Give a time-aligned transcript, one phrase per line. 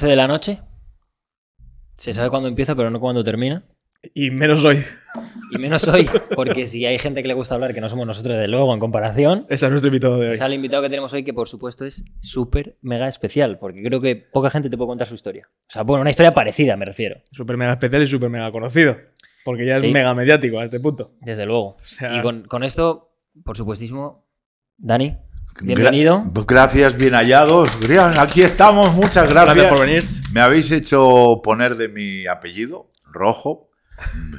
[0.00, 0.60] 11 de la noche.
[1.94, 3.64] Se sabe cuándo empieza, pero no cuándo termina.
[4.14, 4.82] Y menos hoy.
[5.52, 8.38] Y menos hoy, porque si hay gente que le gusta hablar, que no somos nosotros,
[8.38, 10.32] de luego, en comparación, Ese es nuestro invitado de hoy.
[10.34, 14.00] es al invitado que tenemos hoy, que por supuesto es súper mega especial, porque creo
[14.00, 15.48] que poca gente te puede contar su historia.
[15.52, 18.96] O sea, bueno, una historia parecida, me refiero, Súper mega especial y súper mega conocido.
[19.44, 19.88] Porque ya Sí.
[19.88, 21.12] es mega mediático a este punto.
[21.20, 21.76] desde luego.
[21.82, 23.12] sea- Y con, con esto,
[23.44, 24.26] por supuestísimo,
[24.78, 25.14] Dani,
[25.60, 26.24] bienvenido.
[26.32, 27.70] Gra- gracias, bien hallados.
[28.18, 29.54] Aquí estamos, muchas gracias.
[29.56, 30.04] Gracias por venir.
[30.32, 33.66] Me habéis hecho poner de mi apellido, Rojo.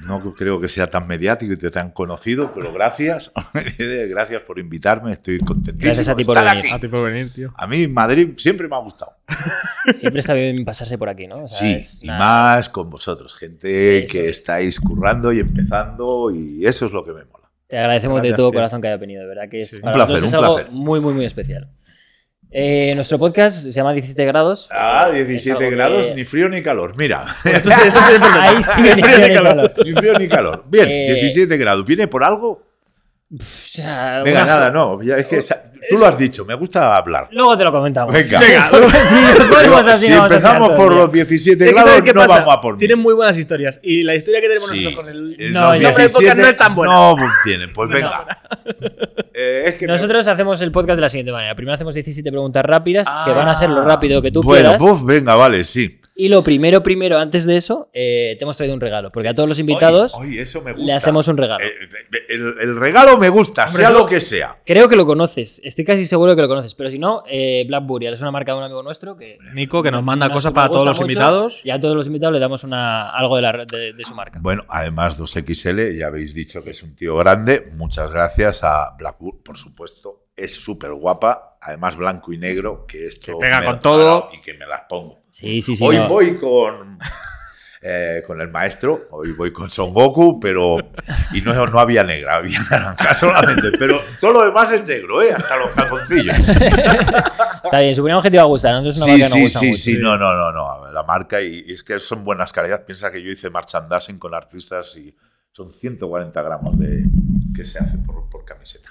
[0.08, 3.32] No creo que sea tan mediático y tan conocido, pero gracias.
[4.10, 5.84] gracias por invitarme, estoy contentísimo.
[5.86, 6.74] Gracias a ti por estar venir.
[6.74, 7.54] A ti por venir, tío.
[7.56, 9.14] A mí Madrid siempre me ha gustado.
[9.96, 11.44] Siempre está bien pasarse por aquí, ¿no?
[11.44, 14.38] O sea, Sí, es y una- más con vosotros, gente Eso que es.
[14.40, 17.41] estáis currando y empezando y eso es lo que me mola.
[17.72, 18.58] Te agradecemos de todo tío.
[18.60, 19.80] corazón que haya venido, de verdad que es, Sí.
[19.80, 20.72] para Un placer, es un algo placer.
[20.72, 21.70] muy, muy, muy especial.
[22.54, 24.68] Eh, nuestro podcast se llama 17 grados.
[24.72, 26.92] Ah, Es 17 algo que- grados, ni frío ni calor.
[26.98, 29.74] Mira, Ahí sí ni frío ni calor.
[29.86, 30.66] ni frío ni calor.
[30.68, 31.86] Bien, Eh, 17 grados.
[31.86, 32.62] ¿Viene por algo?
[33.34, 35.02] O sea, Venga, una- nada, no.
[35.02, 35.42] ya es que
[35.90, 37.28] tú lo has dicho, me gusta hablar.
[37.32, 38.14] Luego te lo comentamos.
[38.14, 38.40] Venga.
[38.70, 42.14] si ponemos así, si no a empezamos por los 17 Es que grados, ¿sabes qué
[42.14, 42.36] no pasa?
[42.40, 42.80] vamos a por mí.
[42.80, 43.80] Tienen muy buenas historias.
[43.84, 44.84] Y la historia que tenemos Sí.
[44.84, 45.54] nosotros con el.
[45.54, 46.94] No, el nombre del podcast no es tan buena.
[46.94, 48.26] No tienen, pues venga.
[49.34, 51.56] Eh, es que me- Nosotros hacemos el podcast de la siguiente manera.
[51.56, 54.72] Primero hacemos 17 preguntas rápidas, Ah, que van a ser lo rápido que tú bueno,
[54.72, 54.82] quieras.
[54.82, 56.01] pues venga, vale, sí.
[56.22, 59.10] Y lo primero, primero, antes de eso, eh, te hemos traído un regalo.
[59.12, 60.86] Porque a todos los invitados eso me gusta.
[60.86, 61.66] le hacemos un regalo.
[61.66, 61.72] Eh,
[62.30, 64.60] el, el regalo me gusta, Hombre, sea lo que sea.
[64.64, 65.60] Creo que lo conoces.
[65.64, 66.76] Estoy casi seguro que lo conoces.
[66.76, 69.40] Pero si no, eh, Black Burial es una marca de un amigo nuestro que.
[69.56, 71.66] Nico, que nos manda cosas para todos los mucho, invitados.
[71.66, 74.38] Y a todos los invitados le damos una, algo de, la, de, de su marca.
[74.44, 77.72] Bueno, además 2XL, ya habéis dicho que es un tío grande.
[77.74, 80.28] Muchas gracias a Blackwood, por supuesto.
[80.36, 84.30] Es súper guapa, además blanco y negro, que esto Que pega me con todo.
[84.34, 85.22] y que me las pongo.
[85.30, 85.84] Sí, sí, sí.
[85.86, 86.08] Hoy no.
[86.10, 86.98] voy con
[87.84, 90.78] eh, con el maestro, hoy voy con Son Goku, pero
[91.34, 95.34] y no, no había negra, había naranja solamente, pero todo lo demás es negro, ¿eh?
[95.34, 96.38] hasta los calzoncillos.
[97.64, 98.74] Está bien, que te iba a gustar.
[98.74, 99.82] Nosotros es una Sí, marca que nos sí, gusta sí, mucho.
[99.82, 102.86] sí, no, no, no, no, la marca y, y es que son buenas calidad.
[102.86, 105.16] Piensa que yo hice merchandising con artistas y
[105.52, 107.04] son 140 gramos de
[107.56, 108.90] que se hace por, por camiseta.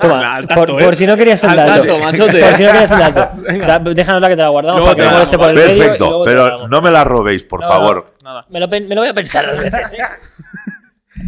[0.00, 0.84] Toma, Al tanto, por, ¿eh?
[0.84, 1.72] por si no querías el Al dato.
[1.84, 2.40] tanto, machote.
[2.40, 3.30] Por si no querías el dato.
[3.66, 5.54] Da- Déjanosla que te la guardamos Luego para que te la luego esté por el
[5.54, 8.14] medio y Perfecto, la pero no me la robéis, por No, favor.
[8.24, 8.44] Nada.
[8.48, 9.98] Me lo, pen- me lo voy a pensar dos veces, ¿eh?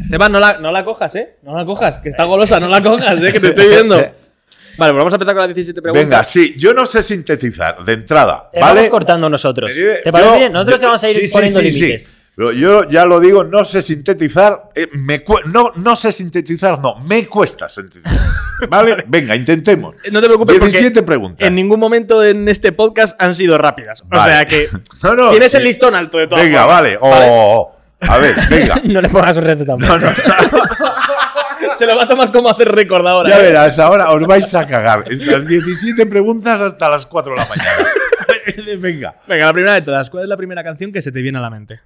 [0.05, 1.37] Esteban, no la, no la cojas, ¿eh?
[1.43, 3.33] No la cojas, que está golosa, no la cojas, ¿eh?
[3.33, 3.97] Que te estoy viendo.
[3.97, 6.09] Vale, pues vamos a empezar con las 17 preguntas.
[6.09, 8.75] Venga, sí, yo no sé sintetizar de entrada, Te ¿vale?
[8.77, 9.71] vamos cortando nosotros.
[10.05, 10.53] ¿Te parece yo- bien?
[10.53, 12.17] Nosotros te vamos a ir sí, sí, poniendo sí, sí.
[12.39, 14.71] Pero yo ya lo digo, no sé sintetizar.
[14.77, 18.17] eh, me no, no sé sintetizar, no, me cuesta sintetizar.
[18.69, 19.05] ¿Vale?
[19.09, 19.97] Venga, intentemos.
[20.13, 21.49] No te preocupes 17 porque preguntas.
[21.49, 24.05] en ningún momento en este podcast han sido rápidas.
[24.09, 24.69] O sea que
[25.03, 25.57] No, no, tienes sí.
[25.57, 26.39] el listón alto de todo.
[26.39, 26.97] Venga, vale.
[27.01, 27.77] Oh, oh, oh.
[28.09, 28.81] A ver, venga.
[28.85, 30.07] No le pongas un reto tampoco.
[31.75, 33.31] Se lo va a tomar como hacer récord ahora.
[33.31, 33.43] Ya ¿eh?
[33.43, 35.03] verás, ahora os vais a cagar.
[35.11, 37.89] Estas 17 preguntas hasta las 4 de la mañana.
[38.79, 39.17] Venga.
[39.27, 40.09] Venga, la primera de todas.
[40.09, 41.81] ¿Cuál es la primera canción que se te viene a la mente?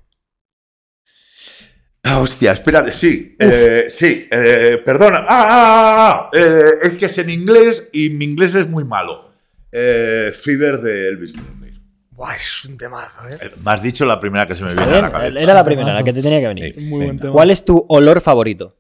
[2.05, 5.19] Ah, hostia, espérate, sí, eh, sí, eh, perdona.
[5.21, 8.83] Ah, ah, ah, ah, eh, es que es en inglés y mi inglés es muy
[8.85, 9.31] malo.
[9.71, 11.81] Eh, Fever de Elvis Presley.
[12.11, 13.39] Buah, es un temazo, ¿eh?
[13.41, 15.39] Eh, Me has dicho la primera que se me Está viene a la cabeza.
[15.41, 16.75] Era la primera, la que te tenía que venir.
[16.75, 17.33] Sí, Muy buen tema.
[17.33, 18.77] ¿Cuál es tu olor favorito?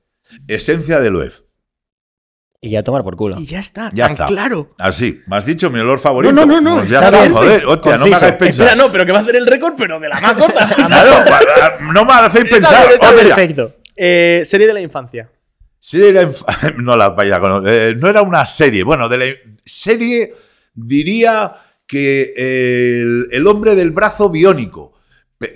[0.48, 1.40] Esencia de Loef.
[2.64, 3.40] Y ya tomar por culo.
[3.40, 4.26] Y ya está, Ya tan está.
[4.28, 4.70] claro.
[4.78, 6.32] Así, me has dicho mi olor favorito.
[6.32, 7.32] No, no, no, no, Pues ya está está, bien.
[7.32, 8.24] joder, hostia, no me Conciso.
[8.24, 8.66] hagáis pensar.
[8.68, 10.68] Espera, no, pero que va a hacer el récord, pero de la más corta.
[10.76, 12.86] Claro, no me hacéis pensar.
[13.00, 13.74] Perfecto.
[13.96, 15.28] Eh, serie de la infancia.
[15.80, 18.84] Sí, era inf- no la vaya con- eh, no era una serie.
[18.84, 19.24] Bueno, de la
[19.64, 20.32] serie
[20.72, 21.52] diría
[21.84, 24.92] que el, el hombre del brazo biónico.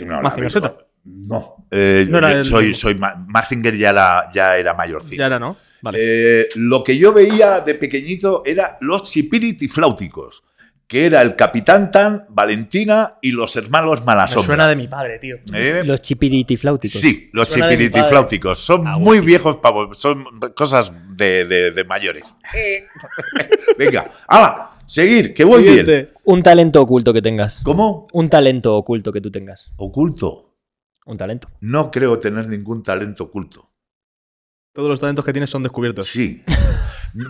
[0.00, 0.74] No, la Mazinger Z.
[1.08, 5.16] No, eh, No era el- soy, soy Ma- Mazinger ya era, ya era mayorcito.
[5.16, 5.56] Ya era, ¿no?
[5.82, 5.98] Vale.
[6.00, 10.42] Eh, lo que yo veía de pequeñito era los chipiritifláuticos,
[10.88, 14.46] que era el Capitán Tan, Valentina y los hermanos Me Malasombra.
[14.46, 15.36] suena de mi padre, tío.
[15.54, 15.82] ¿Eh?
[15.84, 17.00] Los chipiritifláuticos.
[17.00, 18.58] Sí, los mi chipiritifláuticos.
[18.58, 19.96] Son Ah, muy viejos pavos.
[19.98, 20.24] Son
[20.56, 22.34] cosas de, de- de mayores.
[23.78, 24.70] Venga, ¡hala!
[24.86, 25.84] Seguir, que voy bien.
[25.84, 26.12] Siguiente.
[26.24, 27.60] Un talento oculto que tengas.
[27.64, 28.06] ¿Cómo?
[28.12, 29.72] Un talento oculto que tú tengas.
[29.76, 30.45] Oculto.
[31.06, 31.48] Un talento.
[31.60, 33.70] No creo tener ningún talento oculto.
[34.74, 36.08] Todos los talentos que tienes son descubiertos.
[36.08, 36.44] Sí.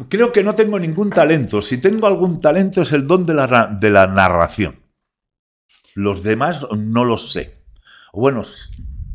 [0.08, 1.62] Creo que no tengo ningún talento.
[1.62, 4.81] Si tengo algún talento es el don de la, de la narración.
[5.94, 7.62] Los demás no los sé.
[8.12, 8.43] Bueno,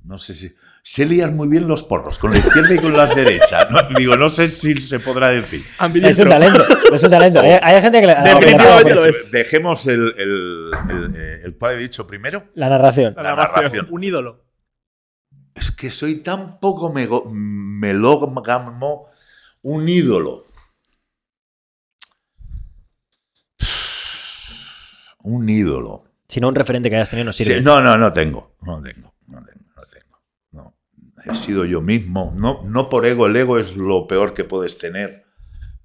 [0.06, 0.56] no sé si.
[0.84, 3.68] sé liar muy bien los porros, con la izquierda y con la derecha.
[3.70, 5.66] No, digo, no sé si se podrá decir.
[6.04, 6.64] Es un talento,
[6.94, 7.42] es un talento.
[7.42, 9.32] Hay, hay gente que le, que Definitivamente lo es.
[9.32, 12.46] Dejemos el, el, el, eh, el cuál he dicho primero.
[12.54, 13.14] La narración.
[13.18, 13.88] La narración.
[13.90, 14.51] Un ídolo.
[15.56, 18.42] Es que soy tan poco melógamo,
[19.64, 20.46] un ídolo.
[25.24, 26.04] Un ídolo.
[26.28, 27.58] Si no, un referente que hayas tenido no sirve.
[27.58, 28.56] Sí, no, no, no tengo.
[28.62, 29.14] No tengo.
[29.28, 29.66] No tengo.
[29.76, 30.24] No tengo.
[30.52, 30.76] No.
[31.26, 32.34] He sido yo mismo.
[32.36, 33.28] No, no por ego.
[33.28, 35.26] El ego es lo peor que puedes tener.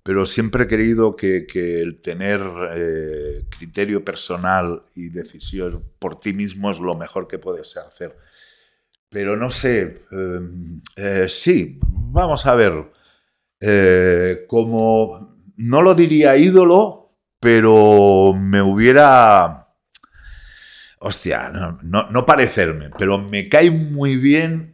[0.03, 2.41] Pero siempre he querido que, que el tener
[2.75, 8.17] eh, criterio personal y decisión por ti mismo es lo mejor que puedes hacer.
[9.11, 10.03] Pero no sé.
[10.11, 10.41] eh,
[10.97, 12.93] eh, sí, vamos a ver.
[13.61, 19.69] Eh, como no lo diría ídolo, pero me hubiera.
[20.99, 24.73] Hostia, no, no- no parecerme, pero me cae muy bien.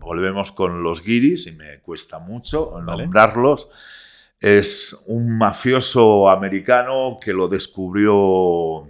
[0.00, 3.02] volvemos con los guiris y me cuesta mucho Vale.
[3.04, 3.68] nombrarlos.
[4.40, 8.84] Es un mafioso americano que lo descubrió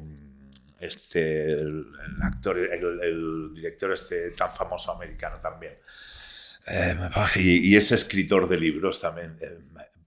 [0.83, 1.87] este, el,
[2.17, 5.75] el actor, el, el director este tan famoso americano también.
[6.71, 6.97] Eh,
[7.37, 9.37] y, y es escritor de libros también.
[9.41, 9.59] eh,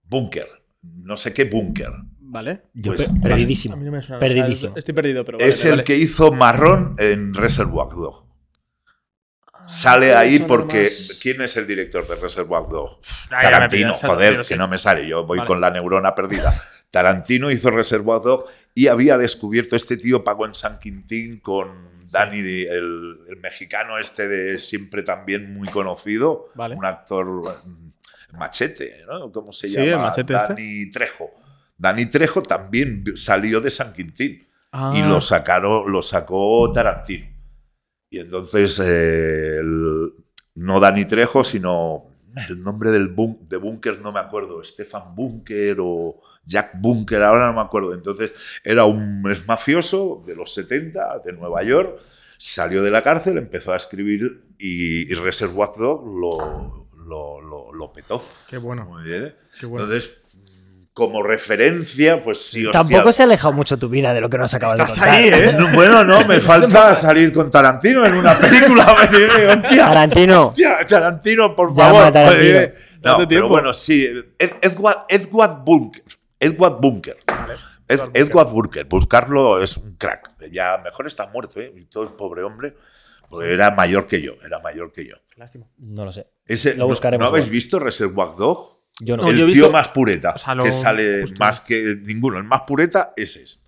[0.03, 0.47] Bunker.
[0.81, 1.91] No sé qué Bunker.
[2.19, 2.63] Vale.
[2.73, 3.73] Yo Pues, pe- perdidísimo.
[3.75, 4.19] A mí no me suena.
[4.19, 4.71] Perdidísimo.
[4.71, 5.37] O sea, estoy perdido, pero.
[5.37, 5.83] vale, es el vale.
[5.83, 8.25] que hizo Marrón en Reservoir Dog.
[9.67, 10.83] Sale Ah, ahí porque.
[10.83, 12.99] más- ¿Quién es el director de Reservoir Dog?
[13.31, 14.55] Ah, Tarantino, pillas, joder, que sí.
[14.55, 15.07] no me sale.
[15.07, 15.47] Yo voy Vale.
[15.47, 16.53] con la neurona perdida.
[16.91, 18.45] Tarantino hizo Reservoir Dog
[18.75, 24.27] y había descubierto este tío pagó en San Quintín con Danny, el, el mexicano este
[24.27, 26.75] de siempre también muy conocido, Vale.
[26.75, 27.25] un actor
[27.65, 29.31] mm, machete, ¿no?
[29.31, 30.09] ¿Cómo se Sí, el llama?
[30.09, 30.47] machete este.
[30.49, 31.31] Danny Trejo.
[31.77, 34.45] Danny Trejo también salió de San Quintín
[34.77, 37.27] Ah, y lo sacaron, lo sacó Tarantino.
[38.09, 40.11] Y entonces eh, el-
[40.55, 42.13] no Dani Trejo, sino
[42.49, 47.47] el nombre del bun- de Bunker no me acuerdo, Stefan Bunker o Jack Bunker, ahora
[47.47, 47.93] no me acuerdo.
[47.93, 48.33] Entonces
[48.63, 51.99] era un es mafioso de los 70 de Nueva York,
[52.37, 57.91] salió de la cárcel, empezó a escribir y, y Reservoir Dog lo, lo, lo- lo
[57.93, 58.23] petó.
[58.49, 58.85] Qué bueno.
[58.85, 59.35] Muy bien.
[59.59, 59.85] Qué bueno.
[59.85, 60.17] Entonces,
[60.93, 64.37] como referencia, pues sí, hostia, Tampoco se ha alejado mucho tu vida de lo que
[64.37, 65.13] nos acabas de Estás contar.
[65.13, 65.53] ahí, ¿eh?
[65.59, 68.93] no, bueno, no, me falta salir con Tarantino en una película.
[69.03, 70.47] hostia, Tarantino.
[70.47, 72.03] hostia, Tarantino, por Llama favor.
[72.05, 72.59] a Tarantino.
[73.03, 74.05] No, pero bueno, sí.
[74.39, 76.03] Ed- Edward, Edward Bunker.
[76.39, 77.17] Edward Bunker.
[77.27, 77.53] Vale.
[77.53, 78.21] Ed- Edward Bunker.
[78.21, 78.85] Edward Bunker.
[78.85, 80.49] Buscarlo es un crack.
[80.51, 81.73] Ya mejor está muerto, ¿eh?
[81.75, 82.75] Y todo el pobre hombre.
[83.29, 84.33] pues era mayor que yo.
[84.45, 85.15] Era mayor que yo.
[85.35, 85.65] Lástima.
[85.79, 86.27] No lo sé.
[86.47, 88.75] Ese, Lo ¿no- buscaremos ¿No, habéis visto Reservoir Dog?
[88.99, 89.23] Yo no.
[89.23, 90.33] No, el yo he tío visto- más pureta.
[90.35, 91.35] o sea, lo- que sale justo.
[91.39, 92.37] más que ninguno.
[92.37, 93.61] El más pureta, ese es.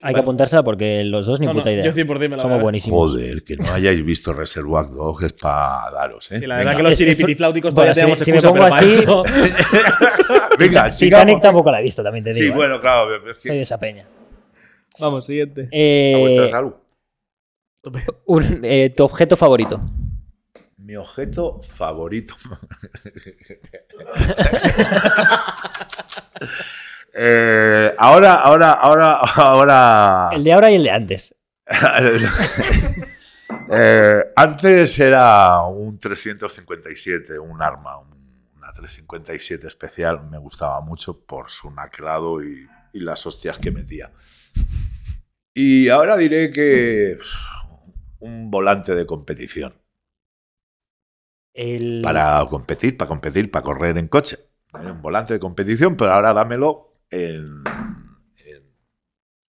[0.00, 1.84] Hay que apuntársela porque los dos ni No, no, puta idea.
[1.84, 3.10] yo 100% me la Somos buenísimos.
[3.10, 6.38] Joder, que no hayáis visto Reservoir Dog es para daros, ¿eh?
[6.38, 6.66] Sí, la Venga.
[6.70, 9.22] verdad que los chiripitifláuticos bueno, todavía si- tenemos si me pongo así- esto-
[10.58, 11.40] Venga, Titanic sigamos.
[11.40, 12.44] tampoco la he visto, también te digo.
[12.46, 12.54] Sí, ¿eh?
[12.54, 13.16] bueno, claro.
[13.16, 14.06] es que- Soy de esa peña.
[15.00, 15.62] Vamos, siguiente.
[15.62, 16.72] a vuestra Eh, salud.
[18.26, 19.80] un- eh, tu objeto favorito.
[20.76, 22.34] Mi objeto favorito.
[27.14, 30.28] Eh, ahora, ahora, ahora, ahora.
[30.32, 31.34] El de ahora y el de antes.
[33.70, 40.26] Eh, antes era un 357, un arma, un- una 357 especial.
[40.30, 44.10] Me gustaba mucho por su naclado y, y las hostias que metía.
[45.54, 47.18] Y ahora diré que
[48.20, 49.74] un volante de competición.
[51.52, 52.00] El...
[52.02, 54.38] Para competir, para competir, para correr en coche.
[54.72, 57.64] Un volante de competición, pero ahora dámelo en,
[58.44, 58.62] en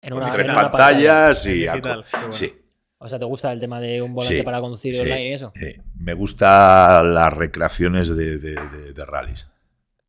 [0.03, 2.33] en con una, tres en pantallas y En a- digital, qué bueno.
[2.33, 2.55] sí.
[3.01, 5.01] O sea, ¿te gusta el tema de un volante Sí, para conducir sí.
[5.01, 5.53] online y eso?
[5.97, 9.47] Me gustan las recreaciones de, de, de- de rallies.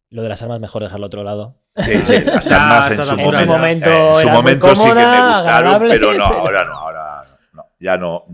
[0.09, 1.55] Lo de las armas mejor dejarlo a otro lado.
[1.75, 3.89] Sí, sí, las armas en su momento,
[4.19, 6.98] En su momento en su sí que me gustaron, pero no, ahora no, ahora no,
[7.79, 8.25] ya no.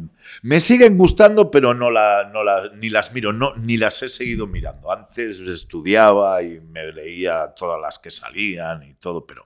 [0.41, 4.09] Me siguen gustando, pero no, la, no la- ni las miro, no, ni las he
[4.09, 4.91] seguido mirando.
[4.91, 9.45] Antes estudiaba y me leía todas las que salían y todo, pero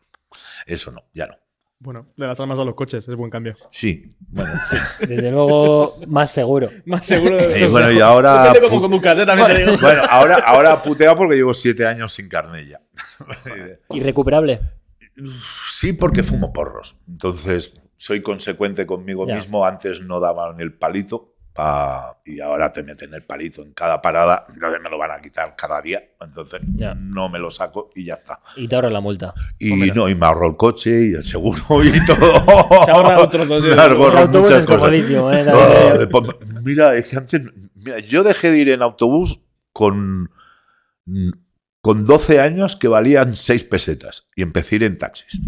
[0.65, 1.35] eso no, ya no.
[1.81, 3.55] Bueno, de las armas a los coches, es buen cambio.
[3.71, 4.51] Sí, bueno,
[4.99, 6.69] Desde luego, más seguro.
[6.85, 8.51] Más seguro de Sí, bueno, y ahora.
[8.51, 8.59] ¿eh?
[9.25, 9.77] También te digo.
[9.81, 12.81] Bueno, ahora, ahora putea porque llevo siete años sin carne ya.
[13.91, 14.59] Irrecuperable.
[15.69, 16.97] Sí, porque fumo porros.
[17.07, 19.35] Entonces, soy consecuente conmigo Ya.
[19.35, 19.65] mismo.
[19.65, 24.45] Antes no daban el palito pa- y ahora te meten el palito en cada parada,
[24.53, 26.61] entonces me lo van a quitar cada día, entonces
[26.97, 28.39] no me lo saco y ya está.
[28.55, 29.33] Y te ahorras la multa.
[29.59, 32.85] Y Pues no, y me ahorro el coche y el seguro y todo.
[32.85, 33.73] Se ahorra otro coche.
[33.73, 34.79] El autobús muchas es cosas.
[34.79, 35.45] comodísimo, ¿eh?
[36.63, 37.41] Mira, es que antes.
[37.75, 39.41] Mira, yo dejé de ir en autobús
[39.73, 40.29] con.
[41.81, 45.39] Con 12 años que valían 6 pesetas y empecé a ir en taxis.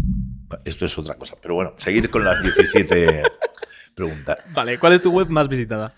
[0.64, 1.34] Esto es otra cosa.
[1.40, 3.22] Pero bueno, seguir con las 17
[3.94, 4.38] preguntas.
[4.52, 5.94] Vale, ¿cuál es tu web más visitada?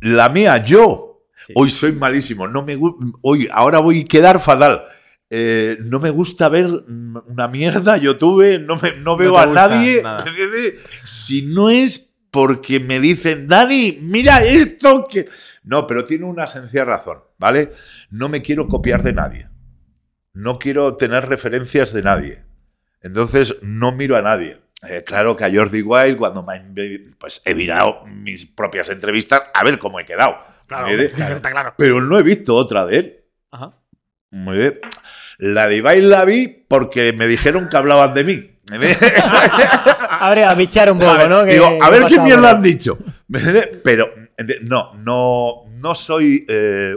[0.00, 1.24] La mía, yo.
[1.46, 1.52] Sí.
[1.56, 2.48] Hoy soy malísimo.
[2.48, 2.78] No me
[3.22, 4.84] hoy, ahora voy a quedar fatal.
[5.28, 10.02] Eh, no me gusta ver una mierda YouTube, no, me, no veo a nadie.
[10.02, 10.24] nada.
[11.04, 15.26] Si no es porque me dicen, Dani, mira esto que.
[15.64, 17.72] No, pero tiene una sencilla razón, ¿vale?
[18.10, 19.48] No me quiero copiar de nadie.
[20.32, 22.45] No quiero tener referencias de nadie.
[23.02, 24.58] Entonces no miro a nadie.
[24.88, 26.60] Eh, claro que a Jordi Wild, cuando me
[27.18, 30.36] pues he mirado mis propias entrevistas a ver cómo he quedado.
[30.66, 30.88] Claro.
[31.76, 33.24] Pero no he visto otra de él.
[33.50, 33.74] Ajá.
[34.30, 34.80] Muy bien.
[35.38, 38.50] La de Ibai la vi porque me dijeron que hablaban de mí.
[38.70, 38.96] ¿Me ve?
[40.10, 41.44] Habría a bichar un poco, ¿no?
[41.44, 42.98] Digo, a ver qué mierda han dicho.
[43.84, 44.12] Pero
[44.62, 46.96] no, no, no soy eh,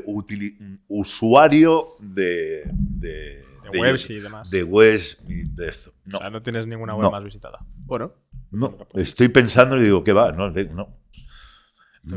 [0.88, 4.50] usuario de, de, De webs y demás.
[4.50, 5.92] de webs y de esto.
[6.06, 7.12] No, O sea, no tienes ninguna web No.
[7.12, 7.60] más visitada.
[7.86, 8.14] Bueno,
[8.52, 8.78] no.
[8.96, 10.32] Estoy pensando y digo, ¿qué va?
[10.32, 10.98] No, de- no.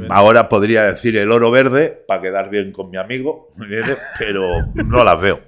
[0.09, 3.50] Ahora podría decir el oro verde para quedar bien con mi amigo,
[4.18, 5.42] pero no las veo.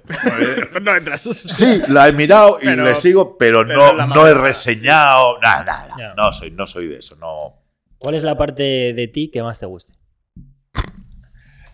[0.71, 1.21] pues no entras.
[1.21, 5.87] Sí, la he mirado y Pero- le sigo, pero, pero no, no he reseñado, nada,
[5.97, 6.13] nada.
[6.15, 7.61] No soy, no soy de eso, no.
[7.97, 9.93] ¿Cuál es la parte de ti que más te guste?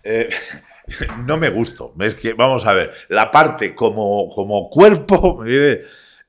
[0.04, 0.28] Eh,
[1.26, 1.92] no me gusto.
[2.00, 5.44] Es que, vamos a ver, la parte como, como cuerpo.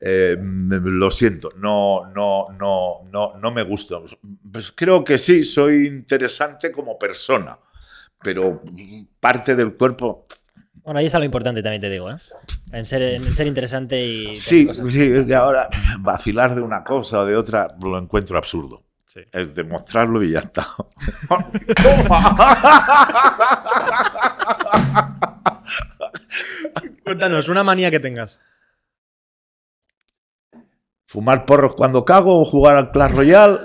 [0.05, 3.99] Eh, me- lo siento, no, no, no, no, no me gusta.
[4.51, 7.57] Pues creo que sí, soy interesante como persona,
[8.21, 8.61] pero
[9.21, 10.25] parte del cuerpo,
[10.83, 12.17] Bueno, ahí está lo importante también te digo, ¿eh?
[12.73, 14.35] En ser, en ser interesante y...
[14.35, 14.91] sí, cosas.
[14.91, 15.69] sí, es que ahora
[15.99, 18.83] vacilar de una cosa o de otra lo encuentro absurdo.
[19.05, 19.21] Sí.
[19.31, 20.67] Es demostrarlo y ya está.
[27.03, 28.39] Cuéntanos, una manía que tengas.
[31.05, 33.59] ¿Fumar porros cuando cago o jugar al Clash Royale?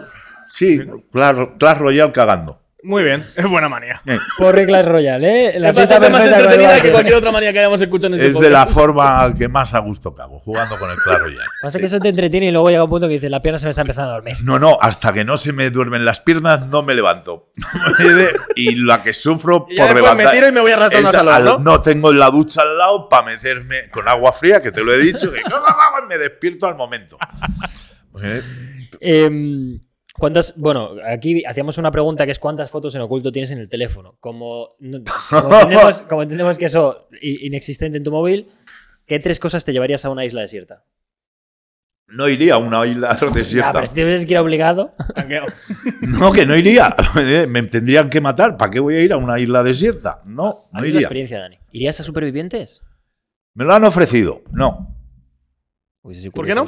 [0.51, 0.81] Sí,
[1.13, 2.61] Clash, Clash Royale cagando.
[2.81, 4.01] Muy bien, es buena manía.
[4.07, 5.59] Eh, Por reglas Royale, ¿eh?
[5.59, 8.41] La es bastante más entretenida que cualquier otra manía que hayamos escuchado en este Es
[8.41, 11.45] de la forma que más a gusto cago, jugando con el Clash Royale.
[11.61, 13.67] Pasa que eso te entretiene y luego llega un punto que dices, la pierna se
[13.67, 14.37] me está empezando a dormir.
[14.43, 17.51] No, no, hasta que no se me duermen las piernas no me levanto.
[18.55, 20.33] y la que sufro Y por después me levantar.
[20.35, 21.81] tiro y me voy al salón, al- ¿no?
[21.83, 25.33] tengo la ducha al lado para meterme con agua fría, que te lo he dicho,
[25.33, 25.43] que
[26.09, 27.19] me despierto al momento.
[29.01, 29.81] Eh,
[30.19, 30.55] ¿Cuántas?
[30.57, 34.17] Bueno, aquí hacíamos una pregunta que es ¿cuántas fotos en oculto tienes en el teléfono?
[34.21, 34.77] Como,
[35.31, 38.49] como entendemos, como entendemos que eso inexistente en tu móvil,
[39.07, 40.85] ¿qué tres cosas te llevarías a una isla desierta?
[42.09, 43.73] No iría a una isla Ah, desierta.
[43.73, 44.95] pero si te que ir obligado.
[46.01, 46.97] No, que no iría.
[47.49, 48.57] Me tendrían que matar.
[48.57, 50.21] ¿Para qué voy a ir a una isla desierta?
[50.27, 51.01] No, A no mí la iría.
[51.01, 51.59] experiencia, Dani.
[51.71, 52.81] ¿Irías a supervivientes?
[53.55, 54.43] Me lo han ofrecido.
[54.53, 54.97] No.
[56.03, 56.67] Uy, sí, sí, ¿Por qué no?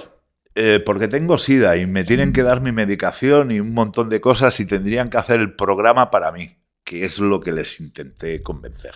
[0.55, 4.21] Eh, porque tengo sida y me tienen que dar mi medicación y un montón de
[4.21, 8.43] cosas y tendrían que hacer el programa para mí, que es lo que les intenté
[8.43, 8.95] convencer.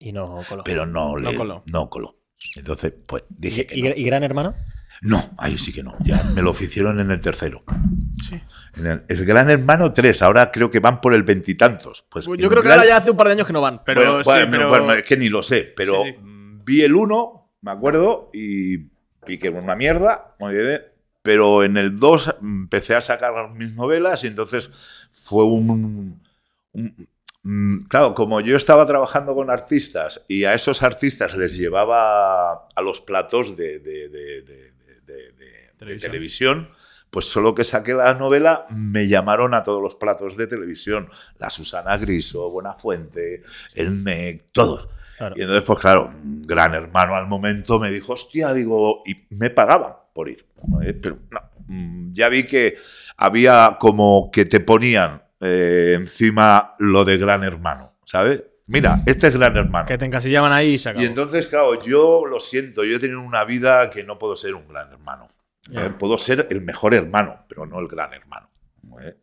[0.00, 0.64] Y no coló.
[0.64, 1.62] Pero no, No le- coló.
[1.66, 2.18] no coló.
[2.56, 3.88] Entonces, pues dije ¿Y, que y- no.
[3.96, 4.54] y Gran Hermano?
[5.02, 5.94] No, ahí sí que no.
[6.00, 7.62] Ya me lo oficieron en el tercero.
[8.28, 8.40] Sí.
[8.76, 12.04] En el, el Gran Hermano 3, ahora creo que van por el veintitantos.
[12.10, 13.82] Pues Pues yo creo que ahora ya hace un par de años que no van,
[13.84, 14.68] pero bueno, sí, bueno, pero...
[14.68, 16.18] bueno, es que ni lo sé, pero Sí, sí.
[16.20, 18.78] mm, vi el 1, me acuerdo, y
[19.28, 20.34] piqué una mierda,
[21.22, 24.70] pero en el 2 empecé a sacar mis novelas y entonces
[25.12, 26.20] fue un,
[26.72, 26.94] un-
[27.42, 32.82] mm, Claro, como yo estaba trabajando con artistas y a esos artistas les llevaba a
[32.82, 34.72] los platos de- de- de- de
[35.78, 36.10] Televisión.
[36.10, 36.68] televisión,
[37.10, 41.08] pues solo que saqué la novela me llamaron a todos los platos de televisión.
[41.38, 43.42] La Susana Griso, Buenafuente,
[43.74, 44.88] el NEC, todos.
[45.18, 45.34] Claro.
[45.36, 49.50] Y entonces, pues claro, un gran hermano al momento me dijo, hostia, digo, y me
[49.50, 50.46] pagaban por ir.
[51.02, 52.76] Pero no, mm, ya vi que
[53.16, 58.42] había como que te ponían eh, encima lo de gran hermano, ¿sabes?
[58.68, 59.86] Mira, este es gran hermano.
[59.86, 61.02] Que te encasillaban ahí y se acabó.
[61.02, 64.54] Y entonces, claro, yo lo siento, yo he tenido una vida que no puedo ser
[64.54, 65.28] un gran hermano.
[65.72, 68.50] Eh, puedo ser el mejor hermano, pero no el gran hermano.
[69.02, 69.16] ¿eh?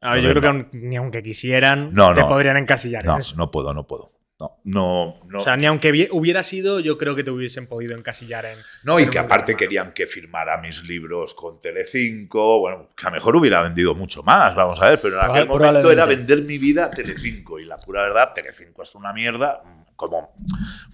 [0.00, 3.14] A ver, yo No, creo que aun- ni aunque quisieran, No, te podrían encasillar No,
[3.16, 3.34] en eso.
[3.36, 4.12] no puedo, no puedo.
[4.42, 5.40] No, no, no.
[5.40, 8.58] O sea, ni aunque hubiera sido, yo creo que te hubiesen podido encasillar en.
[8.82, 12.58] No, y que aparte querían que firmara mis libros con Telecinco.
[12.58, 15.46] Bueno, que a lo mejor hubiera vendido mucho más, vamos a ver, pero en aquel
[15.46, 17.60] momento era vender mi vida a Telecinco.
[17.60, 19.62] Y la pura verdad, Telecinco es una mierda,
[19.96, 20.34] como,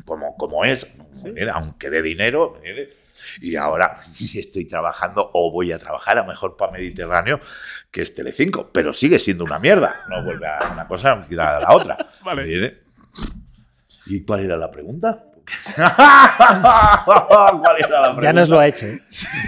[0.04, 0.86] como, como es,
[1.24, 2.60] ¿me aunque de dinero.
[3.40, 4.00] Y ahora
[4.34, 7.40] estoy trabajando o voy a trabajar a mejor para Mediterráneo,
[7.90, 9.94] que es Telecinco, pero sigue siendo una mierda.
[10.08, 11.96] No vuelve a una cosa, a la otra.
[12.24, 12.87] Vale.
[14.08, 15.24] ¿Y cuál era la pregunta?
[15.74, 18.20] ¿Cuál era la pregunta?
[18.22, 18.86] Ya nos lo ha hecho.
[18.86, 18.98] ¿eh?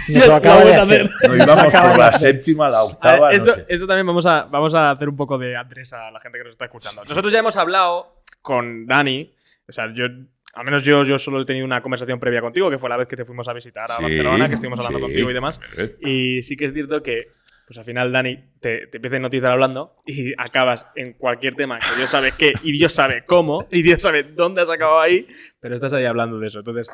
[0.09, 1.09] Nos lo acaba de hacer.
[1.27, 3.65] No íbamos por la séptima, la A octava, ver, no esto, sé.
[3.69, 6.43] esto también vamos a, vamos a hacer un poco de address a la gente que
[6.43, 7.03] nos está escuchando.
[7.03, 9.31] Nosotros ya hemos hablado con Dani,
[9.67, 10.05] o sea, yo,
[10.53, 13.07] al menos yo, yo solo he tenido una conversación previa contigo, que fue la vez
[13.07, 15.05] que te fuimos a visitar a Sí, Barcelona, que estuvimos hablando sí.
[15.05, 15.59] contigo y demás.
[16.01, 17.27] Y sí que es cierto que,
[17.71, 21.95] pues al final, Dani, te, empieza a hipnotizar hablando y acabas en cualquier tema que
[21.95, 25.25] Dios sabe qué y Dios sabe cómo y Dios sabe dónde has acabado ahí,
[25.61, 26.59] pero estás ahí hablando de eso.
[26.59, 26.87] Entonces,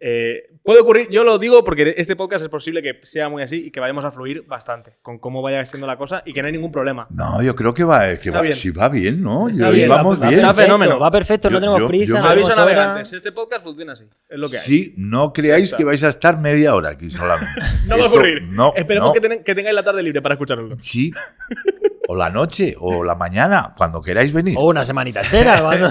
[0.00, 3.66] eh, puede ocurrir, yo lo digo porque este podcast es posible que sea muy así
[3.66, 6.46] y que vayamos a fluir bastante con cómo vaya siendo la cosa y que no
[6.46, 7.06] hay ningún problema.
[7.10, 8.54] No, yo creo que va, que Está va bien.
[8.54, 9.48] si va bien, ¿no?
[9.48, 10.40] Está bien, vamos va, bien.
[10.40, 10.98] Está fenómeno.
[10.98, 12.14] Va perfecto, no tenemos yo- prisa.
[12.16, 14.62] yo- no Aviso navegantes, este podcast funciona así, es lo que hay.
[14.62, 17.60] Sí, no creáis que vais a estar media hora aquí solamente.
[17.86, 18.42] No va a Esto- ocurrir.
[18.44, 19.12] No, Esperemos no.
[19.12, 20.76] Que, ten- que tengáis la tarde libre para escucharlo.
[20.80, 21.12] Sí.
[22.14, 24.54] O la noche, o la mañana, cuando queráis venir.
[24.56, 25.60] O una semanita entera.
[25.78, 25.90] ¿no?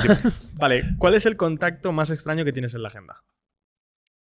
[0.54, 3.22] Vale, ¿cuál es el contacto más extraño que tienes en la agenda?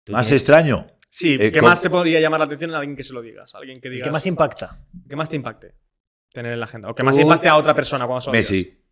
[0.09, 0.89] Más extraño.
[1.09, 3.23] Sí, Eh, ¿qué con- más te podría llamar la atención a alguien que se lo
[3.23, 3.55] digas?
[3.55, 4.03] A alguien que diga.
[4.03, 4.81] ¿Qué más impacta?
[5.09, 5.77] ¿Qué más te impacte
[6.33, 6.91] tener en la agenda?
[6.91, 8.51] O que más impacte a otra persona cuando se lo digas.
[8.51, 8.83] Messi.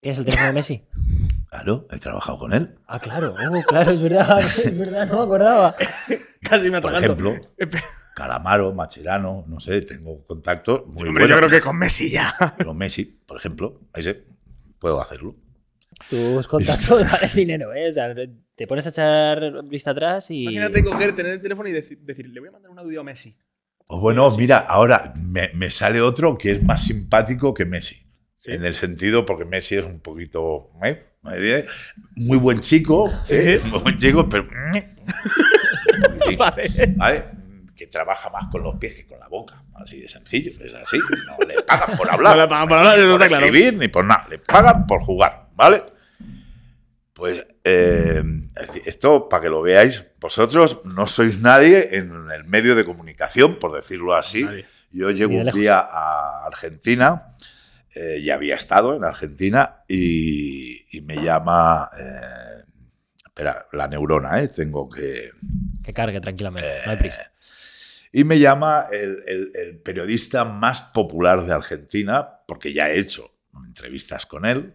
[0.00, 0.84] ¿Tienes el teléfono de Messi?
[1.50, 2.78] Claro, he trabajado con él.
[2.88, 3.36] Ah, claro.
[3.48, 4.40] Oh, claro, es verdad.
[4.64, 5.76] Es verdad, no me acordaba.
[6.42, 7.30] Casi me Por atraganto.
[7.30, 7.48] ejemplo,
[8.14, 12.34] Calamaro, Macherano, no sé, tengo contactos muy Hombre, yo creo que con Messi ya.
[12.58, 14.22] Pero Messi, por ejemplo, ese,
[14.78, 15.34] puedo hacerlo.
[16.10, 17.88] Tus contactos valen dinero, ¿eh?
[17.88, 20.42] O sea, te- pones a echar vista atrás y.
[20.42, 23.04] Imagínate coger, tener el teléfono y deci- decir, le voy a mandar un audio a
[23.04, 23.36] Messi.
[23.88, 28.06] O bueno, mira, ahora me, me sale otro que es más simpático que Messi.
[28.34, 28.52] Sí.
[28.52, 30.70] En el sentido, porque Messi es un poquito.
[30.84, 31.06] ¿eh?
[32.16, 33.10] Muy buen chico.
[33.20, 33.34] Sí.
[33.36, 33.60] ¿eh?
[33.70, 34.46] Muy buen chico, pero.
[36.38, 36.70] Vale.
[36.96, 37.24] ¿Vale?
[37.82, 39.60] Que trabaja más con los pies que con la boca.
[39.74, 40.52] Así de sencillo.
[40.64, 41.00] Es así.
[41.26, 42.36] No le pagan por hablar.
[42.36, 43.44] No le pagan por hablar, ni por claro.
[43.44, 44.24] escribir, ni por nada.
[44.30, 45.48] Le pagan por jugar.
[45.56, 45.82] ¿Vale?
[47.12, 48.22] Pues eh,
[48.84, 53.72] esto, para que lo veáis, vosotros no sois nadie en el medio de comunicación, por
[53.74, 54.44] decirlo así.
[54.44, 54.64] Nadie.
[54.92, 57.34] Yo llego un día a Argentina,
[57.96, 61.90] eh, ya había estado en Argentina, y, y me llama.
[61.98, 62.62] eh,
[63.26, 64.46] espera, la neurona, ¿eh?
[64.46, 65.30] Tengo que.
[65.82, 67.31] Que cargue tranquilamente, no hay prisa.
[68.12, 73.30] Y me llama el, el- el periodista más popular de Argentina, porque ya he hecho
[73.66, 74.74] entrevistas con él.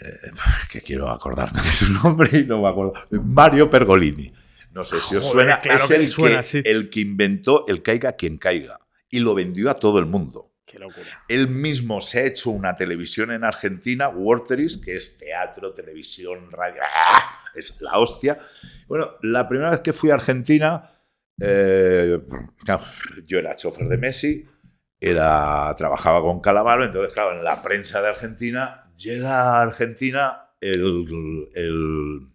[0.00, 0.30] Eh,
[0.70, 2.94] que quiero acordarme de su nombre y no me acuerdo.
[3.10, 4.32] Mario Pergolini.
[4.72, 5.60] No sé si os Joder, suena.
[5.60, 6.62] claro es que el, me suena, que, sí.
[6.64, 10.52] el que inventó el caiga quien caiga y lo vendió a todo el mundo.
[10.66, 11.06] Qué locura.
[11.28, 16.82] Él mismo se ha hecho una televisión en Argentina, Warteris, que es teatro, televisión, radio.
[16.82, 17.38] ¡ah!
[17.54, 18.36] Es la hostia.
[18.88, 20.90] Bueno, la primera vez que fui a Argentina,
[21.40, 22.20] eh,
[23.26, 24.46] yo era chofer de Messi,
[25.00, 32.30] era, trabajaba con Calamaro, entonces, claro, en la prensa de Argentina, llega a Argentina el,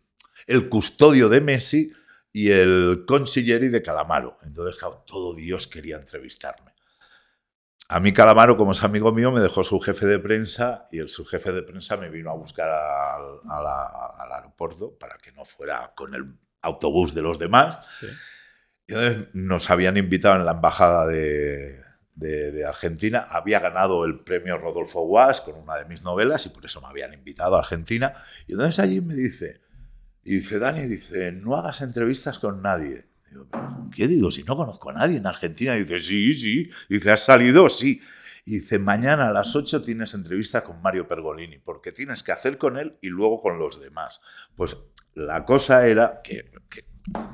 [0.48, 1.92] el, custodio de Messi
[2.32, 4.38] y el consiglieri de Calamaro.
[4.44, 6.74] Entonces, claro, todo Dios quería entrevistarme.
[7.92, 11.10] A mí Calamaro, como es amigo mío, me dejó su jefe de prensa y el
[11.10, 16.14] subjefe de prensa me vino a buscar al, al aeropuerto para que no fuera con
[16.14, 17.88] el autobús de los demás.
[18.00, 18.08] Sí.
[18.89, 21.78] Y entonces nos habían invitado en la embajada de,
[22.67, 23.19] Argentina.
[23.30, 26.88] Había ganado el premio Rodolfo Guas con una de mis novelas y por eso me
[26.88, 28.13] habían invitado a Argentina.
[28.47, 29.62] Y entonces allí me dice,
[30.23, 33.06] y dice Dani, dice, no hagas entrevistas con nadie.
[33.30, 34.32] Digo, "¿Pero ¿qué digo?
[34.32, 35.75] Si no conozco a nadie en Argentina.
[35.75, 36.69] dice, sí, sí.
[36.89, 37.69] dice, ¿has salido?
[37.69, 38.02] Sí.
[38.45, 42.58] Y dice, mañana a las 8 tienes entrevista con Mario Pergolini, porque tienes que hacer
[42.58, 44.19] con él y luego con los demás.
[44.56, 44.75] Pues
[45.13, 46.49] la cosa era que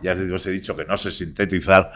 [0.01, 1.91] ya os he dicho que no sé sintetizar.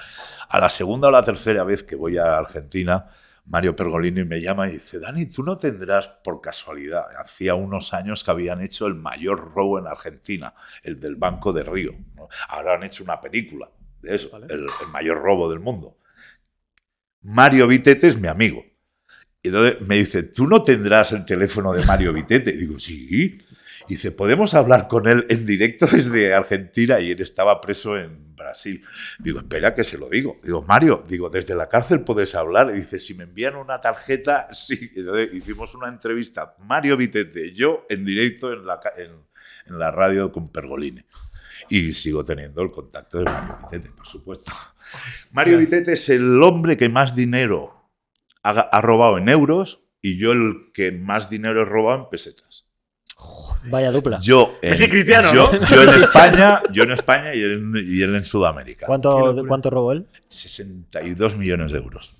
[0.49, 3.07] A la segunda o la tercera vez que voy a Argentina,
[3.45, 8.23] Mario Pergolini me llama y dice, Dani, tú no tendrás por casualidad, hacía unos años
[8.23, 11.93] que habían hecho el mayor robo en Argentina, el del Banco de Río.
[12.15, 12.29] ¿no?
[12.47, 13.69] Ahora han hecho una película
[14.01, 14.47] de eso, Vale.
[14.49, 15.97] el, el mayor robo del mundo.
[17.21, 18.63] Mario Vitete es mi amigo.
[19.41, 22.51] Y entonces me dice, ¿tú no tendrás el teléfono de Mario Vitete?
[22.51, 23.39] Y digo, sí.
[23.89, 26.99] Y dice, ¿podemos hablar con él en directo desde Argentina?
[27.01, 28.81] Y él estaba preso en, Bra- Brasil.
[29.19, 30.39] Digo, espera que se lo digo.
[30.43, 32.71] Digo, Mario, digo, desde la cárcel puedes hablar.
[32.73, 34.91] Y dice, si me envían una tarjeta, sí.
[34.95, 39.11] Entonces, hicimos una entrevista, Mario Vitete, yo en directo en la, ca- en,
[39.65, 41.03] en la radio con Pergolini.
[41.67, 44.51] Y sigo teniendo el contacto de Mario Vitete, por supuesto.
[45.31, 47.89] Mario Vitete es el hombre que más dinero
[48.43, 52.68] ha, ha robado en euros y yo el que más dinero he robado en pesetas.
[53.65, 54.19] Vaya dupla.
[54.21, 55.67] Yo en, Messi Cristiano, yo, ¿no?
[55.67, 58.85] yo en España, yo en España y él, en- y él en Sudamérica.
[58.85, 59.35] ¿Cuánto.
[59.47, 60.05] ¿Cuánto robó él?
[60.29, 62.13] 62 millones de euros.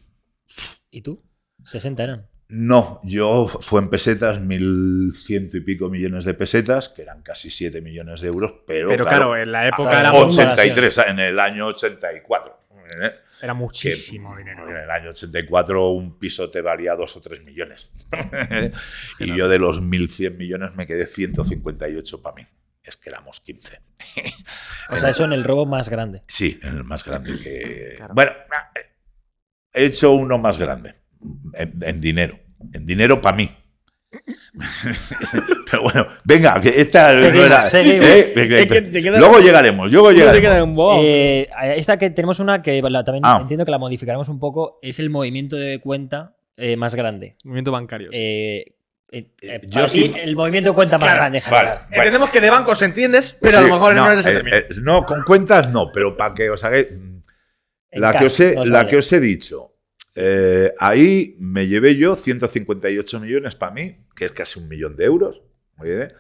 [0.92, 1.24] ¿Y tú?
[1.64, 2.28] 60 eran.
[2.52, 7.52] No, yo fue en pesetas, mil ciento y pico millones de pesetas, que eran casi
[7.52, 10.98] 7 millones de euros, pero, Pero claro, en la época claro, era, muy- mucho- 83,
[11.10, 12.60] en el año 84.
[13.04, 13.12] ¿eh?
[13.41, 14.69] Era que muchísimo dinero.
[14.69, 17.91] En el año 84 un piso te valía 2 o 3 millones.
[19.19, 22.47] y yo de los 1.100 millones me quedé 158 para mí.
[22.84, 23.82] Es que éramos 15.
[24.89, 26.23] O sea, eso en el robo más grande.
[26.28, 27.93] Sí, en el más grande que...
[27.97, 28.13] Claro.
[28.13, 28.32] Bueno,
[29.73, 30.95] he hecho uno más grande.
[31.54, 32.39] En, en dinero.
[32.73, 33.49] En dinero para mí.
[35.69, 37.67] Pero bueno, venga, que esta no Seguimos, era-.
[37.67, 38.24] ¿eh?
[38.91, 40.98] Te queda- Luego llegaremos, luego No llegaremos.
[41.04, 43.39] Eh, esta que tenemos una que la- también Ah.
[43.41, 44.80] entiendo que la modificaremos un poco.
[44.82, 47.36] Es el movimiento de cuenta eh, más grande.
[47.43, 48.10] Movimiento bancario.
[48.12, 48.65] Eh,
[49.12, 51.43] eh, eh, Yo sí- el movimiento de cuenta más Claro, grande.
[51.50, 51.67] vale.
[51.69, 51.88] general.
[51.91, 55.04] Entendemos que de bancos entiendes, pero a lo mejor no, eres eh, ese eh, no,
[55.06, 56.88] con cuentas no, pero para que os hagáis.
[57.91, 58.89] La, que os he, la vale.
[58.89, 59.74] que os he dicho.
[60.15, 65.06] Eh, ahí me llevé yo 158 millones para mí, que es casi un millón de
[65.06, 65.41] euros.
[65.76, 66.13] muy bien.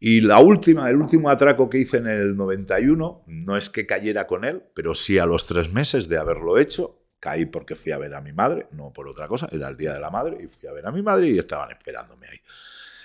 [0.00, 4.26] Y la última, el último atraco que hice en el 91, no es que cayera
[4.26, 7.98] con él, pero sí a los tres meses de haberlo hecho, caí porque fui a
[7.98, 10.46] ver a mi madre, no por otra cosa, era el Día de la Madre, y
[10.46, 12.38] fui a ver a mi madre y estaban esperándome ahí.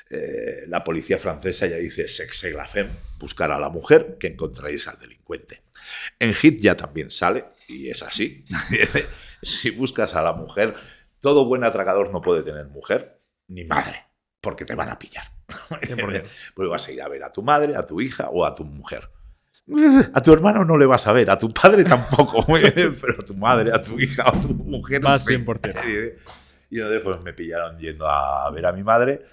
[0.09, 4.87] Eh, la policía francesa ya dice sexe la femme, buscar a la mujer que encontráis
[4.87, 5.61] al delincuente.
[6.19, 8.43] En Hit ya también sale, y es así.
[9.41, 10.75] si buscas a la mujer,
[11.19, 14.05] todo buen atracador no puede tener mujer ni madre,
[14.41, 15.31] porque te van a pillar.
[15.47, 16.23] 100%.
[16.55, 18.63] pues vas a ir a ver a tu madre, a tu hija o a tu
[18.63, 19.09] mujer.
[20.13, 23.35] A tu hermano no le vas a ver, a tu padre tampoco, pero a tu
[23.35, 25.01] madre, a tu hija o a tu mujer.
[25.03, 25.35] Más sí.
[25.35, 26.15] 100%.
[26.71, 29.25] Y entonces pues me pillaron yendo a ver a mi madre.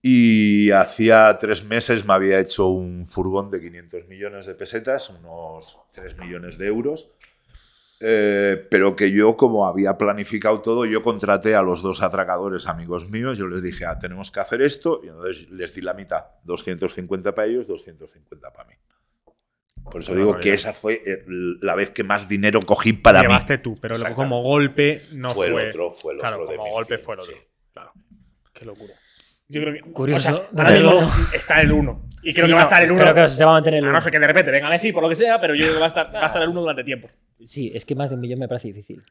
[0.00, 5.78] Y hacía tres meses me había hecho un furgón de 500 millones de pesetas, unos
[5.92, 7.10] 3 millones de euros.
[8.06, 13.08] Eh, pero que yo, como había planificado todo, yo contraté a los dos atracadores amigos
[13.08, 13.38] míos.
[13.38, 15.00] Yo les dije, ah, tenemos que hacer esto.
[15.02, 18.74] Y entonces les di la mitad: 250 para ellos, 250 para mí.
[19.90, 21.24] Por eso digo que esa fue eh,
[21.62, 23.26] la vez que más dinero cogí para mí.
[23.26, 25.62] Llevaste tú, pero luego como golpe no fue fue.
[25.62, 27.32] el otro, fue el claro, otro de como golpe 1100, fue el otro.
[27.34, 27.40] sí.
[27.72, 27.92] Claro.
[28.52, 28.92] Qué locura.
[29.48, 29.80] Yo creo que.
[29.92, 30.28] Curioso.
[30.28, 32.08] o sea, ahora Pero- mismo está el 1.
[32.24, 33.00] Y creo Sí, que va a no, estar el 1.
[33.02, 33.98] Creo que se va a mantener el A uno.
[33.98, 35.78] no ser que de repente venga Messi por lo que sea, pero yo creo que
[35.80, 37.08] va a estar, va a estar el 1 durante tiempo.
[37.44, 39.02] Sí, es que más de un millón me parece difícil.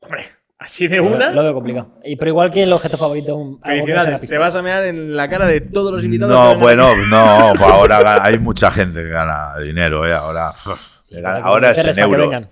[0.00, 0.24] Hombre,
[0.58, 1.30] así de Lo veo- una.
[1.32, 1.98] Lo veo complicado.
[2.04, 3.58] Y, pero igual que el objeto favorito.
[3.64, 4.20] Felicidades.
[4.22, 6.34] Te vas a mear en la cara de todos los invitados.
[6.34, 10.12] No, bueno, no, pues ahora hay mucha gente que gana dinero, ¿eh?
[10.14, 10.50] Ahora,
[11.00, 12.50] Sí, gana- ahora es en vengan.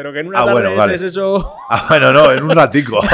[0.00, 0.94] Pero que en una Ah, tarde bueno, vale.
[0.94, 1.54] eches eso.
[1.70, 2.98] Ah, bueno, no, en un ratico.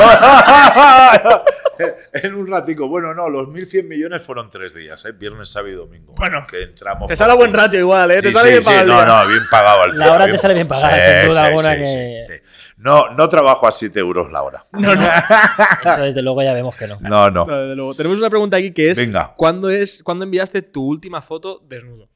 [2.12, 2.86] en un ratico.
[2.88, 5.10] Bueno, no, los 1.100 millones fueron tres días, ¿eh?
[5.10, 6.14] Viernes, sábado y domingo.
[6.16, 7.08] Bueno, que entramos.
[7.08, 8.18] Te sale buen ratio igual, ¿eh?
[8.20, 10.38] Sí, te sale sí, bien sí, pagado no, no, bien pagado el La hora te
[10.38, 12.34] sale bien pagada, sin duda alguna que- sí.
[12.78, 14.64] No, no trabajo a 7 euros la hora.
[14.72, 15.08] No, no.
[15.92, 16.98] Eso desde luego ya vemos que no.
[17.00, 17.46] No, no.
[17.46, 17.94] No, desde luego.
[17.96, 19.32] Tenemos una pregunta aquí que es: Venga.
[19.36, 22.10] ¿cuándo, es ¿cuándo enviaste tu última foto desnudo?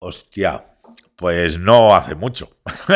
[0.00, 0.62] Hostia,
[1.18, 2.58] pues no hace mucho.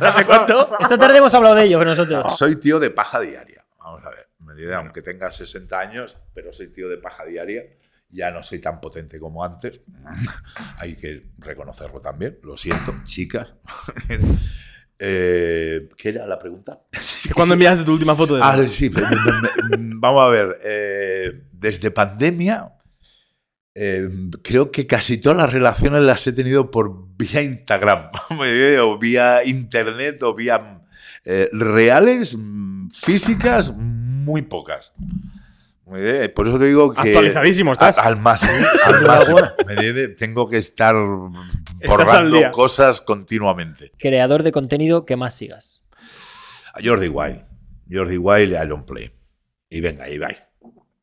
[0.00, 0.76] ¿Hace cuánto?
[0.78, 2.36] Esta tarde hemos hablado de ello con nosotros.
[2.36, 3.64] Soy tío de paja diaria.
[3.78, 4.28] Vamos a ver.
[4.40, 7.62] me diré, Aunque tenga 60 años, pero soy tío de paja diaria.
[8.10, 9.80] Ya no soy tan potente como antes.
[10.78, 12.38] Hay que reconocerlo también.
[12.42, 13.48] Lo siento, chicas.
[14.98, 16.80] Eh, ¿Qué era la pregunta?
[17.34, 18.90] ¿Cuándo enviaste tu última foto Ah, sí.
[18.90, 20.60] me- me- Vamos a ver.
[20.62, 22.70] eh, desde pandemia,
[23.82, 24.10] eh,
[24.42, 28.10] creo que casi todas las relaciones las he tenido por vía Instagram,
[28.84, 30.82] o vía internet, o vía
[31.24, 32.36] eh, reales,
[32.94, 34.92] físicas, muy pocas.
[35.86, 37.00] Bien, Por eso te digo que.
[37.00, 37.96] Actualizadísimo estás.
[37.96, 38.18] a- al.
[39.66, 40.14] Me entiendes?
[40.16, 40.94] Tengo que estar
[41.86, 43.92] borrando cosas continuamente.
[43.98, 45.82] Creador de contenido que más sigas.
[46.74, 47.44] A Jordi Wild.
[47.90, 49.10] Jordi Wild y Iron Play.
[49.70, 50.28] Y venga, ahí va.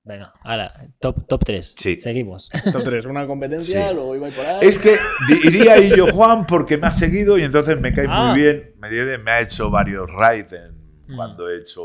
[0.08, 1.76] Venga, ahora, top, top 3.
[1.78, 1.98] Sí.
[1.98, 2.50] Seguimos.
[2.72, 3.94] Top 3, una competencia, Sí.
[3.94, 4.60] luego iba por ahí.
[4.62, 4.98] Es que
[5.44, 8.30] diría ahí yo Juan porque me ha seguido y entonces me cae Ah.
[8.32, 8.74] muy bien.
[8.80, 10.78] Me, me ha hecho varios raids en-
[11.10, 11.16] Mm.
[11.16, 11.82] cuando he hecho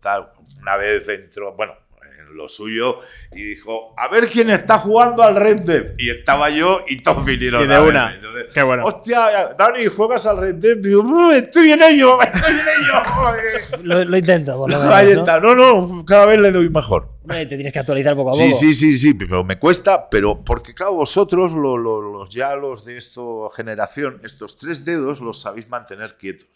[0.00, 0.30] tal.
[0.60, 1.72] Una vez entró, bueno,
[2.30, 2.98] en lo suyo
[3.32, 5.84] y dijo, a ver quién está jugando al Red Dead.
[5.98, 7.90] Y estaba yo y todos vinieron Y de a verme.
[7.98, 8.14] una.
[8.14, 8.84] Entonces, Qué bueno.
[8.84, 10.76] Hostia, Dani, ¿juegas al Red Dead?
[10.78, 13.82] Digo, "No, estoy en ello, estoy en ello.
[13.82, 15.20] Lo, lo intento, por lo menos, Ahí ¿no?
[15.20, 15.40] está.
[15.40, 17.08] No, no, cada vez le doy mejor.
[17.22, 18.42] Hombre, te tienes que actualizar poco a poco.
[18.44, 22.54] Sí, sí, sí, sí, pero me cuesta, pero porque claro, vosotros, lo- lo- los ya
[22.56, 23.20] los de esta
[23.54, 26.48] generación, estos tres dedos los sabéis mantener quietos.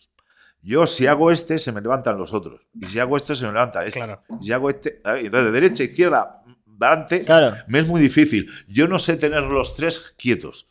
[0.63, 2.61] Yo si hago este, se me levantan los otros.
[2.81, 3.99] Y si hago esto, se me levanta este.
[3.99, 4.23] Claro.
[4.41, 5.25] Y si hago este, ¿sabes?
[5.27, 7.57] entonces de derecha, izquierda, delante, Claro.
[7.67, 8.49] me es muy difícil.
[8.69, 10.69] Yo no sé tener los tres quietos.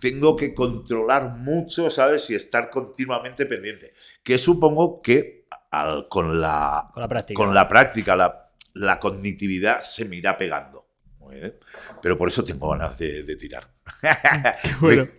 [0.00, 2.28] Tengo que controlar mucho, ¿sabes?
[2.30, 3.92] Y estar continuamente pendiente.
[4.22, 7.36] Que supongo que al- con la Con la práctica.
[7.36, 10.86] con la práctica, la, la cognitividad se me irá pegando.
[11.18, 11.54] Muy bien.
[12.00, 13.68] Pero por eso tengo ganas de, de tirar.
[14.80, 15.08] Bueno.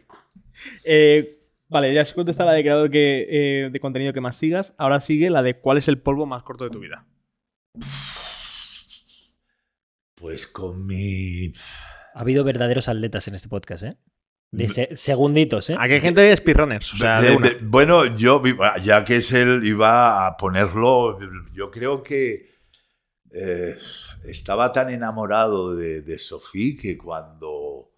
[0.84, 1.39] Eh,
[1.70, 4.74] vale, ya has contestado la de creador que, eh, de contenido que más sigas.
[4.78, 7.06] Ahora sigue la de cuál es el polvo más corto de tu vida.
[10.16, 11.54] Pues con mi.
[12.14, 13.98] Ha habido verdaderos atletas en este podcast, ¿eh?
[14.52, 15.76] De se- segunditos, ¿eh?
[15.80, 16.94] Aquí hay gente de speedrunners.
[16.94, 17.50] O sea, de De- una.
[17.50, 18.42] de- bueno, yo,
[18.84, 21.20] ya que es él, iba a ponerlo.
[21.54, 22.50] Yo creo que
[23.32, 23.78] eh,
[24.26, 27.92] estaba tan enamorado de, de Sofía que cuando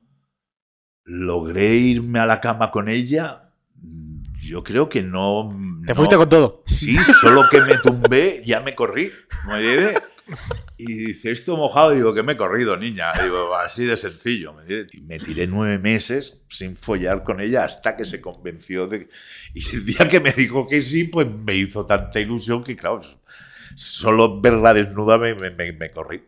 [1.06, 3.41] logré irme a la cama con ella,
[4.42, 5.50] yo creo que no.
[5.86, 6.64] Te no- fuiste con todo.
[6.66, 9.12] Sí, solo que me tumbé, ya me corrí.
[10.78, 13.12] Y dice, esto mojado, digo, que me he corrido, niña.
[13.22, 14.54] Digo, así de sencillo.
[15.04, 19.10] me tiré nueve meses sin follar con ella hasta que se convenció de...
[19.54, 23.02] Y el día que me dijo que sí, pues me hizo tanta ilusión que, claro,
[23.76, 26.24] solo verla desnuda me, me, me- me corrí.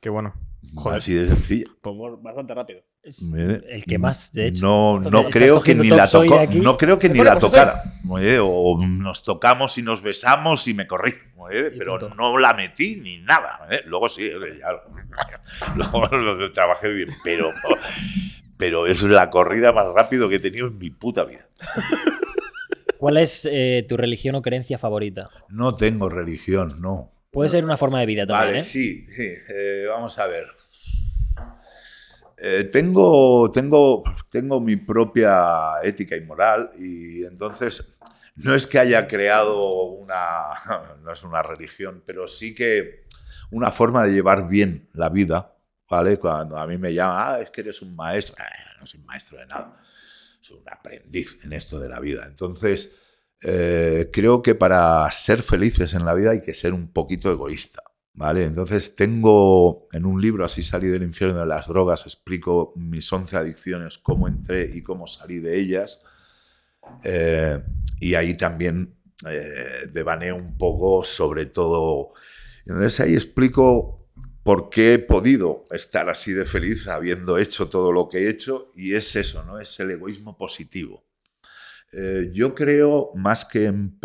[0.00, 0.34] Qué bueno.
[0.74, 0.98] Joder.
[0.98, 1.66] Así de sencillo.
[1.80, 2.82] Pues bastante rápido.
[3.02, 4.62] Es el que más, de hecho.
[4.62, 6.46] No, no creo que ni la tocó.
[6.54, 7.82] No creo que ni la tocara.
[8.42, 11.14] O nos tocamos y nos besamos y me corrí.
[11.50, 12.14] Pero punto.
[12.14, 13.58] no la metí ni nada.
[13.58, 13.86] ¿me entiendes?
[13.86, 17.08] Luego sí, ya, luego lo trabajé bien.
[17.24, 17.52] Pero,
[18.56, 21.48] pero es la corrida más rápido que he tenido en mi puta vida.
[22.98, 25.30] ¿Cuál es eh, tu religión o creencia favorita?
[25.48, 27.10] No tengo religión, no.
[27.30, 28.60] Puede ser una forma de vida también, Vale, ¿eh?
[28.60, 29.32] sí, sí.
[29.48, 30.46] Eh, vamos a ver.
[32.36, 37.98] Eh, tengo, tengo, tengo mi propia ética y moral y entonces
[38.36, 40.54] no es que haya creado una,
[41.04, 43.04] no es una religión, pero sí que
[43.50, 45.54] una forma de llevar bien la vida,
[45.88, 46.18] ¿vale?
[46.18, 48.36] Cuando a mí me llaman, ah, es que eres un maestro,
[48.80, 49.80] no soy maestro de nada,
[50.40, 52.24] soy un aprendiz en esto de la vida.
[52.26, 52.90] Entonces,
[53.42, 57.82] eh, creo que para ser felices en la vida hay que ser un poquito egoísta.
[58.12, 58.44] ¿Vale?
[58.44, 63.36] Entonces tengo en un libro, así salí del infierno de las drogas, explico mis 11
[63.36, 66.00] adicciones, cómo entré y cómo salí de ellas.
[67.04, 67.62] Eh,
[68.00, 72.12] y ahí también eh, devaneo un poco sobre todo.
[72.66, 74.08] Entonces ahí explico
[74.42, 78.72] por qué he podido estar así de feliz habiendo hecho todo lo que he hecho
[78.74, 79.60] y es eso, ¿no?
[79.60, 81.04] Es el egoísmo positivo.
[81.92, 83.98] Eh, yo creo más que en,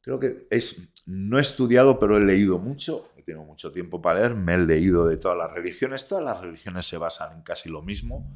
[0.00, 4.34] creo que es no he estudiado pero he leído mucho tengo mucho tiempo para leer
[4.34, 7.82] me he leído de todas las religiones todas las religiones se basan en casi lo
[7.82, 8.26] mismo.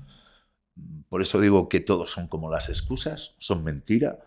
[1.08, 4.18] Por eso digo que todos son como las excusas son mentira.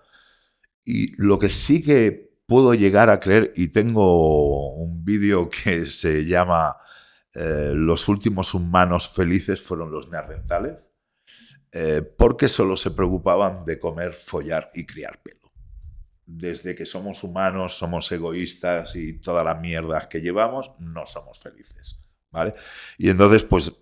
[0.83, 6.25] Y lo que sí que puedo llegar a creer y tengo un vídeo que se
[6.25, 6.77] llama
[7.33, 10.77] eh, los últimos humanos felices fueron los neandertales
[11.77, 15.51] eh, porque solo se preocupaban de comer, follar y criar pelo.
[16.25, 21.99] Desde que somos humanos, somos egoístas y toda la mierda que llevamos, no somos felices.
[22.31, 22.53] ¿Vale?
[22.97, 23.73] Y entonces, pues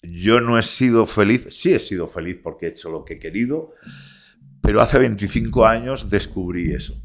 [0.00, 3.18] yo no he sido feliz, sí he sido feliz porque he hecho lo que he
[3.18, 3.74] querido,
[4.62, 7.02] pero hace 25 años descubrí eso.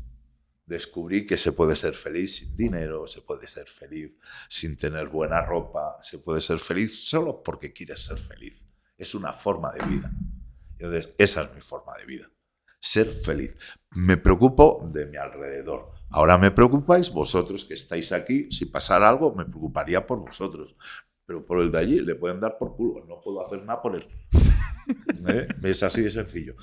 [0.68, 4.12] Descubrí que se puede ser feliz sin dinero, se puede ser feliz
[4.48, 8.64] sin tener buena ropa, se puede ser feliz solo porque quieres ser feliz.
[8.96, 10.12] Es una forma de vida.
[10.80, 12.30] Entonces, esa es mi forma de vida.
[12.80, 13.56] Ser feliz.
[13.96, 15.92] Me preocupo de mi alrededor.
[16.10, 18.52] Ahora me preocupáis vosotros que estáis aquí.
[18.52, 20.76] Si pasara algo, me preocuparía por vosotros.
[21.26, 23.04] Pero por el de allí le pueden dar por culo.
[23.08, 24.08] No puedo hacer nada por él.
[25.28, 25.48] ¿Eh?
[25.64, 26.56] Es así de sencillo.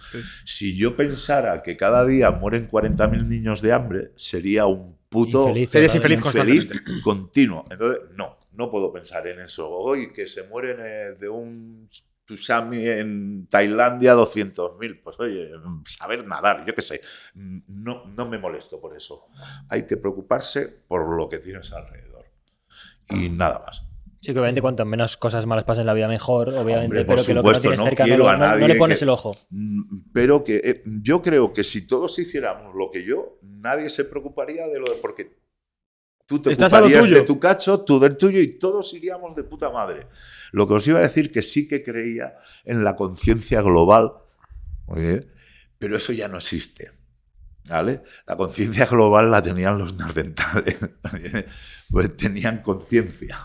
[0.44, 5.94] Si yo pensara que cada día mueren 40.000 niños de hambre, sería un puto Infeliz,
[5.96, 7.64] infeliz infeliz continuo.
[7.68, 9.68] Entonces, no, no puedo pensar en eso.
[9.68, 11.88] Hoy que se mueren eh, de un
[12.36, 15.00] en Tailandia 200.000.
[15.02, 15.50] Pues oye,
[15.86, 17.00] saber nadar, yo qué sé.
[17.34, 19.26] No, no me molesto por eso.
[19.68, 22.26] Hay que preocuparse por lo que tienes alrededor.
[23.10, 23.82] Y nada más.
[24.20, 27.06] Sí, que obviamente cuanto menos cosas malas pasen en la vida, mejor, obviamente, Hombre, pero
[27.06, 28.98] que lo que no supuesto, tienes no cerca no, a no- no nadie le pones
[28.98, 29.36] que- el ojo.
[29.50, 34.04] Mm, Pero que eh, yo creo que si todos hiciéramos lo que yo, nadie se
[34.04, 34.94] preocuparía de lo de.
[35.02, 35.41] Porque
[36.32, 37.20] Tú te Estás a lo ocuparías tuyo.
[37.20, 40.06] de tu cacho, tú del tuyo y todos iríamos de puta madre.
[40.52, 44.12] Lo que os iba a decir que sí que creía en la conciencia global,
[44.86, 45.28] oye,
[45.78, 46.90] pero eso ya no existe.
[47.68, 48.02] ¿Vale?
[48.26, 50.78] La conciencia global la tenían los nardentales.
[51.12, 51.46] oye,
[51.90, 53.38] Pues tenían conciencia.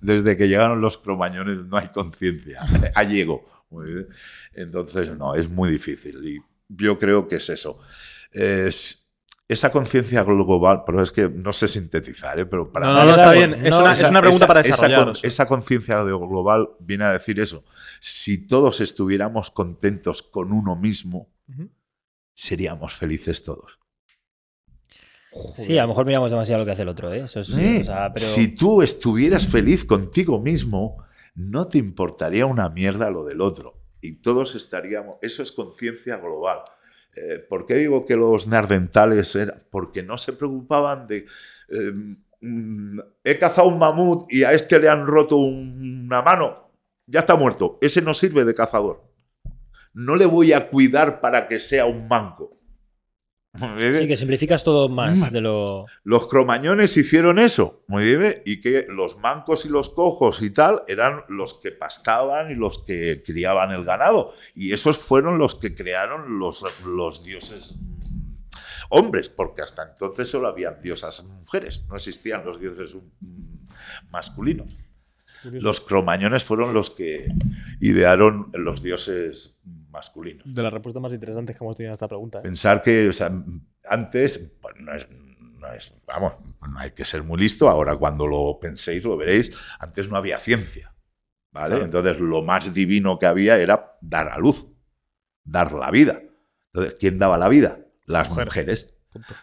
[0.00, 2.62] Desde que llegaron los cromañones no hay conciencia.
[2.94, 3.64] Allego.
[3.70, 4.06] oye.
[4.54, 6.24] Entonces, no, es muy difícil.
[6.26, 6.38] Y
[6.68, 7.80] yo creo que es eso.
[8.32, 9.00] Es-
[9.46, 12.46] esa conciencia global, pero es que no sé sintetizar, ¿eh?
[12.46, 13.54] pero para No, mí no, no, esa- está bien.
[13.66, 15.16] Es no, una, esa- es una pregunta esa- para esa con- desarrollar.
[15.26, 17.64] Esa, conciencia global viene a decir eso.
[18.00, 21.28] Si todos estuviéramos contentos con uno mismo,
[22.34, 23.78] seríamos felices todos.
[25.56, 27.20] Sí, a lo mejor miramos demasiado lo que hace el otro, ¿eh?
[27.24, 27.78] Eso sí, Sí.
[27.82, 28.24] o sea, pero...
[28.24, 31.04] Si tú estuvieras feliz contigo mismo,
[31.34, 33.82] no te importaría una mierda lo del otro.
[34.00, 35.16] Y todos estaríamos.
[35.22, 36.60] Eso es conciencia global.
[37.16, 39.58] Eh, ¿Por qué digo que los nardentales eran?
[39.70, 41.26] Porque no se preocupaban de.
[41.68, 41.92] eh,
[42.40, 46.70] mm, he cazado un mamut y a este le han roto un- una mano.
[47.06, 47.78] Ya está muerto.
[47.80, 49.02] Ese no sirve de cazador.
[49.92, 52.58] No le voy a cuidar para que sea un manco.
[53.56, 55.86] Sí, que simplificas todo más de lo...
[56.02, 60.82] Los cromañones hicieron eso, muy bien, y que los mancos y los cojos y tal
[60.88, 64.34] eran los que pastaban y los que criaban el ganado.
[64.56, 67.78] Y esos fueron los que crearon los, los dioses
[68.88, 72.96] hombres, porque hasta entonces solo había diosas mujeres, no existían los dioses
[74.10, 74.76] masculinos.
[75.44, 77.28] Los cromañones fueron los que
[77.80, 79.60] idearon los dioses
[79.94, 80.42] masculinos.
[80.44, 82.40] De las respuestas más interesantes que hemos tenido a esta pregunta.
[82.40, 82.42] ¿eh?
[82.42, 83.32] Pensar que o sea,
[83.88, 86.34] antes, pues, no, es, no es- vamos,
[86.68, 90.38] no hay que ser muy listo, ahora cuando lo penséis lo veréis, antes no había
[90.38, 90.94] ciencia,
[91.52, 91.68] ¿vale?
[91.70, 91.84] Claro.
[91.84, 94.66] Entonces lo más divino que había era dar a luz,
[95.44, 96.20] dar la vida.
[96.72, 97.78] Entonces, ¿quién daba la vida?
[98.06, 98.90] Las Mujeres.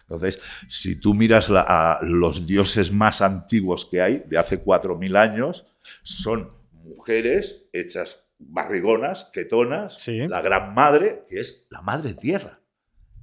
[0.02, 0.38] Entonces,
[0.68, 5.64] si tú miras la- a los dioses más antiguos que hay, de hace 4.000 años,
[6.02, 10.26] son mujeres hechas barrigonas, tetonas, Sí.
[10.28, 12.60] la gran madre, que es la madre tierra.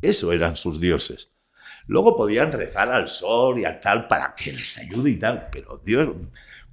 [0.02, 1.32] Eso eran sus dioses.
[1.88, 5.78] Luego podían rezar al sol y al tal para que les ayude y tal, pero
[5.84, 6.10] Dios,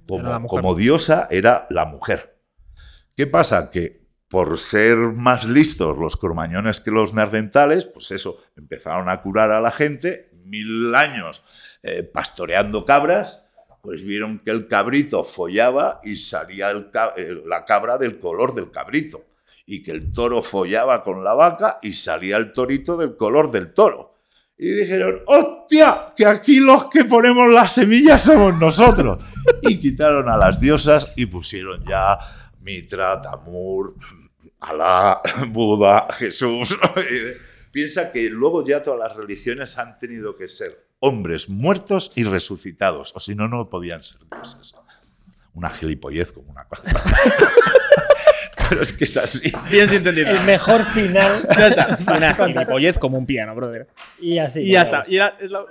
[0.05, 2.39] como, diosa, era la mujer.
[3.15, 3.71] ¿Qué pasa?
[3.71, 9.51] Que por ser más listos los cromañones que los nardentales, pues eso, empezaron a curar
[9.51, 11.43] a la gente, mil años
[11.83, 13.41] eh, pastoreando cabras,
[13.87, 19.27] pues vieron que el cabrito follaba y salía eh, la cabra del color del cabrito,
[19.65, 23.73] y que el toro follaba con la vaca y salía el torito del color del
[23.73, 24.15] toro.
[24.57, 29.23] Y dijeron, hostia, que aquí los que ponemos las semillas somos nosotros.
[29.61, 32.17] Y quitaron a las diosas y pusieron ya
[32.59, 33.95] Mitra, Tamur,
[34.59, 36.77] Alá, Buda, Jesús.
[37.71, 43.13] Piensa que luego ya todas las religiones han tenido que ser hombres muertos y resucitados,
[43.15, 44.75] o si no, no podían ser dioses.
[45.53, 46.83] Una gilipollez como una cosa.
[48.69, 49.51] Pero es que es así.
[49.71, 50.29] Bien entendido.
[50.29, 51.47] El mejor final.
[51.57, 51.97] Ya está.
[52.15, 53.87] Una gilipollez como un piano, brother.
[54.19, 54.61] Y así.
[54.61, 55.03] Y ya está.
[55.07, 55.65] Y es la-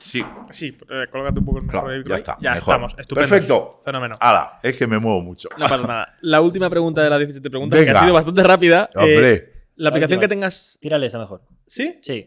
[0.00, 2.74] Sí, Sí, eh, colócate un poco el mejor Claro, ya está, Ya mejor.
[2.74, 2.94] estamos.
[2.98, 3.28] Estupendo.
[3.28, 3.80] Perfecto.
[3.84, 4.14] Fenómeno.
[4.20, 5.48] ala, es que me muevo mucho.
[5.58, 6.16] No pasa nada.
[6.20, 8.90] La última pregunta de las 17 preguntas, que ha sido bastante rápida.
[8.94, 10.78] eh, Hombre, la aplicación que tengas.
[10.80, 11.42] Tírale esa mejor.
[11.66, 11.98] ¿Sí?
[12.02, 12.26] Sí.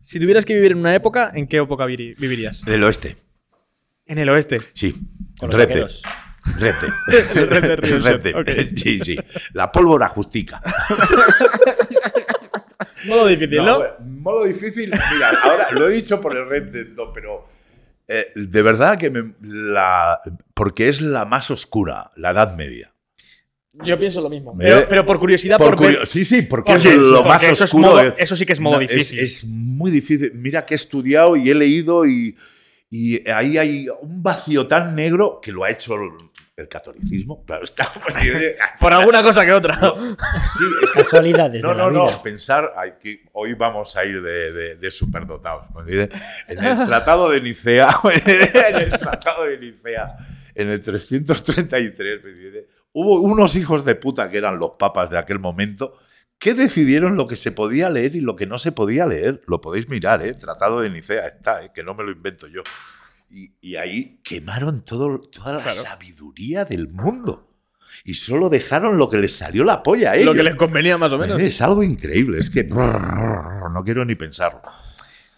[0.00, 2.64] Si tuvieras que vivir en una época, ¿en qué época vivirías?
[2.64, 3.16] del oeste.
[4.06, 4.60] En el oeste.
[4.74, 4.94] Sí.
[5.38, 5.72] Con los Rete.
[5.72, 6.02] vaqueros.
[6.58, 6.86] Rete.
[7.38, 8.34] El Rete Río Rete.
[8.34, 8.50] Ok.
[8.76, 9.16] Sí, sí.
[9.52, 10.62] La pólvora justica.
[13.06, 13.64] Modo difícil, ¿no?
[13.64, 14.90] No, bueno, modo difícil.
[14.90, 17.48] Mira, ahora lo he dicho por el Dead 2, pero
[18.06, 20.20] eh, de verdad que me, la.
[20.52, 22.89] Porque es la más oscura, la Edad Media.
[23.72, 24.56] Yo pienso lo mismo.
[24.58, 27.28] Pero, pero por curiosidad, por, Por ver- curio- sí, sí, porque, Porque- es lo porque
[27.28, 27.88] más eso es oscuro.
[27.88, 28.14] modo- eh.
[28.18, 29.18] eso sí que es modo No, difícil.
[29.20, 30.32] Es, muy difícil.
[30.34, 32.36] Mira que he estudiado y he leído y,
[32.90, 36.10] y ahí hay un vacío tan negro que lo ha hecho el,
[36.56, 37.44] el catolicismo.
[37.44, 37.92] Claro, está.
[38.80, 39.78] por alguna cosa que otra.
[40.44, 41.62] Sí, es Casualidades.
[41.62, 42.06] No, no, no.
[42.06, 42.22] vida.
[42.24, 45.66] Pensar, hay que, hoy vamos a ir de, de- de superdotados.
[45.76, 46.20] ¿me entiendes?
[46.48, 50.16] En el Tratado de Nicea, en el Tratado de Nicea,
[50.56, 52.64] en el 333, ¿me entiendes?
[52.92, 55.94] Hubo unos hijos de puta que eran los papas de aquel momento
[56.38, 59.42] que decidieron lo que se podía leer y lo que no se podía leer.
[59.46, 60.32] Lo podéis mirar, ¿eh?
[60.34, 61.70] Tratado de Nicea está, ¿eh?
[61.74, 62.62] que no me lo invento yo.
[63.28, 65.76] Y, y ahí quemaron todo, toda la Claro.
[65.76, 67.46] sabiduría del mundo.
[68.04, 70.26] Y solo dejaron lo que les salió la polla ellos.
[70.26, 71.38] Lo que les convenía más o menos.
[71.38, 74.62] Es algo increíble, es que no quiero ni pensarlo.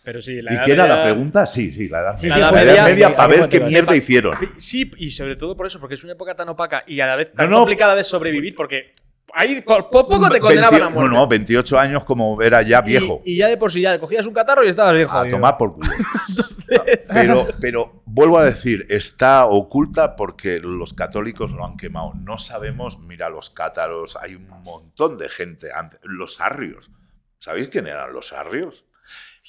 [0.04, 1.46] Pero sí, la ¿Y edad qué era la pregunta?
[1.46, 2.34] Sí, sí, la edad Sí, media.
[2.34, 4.36] sí, la fue edad media- media media- para ver qué mierda hicieron.
[4.58, 7.16] Sí, y sobre todo por eso, porque es una época tan opaca y a la
[7.16, 7.58] vez tan No, no.
[7.58, 8.92] complicada de sobrevivir, porque
[9.34, 11.14] Ahí por, poco te condenaban a 20 muerte.
[11.14, 13.22] No, no, 28 años como era ya viejo.
[13.24, 15.72] Y, ya de por sí ya cogías un catarro y estabas bien a tomar por
[15.72, 15.88] culo.
[17.12, 22.12] pero, pero vuelvo a decir, está oculta porque los católicos lo han quemado.
[22.14, 25.98] No sabemos, mira, los cátaros, hay un montón de gente antes.
[26.02, 26.90] Los arrios.
[27.38, 28.84] ¿Sabéis quién eran los arrios?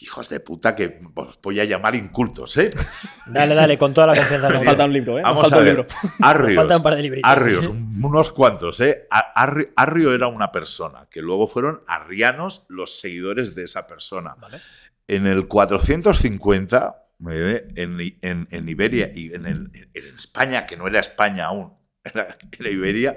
[0.02, 2.72] Hijos de puta que os voy a llamar incultos, ¿eh?
[3.28, 4.50] Dale, dale, con toda la confianza.
[4.50, 5.22] Nos falta un libro, ¿eh?
[5.22, 5.86] Nos Vamos falta a un libro.
[6.22, 6.56] Arrios.
[6.56, 9.08] faltan un par de libritos, Arrios, unos cuantos, ¿eh?
[9.12, 14.36] Arri- Arrio era una persona, que luego fueron arrianos los seguidores de esa persona.
[14.40, 14.60] Vale.
[15.08, 16.96] En el 450,
[17.30, 17.68] ¿eh?
[17.76, 21.72] en, en- en Iberia y en, el- en España, que no era España aún,
[22.04, 23.16] era, era Iberia,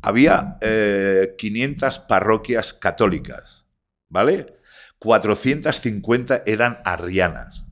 [0.00, 3.66] había eh, 500 parroquias católicas,
[4.08, 4.54] ¿vale?
[5.00, 7.64] 450 eran arrianas.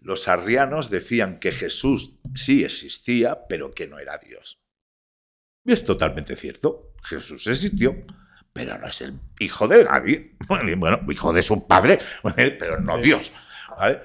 [0.00, 4.60] Los arrianos decían que Jesús sí existía, pero que no era Dios.
[5.64, 6.94] Y es totalmente cierto.
[7.02, 7.94] Jesús existió,
[8.52, 10.36] pero no es el hijo de nadie.
[10.48, 11.98] Bueno, hijo de su padre,
[12.36, 13.02] pero no Sí.
[13.02, 13.32] Dios.
[13.76, 14.00] ¿vale?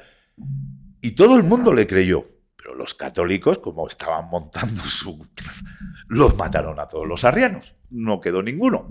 [1.01, 2.25] Y todo el mundo le creyó.
[2.57, 5.25] Pero los católicos, como estaban montando su...
[6.09, 7.75] Los mataron a todos los arrianos.
[7.91, 8.87] No quedó ninguno.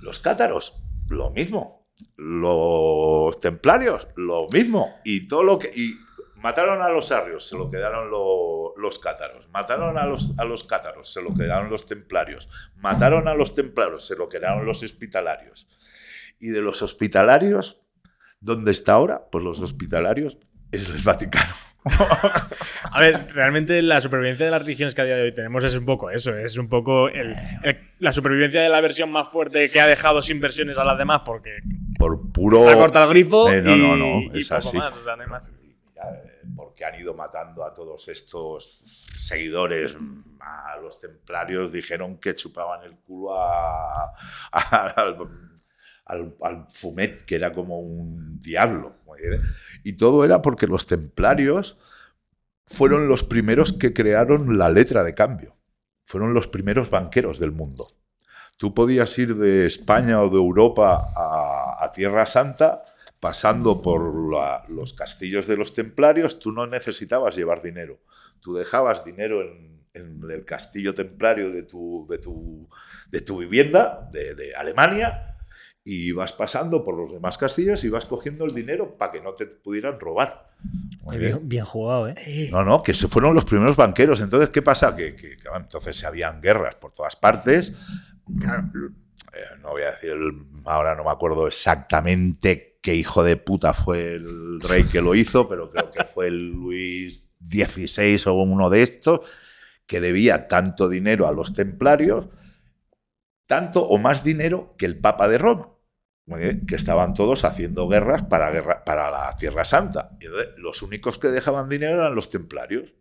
[0.00, 1.75] Los cátaros, lo mismo.
[2.16, 4.94] Los templarios, lo mismo.
[5.04, 5.68] Y todo lo que.
[5.74, 5.96] Y
[6.36, 9.48] mataron a los arrios, se lo quedaron lo- los cátaros.
[9.50, 12.48] Mataron a los, a los cátaros, se lo quedaron los templarios.
[12.76, 15.68] Mataron a los templarios, se lo quedaron los hospitalarios.
[16.38, 17.80] Y de los hospitalarios,
[18.40, 19.22] ¿dónde está ahora?
[19.32, 20.36] Pues los hospitalarios
[20.72, 21.52] es el Vaticano.
[22.90, 25.74] A ver, realmente la supervivencia de las religiones que a día de hoy tenemos es
[25.74, 27.36] un poco eso, es un poco el-
[28.00, 31.22] la supervivencia de la versión más fuerte que ha dejado sin versiones a las demás
[31.24, 31.58] porque
[31.98, 32.62] Por puro.
[32.62, 34.76] se ha cortado el grifo Eh, no, y, no, no, es así.
[34.76, 35.48] más, o sea, no hay más.
[35.62, 36.22] Y mira,
[36.54, 38.82] Porque han ido matando a todos estos
[39.14, 39.96] seguidores,
[40.40, 44.12] a los templarios, dijeron que chupaban el culo a-
[44.52, 45.16] a- al,
[46.04, 48.94] al- al fumet, que era como un diablo.
[49.82, 51.78] Y todo era porque los templarios
[52.66, 55.56] fueron los primeros que crearon la letra de cambio.
[56.04, 57.88] Fueron los primeros banqueros del mundo.
[58.56, 62.82] Tú podías ir de España o de Europa a, a Tierra Santa
[63.20, 67.98] pasando por la- los castillos de los templarios, tú no necesitabas llevar dinero.
[68.40, 72.68] Tú dejabas dinero en, en el castillo templario de tu, de tu,
[73.10, 75.36] de tu vivienda, de, de Alemania,
[75.84, 79.34] y vas pasando por los demás castillos y vas cogiendo el dinero para que no
[79.34, 80.50] te pudieran robar.
[81.02, 81.32] Muy bien.
[81.36, 82.48] Bien, bien jugado, ¿eh?
[82.50, 84.20] No, no, que se fueron los primeros banqueros.
[84.20, 84.94] Entonces, ¿qué pasa?
[84.96, 87.72] Que, que- que, entonces se habían guerras por todas partes.
[88.28, 90.14] Eh, no voy a decir,
[90.64, 95.48] ahora no me acuerdo exactamente qué hijo de puta fue el rey que lo hizo,
[95.48, 99.20] pero creo que fue el Luis XVI o uno de estos,
[99.86, 102.28] que debía tanto dinero a los templarios,
[103.46, 105.72] tanto o más dinero que el Papa de Roma.
[106.66, 110.10] Que estaban todos haciendo guerras para, para la Tierra Santa.
[110.20, 112.92] Y entonces, los únicos que dejaban dinero eran los templarios.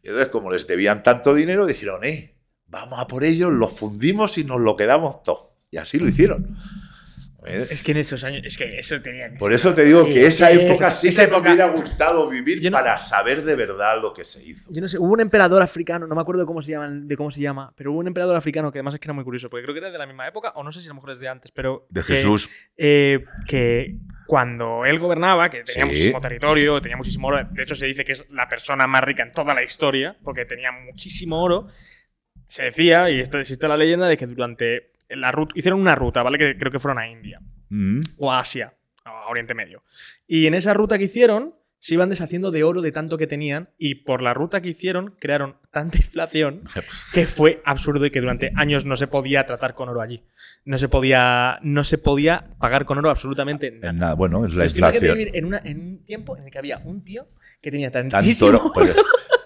[0.00, 2.36] Y entonces, como les debían tanto dinero, dijeron, eh,
[2.72, 5.52] vamos a por ellos, los fundimos y nos lo quedamos todo.
[5.70, 6.56] Y así lo hicieron.
[7.44, 10.14] Es que en esos años, es que eso tenía que Por eso te digo Sí,
[10.14, 12.96] que esa es que época sí esa que me época- hubiera gustado vivir no- para
[12.98, 14.70] saber de verdad lo que se hizo.
[14.72, 17.16] Yo no sé, hubo un emperador africano, no me acuerdo de cómo se llama, de
[17.16, 19.50] cómo se llama, pero hubo un emperador africano que además es que era muy curioso,
[19.50, 21.10] porque creo que era de la misma época, o no sé si a lo mejor
[21.10, 21.84] es de antes, pero.
[21.90, 22.48] De que- Jesús.
[22.76, 23.96] eh, que
[24.28, 25.88] cuando él gobernaba, que tenía Sí.
[25.90, 29.24] muchísimo territorio, tenía muchísimo oro, de hecho se dice que es la persona más rica
[29.24, 31.66] en toda la historia, porque tenía muchísimo oro,
[32.52, 36.22] se decía, y esto existe la leyenda, de que durante la ruta, hicieron una ruta,
[36.22, 36.36] ¿vale?
[36.38, 37.40] Que creo que fueron a India
[37.70, 38.00] Mm.
[38.18, 38.74] o a Asia,
[39.04, 39.82] a Oriente Medio.
[40.26, 43.70] Y en esa ruta que hicieron, se iban deshaciendo de oro de tanto que tenían,
[43.78, 46.60] y por la ruta que hicieron, crearon tanta inflación
[47.14, 50.22] que fue absurdo y que durante años no se podía tratar con oro allí.
[50.66, 53.90] No se podía, no se podía pagar con oro absolutamente nada.
[53.90, 55.16] En nada, bueno, es la inflación.
[55.16, 57.26] vivir en, una- en un tiempo en el que había un tío
[57.62, 58.94] que tenía Tanto tantísimo oro, pues,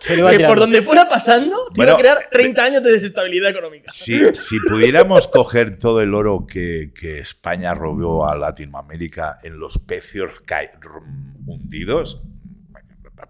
[0.07, 3.91] que por donde fuera pasando te iba Bueno, a crear 30 años de desestabilidad económica.
[3.91, 9.79] si, si pudiéramos coger todo el oro que, que España robó a Latinoamérica en los
[9.79, 10.31] pecios
[11.47, 12.23] hundidos,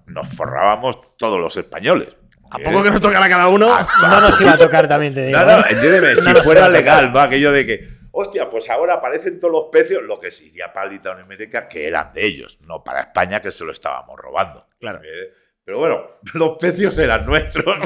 [0.07, 2.09] nos forrábamos todos los españoles.
[2.51, 3.73] ¿A poco que nos tocará cada uno?
[3.73, 5.39] Ah, No nos iba a tocar también, te digo.
[5.39, 5.65] No, no, ¿eh?
[5.71, 9.41] entiéndeme, si No nos fuera iba legal, va, aquello de que, hostia, pues ahora aparecen
[9.41, 13.01] todos los pecios, lo que se iría para Latinoamérica, que eran de ellos, no para
[13.01, 14.67] España, que se lo estábamos robando.
[14.79, 15.01] Claro.
[15.03, 15.33] Eh,
[15.67, 16.01] Pero bueno,
[16.35, 17.65] los pecios eran nuestros.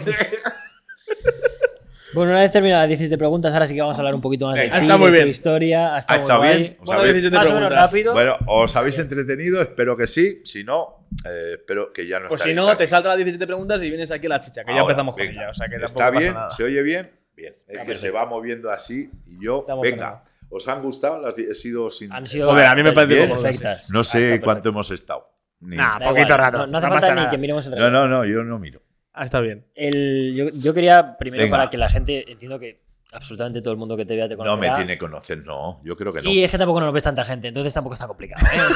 [2.13, 4.47] Bueno, una vez terminadas las 17 preguntas, ahora sí que vamos a hablar un poquito
[4.47, 5.29] más de ti, está muy de tu bien.
[5.29, 5.95] historia.
[5.95, 6.77] Ha estado Ah, está muy bien.
[6.81, 7.15] O sea, Bueno, bien.
[7.15, 8.13] 17 Más o rápido.
[8.15, 9.63] Bueno, ¿os habéis entretenido?
[9.63, 10.41] Espero que sí.
[10.45, 12.79] Si no, eh, espero que ya no Pues si no, aquí.
[12.79, 15.15] te salta las 17 preguntas y vienes aquí a la chicha, que ya Ahora, empezamos
[15.15, 15.41] con venga.
[15.43, 15.51] ella.
[15.51, 16.51] O sea que tampoco Está pasa bien, nada.
[16.51, 17.11] se oye bien.
[17.37, 17.53] bien.
[17.53, 21.21] Es Está que se va moviendo así y yo, Estamos venga, ¿os han gustado?
[21.21, 22.13] Las he sido sin...
[22.13, 23.89] Han sido Joder, a mí me parece perfectas.
[23.89, 25.29] No Ah, sé está cuánto hemos estado.
[25.61, 26.59] Ni- Nah, Da poquito igual, rato.
[26.59, 27.31] No, no hace no falta ni nada.
[27.31, 27.93] que miremos el no, reloj.
[27.93, 28.81] no, no, yo no miro.
[29.13, 29.67] Ah, está bien.
[29.75, 31.57] El- yo, yo quería, primero, Venga.
[31.59, 32.81] para que la gente, entiendo que
[33.13, 34.73] absolutamente todo el mundo que te vea te No conocerá.
[34.73, 35.81] me tiene que conocer, no.
[35.85, 38.47] Yo creo que Sí, es que tampoco nos ves tanta gente, entonces tampoco está complicado.
[38.47, 38.61] ¿eh?
[38.69, 38.73] O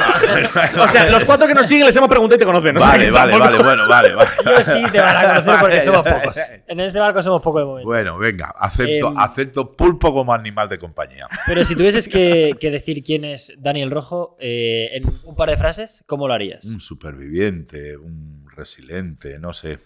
[0.48, 0.82] sea, no.
[0.84, 2.76] O sea, los cuatro que nos siguen les hemos preguntado y te conocen.
[2.76, 4.30] o sea, Vale, vale, tampoco- vale, bueno, vale, vale.
[4.44, 6.36] yo sí te van a conocer porque somos pocos.
[6.66, 7.86] En este barco somos pocos de momento.
[7.88, 11.26] Bueno, venga, acepto, Em, acepto pulpo como animal de compañía.
[11.46, 15.56] Pero si tuvieses que, que decir quién es Daniel Rojo eh, en un par de
[15.56, 16.64] frases, ¿cómo lo harías?
[16.64, 19.78] Un superviviente, un resiliente, no sé.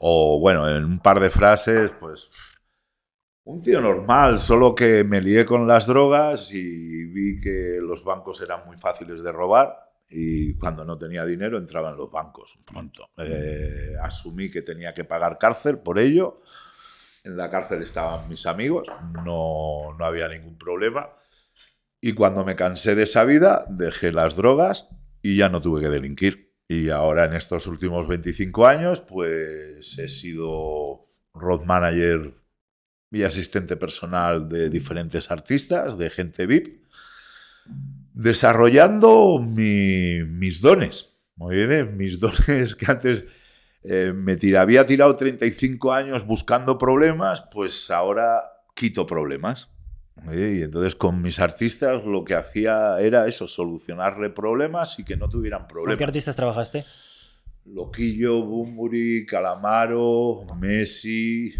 [0.00, 2.28] O bueno, en un par de frases, pues.
[3.44, 8.40] Un tío normal, solo que me lié con las drogas y vi que los bancos
[8.40, 9.92] eran muy fáciles de robar.
[10.08, 12.58] Y cuando no tenía dinero entraba en los bancos.
[12.64, 13.10] Pronto.
[13.18, 16.40] Eh, asumí que tenía que pagar cárcel por ello.
[17.22, 18.88] En la cárcel estaban mis amigos,
[19.24, 21.10] no, no había ningún problema.
[22.00, 24.88] Y cuando me cansé de esa vida, dejé las drogas
[25.22, 26.54] y ya no tuve que delinquir.
[26.66, 32.43] Y ahora en estos últimos 25 años, pues he sido road manager
[33.14, 36.82] y asistente personal de diferentes artistas, de gente VIP,
[38.12, 41.10] desarrollando mi- mis dones.
[41.36, 43.24] Muy bien, mis dones que antes
[43.82, 48.42] eh, me tira- había tirado 35 años buscando problemas, pues ahora
[48.74, 49.68] quito problemas.
[50.30, 50.58] ¿eh?
[50.60, 55.28] Y entonces con mis artistas lo que hacía era eso, solucionarle problemas y que no
[55.28, 55.98] tuvieran ¿Con problemas.
[55.98, 56.84] qué artistas trabajaste?
[57.66, 61.54] Loquillo, Bumburi, Calamaro, Messi,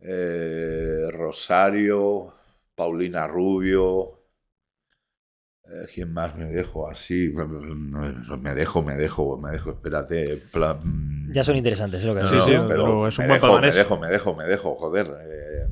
[0.00, 2.34] eh, Rosario,
[2.74, 4.18] Paulina Rubio.
[5.64, 7.30] eh, ¿Quién más me dejo así?
[7.34, 10.42] Me dejo, me dejo, me dejo, espérate.
[10.84, 13.28] mm, Ya son interesantes, es lo que no, Sí, no, sí, pero es un me
[13.28, 15.06] buen dejo, me dejo, me dejo, me dejo, joder.
[15.22, 15.68] eh,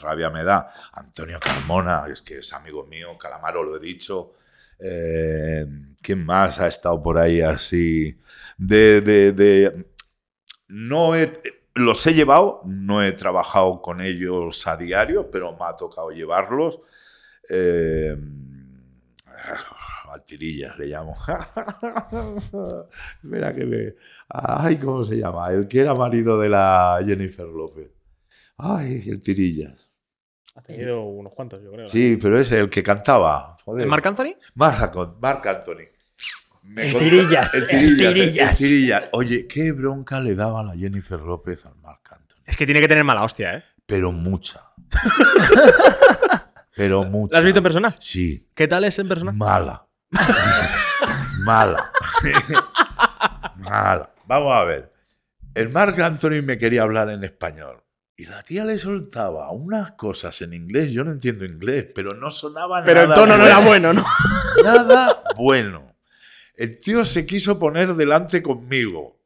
[0.00, 0.72] rabia me da.
[0.92, 4.34] Antonio Carmona, es que es amigo mío, Calamaro lo he dicho.
[4.78, 5.64] Eh,
[6.02, 8.18] ¿Quién más ha estado por ahí así?
[8.58, 9.86] De, de, de-
[10.68, 11.32] no he,
[11.74, 16.80] los he llevado, no he trabajado con ellos a diario, pero me ha tocado llevarlos.
[17.48, 18.16] Eh,
[20.14, 21.16] Altirillas le llamo.
[23.22, 23.94] Mira que me.
[24.28, 25.50] Ay, ¿cómo se llama?
[25.50, 27.90] El que era marido de la Jennifer López.
[28.56, 29.90] Ay, el Tirillas.
[30.54, 31.88] Ha tenido unos cuantos, yo creo.
[31.88, 33.56] Sí, pero es el que cantaba.
[33.64, 33.82] Joder.
[33.82, 34.36] ¿El Marc Anthony?
[34.54, 35.88] Marc Anthony.
[36.64, 36.74] Marc Anthony.
[36.74, 37.90] Me El contó- Tirillas, El el Tirillas.
[38.00, 38.50] el- Tirillas.
[38.50, 39.02] el Tirillas.
[39.12, 42.42] Oye, qué bronca le daba la Jennifer López al Marc Anthony.
[42.46, 43.62] Es que tiene que tener mala hostia, ¿eh?
[43.86, 44.60] Pero mucha.
[46.76, 47.32] pero mucha.
[47.34, 47.94] ¿La has visto en persona?
[47.98, 48.48] Sí.
[48.54, 49.32] ¿Qué tal es en persona?
[49.32, 49.86] Mala.
[51.44, 51.90] Mala.
[53.56, 54.10] Mala.
[54.26, 54.92] Vamos a ver.
[55.54, 57.82] El Marc Anthony me quería hablar en español.
[58.16, 60.92] Y la tía le soltaba unas cosas en inglés.
[60.92, 64.04] Yo no entiendo inglés, pero no sonaba Pero el nada tono no era bueno, ¿no?
[64.62, 65.93] Nada bueno.
[66.56, 69.20] El tío se quiso poner delante conmigo.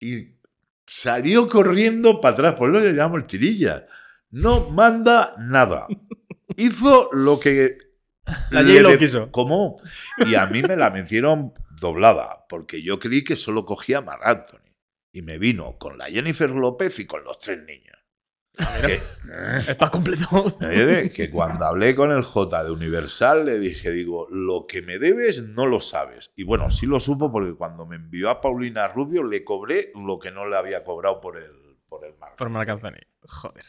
[0.00, 0.34] Y
[0.86, 2.54] salió corriendo para atrás.
[2.54, 3.84] Por eso le llamo el tirilla.
[4.30, 5.86] No manda nada.
[6.56, 7.78] Hizo lo que.
[8.90, 9.30] De- quiso.
[9.30, 9.80] ¿Cómo?
[10.26, 12.46] Y a mí me la metieron doblada.
[12.48, 14.60] Porque yo creí que solo cogía a Marc Anthony.
[15.12, 17.96] Y me vino con la Jennifer López y con los tres niños.
[18.56, 20.56] Para completo.
[21.12, 25.42] Que cuando hablé con el J de Universal le dije, digo, lo que me debes
[25.42, 26.32] no lo sabes.
[26.36, 30.18] Y bueno, sí lo supo porque cuando me envió a Paulina Rubio le cobré lo
[30.18, 31.50] que no le había cobrado por el,
[31.88, 32.36] por el marco.
[32.36, 33.00] Por Marc Anthony.
[33.22, 33.64] Joder.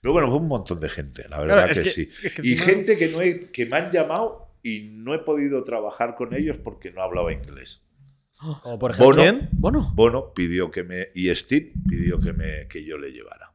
[0.00, 2.10] Pero bueno, fue un montón de gente, la verdad Claro, que, que- sí.
[2.22, 5.62] es que y gente que, no he- que me han llamado y no he podido
[5.64, 7.82] trabajar con ellos porque no hablaba inglés.
[8.62, 9.06] Como por ejemplo.
[9.16, 9.22] Bono.
[9.22, 9.48] ¿Quién?
[9.52, 9.92] Bueno.
[9.94, 11.08] Bono pidió que me.
[11.14, 13.49] Y Steve pidió que, me, que yo le llevara.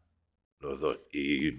[0.66, 1.00] Los dos.
[1.12, 1.58] Y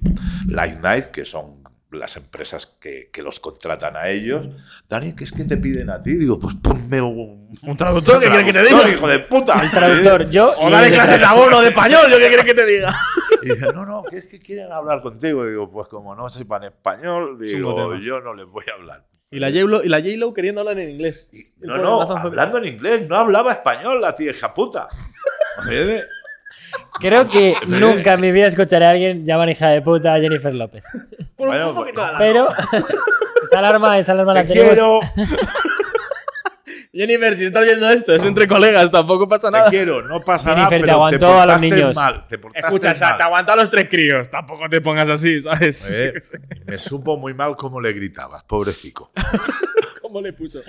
[0.49, 4.47] Light Night, que son las empresas que, que los contratan a ellos.
[4.89, 6.15] Dani, ¿qué es que te piden a ti?
[6.15, 7.51] Digo, pues ponme un.
[7.63, 8.21] ¿Un traductor?
[8.21, 8.89] ¿Qué quieres que te diga?
[8.91, 9.63] hijo de puta!
[9.63, 10.53] El traductor, yo.
[10.59, 11.31] O dale clases de detrás.
[11.33, 12.95] abono de español, ¿yo qué quieres que te diga?
[13.43, 15.47] Y dice, no, no, que es que quieren hablar contigo.
[15.47, 19.07] Digo, pues como no sepan español, digo, yo no les voy a hablar.
[19.31, 21.29] Y la J-Lo, y la J-Lo queriendo hablar en inglés.
[21.33, 24.89] Y- no, no, hablando en inglés, no hablaba español la tía hija puta.
[27.01, 30.55] Creo que nunca en mi vida escucharé a alguien llamar hija de puta a Jennifer
[30.55, 30.83] López.
[31.37, 32.49] Por Bueno, un poquito pues- de la- Pero
[33.45, 34.71] esa alarma, esa alarma la Te tenemos.
[34.75, 35.01] quiero.
[36.97, 39.71] Jennifer, si estás viendo esto, es entre colegas, tampoco pasa Te nada.
[39.71, 41.95] quiero, no pasa Jennifer, nada, te pero te, aguantó a los niños.
[41.95, 42.27] mal.
[42.29, 43.17] Te portaste Escucha, o sea, mal.
[43.19, 44.31] te aguanta a los tres críos.
[44.31, 45.91] Tampoco te pongas así, ¿sabes?
[45.97, 46.13] Eh,
[46.67, 49.13] me supo muy mal cómo le gritabas, pobrecito.
[50.03, 50.61] ¿Cómo le puso?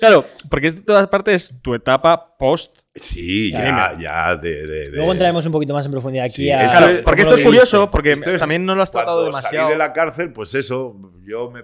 [0.00, 2.80] Claro, porque es de todas partes tu etapa post.
[2.94, 6.50] Sí, ya, ya de, de- de- Luego entraremos un poquito más en profundidad aquí Sí,
[6.50, 6.64] a.
[6.64, 9.56] esto Claro, porque esto es curioso, porque Esto es también no lo has tratado demasiado.
[9.68, 11.62] Salí de la cárcel, pues eso, yo, me,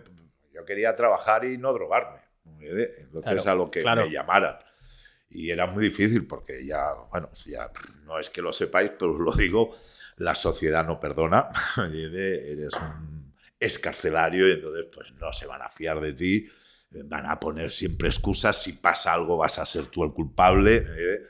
[0.55, 2.21] yo quería trabajar y no drogarme.
[2.61, 4.05] Entonces Claro, a lo que claro.
[4.05, 4.57] me llamaran.
[5.29, 7.71] Y era muy difícil porque ya, bueno, ya
[8.05, 9.77] no es que lo sepáis, pero os lo digo,
[10.17, 11.49] la sociedad no perdona.
[11.77, 16.49] Eres un escarcelario y entonces pues no se van a fiar de ti.
[17.05, 18.63] Van a poner siempre excusas.
[18.63, 20.87] Si pasa algo vas a ser tú el culpable.
[20.89, 21.23] ¿eh?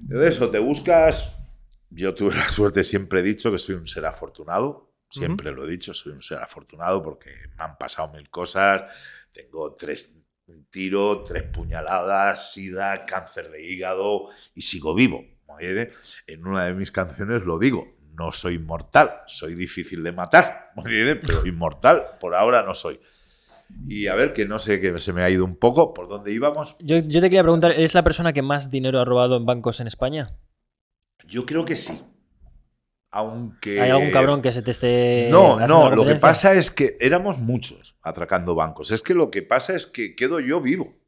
[0.00, 1.30] Entonces, o te buscas
[1.94, 4.90] yo tuve la suerte, siempre he dicho que soy un ser afortunado.
[5.08, 8.82] Siempre lo he dicho, soy un ser afortunado porque me han pasado mil cosas.
[9.32, 10.12] Tengo tres
[10.46, 15.24] un tiro, tres puñaladas, sida, cáncer de hígado y sigo vivo.
[15.48, 15.92] ¿entiende?
[16.26, 21.16] En una de mis canciones lo digo, no soy inmortal, soy difícil de matar, ¿entiende?
[21.16, 23.00] pero inmortal por ahora no soy.
[23.86, 26.32] Y a ver, que no sé, que se me ha ido un poco, ¿por dónde
[26.32, 26.76] íbamos?
[26.80, 29.80] Yo, yo te quería preguntar, ¿eres la persona que más dinero ha robado en bancos
[29.80, 30.36] en España?
[31.26, 32.00] Yo creo que sí.
[33.16, 33.80] Aunque...
[33.80, 35.28] ¿Hay algún cabrón que se te esté.
[35.30, 38.90] No, no, lo que pasa es que éramos muchos atracando bancos.
[38.90, 40.98] Es que lo que pasa es que quedo yo vivo.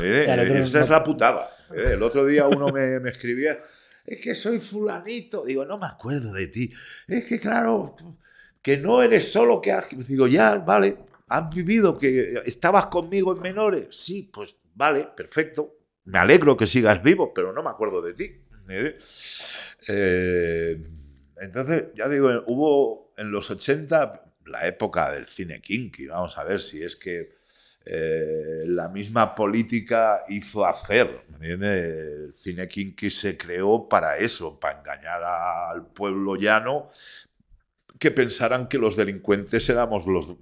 [0.00, 1.50] Eh, Claro, Esa es no- la putada.
[1.76, 3.58] Eh, El otro día uno me, me escribía,
[4.06, 5.44] es que soy fulanito.
[5.44, 6.72] Digo, no me acuerdo de ti.
[7.06, 7.94] Es que claro,
[8.62, 9.86] que no eres solo que has...
[10.08, 10.96] Digo, ya, vale,
[11.28, 13.88] has vivido, que estabas conmigo en menores.
[13.90, 15.76] Sí, pues vale, perfecto.
[16.04, 18.40] Me alegro que sigas vivo, pero no me acuerdo de ti.
[18.70, 18.96] Eh,
[19.88, 20.82] eh,
[21.40, 26.06] entonces, ya digo, hubo en los 80 la época del cine kinky.
[26.06, 27.34] Vamos a ver si es que
[27.86, 31.24] eh, la misma política hizo hacer.
[31.40, 36.90] El cine kinky se creó para eso, para engañar al pueblo llano
[37.98, 40.34] que pensaran que los delincuentes éramos los,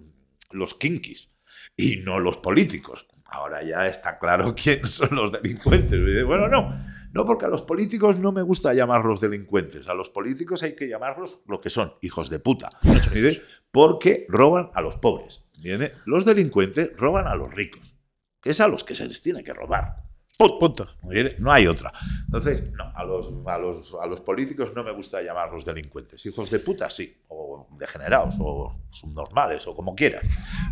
[0.51, 1.28] los kinkis
[1.76, 3.07] y no los políticos.
[3.24, 6.24] Ahora ya está claro quién son los delincuentes.
[6.24, 6.78] Bueno, no,
[7.13, 9.87] no, porque a los políticos no me gusta llamarlos delincuentes.
[9.87, 12.71] A los políticos hay que llamarlos lo que son, hijos de puta.
[12.83, 13.43] ¿entiendes?
[13.71, 15.45] Porque roban a los pobres.
[15.55, 15.93] ¿entiendes?
[16.07, 17.95] Los delincuentes roban a los ricos,
[18.41, 20.12] que es a los que se les tiene que robar.
[20.59, 20.86] Punto.
[21.38, 21.93] No hay otra.
[22.26, 26.24] Entonces, no, a los, a, los, a los políticos no me gusta llamarlos delincuentes.
[26.26, 27.16] Hijos de puta, sí.
[27.28, 30.22] O degenerados, o subnormales, o como quieras.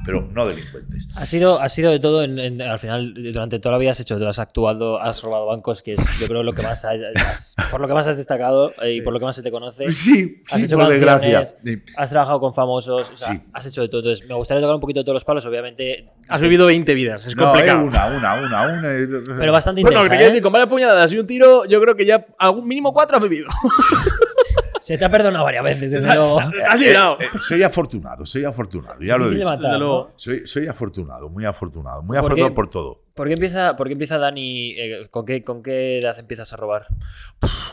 [0.04, 1.08] Pero no delincuentes.
[1.14, 4.00] Ha sido, ha sido de todo, en- en- al final, durante toda la vida has
[4.00, 7.56] hecho, has actuado, has robado bancos, que es yo creo lo que más has- has-
[7.70, 9.90] por lo que más has destacado eh, y por lo que más se te conoce.
[9.92, 11.44] Sí, Has sí, hecho por desgracia.
[11.44, 11.82] Sí.
[11.96, 13.40] Has trabajado con famosos, o sea, Sí.
[13.52, 14.00] has hecho de todo.
[14.00, 16.10] Entonces, me gustaría tocar un poquito de todos los palos, obviamente.
[16.28, 17.80] Has vivido 20 vidas, es No, complicado.
[17.80, 18.92] eh, una, una, una, una.
[18.92, 19.06] eh,
[19.38, 20.30] Pero bastante Bueno, intensa, te quiero ¿eh?
[20.30, 23.22] decir, con varias puñaladas y un tiro, yo creo que ya algún mínimo cuatro has
[23.22, 23.48] vivido.
[24.80, 26.40] Se te ha perdonado varias veces, desde luego.
[26.66, 27.18] Has librado.
[27.20, 30.12] Eh, soy afortunado, soy afortunado, ya lo he dicho.
[30.16, 32.54] Soy, soy afortunado, muy afortunado, muy ¿Por afortunado qué?
[32.54, 33.04] por todo.
[33.14, 34.70] ¿Por qué empieza, por qué empieza Dani?
[34.78, 36.86] eh, ¿con, qué, ¿Con qué edad empiezas a robar?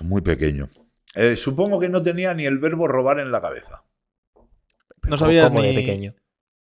[0.01, 0.67] Muy pequeño.
[1.15, 3.85] Eh, supongo que no tenía ni el verbo robar en la cabeza.
[5.03, 5.69] No sabía ¿Cómo ni...
[5.69, 6.13] de pequeño?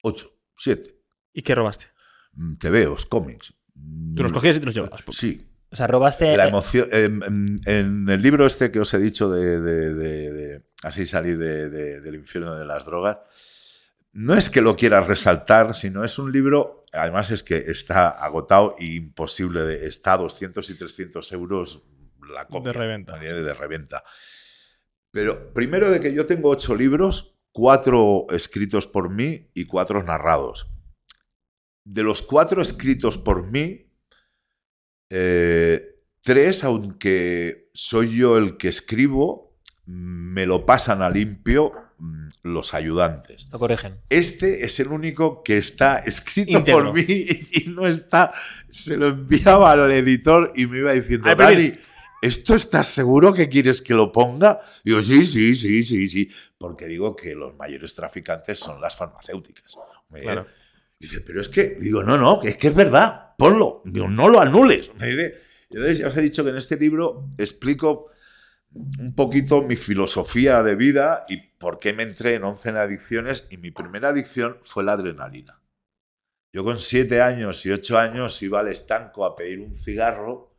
[0.02, 0.90] Ocho, siete.
[1.32, 1.86] ¿Y qué robaste?
[2.34, 3.52] Mm, TVOs, cómics.
[3.76, 5.02] Mm, Tú los cogías y te los llevabas.
[5.12, 5.46] Sí.
[5.70, 6.36] O sea, robaste.
[6.36, 6.88] La emoción.
[6.92, 11.06] En, en- en el libro este que os he dicho de, de- de- de Así
[11.06, 13.18] salí de- de- del infierno de las drogas,
[14.12, 18.76] no es que lo quieras resaltar, sino es un libro, además es que está agotado
[18.78, 21.82] e imposible, de, está a 200 y 300 euros
[22.30, 22.72] la copia.
[22.72, 23.18] De reventa.
[23.18, 24.04] De reventa.
[25.10, 30.70] Pero primero de que yo tengo ocho libros, cuatro escritos por mí y cuatro narrados.
[31.86, 33.86] De los cuatro escritos por mí,
[35.08, 42.74] eh, tres, aunque soy yo el que escribo, me lo pasan a limpio mm, los
[42.74, 43.46] ayudantes.
[43.52, 44.00] Lo corrigen.
[44.10, 47.04] Este es el único que está escrito por mí
[47.52, 48.32] y no está.
[48.68, 51.72] Se lo enviaba al editor y me iba diciendo, Dani,
[52.20, 54.60] ¿esto estás seguro que quieres que lo ponga?
[54.84, 56.28] Digo, sí, sí, sí, sí, sí.
[56.58, 59.76] Porque digo que los mayores traficantes son las farmacéuticas.
[60.10, 60.48] Claro.
[60.98, 64.40] Dice, pero es que, digo, no, no, es que es verdad, ponlo, digo, no lo
[64.40, 64.94] anules.
[64.94, 65.34] Me dice,
[65.68, 68.10] entonces ya os he dicho que en este libro explico
[68.98, 73.46] un poquito mi filosofía de vida y por qué me entré en 11 en adicciones
[73.50, 75.60] y mi primera adicción fue la adrenalina.
[76.52, 80.56] Yo con 7 años y 8 años iba al estanco a pedir un cigarro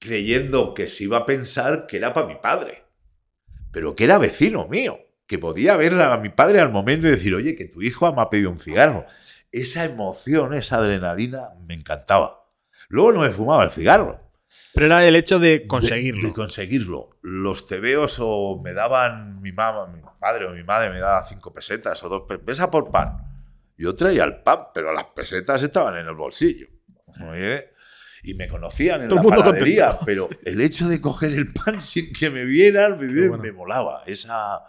[0.00, 2.84] creyendo que se iba a pensar que era para mi padre,
[3.72, 7.34] pero que era vecino mío, que podía ver a mi padre al momento y decir,
[7.34, 9.06] oye, que tu hijo me ha pedido un cigarro.
[9.52, 12.44] Esa emoción, esa adrenalina me encantaba.
[12.88, 14.20] Luego no me fumaba el cigarro.
[14.72, 16.28] Pero era el hecho de De- conseguirlo.
[16.28, 17.10] De, conseguirlo.
[17.22, 21.52] Los tebeos o me daban mi mamá, mi padre o mi madre me daba cinco
[21.52, 23.16] pesetas o dos pe- pesa por pan.
[23.78, 26.68] Yo traía el pan, pero las pesetas estaban en el bolsillo.
[28.22, 32.12] Y me conocían en Todo la panadería, pero el hecho de coger el pan sin
[32.12, 33.42] que me vieran me, bueno.
[33.42, 34.02] me molaba.
[34.06, 34.60] Esa.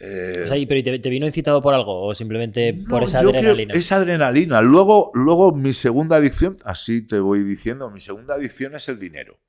[0.00, 3.02] Eh, O sea, y- pero ¿y te, te vino incitado por algo o simplemente por
[3.02, 3.74] esa adrenalina?
[3.74, 4.60] esa adrenalina.
[4.60, 9.40] Luego, luego mi segunda adicción, así te voy diciendo, mi segunda adicción es el dinero.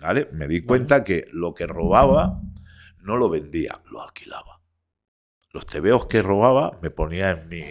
[0.00, 0.28] ¿Vale?
[0.32, 2.40] Me di cuenta que lo que robaba
[3.00, 4.60] no lo vendía, lo alquilaba.
[5.52, 7.64] Los tebeos que robaba me ponía en mi,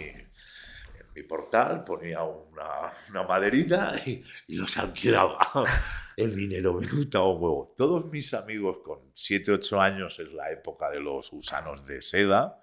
[1.18, 2.64] mi portal, ponía una,
[3.10, 5.38] una maderita y, y los alquilaba.
[6.16, 7.74] El dinero me gustaba un huevo.
[7.76, 12.60] Todos mis amigos con 7, 8 años es la época de los gusanos de seda.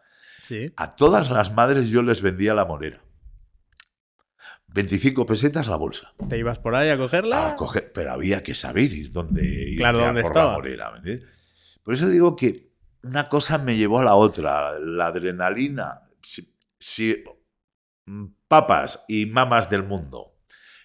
[0.47, 0.71] Sí.
[0.77, 3.01] A todas las madres yo les vendía la morera.
[4.67, 6.13] 25 pesetas la bolsa.
[6.29, 7.51] Te ibas por ahí a cogerla.
[7.51, 10.51] A coger- pero había que saber ir dónde Claro, dónde por estaba.
[10.51, 11.01] la morera.
[11.83, 12.71] Por eso digo que
[13.03, 14.77] una cosa me llevó a la otra.
[14.79, 16.01] La adrenalina.
[16.21, 17.23] Si, si-
[18.47, 20.35] papas y mamas del mundo,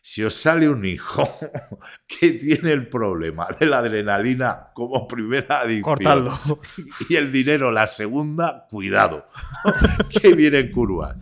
[0.03, 1.29] si os sale un hijo
[2.07, 6.39] que tiene el problema de la adrenalina como primera adicción Cortadlo.
[7.09, 9.29] y el dinero la segunda, cuidado,
[10.21, 11.17] que vienen curvas.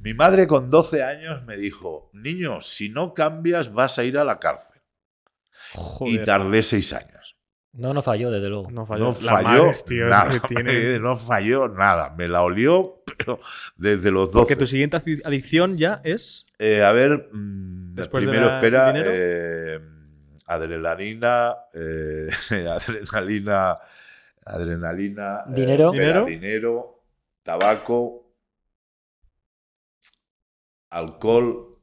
[0.00, 4.24] Mi madre con 12 años me dijo, niño, si no cambias vas a ir a
[4.24, 4.82] la cárcel.
[6.04, 7.23] Y tardé seis años.
[7.76, 8.70] No, no falló, desde luego.
[8.70, 9.06] No falló.
[9.06, 10.30] No falló tío, nada.
[10.30, 12.10] que tienen- No falló nada.
[12.16, 13.40] Me la olió, pero
[13.76, 14.38] desde los 12.
[14.38, 16.46] Porque tu siguiente adic- adicción ya es.
[16.58, 18.92] Eh, a ver, mm, Después de primero la- espera.
[18.96, 19.80] eh,
[20.46, 22.28] adrenalina, eh,
[22.70, 23.78] adrenalina,
[24.44, 25.92] adrenalina, eh, Dinero.
[25.92, 26.26] espera, Dinero.
[26.26, 27.02] dinero,
[27.42, 28.34] tabaco,
[30.90, 31.78] alcohol,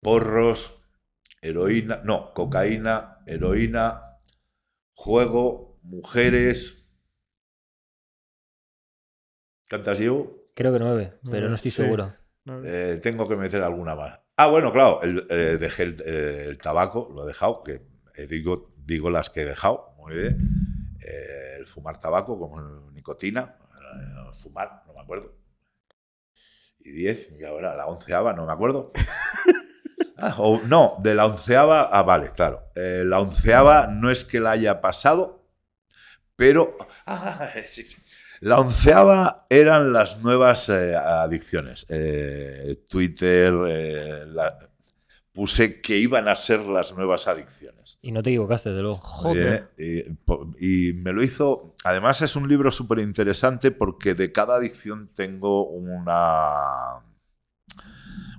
[0.00, 0.78] porros,
[1.42, 4.13] heroína, no, cocaína, heroína,
[4.94, 6.86] juego, mujeres.
[9.68, 10.32] ¿Cuántas llevo?
[10.54, 11.76] Creo que nueve, pero no estoy sí.
[11.78, 12.12] seguro.
[12.64, 14.20] Eh, tengo que meter alguna más.
[14.36, 17.82] Ah, bueno, claro, el- eh, dejé el, eh, el tabaco, lo he dejado, que
[18.16, 20.96] eh, digo, digo las que he dejado, muy bien.
[21.00, 25.34] Eh, el fumar tabaco como nicotina, eh, fumar, no me acuerdo.
[26.80, 28.92] Y 10, y ahora la onceava, no me acuerdo.
[30.16, 32.62] Ah, o- no, de la onceava, ah, vale, claro.
[32.74, 35.44] Eh, la onceava no es que la haya pasado,
[36.36, 36.76] pero...
[37.06, 37.86] ah, sí.
[38.40, 41.86] La onceava eran las nuevas eh, adicciones.
[41.88, 44.68] Eh, Twitter, la-
[45.32, 47.98] puse que iban a ser las nuevas adicciones.
[48.02, 48.98] Y no te equivocaste, desde luego.
[48.98, 49.70] Joder.
[49.78, 50.14] Eh,
[50.60, 51.74] y, y me lo hizo.
[51.82, 57.00] Además, es un libro súper interesante porque de cada adicción tengo una.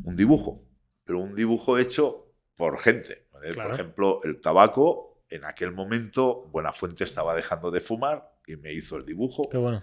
[0.03, 0.62] un dibujo.
[1.06, 3.28] Pero un dibujo hecho por gente.
[3.32, 3.51] ¿vale?
[3.51, 3.70] Claro.
[3.70, 8.97] Por ejemplo, el tabaco, en aquel momento, Buenafuente estaba dejando de fumar y me hizo
[8.97, 9.47] el dibujo.
[9.49, 9.82] Qué bueno.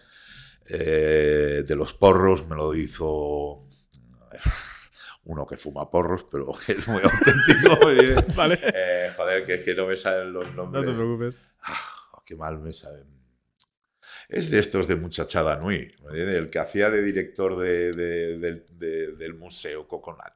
[0.68, 3.61] Eh, de los porros me lo hizo
[5.25, 7.91] uno que fuma porros, pero que es muy auténtico.
[7.91, 8.59] Eh, Vale.
[8.62, 10.87] eh, joder, que no me salen los No nombres.
[10.87, 11.55] te preocupes.
[11.62, 13.07] Ah, qué mal me saben.
[14.29, 19.12] Es de estos de muchachada Nui, el que hacía de director de- de- del- de-
[19.12, 20.33] del museo Coconut.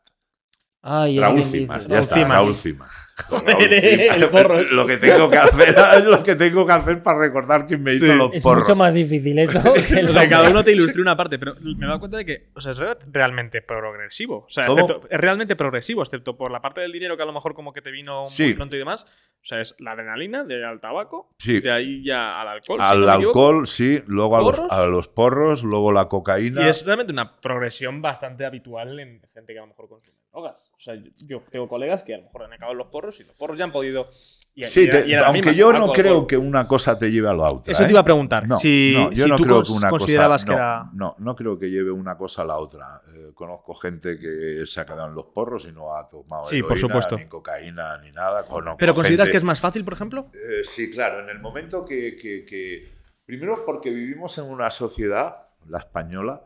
[0.89, 2.37] Ay, Raúl Cimas, ya está, Cimas.
[2.39, 3.03] Raúl Cimas.
[3.29, 4.71] Joder, el porros.
[4.73, 7.95] Lo que tengo que hacer es lo que tengo que hacer para recordar quién me
[7.95, 8.13] hizo Sí.
[8.15, 8.63] los Es porros.
[8.65, 11.55] mucho más difícil eso que el O sea, cada uno te ilustre una parte, pero
[11.61, 14.45] me he dado cuenta de que o sea, es re- realmente progresivo.
[14.47, 14.67] O sea,
[15.11, 17.81] es realmente progresivo, excepto por la parte del dinero que a lo mejor como que
[17.81, 18.53] te vino muy Sí.
[18.55, 19.07] pronto y demás.
[19.41, 21.61] O sea, es la adrenalina, de ahí al tabaco, Sí.
[21.61, 22.79] de ahí ya al alcohol.
[22.79, 24.73] si Al no alcohol, sí, luego a los, ¿Porros?
[24.73, 26.67] a los porros, luego la cocaína.
[26.67, 30.71] Y es realmente una progresión bastante habitual en gente que a lo mejor consume drogas.
[30.77, 33.25] O sea, yo, yo tengo colegas que a lo mejor han acabado los porros y
[33.25, 34.09] los porros ya han podido.
[34.55, 36.99] y- Sí, y- te- y era la aunque misma, yo no creo que una cosa
[36.99, 37.73] te lleve a la otra.
[37.73, 37.87] Eso ¿eh?
[37.87, 38.47] te iba a preguntar.
[38.47, 40.53] No, si no, yo si no tú creo que una considerabas cosa.
[40.55, 40.91] que no, era.
[40.93, 43.01] no, no creo que lleve una cosa a la otra.
[43.15, 46.63] Eh, conozco gente que se ha quedado en los porros y no ha tomado Sí,
[46.63, 47.17] por heroína, supuesto.
[47.19, 48.45] ni cocaína, ni nada.
[48.45, 50.27] Conozco ¿Pero consideras gente- que es más fácil, por ejemplo?
[50.35, 55.49] Eh, sí, claro, en el momento que, que- que- Primero porque vivimos en una sociedad,
[55.69, 56.43] la española,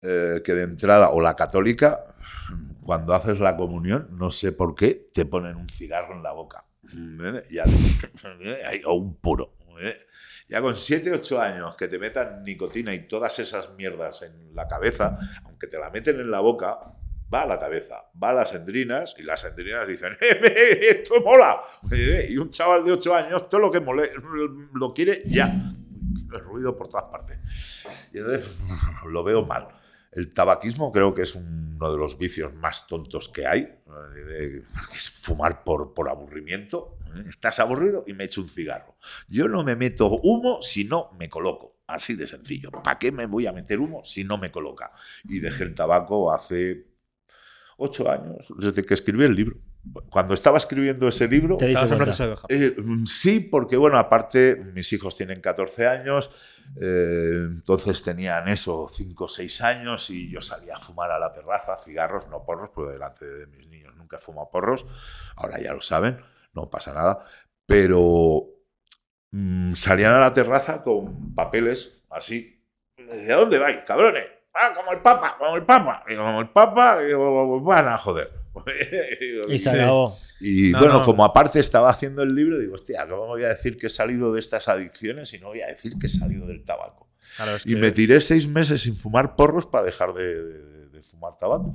[0.00, 2.04] eh, que de entrada, o la católica,
[2.84, 6.64] cuando haces la comunión, no sé por qué, te ponen un cigarro en la boca.
[8.42, 8.82] ¿Eh?
[8.86, 9.54] O un puro.
[9.80, 9.96] ¿eh?
[10.48, 14.68] Ya con 7, 8 años que te metan nicotina y todas esas mierdas en la
[14.68, 16.78] cabeza, aunque te la meten en la boca,
[17.32, 21.62] va a la cabeza, va a las endrinas y las endrinas dicen, "Eh, esto mola.
[22.28, 24.10] Y un chaval de 8 años, todo lo que mole,
[24.74, 25.46] lo quiere ya.
[26.32, 27.38] El ruido por todas partes.
[28.12, 28.50] Y entonces
[29.10, 29.68] lo veo mal.
[30.14, 33.60] El tabaquismo creo que es uno de los vicios más tontos que hay.
[33.62, 34.62] eh,
[34.96, 36.98] Es fumar por, por aburrimiento.
[37.16, 37.24] ¿eh?
[37.28, 38.96] Estás aburrido y me echo un cigarro.
[39.28, 41.76] Yo no me meto humo si no me coloco.
[41.86, 42.70] Así de sencillo.
[42.70, 44.92] ¿Para qué me voy a meter humo si no me coloca?
[45.24, 46.86] Y dejé el tabaco hace
[47.76, 49.56] ocho años, desde que escribí el libro.
[50.10, 55.16] Cuando estaba escribiendo ese libro, Te de eh, mm, sí, porque bueno, aparte mis hijos
[55.16, 56.30] tienen 14 años,
[56.80, 61.32] eh, entonces tenían eso, 5 o 6 años y yo salía a fumar a la
[61.32, 64.86] terraza, cigarros, no porros, porque delante de mis niños nunca he fumado porros,
[65.36, 66.18] ahora ya lo saben,
[66.54, 67.24] no pasa nada,
[67.66, 68.46] pero
[69.32, 72.64] mm, salían a la terraza con papeles así,
[72.96, 74.26] ¿de dónde vais, cabrones?
[74.54, 78.43] Ah, como el Papa, como el Papa, y como el Papa, y van a joder.
[79.48, 80.16] Y se acabó.
[80.40, 81.04] Y No, bueno, no.
[81.04, 84.32] como aparte estaba haciendo el libro, digo, hostia, ¿cómo voy a decir que he salido
[84.32, 87.08] de estas adicciones y no voy a decir que he salido del tabaco?
[87.36, 91.02] Claro, Y que- me tiré seis meses sin fumar porros para dejar de, de- de
[91.02, 91.72] fumar tabaco.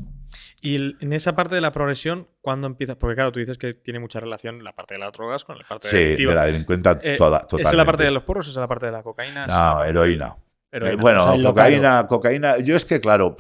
[0.62, 2.98] Y el- en esa parte de la progresión, ¿cuándo empiezas?
[2.98, 5.68] Porque claro, tú dices que tiene mucha relación la parte de las drogas con la
[5.68, 6.32] parte Sí, delictiva.
[6.32, 7.78] de la delincuenta Eh, toda, ¿Es totalmente.
[7.78, 9.46] la parte de los porros o es la parte de la cocaína?
[9.46, 10.36] ¿Es en la No, heroína.
[10.72, 10.94] heroína?
[10.94, 12.58] Eh, bueno, O sea, cocaína, cocaína.
[12.60, 13.38] Yo es que, claro,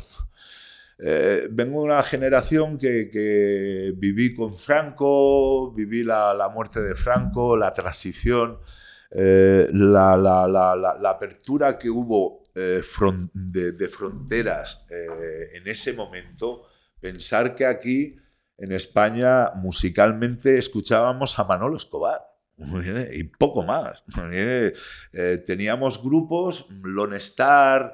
[1.01, 7.73] eh, vengo de una generación que, viví con Franco, viví la, muerte de Franco, la
[7.73, 8.59] transición,
[9.11, 12.81] eh, la, la- la- apertura que hubo eh,
[13.33, 16.63] de, fronteras eh, en ese momento.
[16.99, 18.17] Pensar que aquí,
[18.57, 22.21] en España, musicalmente escuchábamos a Manolo Escobar.
[23.13, 24.03] Y poco más.
[25.45, 27.93] Teníamos grupos, Lone Star,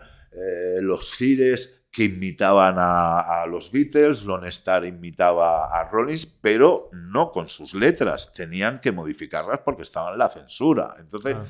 [0.82, 7.32] los Sires, que imitaban a, a los Beatles, Lone Star imitaba a Rollins, pero no
[7.32, 10.96] con sus letras, tenían que modificarlas porque estaban en la censura.
[11.00, 11.46] Entonces, Ah.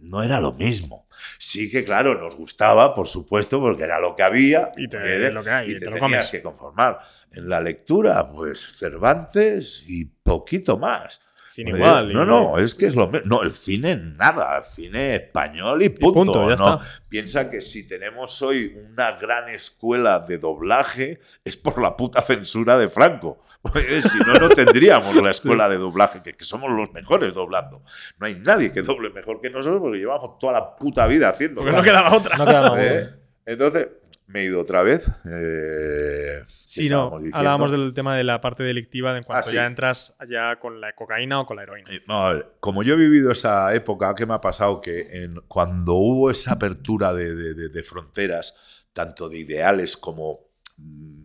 [0.00, 1.06] no era lo mismo.
[1.38, 4.72] Sí que, claro, nos gustaba, por supuesto, porque era lo que había.
[4.76, 6.30] Y te- lo que hay, y y te, te lo tenías comes.
[6.30, 7.00] que conformar.
[7.30, 11.20] En la lectura, pues Cervantes y poquito más.
[11.52, 12.10] Cine Oye, igual.
[12.10, 13.26] y- No, no, es que es lo mismo.
[13.26, 16.14] No, el cine nada, el cine español y punto.
[16.32, 16.76] punto, ya ¿no?
[16.76, 16.86] está.
[17.08, 22.78] Piensa que si tenemos hoy una gran escuela de doblaje es por la puta censura
[22.78, 23.42] de Franco.
[24.02, 27.82] Si no, no tendríamos la escuela de doblaje, que, que somos los mejores doblando.
[28.18, 31.60] No hay nadie que doble mejor que nosotros porque llevamos toda la puta vida haciendo.
[31.60, 32.36] Porque no quedaba otra.
[32.38, 33.10] No queda más ¿Eh?
[33.46, 33.88] Entonces,
[34.32, 35.06] me he ido otra vez.
[35.26, 37.18] eh, Sí, ¿qué no.
[37.32, 39.56] Hablábamos del tema de la parte delictiva de en cuanto Ah, sí.
[39.56, 41.90] ya entras ya con la cocaína o con la heroína.
[41.92, 44.80] Eh, no, a ver, como yo he vivido esa época, ¿qué me ha pasado?
[44.80, 48.56] Que en- cuando hubo esa apertura de, de- de- de fronteras,
[48.92, 50.40] tanto de ideales como
[50.78, 51.22] mm,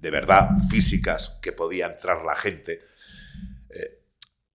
[0.00, 2.80] de verdad físicas, que podía entrar la gente,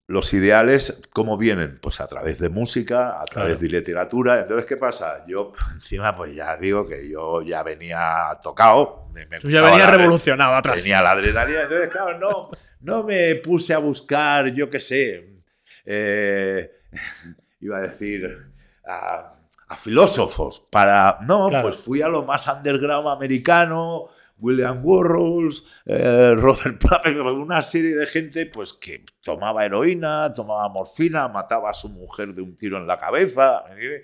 [0.07, 1.79] los ideales, ¿cómo vienen?
[1.81, 3.59] Pues a través de música, a través Claro.
[3.61, 4.39] de literatura.
[4.41, 5.25] Entonces, ¿qué pasa?
[5.27, 9.07] Yo, encima, pues ya digo que yo ya venía tocado.
[9.13, 10.77] me- Tú ya venías revolucionado atrás.
[10.77, 11.63] Tenía la adrenalina.
[11.63, 12.49] Entonces, claro, no,
[12.81, 15.41] no me puse a buscar, yo qué sé,
[15.85, 16.71] eh,
[17.61, 18.45] iba a decir,
[18.87, 19.33] a,
[19.69, 21.17] a filósofos para...
[21.21, 21.69] No, Claro.
[21.69, 24.07] pues fui a lo más underground americano,
[24.37, 31.27] William Burroughs, eh, Robert Palmer, una serie de gente pues que tomaba heroína, tomaba morfina,
[31.27, 33.63] mataba a su mujer de un tiro en la cabeza.
[33.69, 34.03] ¿me?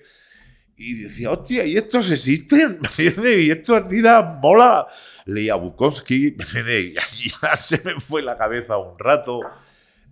[0.76, 2.80] Y decía, hostia, ¿y estos existen?
[3.18, 3.34] ¿Me?
[3.34, 4.86] Y esto es vida mola.
[5.26, 9.40] Leía Bukowski, ¿me y ya se me fue la cabeza un rato.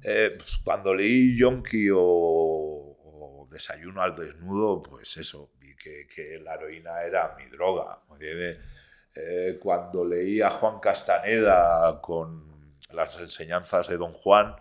[0.03, 6.39] Eh, pues, cuando leí Yonki o, o Desayuno al Desnudo, pues eso, vi que, que
[6.43, 7.99] la heroína era mi droga.
[8.09, 8.59] ¿me entiendes?
[9.15, 12.45] Eh, cuando leí a Juan Castaneda con
[12.93, 14.55] las enseñanzas de Don Juan,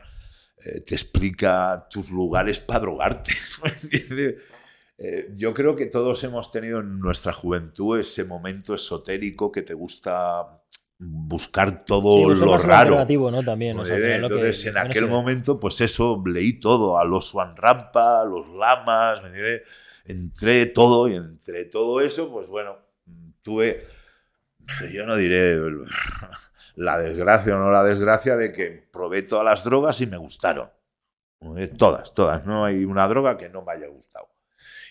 [0.65, 3.31] eh, te explica tus lugares para drogarte.
[5.01, 9.73] Eh, yo creo que todos hemos tenido en nuestra juventud ese momento esotérico que te
[9.73, 10.61] gusta
[10.97, 13.05] buscar todo Sí, lo raro.
[13.31, 13.41] ¿no?
[13.41, 13.79] También.
[13.79, 15.09] o sea, final lo que- entonces, en no aquel sé.
[15.09, 19.61] momento, pues eso, leí todo, a los Swan Rampa, a los Lamas, ¿me entiendes?
[20.03, 22.75] Entré todo y entre todo eso, pues bueno,
[23.41, 23.85] tuve,
[24.91, 25.59] yo no diré
[26.75, 30.69] la desgracia o no la desgracia de que probé todas las drogas y me gustaron.
[31.57, 32.45] Eh, Todas, todas.
[32.45, 34.29] No hay una droga que no me haya gustado.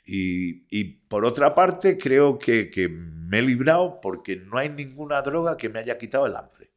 [0.05, 5.20] Y, y por otra parte, creo que, que me he librado porque no hay ninguna
[5.20, 6.72] droga que me haya quitado el hambre.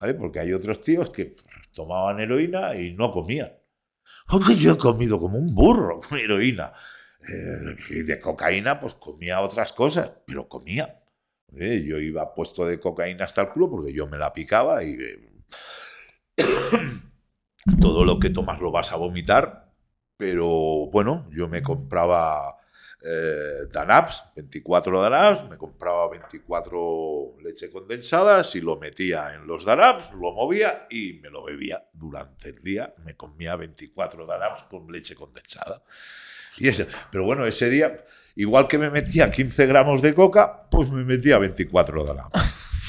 [0.00, 0.14] ¿Vale?
[0.14, 1.36] Porque hay otros tíos que
[1.74, 3.52] tomaban heroína y no comían.
[4.26, 6.72] Aunque yo he comido como un burro heroína.
[7.28, 11.01] Eh, y de cocaína, pues comía otras cosas, pero comía.
[11.54, 15.32] Yo iba puesto de cocaína hasta el culo porque yo me la picaba y eh,
[17.80, 19.70] todo lo que tomas lo vas a vomitar.
[20.16, 20.46] Pero
[20.90, 22.56] bueno, yo me compraba
[23.04, 30.12] eh, Danaps, 24 Danaps, me compraba 24 leche condensadas y lo metía en los Danaps,
[30.12, 32.94] lo movía y me lo bebía durante el día.
[33.04, 35.82] Me comía 24 Danaps con leche condensada.
[36.58, 38.04] Y ese, pero bueno, ese día,
[38.36, 42.40] igual que me metía 15 gramos de coca, pues me metía 24 Danaps.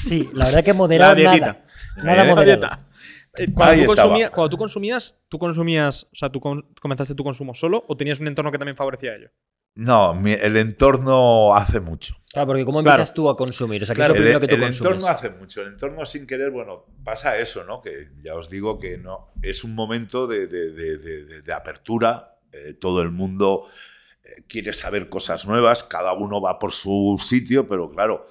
[0.04, 1.46] Sí, la verdad que moderar La dietita.
[1.46, 1.64] nada.
[1.96, 2.44] Nada Eh, La moderado.
[2.60, 2.80] dieta.
[3.54, 6.40] Cuando tú, consumías, cuando tú consumías, tú consumías, o sea, tú
[6.80, 9.30] comenzaste tu consumo solo o tenías un entorno que también favorecía ello.
[9.76, 12.14] No, mi- el entorno hace mucho.
[12.32, 12.94] Claro, porque ¿cómo Claro.
[12.98, 13.82] empiezas tú a consumir?
[13.82, 14.92] O sea, ¿qué Claro, es lo El, primero que tú el consumes?
[14.92, 15.62] entorno hace mucho.
[15.62, 17.80] El entorno sin querer, bueno, pasa eso, ¿no?
[17.82, 21.52] Que ya os digo que no es un momento de, de- de- de- de- de
[21.52, 22.33] apertura.
[22.54, 23.66] Eh, todo el mundo
[24.22, 25.82] eh, quiere saber cosas nuevas.
[25.82, 28.26] Cada uno va por su sitio, pero claro,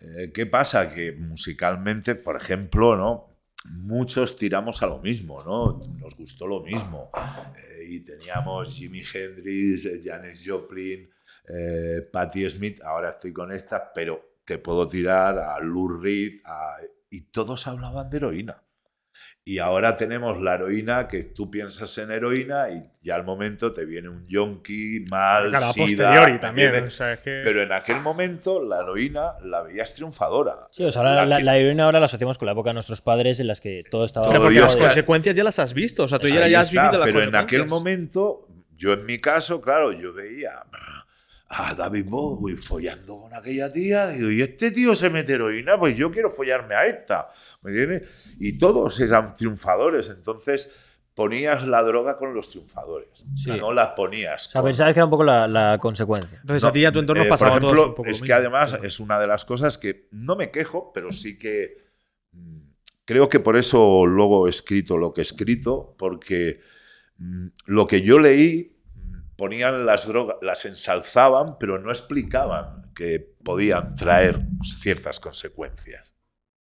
[0.00, 0.92] eh, ¿qué pasa?
[0.92, 3.38] Que musicalmente, por ejemplo, ¿no?
[3.64, 5.80] Muchos tiramos a lo mismo, ¿no?
[5.98, 7.10] Nos gustó lo mismo.
[7.88, 11.10] Y teníamos Jimi Hendrix, Janis Joplin,
[11.48, 16.40] eh, Patti Smith, ahora estoy con estas, pero te puedo tirar a Lou Reed,
[17.10, 18.62] y todos hablaban de heroína.
[19.48, 23.86] Y ahora tenemos la heroína que tú piensas en heroína y ya al momento te
[23.86, 26.66] viene un yonki, mal, Claro, a sida, posteriori ¿me también.
[26.66, 26.92] entiendes?
[26.92, 27.40] O sea, es que...
[27.42, 30.66] Pero en aquel momento la heroína la veías triunfadora.
[30.70, 33.40] Sí, o sea, ahora la, heroína ahora la asociamos con la época de nuestros padres
[33.40, 34.28] en las que todo estaba.
[34.28, 36.04] Pero porque las consecuencias ya las has visto.
[36.04, 38.46] O sea, tú ya, Ahí ya has vivido las Pero en aquel momento,
[38.76, 40.62] yo en mi caso, claro, yo veía
[41.50, 44.12] a David Bowie follando con aquella tía.
[44.14, 47.28] Y digo, y este tío se mete heroína, pues yo quiero follarme a esta.
[47.62, 48.36] ¿Me entiendes?
[48.38, 50.08] Y todos eran triunfadores.
[50.10, 50.70] Entonces
[51.14, 53.24] ponías la droga con los triunfadores.
[53.34, 53.50] Sí.
[53.58, 54.46] No la ponías.
[54.48, 56.38] O sea, con- pensabas que era un poco la, la consecuencia.
[56.40, 58.08] Entonces no, a ti y a tu entorno eh, pasaba por todo ejemplo, un poco
[58.10, 58.36] es que mismo.
[58.36, 61.78] además es una de las cosas que no me quejo, pero sí que
[62.32, 62.58] mm,
[63.04, 66.60] creo que por eso luego he escrito lo que he escrito, porque
[67.16, 68.77] mm, lo que yo leí
[69.38, 76.12] ponían las drogas, las ensalzaban, pero no explicaban que podían traer ciertas consecuencias.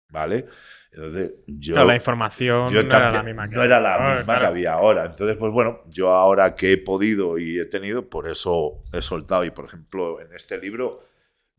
[0.09, 0.47] ¿Vale?
[0.91, 4.39] Entonces, yo, la información yo no era la misma que no era la misma claro.
[4.39, 5.05] que había ahora.
[5.05, 9.45] Entonces, pues bueno, yo ahora que he podido y he tenido, por eso he soltado.
[9.45, 11.03] Y por ejemplo, en este libro,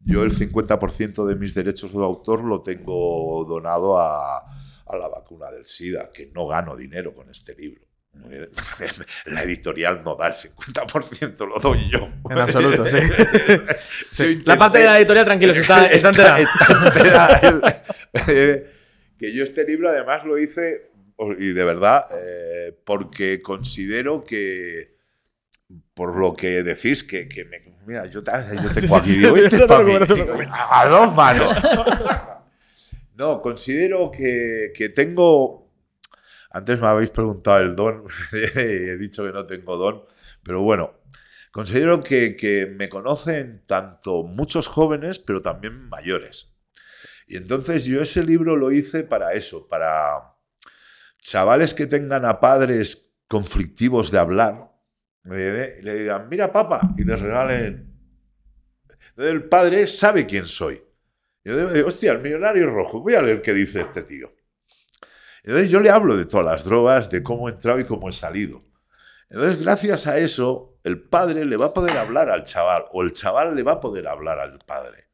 [0.00, 5.52] yo el 50% de mis derechos de autor lo tengo donado a, a la vacuna
[5.52, 7.85] del SIDA, que no gano dinero con este libro.
[9.26, 12.08] La editorial no da el 50%, lo doy yo.
[12.30, 14.42] En absoluto, sí.
[14.44, 16.38] La parte de la editorial, tranquilos, está, está entera.
[16.40, 17.62] está entera el-
[18.28, 18.70] eh,
[19.18, 20.90] que yo este libro además lo hice,
[21.38, 24.96] y de verdad, eh, porque considero que,
[25.94, 29.62] por lo que decís, que, que me, mira, yo, yo tengo aquí, digo, este es
[29.62, 29.94] para mí,
[30.50, 31.56] a dos manos.
[33.14, 35.65] No, considero que, que tengo,
[36.50, 40.04] antes me habéis preguntado el don, he dicho que no tengo don,
[40.42, 41.00] pero bueno,
[41.50, 46.52] considero que, me conocen tanto muchos jóvenes, pero también mayores.
[47.26, 50.36] Y entonces yo ese libro lo hice para eso, para
[51.18, 54.70] chavales que tengan a padres conflictivos de hablar,
[55.24, 57.92] le, le digan, mira papá, y les regalen.
[59.08, 60.82] Entonces el padre sabe quién soy.
[61.42, 64.32] Yo digo, hostia, el millonario rojo, voy a leer qué dice este tío.
[65.46, 68.12] Entonces yo le hablo de todas las drogas, de cómo he entrado y cómo he
[68.12, 68.64] salido.
[69.30, 73.12] Entonces, gracias a eso, el padre le va a poder hablar al chaval, o el
[73.12, 75.06] chaval le va a poder hablar al padre.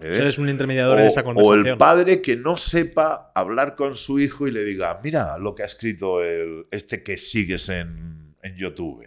[0.00, 0.16] ¿Eh?
[0.20, 1.66] Eres un intermediador en esa O, o conversación.
[1.66, 5.62] el padre que no sepa hablar con su hijo y le diga, mira lo que
[5.62, 9.06] ha escrito el, este que sigues en, en YouTube.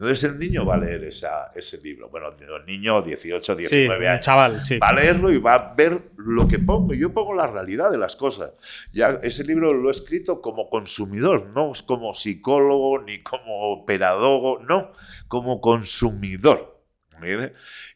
[0.00, 2.08] Entonces el niño va a leer esa- ese libro.
[2.08, 4.24] Bueno, el niño 18, sí, 19 un años.
[4.24, 4.78] chaval, sí.
[4.78, 6.94] Va a leerlo y va a ver lo que pongo.
[6.94, 8.54] Yo pongo la realidad de las cosas.
[8.94, 14.92] Ya ese libro lo he escrito como consumidor, no como psicólogo ni como pedagogo, no,
[15.28, 16.82] como consumidor.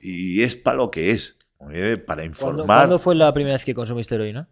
[0.01, 2.67] Y es para lo que es, para ¿Cuándo, informar.
[2.81, 4.51] cuándo fue la primera vez que consumiste heroína?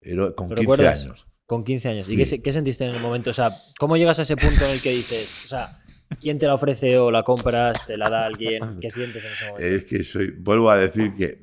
[0.00, 1.00] Pero con ¿Lo 15 recuerdas?
[1.04, 1.26] años.
[1.46, 2.08] Con 15 años.
[2.08, 2.16] ¿Y Sí.
[2.16, 3.30] qué, se- qué sentiste en el momento?
[3.30, 5.68] O sea, ¿cómo llegas a ese punto en el que dices, o sea,
[6.20, 8.80] quién te la ofrece o la compras, te la da alguien?
[8.80, 9.66] ¿Qué sientes en ese momento?
[9.66, 11.38] Es que soy, vuelvo a decir que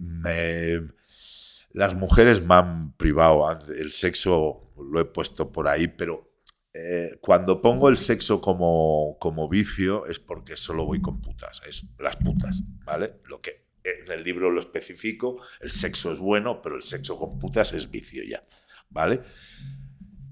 [1.74, 6.30] las mujeres me han privado, el sexo lo he puesto por ahí, pero
[6.74, 11.90] eh, cuando pongo el sexo como, como vicio es porque solo voy con putas, es
[12.00, 13.16] las putas, ¿vale?
[13.26, 17.40] Lo que en el libro lo especifico, el sexo es bueno, pero el sexo con
[17.40, 18.44] putas es vicio ya,
[18.90, 19.22] ¿vale?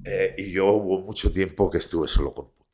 [0.04, 2.67] Eh, y yo hubo mucho tiempo que estuve solo con putas.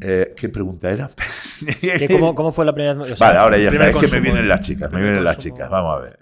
[0.00, 1.08] Eh, ¿Qué pregunta era?
[1.80, 3.12] ¿Qué- cómo, cómo fue la primera vez?
[3.12, 3.88] O sea, Vale, ahora ya está.
[3.90, 5.68] Es que me vienen las chicas, me vienen las chicas.
[5.70, 6.18] Vamos a ver.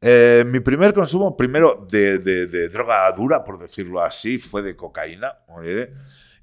[0.00, 4.76] Eh, mi primer consumo, primero de, de- de droga dura, por decirlo así, fue de
[4.76, 5.32] cocaína.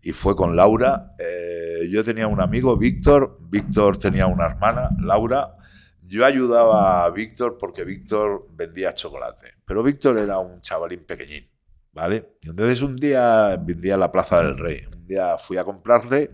[0.01, 1.13] y fue con Laura.
[1.19, 5.55] Eh, yo tenía un amigo, Víctor, Víctor tenía una hermana, Laura.
[6.03, 11.47] Yo ayudaba a Víctor porque Víctor vendía chocolate, pero Víctor era un chavalín pequeñín,
[11.93, 12.37] ¿vale?
[12.41, 14.83] Entonces un día vendía a la Plaza del Rey.
[14.91, 16.31] Un día fui a comprarle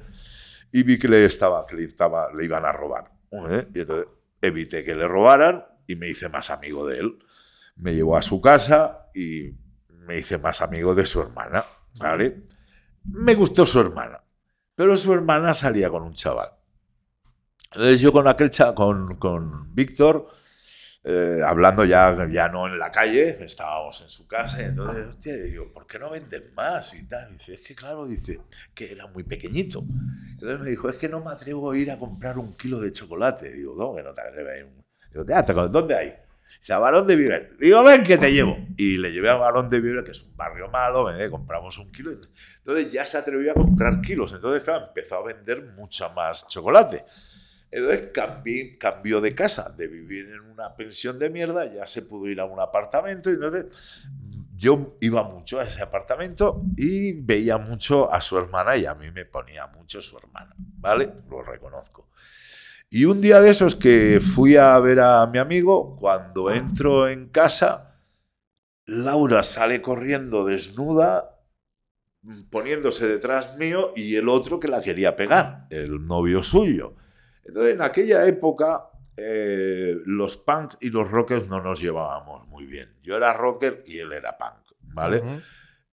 [0.71, 3.11] y vi que le, estaba, que le, estaba, le iban a robar.
[3.31, 3.67] ¿eh?
[3.73, 4.07] Y entonces
[4.41, 7.19] evité que le robaran y me hice más amigo de él.
[7.75, 9.55] Me llevó a su casa y
[9.89, 11.65] me hice más amigo de su hermana,
[11.99, 12.43] ¿vale?
[13.03, 14.23] Me gustó su hermana,
[14.75, 16.51] pero su hermana salía con un chaval.
[17.71, 20.27] Entonces yo con aquel chaval, con, con Víctor,
[21.09, 25.37] eh, hablando ya, ya no en la calle, estábamos en su casa, y entonces, hostia,
[25.37, 26.93] digo, ¿por qué no venden más?
[26.93, 27.37] Y tal.
[27.37, 28.41] dice, es que claro, dice,
[28.75, 29.85] que era muy pequeñito.
[30.31, 32.91] Entonces me dijo, es que no me atrevo a ir a comprar un kilo de
[32.91, 33.53] chocolate.
[33.53, 35.71] Digo, no, que no te atreves a ir.
[35.71, 36.13] ¿dónde hay?
[36.59, 37.55] Dice, a Barón de Viver.
[37.57, 38.57] Digo, ven que te llevo.
[38.75, 42.11] Y le llevé a Barón de Viver, que es un barrio malo, compramos un kilo.
[42.11, 44.33] Entonces ya se atrevió a comprar kilos.
[44.33, 47.05] Entonces, claro, empezó a vender mucha más chocolate.
[47.69, 48.11] Entonces
[48.79, 52.45] cambió de casa, de vivir en una pensión de mierda, ya se pudo ir a
[52.45, 53.29] un apartamento.
[53.29, 53.65] Entonces
[54.55, 59.11] yo iba mucho a ese apartamento y veía mucho a su hermana y a mí
[59.11, 61.11] me ponía mucho su hermana, ¿vale?
[61.29, 62.09] Lo reconozco.
[62.89, 67.27] Y un día de esos que fui a ver a mi amigo, cuando entro en
[67.27, 67.99] casa,
[68.85, 71.37] Laura sale corriendo desnuda,
[72.49, 76.95] poniéndose detrás mío y el otro que la quería pegar, el novio suyo.
[77.47, 82.93] Entonces, en aquella época, eh, los punks y los rockers no nos llevábamos muy bien.
[83.01, 85.23] Yo era rocker y él era punk, ¿vale?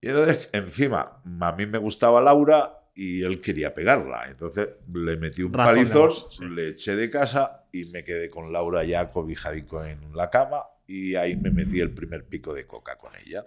[0.00, 4.26] Y entonces, encima, a mí me gustaba Laura y él quería pegarla.
[4.28, 6.10] Entonces, le metí un palizón,
[6.54, 11.14] le eché de casa y me quedé con Laura ya cobijadico en la cama y
[11.14, 13.46] ahí me metí el primer pico de coca con ella.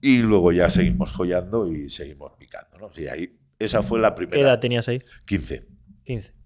[0.00, 2.90] Y luego ya seguimos follando y seguimos picando, ¿no?
[2.96, 4.36] Y ahí, esa fue la primera.
[4.36, 5.02] ¿Qué edad tenías ahí?
[5.24, 5.64] 15.
[6.04, 6.41] 15.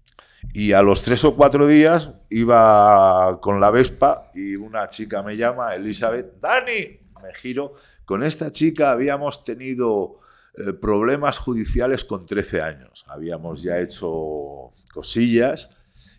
[0.53, 5.37] Y a los tres o cuatro días iba con la Vespa y una chica me
[5.37, 7.75] llama, Elizabeth, Dani, me giro,
[8.05, 10.19] con esta chica habíamos tenido
[10.55, 15.69] eh, problemas judiciales con 13 años, habíamos ya hecho cosillas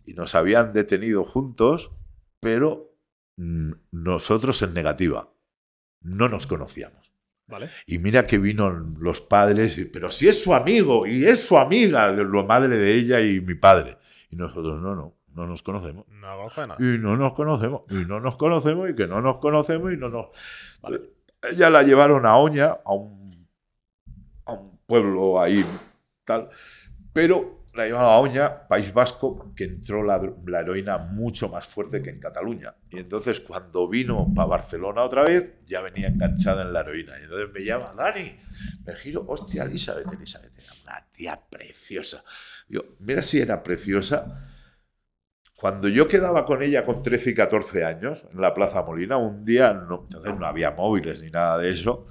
[0.07, 1.91] y nos habían detenido juntos,
[2.41, 2.95] pero
[3.37, 5.33] mm, nosotros en negativa,
[6.03, 7.13] no nos conocíamos.
[7.47, 7.71] Vale.
[7.87, 12.13] Y mira que vino los padres, pero si es su amigo y es su amiga,
[12.13, 13.97] la madre de ella y mi padre.
[14.31, 16.07] Y nosotros, no, no, no nos conocemos.
[16.09, 16.77] No nada.
[16.79, 20.09] Y no nos conocemos, y no nos conocemos, y que no nos conocemos, y no
[20.09, 20.27] nos.
[20.83, 21.01] Vale.
[21.43, 23.47] Ella la llevaron a Oña, a un,
[24.45, 25.65] a un pueblo ahí,
[26.25, 26.49] tal.
[27.13, 32.03] Pero la llevaron a Oña, País Vasco, que entró la, la, heroína mucho más fuerte
[32.03, 32.75] que en Cataluña.
[32.91, 37.19] Y entonces, cuando vino para Barcelona otra vez, ya venía enganchada en la heroína.
[37.21, 38.37] Y entonces me llama, Dani,
[38.85, 42.25] me giro, hostia, Elizabeth, Elizabeth, era una tía preciosa.
[42.69, 44.45] Digo, mira si era preciosa.
[45.57, 49.45] Cuando yo quedaba con ella con 13 y 14 años en la Plaza Molina, un
[49.45, 52.07] día, no, entonces no había móviles ni nada de eso,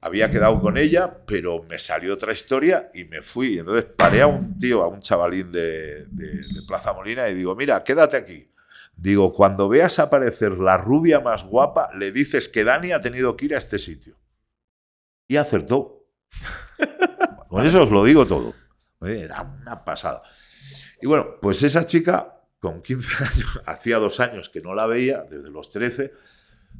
[0.00, 3.58] había quedado con ella, pero me salió otra historia y me fui.
[3.58, 7.56] Entonces paré a un tío, a un chavalín de, de, de Plaza Molina y digo,
[7.56, 8.52] mira, quédate aquí.
[8.94, 13.46] Digo, cuando veas aparecer la rubia más guapa, le dices que Dani ha tenido que
[13.46, 14.16] ir a este sitio.
[15.26, 16.06] Y acertó.
[17.48, 18.54] Con eso os lo digo todo.
[19.04, 20.22] Era una pasada.
[21.00, 25.22] Y bueno, pues esa chica, con 15 años, hacía dos años que no la veía,
[25.22, 26.12] desde los 13,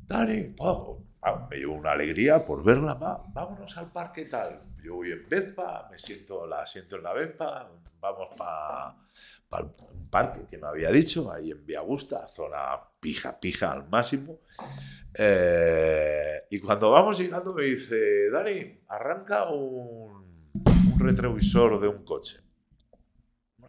[0.06, 1.02] Dani, oh,
[1.50, 4.62] me llevo una alegría por verla, va, vámonos al parque tal.
[4.82, 7.70] Yo voy en Vespa, me siento, la siento en la Vespa,
[8.00, 8.96] vamos para
[9.48, 14.40] pa un parque que me había dicho, ahí en Viagusta, zona pija, pija al máximo.
[15.14, 20.31] Eh, y cuando vamos llegando me dice, Dani, arranca un
[21.02, 22.38] retrovisor de un coche.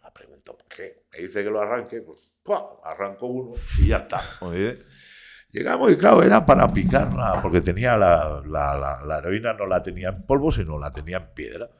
[0.02, 1.04] La pregunto, ¿por qué?
[1.12, 2.80] Me dice que lo arranque, pues ¡pua!
[2.84, 4.20] arranco uno y ya está.
[5.50, 9.80] Llegamos y claro, era para picarla, porque tenía la, la, la, la, heroína no la
[9.82, 11.70] tenía en polvo, sino la tenía en piedra.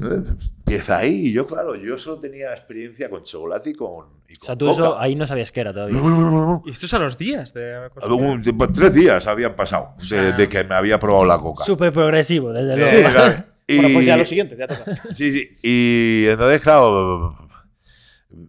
[0.00, 4.42] Empieza ahí y yo, claro, yo solo tenía experiencia con chocolate y con, y con
[4.42, 4.82] O sea, tú coca.
[4.82, 5.96] eso ahí no sabías qué era todavía.
[6.00, 6.62] No, no, no, no.
[6.64, 10.18] ¿Y esto es a los días de Un- de- pues, tres días habían pasado de,
[10.18, 10.32] Ah.
[10.32, 11.64] de que me había probado la coca.
[11.64, 13.08] Súper progresivo, desde luego.
[13.08, 13.44] Sí, claro.
[13.66, 14.96] Y, Bueno, pues ya lo siguiente, ya toca.
[15.14, 15.50] sí, sí.
[15.62, 17.36] Y entonces, claro,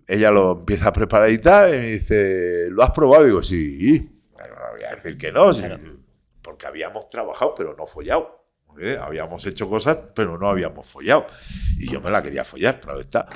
[0.08, 3.24] ella lo empieza a preparar y tal, y me dice, ¿lo has probado?
[3.24, 4.10] Y digo, sí.
[4.36, 5.64] Claro, no voy a decir que no, sí,
[6.42, 8.46] porque habíamos trabajado, pero no follado.
[8.80, 8.98] ¿eh?
[9.00, 11.28] Habíamos hecho cosas, pero no habíamos follado.
[11.78, 13.28] Y yo me la quería follar, claro está.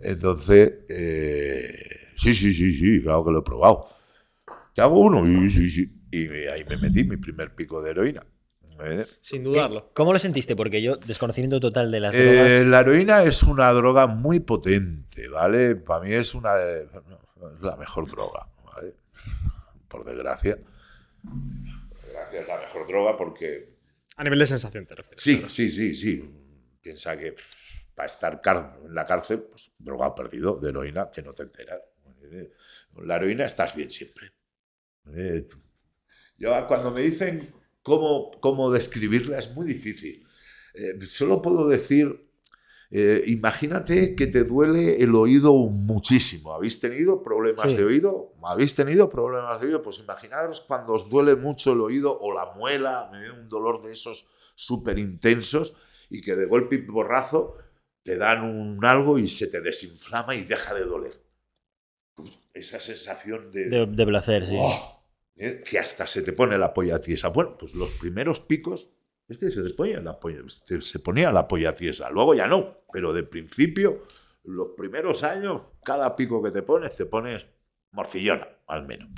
[0.00, 3.88] Entonces, eh, sí, sí, sí, sí, claro que lo he probado.
[4.74, 5.26] ¿Te hago uno?
[5.26, 5.90] Y sí, sí.
[6.10, 8.22] Y ahí me metí mi primer pico de heroína.
[8.84, 9.06] ¿Eh?
[9.20, 9.90] Sin ¿Qué- dudarlo.
[9.94, 10.54] ¿Cómo lo sentiste?
[10.56, 12.66] Porque yo, desconocimiento total de las Eh, drogas.
[12.66, 15.76] la heroína es una droga muy potente, ¿vale?
[15.76, 18.94] Para mí es una de- es la mejor droga, ¿vale?
[19.88, 20.58] Por desgracia.
[21.22, 23.74] Por desgracia es la mejor droga porque
[24.16, 25.22] A nivel de sensación te refieres.
[25.22, 26.24] Sí, sí, sí, sí.
[26.80, 27.34] Piensa que
[27.94, 28.40] para estar
[28.84, 31.80] en la cárcel, pues droga perdido de heroína que no te enteras.
[32.92, 34.32] Con la heroína estás bien siempre.
[35.14, 35.46] Eh,
[36.38, 37.52] Yo cuando me dicen
[37.86, 40.24] cómo, cómo describirla es muy difícil.
[40.74, 42.28] Eh, solo puedo decir,
[42.90, 46.52] eh, imagínate que te duele el oído muchísimo.
[46.52, 47.76] ¿Habéis tenido problemas Sí.
[47.76, 48.32] de oído?
[48.42, 49.82] ¿Habéis tenido problemas de oído?
[49.82, 53.80] Pues imaginaros cuando os duele mucho el oído o la muela, me da un dolor
[53.82, 54.26] de esos
[54.56, 55.74] súper intensos
[56.10, 57.56] y que de golpe y porrazo
[58.02, 61.22] te dan un algo y se te desinflama y deja de doler.
[62.52, 63.68] Esa sensación de...
[63.68, 64.56] De, de placer, sí.
[64.58, 64.95] ¡Oh!
[65.36, 65.62] ¿Eh?
[65.64, 67.28] que hasta se te pone la polla tiesa.
[67.28, 68.90] Bueno, pues los primeros picos
[69.28, 72.10] es que se te ponía la polla, se ponía la polla tiesa.
[72.10, 74.02] Luego ya no, pero de principio,
[74.44, 77.46] los primeros años, cada pico que te pones, te pones
[77.92, 79.08] morcillona, al menos.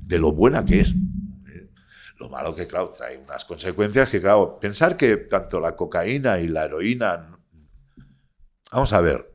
[0.00, 0.90] De lo buena que es.
[0.90, 1.70] ¿eh?
[2.18, 6.48] Lo malo que, claro, trae unas consecuencias que, claro, pensar que tanto la cocaína y
[6.48, 7.34] la heroína...
[8.70, 9.34] Vamos a ver,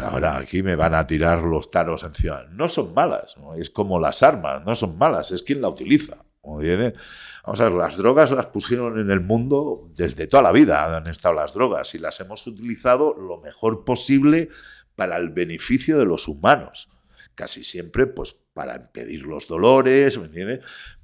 [0.00, 2.44] ahora aquí me van a tirar los taros encima.
[2.50, 6.18] No son malas, es como las armas, no son malas, es quien la utiliza.
[6.42, 11.06] Vamos a ver, las drogas las pusieron en el mundo desde toda la vida, han
[11.08, 14.48] estado las drogas y las hemos utilizado lo mejor posible
[14.94, 16.88] para el beneficio de los humanos.
[17.34, 20.60] Casi siempre, pues, para impedir los dolores, ¿me entiendes?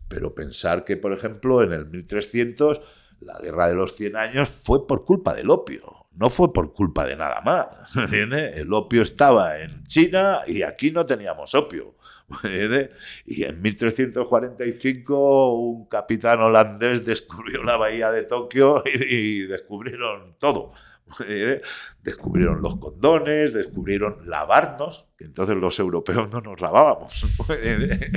[0.08, 2.80] Pero pensar que, por ejemplo, en el 1300
[3.20, 7.06] la guerra de los 100 años fue por culpa del opio, no fue por culpa
[7.06, 7.94] de nada más.
[7.96, 8.56] ¿me entiendes?
[8.58, 11.94] El opio estaba en China y aquí no teníamos opio.
[13.26, 20.72] Y en 1345 un capitán holandés descubrió la bahía de Tokio y descubrieron todo.
[21.06, 21.62] ¿Me entiendes?
[22.02, 27.24] Descubrieron los condones, descubrieron lavarnos, que entonces los europeos no nos lavábamos.
[27.48, 28.12] ¿me entiendes?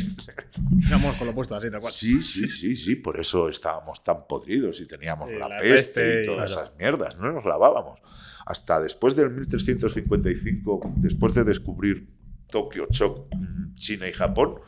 [0.72, 1.94] Digamos con lo puesto así, tal cual.
[1.94, 6.02] Sí, sí, sí, sí, por eso estábamos tan podridos y teníamos Sí, la, la peste,
[6.02, 6.68] peste y todas claro.
[6.68, 8.00] esas mierdas, no nos lavábamos.
[8.46, 12.08] Hasta después del 1355, después de descubrir
[12.52, 13.28] Tokio, Chok,
[13.76, 14.60] China y Japón,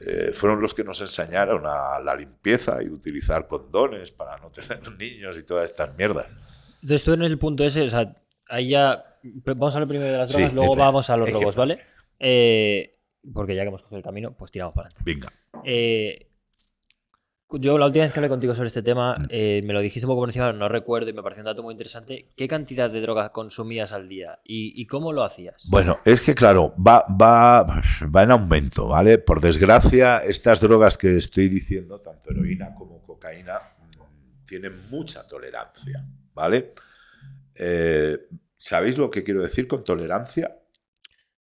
[0.00, 4.80] eh, fueron los que nos enseñaron a la limpieza y utilizar condones para no tener
[4.98, 6.28] niños y todas estas mierdas.
[6.82, 8.16] Entonces tú en el punto ese, o sea,
[8.48, 9.04] ahí ya.
[9.44, 10.84] Vamos a hablar primero de las Sí, drogas, luego espera.
[10.86, 11.78] vamos a los que- robos, ¿vale?
[12.18, 12.98] Eh,
[13.34, 15.02] porque ya que hemos cogido el camino, pues tiramos para adelante.
[15.04, 15.28] Venga.
[15.64, 16.26] Eh,
[17.52, 19.26] yo la última vez que hablé contigo sobre este tema, Mm.
[19.28, 21.62] eh, me lo dijiste un poco por encima, no recuerdo y me pareció un dato
[21.64, 22.28] muy interesante.
[22.36, 25.66] ¿Qué cantidad de droga consumías al día y, y cómo lo hacías?
[25.68, 27.82] Bueno, es que claro, va, va,
[28.14, 29.18] va en aumento, ¿vale?
[29.18, 36.06] Por desgracia, estas drogas que estoy diciendo, tanto heroína como cocaína, mm, tienen mucha tolerancia,
[36.40, 36.72] ¿vale?
[37.54, 38.18] Eh,
[38.56, 40.56] ¿Sabéis lo que quiero decir con tolerancia?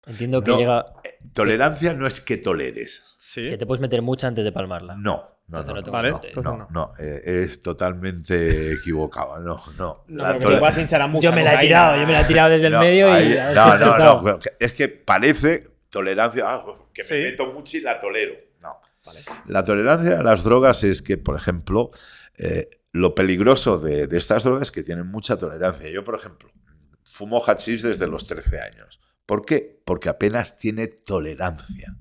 [0.06, 0.58] Entiendo que no.
[0.58, 0.84] llega.
[1.32, 3.42] Tolerancia no es que toleres, Sí.
[3.48, 4.94] que te puedes meter mucha antes de palmarla.
[4.96, 5.32] no.
[5.46, 6.14] No, no, Vale,
[6.98, 10.02] eh, es totalmente equivocado, no, no.
[10.08, 12.14] No, La te vas a hinchar a mucha Yo me la he tirado, yo me
[12.14, 13.12] la he tirado desde el No, medio y.
[13.12, 16.64] ahí- no, no, no, Es que parece tolerancia, ah,
[16.94, 17.14] que me Sí.
[17.24, 18.32] meto mucho y la tolero.
[18.62, 18.78] No.
[19.04, 19.20] Vale.
[19.48, 21.90] La tolerancia a las drogas es que, por ejemplo,
[22.38, 25.90] eh, lo peligroso de, de estas drogas es que tienen mucha tolerancia.
[25.90, 26.48] Yo, por ejemplo,
[27.02, 29.00] fumo hachís desde los 13 años.
[29.26, 29.82] ¿Por qué?
[29.84, 31.96] Porque apenas tiene tolerancia.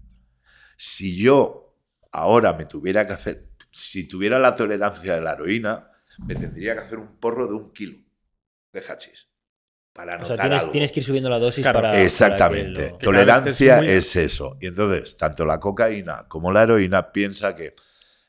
[0.77, 1.75] Si yo
[2.11, 5.89] ahora me tuviera que hacer, si tuviera la tolerancia de la heroína,
[6.27, 7.97] me tendría que hacer un porro de un kilo
[8.71, 9.29] de hachís.
[9.93, 10.71] Para O sea, tienes, algo.
[10.71, 12.01] tienes que ir subiendo la dosis Claro, para.
[12.03, 12.89] Exactamente.
[12.91, 14.57] lo- Tolerancia es muy- es eso.
[14.61, 17.73] Y entonces, tanto la cocaína como la heroína piensa que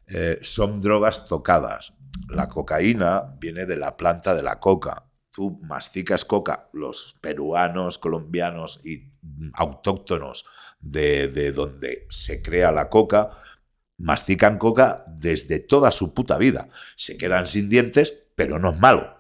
[0.07, 1.95] eh, son drogas tocadas.
[2.29, 5.05] La cocaína viene de la planta de la coca.
[5.31, 9.13] Tú masticas coca, los peruanos, colombianos y
[9.55, 10.47] autóctonos
[10.81, 13.31] de, de donde se crea la coca,
[13.99, 16.69] mastican coca desde toda su puta vida.
[16.97, 19.15] Se quedan sin dientes, pero no es malo.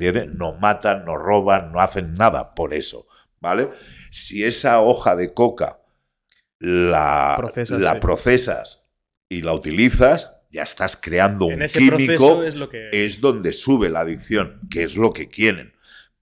[0.00, 0.34] ¿entiendes?
[0.34, 3.06] No matan, no roban, no hacen nada por eso.
[3.40, 3.70] ¿Vale?
[4.10, 5.80] Si esa hoja de coca
[6.58, 8.00] la Procesas, la sí.
[8.00, 8.88] procesas
[9.28, 12.88] y la utilizas, ya estás creando En un ese químico proceso es lo que.
[12.92, 15.74] es donde sube la adicción, que es lo que quieren.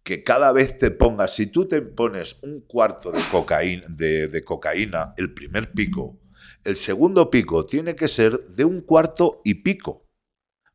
[0.03, 4.45] Que cada vez te pongas, si tú te pones un cuarto de cocaína, de, de
[4.45, 6.19] cocaína, el primer pico,
[6.65, 10.09] el segundo pico tiene que ser de un cuarto y pico.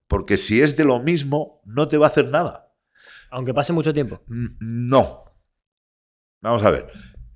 [0.07, 2.73] Porque si es de lo mismo, no te va a hacer nada.
[3.29, 4.23] Aunque pase mucho tiempo.
[4.27, 5.25] No.
[6.41, 6.87] Vamos a ver.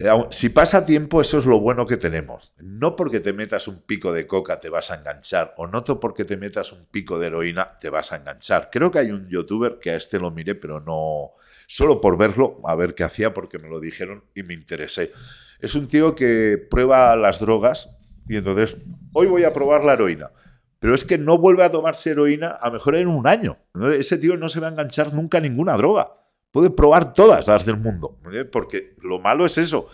[0.03, 2.53] Eh, Si pasa tiempo, eso es lo bueno que tenemos.
[2.59, 6.25] No porque te metas un pico de coca te vas a enganchar, o no porque
[6.25, 8.69] te metas un pico de heroína te vas a enganchar.
[8.69, 11.31] Creo que hay un youtuber que a este lo miré, pero no.
[11.67, 15.13] Solo por verlo, a ver qué hacía, porque me lo dijeron y me interesé.
[15.59, 17.89] Es un tío que prueba las drogas
[18.27, 18.75] y entonces,
[19.13, 20.31] hoy voy a probar la heroína.
[20.79, 23.57] Pero es que no vuelve a tomarse heroína a mejor en un año.
[23.97, 26.22] Ese tío no se va a enganchar nunca a ninguna droga.
[26.53, 28.19] Puede probar todas las del mundo.
[28.31, 28.45] ¿eh?
[28.45, 29.87] Porque lo malo es eso,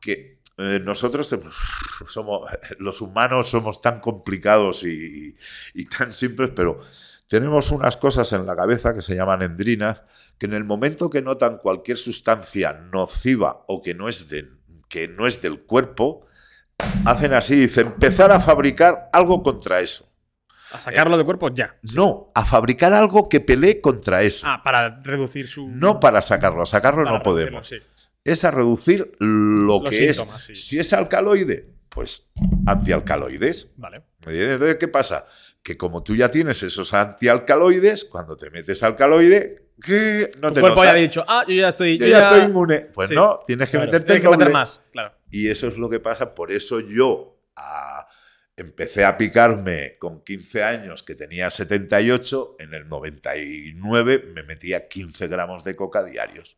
[0.00, 1.30] que eh, nosotros
[2.08, 2.50] somos,
[2.80, 5.36] los humanos somos tan complicados y,
[5.72, 6.80] y tan simples, pero
[7.28, 10.02] tenemos unas cosas en la cabeza que se llaman endrinas,
[10.36, 14.50] que en el momento que notan cualquier sustancia nociva o que no es, de,
[14.88, 16.26] que no es del cuerpo,
[17.04, 20.10] hacen así, dicen, empezar a fabricar algo contra eso.
[20.74, 21.74] A sacarlo del cuerpo ya.
[21.94, 24.46] No, a fabricar algo que pelee contra eso.
[24.48, 25.68] Ah, para reducir su.
[25.68, 27.68] No para sacarlo, a sacarlo para no podemos.
[27.68, 27.76] sí.
[28.24, 30.58] Es a reducir lo Los que síntomas, es.
[30.58, 30.64] sí.
[30.68, 32.30] Si es alcaloide, pues
[32.66, 33.70] antialcaloides.
[33.76, 34.02] Vale.
[34.26, 35.26] Entonces, ¿qué pasa?
[35.62, 40.60] Que como tú ya tienes esos antialcaloides, cuando te metes alcaloide, que no Tu te
[40.60, 40.86] cuerpo nota.
[40.86, 41.98] ya ha dicho, ah, yo ya estoy.
[41.98, 42.80] Yo ya estoy inmune.
[42.94, 43.14] Pues Sí.
[43.14, 45.12] no, tienes que Claro, meterte Tienes que meter más, claro.
[45.30, 46.34] Y eso es lo que pasa.
[46.34, 47.36] Por eso yo
[48.56, 52.56] empecé a picarme con 15 años, que tenía 78.
[52.58, 56.56] En el 99 me metía 15 gramos de coca diarios.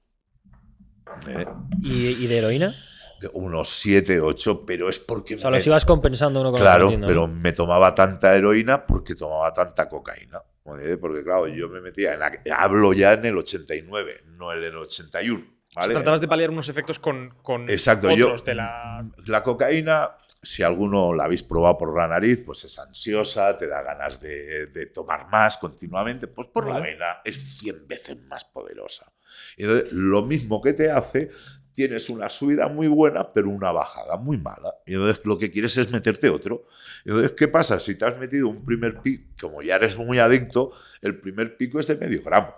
[1.28, 1.46] ¿Eh?
[1.82, 2.74] ¿Y, y de heroína?
[3.20, 5.36] De Unos 7, 8, pero es porque...
[5.36, 7.06] O sea, me- los ibas compensando uno con Claro, otro.
[7.06, 10.42] pero me tomaba tanta heroína porque tomaba tanta cocaína.
[10.64, 10.98] ¿vale?
[10.98, 14.76] Porque claro, yo me metía en la- hablo ya en el 89, no en el
[14.76, 15.42] 81.
[15.74, 15.94] ¿vale?
[15.94, 18.44] Tratabas de paliar unos efectos con, con Exacto, otros yo.
[18.44, 19.02] de la.
[19.26, 20.10] La cocaína,
[20.42, 24.66] si alguno la habéis probado por la nariz, pues es ansiosa, te da ganas de,
[24.66, 26.28] de tomar más continuamente.
[26.28, 29.12] Pues por la vena es 100 veces más poderosa.
[29.56, 31.30] Y entonces, lo mismo que te hace,
[31.76, 34.74] tienes una subida muy buena, pero una bajada muy mala.
[34.86, 36.66] Y entonces lo que quieres es meterte otro.
[37.04, 37.78] Y entonces, ¿qué pasa?
[37.80, 40.72] Si te has metido un primer pico, como ya eres muy adicto,
[41.02, 42.54] el primer pico es de medio gramo.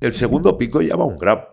[0.00, 1.46] El segundo pico ya va un gramo.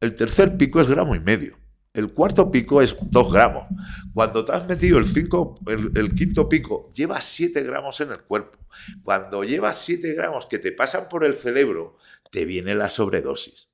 [0.00, 1.56] El tercer pico es gramo y medio.
[1.96, 3.64] El cuarto pico es dos gramos.
[4.12, 8.20] Cuando te has metido el, cinco, el, el quinto pico, llevas 7 gramos en el
[8.20, 8.58] cuerpo.
[9.02, 11.96] Cuando llevas 7 gramos que te pasan por el cerebro,
[12.30, 13.70] te viene la sobredosis.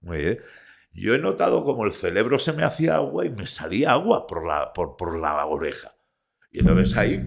[0.00, 0.40] Muy bien.
[0.94, 4.46] Yo he notado como el cerebro se me hacía agua y me salía agua por
[4.46, 5.94] la, por, por la oreja.
[6.50, 7.22] Y entonces ahí,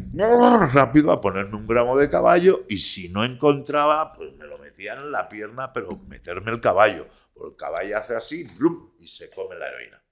[0.73, 4.95] rápido a ponerme un gramo de caballo y si no encontraba, pues me lo metía
[4.95, 7.07] en la pierna, pero meterme el caballo.
[7.35, 8.93] Porque el caballo hace así, ¡blum!
[8.99, 10.02] y se come la heroína.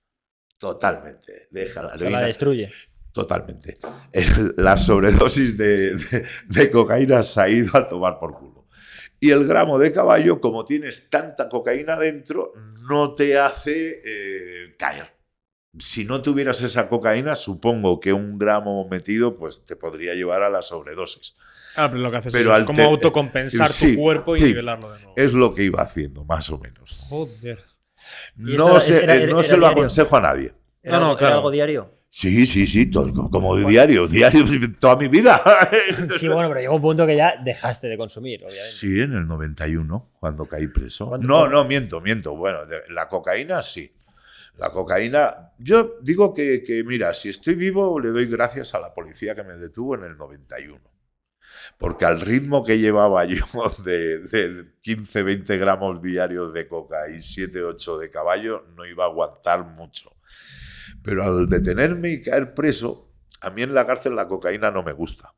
[0.62, 1.48] Totalmente.
[1.50, 2.70] Deja la la destruye.
[3.12, 3.80] Totalmente.
[4.58, 8.68] La sobredosis de, de- de cocaína se ha ido a tomar por culo.
[9.20, 12.54] Y el gramo de caballo, como tienes tanta cocaína dentro,
[12.90, 15.08] no te hace eh, caer.
[15.80, 20.50] Si no tuvieras esa cocaína, supongo que un gramo metido pues, te podría llevar a
[20.50, 21.36] la sobredosis.
[21.76, 24.46] Ah, pero lo que haces Pero es como autocompensar sí, tu cuerpo y sí.
[24.46, 25.14] nivelarlo de nuevo.
[25.16, 27.06] Es lo que iba haciendo, más o menos.
[27.10, 27.60] Joder.
[28.38, 29.78] ¿Y esto No, era- se, era- eh, no era se lo diario?
[29.84, 30.54] aconsejo a nadie.
[30.84, 31.30] ¿Era, No, no, algo- claro.
[31.32, 31.96] ¿Era algo diario?
[32.14, 34.44] Sí, sí, sí, todo- como diario, diario,
[34.80, 35.42] toda mi vida.
[36.20, 38.62] Sí, bueno, pero llegó un punto que ya dejaste de consumir, obviamente.
[38.72, 41.08] Sí, en el 91, cuando caí preso.
[41.08, 41.50] ¿Cuánto No, fue?
[41.50, 42.36] no, miento, miento.
[42.36, 43.94] Bueno, de- la cocaína sí.
[44.58, 48.94] La cocaína, yo digo que, que, mira, si estoy vivo, le doy gracias a la
[48.94, 50.82] policía que me detuvo en el 91.
[51.82, 53.44] Porque al ritmo que llevaba yo
[53.84, 59.04] de, de 15, 20 gramos diarios de coca y 7, 8 de caballo, no iba
[59.04, 60.16] a aguantar mucho.
[61.04, 64.94] Pero al detenerme y caer preso, a mí en la cárcel la cocaína no me
[64.94, 65.34] gusta.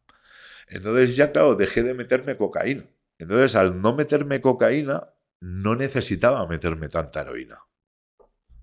[0.68, 2.90] Entonces ya, claro, dejé de meterme cocaína.
[3.18, 7.60] Entonces, al no meterme cocaína, no necesitaba meterme tanta heroína.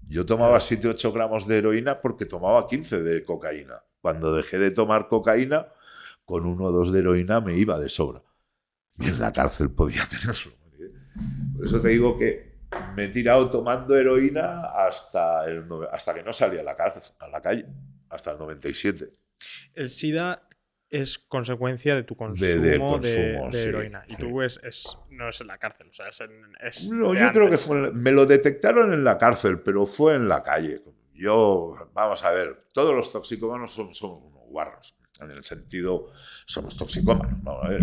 [0.06, 3.84] Yo tomaba 7, 8 gramos de heroína porque tomaba 15 de cocaína.
[4.02, 5.68] Cuando dejé de tomar cocaína,
[6.30, 8.22] con uno o dos de heroína me iba de sobra.
[8.98, 10.52] Y en la cárcel podía tenerlo.
[11.56, 12.60] Por eso te digo que
[12.96, 17.28] me he tirado tomando heroína hasta, el hasta que no salí a la, cárcel, a
[17.28, 17.66] la calle,
[18.08, 19.10] hasta el 97.
[19.74, 20.48] El SIDA
[20.88, 24.04] es consecuencia de tu consumo De- de, del consumo, de sí, heroína.
[24.08, 24.22] Y sí.
[24.22, 27.30] tú es, es- no es en la cárcel, o sea, es, en- es No, yo
[27.32, 30.82] creo que fue me lo detectaron en la cárcel, pero fue en la calle.
[31.14, 34.96] Yo, vamos a ver, todos los toxicómanos somos, somos unos guarros.
[35.20, 36.12] En el sentido,
[36.46, 37.42] somos toxicómanos.
[37.42, 37.78] Vamos eh,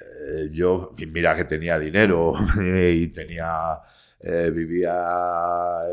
[0.00, 3.80] eh, yo, mira que tenía dinero y tenía.
[4.22, 4.92] eh, vivía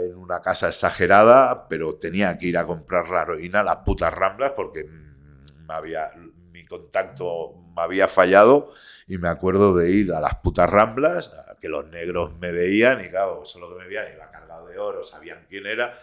[0.03, 4.13] en una casa exagerada, pero tenía que ir a comprar la heroína a las putas
[4.13, 6.11] ramblas porque me había,
[6.51, 8.73] mi contacto me había fallado
[9.07, 11.31] y me acuerdo de ir a las putas ramblas,
[11.61, 15.03] que los negros me veían y claro, solo que me veían iba cargado de oro,
[15.03, 15.93] sabían quién era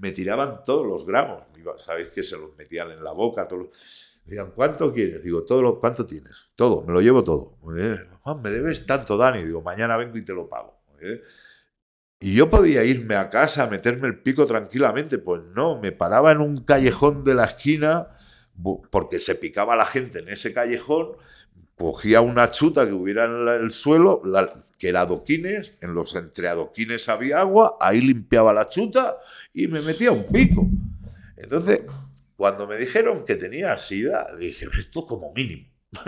[0.00, 1.42] me tiraban todos los gramos.
[1.84, 3.46] Sabéis que se los metían en la boca.
[3.46, 5.22] Todos los- ¿cuánto quieres?
[5.22, 6.34] Digo, todo ¿cuánto tienes?
[6.54, 7.56] Todo, me lo llevo todo.
[7.76, 9.42] Eh, "Juan, me debes tanto, Dani.
[9.44, 10.80] Digo, mañana vengo y te lo pago.
[12.22, 15.18] Y yo podía irme a casa, meterme el pico tranquilamente.
[15.18, 18.08] Pues no, me paraba en un callejón de la esquina
[18.90, 21.12] porque se picaba la gente en ese callejón,
[21.76, 24.20] cogía una chuta que hubiera en el suelo,
[24.78, 29.16] que era adoquines, en los entreadoquines había agua, ahí limpiaba la chuta
[29.54, 30.66] y me metía un pico.
[31.36, 31.82] Entonces,
[32.36, 35.68] cuando me dijeron que tenía sida, dije, esto como mínimo.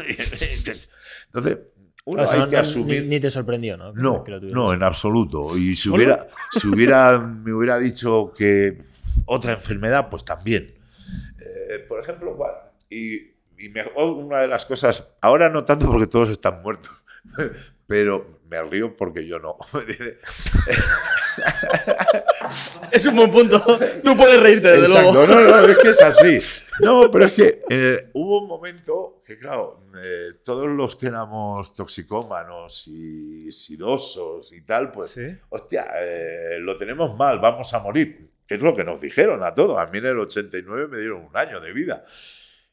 [1.27, 1.60] Entonces,
[2.05, 3.02] uno O sea, hay no- que asumir...
[3.05, 3.93] Ni, ni te sorprendió, ¿no?
[3.93, 5.56] No, no, en absoluto.
[5.56, 8.82] Y si hubiera, si hubiera, me hubiera dicho que
[9.27, 10.74] otra enfermedad, pues también.
[11.39, 12.36] Eh, por ejemplo,
[12.90, 13.14] y,
[13.59, 16.90] y me- oh, una de las cosas, ahora no tanto porque todos están muertos,
[17.86, 19.57] pero me río porque yo no.
[22.91, 23.61] Es un buen punto.
[24.05, 25.27] Tú puedes reírte, desde Exacto, luego.
[25.27, 26.39] no, no, es que es así.
[26.81, 31.74] No, pero es que eh, hubo un momento que, claro, eh, todos los que éramos
[31.74, 35.33] toxicómanos y sidosos y tal, pues, Sí.
[35.51, 38.31] hostia, eh, lo tenemos mal, vamos a morir.
[38.47, 39.79] Que es lo que nos dijeron a todos.
[39.79, 42.05] A mí en el 89 me dieron un año de vida.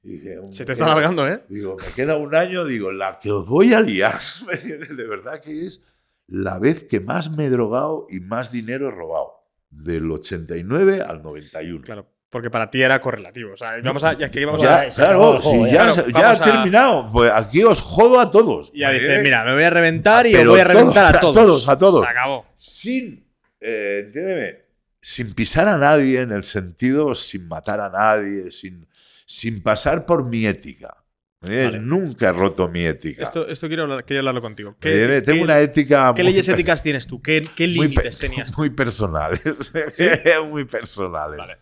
[0.04, 1.44] Y dije, Se te está alargando, ¿eh?
[1.50, 4.20] Digo, me queda un año, digo, la que os voy a liar.
[4.64, 5.82] De verdad que es
[6.28, 9.34] la vez que más me he drogado y más dinero he robado.
[9.70, 11.82] Del 89 al 91.
[11.84, 12.08] Claro.
[12.30, 13.54] Porque para ti era correlativo.
[13.54, 14.88] O sea, vamos a, íbamos Ya, a.
[14.90, 15.78] claro, juego, si ya.
[15.86, 17.10] Claro, se- ya vamos ha a- terminado.
[17.12, 18.72] Pues aquí os jodo a todos.
[18.74, 19.00] Ya ¿eh?
[19.00, 21.68] dices, mira, me voy a reventar y os voy a reventar a todos, todos.
[21.68, 22.06] a todos, a todos.
[22.06, 22.46] Se acabó.
[22.56, 23.26] Sin,
[23.60, 24.60] eh, entiéndeme,
[25.02, 28.86] sin pisar a nadie en el sentido, sin matar a nadie, sin,
[29.30, 30.98] sin pasar por mi ética.
[31.44, 31.66] ¿eh?
[31.66, 31.80] Vale.
[31.80, 33.22] Nunca he roto mi ética.
[33.24, 34.76] Esto, esto quiero, hablar- quería hablarlo contigo.
[34.82, 35.24] ¿Me entiendes?
[35.24, 37.22] Tengo qué- una ética ¿Qué muy leyes éticas tienes tú?
[37.22, 38.52] ¿Qué, qué límites tenías?
[38.58, 39.42] Muy personales.
[40.50, 41.38] muy personales.
[41.38, 41.58] Vale.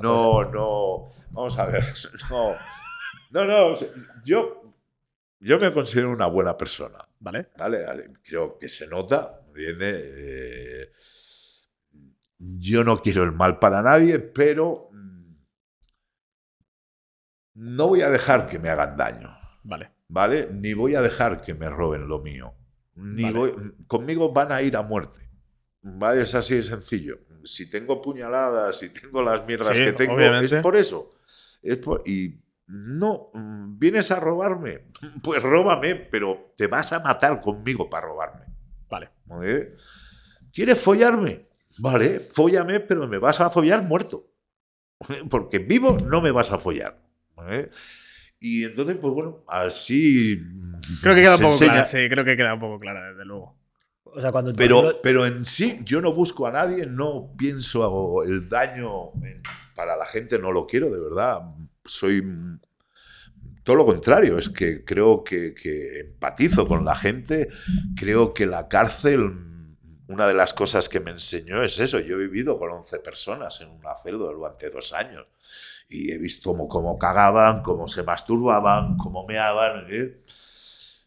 [0.00, 1.06] No, no.
[1.32, 1.84] Vamos a ver.
[2.30, 3.76] No, no, no.
[4.24, 4.74] Yo,
[5.40, 6.98] yo me considero una buena persona.
[7.20, 7.48] Vale.
[7.58, 7.84] ¿Vale?
[8.24, 9.38] Creo que se nota.
[9.48, 10.02] ¿entiendes?
[10.16, 10.92] Eh,
[12.38, 14.88] yo no quiero el mal para nadie, pero
[17.54, 19.36] no voy a dejar que me hagan daño.
[19.64, 19.90] Vale.
[20.08, 20.48] ¿Vale?
[20.52, 22.54] Ni voy a dejar que me roben lo mío.
[22.94, 23.38] Ni Vale.
[23.38, 25.28] voy- conmigo van a ir a muerte.
[25.82, 26.22] ¿Vale?
[26.22, 27.18] Es así de sencillo.
[27.44, 30.56] Si tengo puñaladas, si tengo las mierdas Sí, que tengo, obviamente.
[30.56, 31.10] es por eso.
[31.62, 34.84] Es por- y no, vienes a robarme.
[35.22, 38.46] Pues róbame, pero te vas a matar conmigo para robarme.
[38.88, 39.10] Vale.
[39.24, 39.76] ¿Vale?
[40.52, 41.46] ¿Quieres follarme?
[41.78, 44.28] Vale, fóllame, pero me vas a follar muerto.
[45.30, 47.01] Porque vivo no me vas a follar.
[47.44, 47.70] ¿Vale?
[48.40, 50.36] Y entonces, pues bueno, así.
[51.00, 51.72] Creo que queda un poco enseña.
[51.72, 51.86] clara.
[51.86, 53.56] Sí, creo que queda un poco clara, desde luego.
[54.04, 58.48] O sea, cuando Pero, pero en sí, yo no busco a nadie, no pienso el
[58.48, 59.42] daño en-
[59.74, 61.40] para la gente, no lo quiero, de verdad.
[61.84, 62.22] Soy
[63.62, 67.48] todo lo contrario, es que creo que, que empatizo con la gente,
[67.96, 69.32] creo que la cárcel,
[70.08, 73.60] una de las cosas que me enseñó es eso, yo he vivido con 11 personas
[73.60, 75.26] en una celda durante dos años
[75.88, 79.86] y he visto cómo, cómo cagaban, cómo se masturbaban, cómo meaban.
[79.90, 80.20] ¿eh?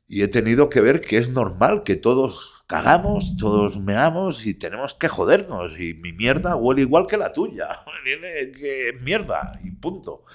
[0.08, 4.94] Y he tenido que ver que es normal que todos cagamos, todos meamos y tenemos
[4.94, 5.80] que jodernos.
[5.80, 7.68] Y mi mierda huele igual que la tuya.
[8.04, 10.26] Que mierda y punto.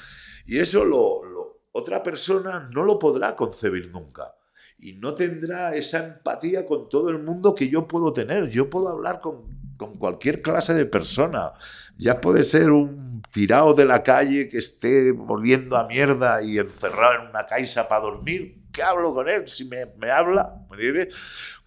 [0.47, 4.35] Y eso lo, lo- otra persona no lo podrá concebir nunca.
[4.79, 8.49] Y no tendrá esa empatía con todo el mundo que yo puedo tener.
[8.51, 11.53] Yo puedo hablar con, con cualquier clase de persona.
[11.97, 17.15] Ya puede ser un tirado de la calle que esté volviendo a mierda y encerrado
[17.23, 18.59] en una caixa para dormir.
[18.73, 19.49] ¿Qué hablo con él?
[19.49, 21.15] Si me, me habla, ¿me entiendes?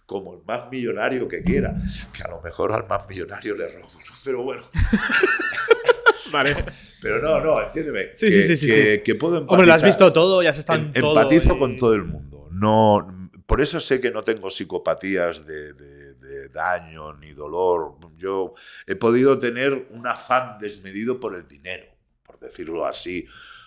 [0.06, 1.74] Como el más millonario que quiera.
[2.12, 4.14] Que a lo mejor al más millonario le robo, ¿no?
[4.22, 4.62] Pero bueno.
[6.32, 6.54] Vale.
[7.02, 8.12] Pero no, no, entiéndeme.
[8.14, 9.54] Sí, que, sí, sí, que- que puedo empatizar.
[9.54, 11.16] Hombre, lo has visto todo, ya se están Em- todo.
[11.18, 12.48] empatizo y- con todo el mundo.
[12.52, 17.96] No, por eso sé que no tengo psicopatías de, de- de daño ni dolor.
[18.24, 18.54] Yo
[18.86, 21.84] he podido tener un afán desmedido por el dinero,
[22.24, 23.26] por decirlo así,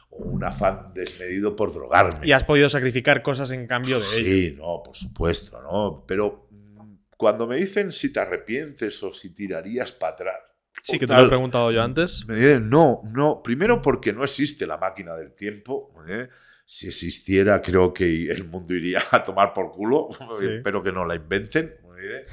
[0.10, 2.26] o un afán desmedido por drogarme.
[2.26, 4.16] Y has podido sacrificar cosas en cambio de ello.
[4.16, 6.04] Sí, no, por supuesto, ¿no?
[6.08, 10.40] Pero mm, cuando me dicen si te arrepientes o si tirarías para atrás.
[10.84, 12.26] Sí, que te tal, lo he preguntado yo antes.
[12.28, 13.44] me dicen, no, no.
[13.44, 15.94] Primero porque no existe la máquina del tiempo.
[16.08, 16.30] ¿eh?
[16.66, 20.10] Si existiera, creo que el mundo iría a tomar por culo.
[20.40, 20.48] Sí.
[20.48, 21.76] Espero que no la inventen.
[22.00, 22.26] ¿eh?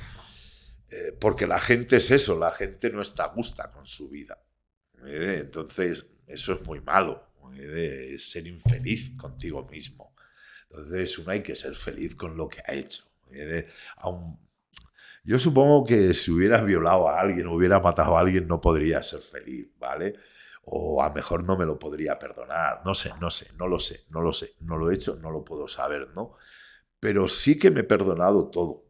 [0.95, 4.39] Eh, porque la gente es eso, la gente no está a gusto con su vida.
[5.05, 5.41] ¿eh?
[5.43, 7.31] Entonces, eso es muy malo.
[7.57, 8.13] ¿eh?
[8.15, 10.15] Es ser infeliz contigo mismo.
[10.71, 13.05] Entonces, uno hay que ser feliz con lo que ha hecho.
[13.33, 13.69] ¿eh?
[15.25, 19.21] Yo supongo que si hubieras violado a alguien hubiera matado a alguien no podría ser
[19.21, 20.15] feliz, ¿vale?
[20.67, 22.83] O a lo mejor no me lo podría perdonar.
[22.85, 24.55] No sé, no sé, no lo sé, no lo sé.
[24.61, 26.37] No lo he hecho, no lo puedo saber, ¿no?
[27.01, 28.84] Pero sí que me he perdonado todo.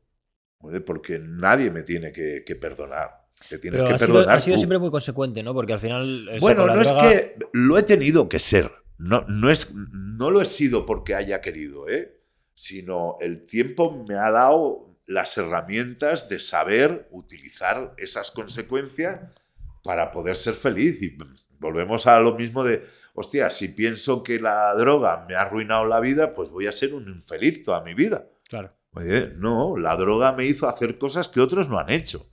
[0.84, 3.24] Porque nadie me tiene que, que perdonar.
[3.48, 4.36] Te tienes Pero que sido, perdonar.
[4.36, 4.60] has sido tú.
[4.60, 5.52] siempre muy consecuente, ¿no?
[5.54, 6.30] Porque al final.
[6.40, 8.70] Bueno, no es droga- que lo he tenido que ser.
[8.96, 12.20] No, no, es, no lo he sido porque haya querido, ¿eh?
[12.54, 19.20] sino el tiempo me ha dado las herramientas de saber utilizar esas consecuencias
[19.82, 21.02] para poder ser feliz.
[21.02, 21.18] Y
[21.58, 22.84] volvemos a lo mismo de,
[23.14, 26.94] hostia, si pienso que la droga me ha arruinado la vida, pues voy a ser
[26.94, 28.26] un infeliz toda mi vida.
[28.48, 28.72] Claro.
[28.94, 32.26] Oye, no, la droga me hizo hacer cosas que otros no han hecho.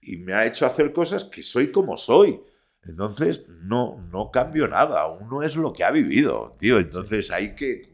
[0.00, 2.40] Y me ha hecho hacer cosas que soy como soy.
[2.84, 5.06] Entonces, no, no cambio nada.
[5.08, 6.78] Uno es lo que ha vivido, tío.
[6.78, 7.90] Entonces hay que.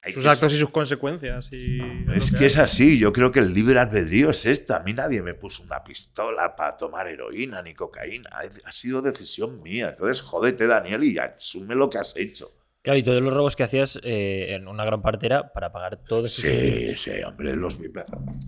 [0.00, 1.52] hay Sus que actos y sus consecuencias.
[1.52, 1.80] Y
[2.14, 4.76] es que es así, yo creo que el libre albedrío es esta.
[4.76, 8.30] A mí nadie me puso una pistola para tomar heroína ni cocaína.
[8.64, 9.90] Ha sido decisión mía.
[9.90, 12.48] Entonces, jódete, Daniel, y asume lo que has hecho.
[12.82, 16.24] Claro, y todos los robos que hacías en una gran parte era para pagar todo
[16.26, 16.40] eso.
[16.42, 17.78] Sí, sí, hombre, los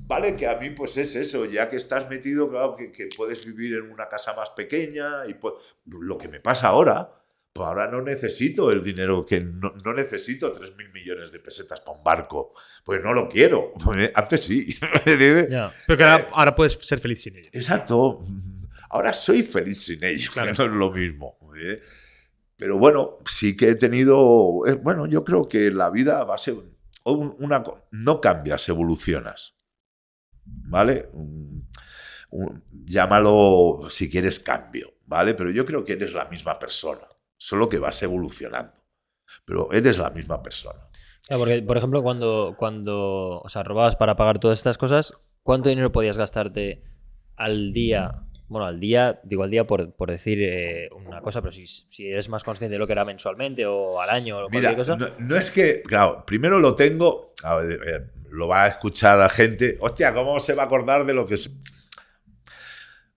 [0.06, 3.44] Vale, que a mí pues es eso, ya que estás metido, claro, que, que puedes
[3.44, 5.54] vivir en una casa más pequeña y pues,
[5.86, 7.12] lo que me pasa ahora,
[7.52, 11.82] pues ahora no necesito el dinero, que no, no necesito 3 mil millones de pesetas
[11.82, 12.54] para un barco,
[12.84, 13.74] pues no lo quiero,
[14.14, 14.78] antes sí.
[15.50, 15.70] Ya.
[15.86, 17.50] Pero que ahora, ahora puedes ser feliz sin ello.
[17.52, 18.22] Exacto.
[18.88, 20.52] Ahora soy feliz sin ello, Claro.
[20.56, 21.38] no es lo mismo.
[21.59, 21.82] ¿eh?
[22.62, 24.64] Pero bueno, sí que he tenido.
[24.68, 26.55] eh, Bueno, yo creo que la vida va a ser.
[27.05, 27.60] un- Una,
[27.90, 29.56] no cambias, evolucionas.
[30.44, 31.09] ¿Vale?
[32.70, 35.34] Llámalo si quieres cambio, ¿vale?
[35.34, 38.74] Pero yo creo que eres la misma persona, solo que vas evolucionando.
[39.44, 40.78] Pero eres la misma persona.
[41.26, 45.12] Claro, porque, por ejemplo, cuando, cuando o sea, robabas para pagar todas estas cosas,
[45.43, 46.84] ¿cuánto dinero podías gastarte
[47.34, 48.22] al día?
[48.52, 52.06] Bueno, al día, digo al día por, por decir eh, una cosa, pero si, si
[52.06, 54.96] eres más consciente de lo que era mensualmente o al año o Mira, cualquier cosa.
[54.96, 59.18] no, no es que, claro, primero lo tengo, a ver, eh, lo va a escuchar
[59.18, 59.78] la gente.
[59.80, 61.50] Hostia, ¿cómo se va a acordar de lo que es?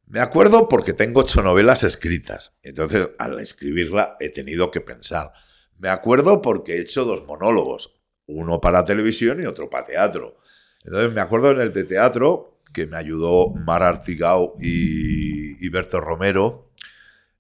[0.08, 2.54] Me acuerdo porque tengo ocho novelas escritas.
[2.64, 5.34] Entonces, al escribirla, he tenido que pensar.
[5.78, 10.38] Me acuerdo porque he hecho dos monólogos, uno para televisión y otro para teatro.
[10.86, 16.02] Entonces, me acuerdo en el de teatro que me ayudó Mar Artigau y, y Berto
[16.02, 16.72] Romero.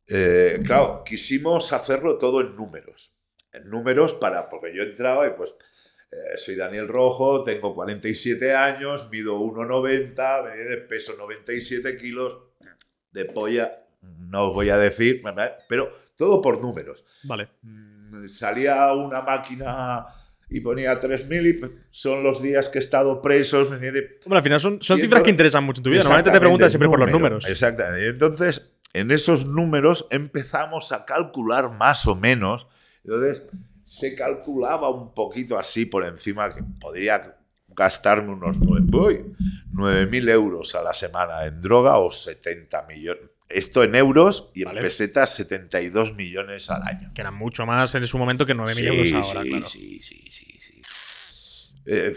[0.07, 3.11] Eh, claro, quisimos hacerlo todo en números.
[3.51, 5.51] En números para, porque yo entraba y pues
[6.09, 12.39] eh, soy Daniel Rojo, tengo 47 años, mido 1,90, me peso 97 kilos,
[13.11, 13.71] de polla,
[14.01, 15.21] no os voy a decir,
[15.67, 17.03] pero todo por números.
[17.23, 17.49] Vale.
[17.61, 20.05] Mm, Salía una máquina
[20.49, 23.61] y ponía 3.000 y son los días que he estado preso.
[23.61, 26.01] Hombre, al final son, son cifras que interesan mucho en tu vida.
[26.01, 27.49] Normalmente te preguntan siempre por los Número, números.
[27.49, 28.07] Exactamente.
[28.07, 32.67] Entonces, en esos números empezamos a calcular más o menos.
[33.03, 33.43] Entonces,
[33.83, 37.35] se calculaba un poquito así por encima que podría
[37.67, 43.29] gastarme unos 9.000 euros a la semana en droga o 70 millones.
[43.47, 44.81] Esto en euros y en Vale.
[44.81, 47.11] pesetas 72 millones al año.
[47.13, 49.65] Que eran mucho más en su momento que 9.000 Sí, euros ahora, sí, claro.
[49.67, 50.81] sí, sí, sí, sí.
[51.85, 52.15] Eh,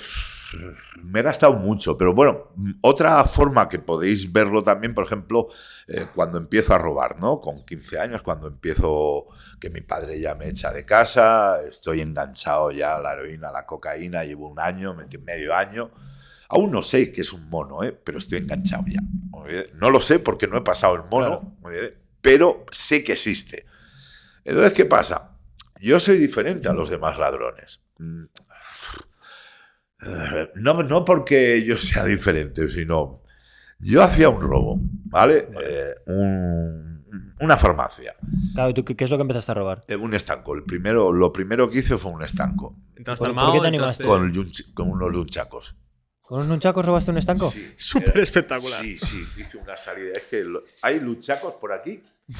[1.02, 2.48] me he gastado mucho, pero bueno,
[2.80, 5.48] otra forma que podéis verlo también, por ejemplo,
[5.86, 7.40] eh, cuando empiezo a robar, ¿no?
[7.40, 9.26] Con 15 años, cuando empiezo
[9.60, 13.52] que mi padre ya me echa de casa, estoy enganchado ya a la heroína, a
[13.52, 15.90] la cocaína, llevo un año, medio año.
[16.48, 17.92] Aún no sé qué es un mono, ¿eh?
[17.92, 19.00] pero estoy enganchado ya.
[19.74, 21.56] No lo sé porque no he pasado el mono,
[22.20, 23.66] pero sé que existe.
[24.44, 25.32] Entonces, ¿qué pasa?
[25.80, 27.80] Yo soy diferente a los demás ladrones.
[27.98, 28.24] Mm.
[30.06, 33.22] Eh, No, no porque yo sea diferente, sino
[33.80, 35.48] yo hacía un robo, ¿vale?
[35.62, 38.14] Eh, un- una farmacia,
[38.54, 39.84] Claro, ¿tú qué, qué es lo que empezaste a robar?
[39.88, 40.54] eh, un estanco.
[40.54, 43.68] El primero, lo primero que hice fue un estanco Entraste ¿Por- armado, por qué te
[43.68, 44.04] animaste?
[44.04, 44.32] con,
[44.74, 45.76] con unos lunchacos.
[46.28, 47.50] ¿Con un nunchacos robaste un estanco?
[47.50, 48.82] Sí, Súper era- espectacular.
[48.82, 50.12] Sí, sí, hice una salida.
[50.14, 52.02] Es que lo- hay luchacos por aquí.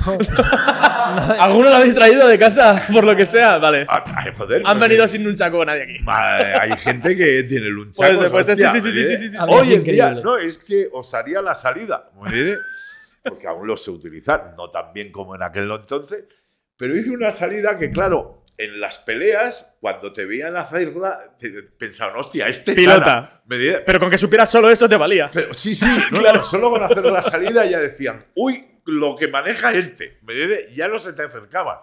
[1.40, 2.85] ¿Alguno lo habéis traído de casa?
[2.93, 3.86] Por lo que sea, vale.
[3.89, 5.97] Ah, ay, joder, Han venido sin un chaco nadie aquí.
[6.06, 8.16] Hay gente que tiene lunchacos.
[8.16, 9.05] Puede ser, puede ser, sí, hostia, sí, sí, ¿eh?
[9.06, 9.36] sí, sí, sí.
[9.39, 10.23] A ver, es Hoy en día, increíble.
[10.23, 12.59] no, es que os haría la salida, ¿me entiendes?
[13.23, 16.24] Porque aún lo sé utilizar, no tan bien como en aquel entonces,
[16.77, 21.37] pero hice una salida que, claro, en las peleas, cuando te veían hacerla,
[21.79, 23.05] pensaban, hostia, este Pilota.
[23.05, 23.83] chana", ¿me entiendes?
[23.87, 25.31] Pero con que supieras solo eso te valía.
[25.33, 29.29] Pero sí, sí, no, no, solo con hacer la salida ya decían, uy, lo que
[29.29, 30.75] maneja este, ¿me?
[30.75, 31.79] Ya no se te acercaban.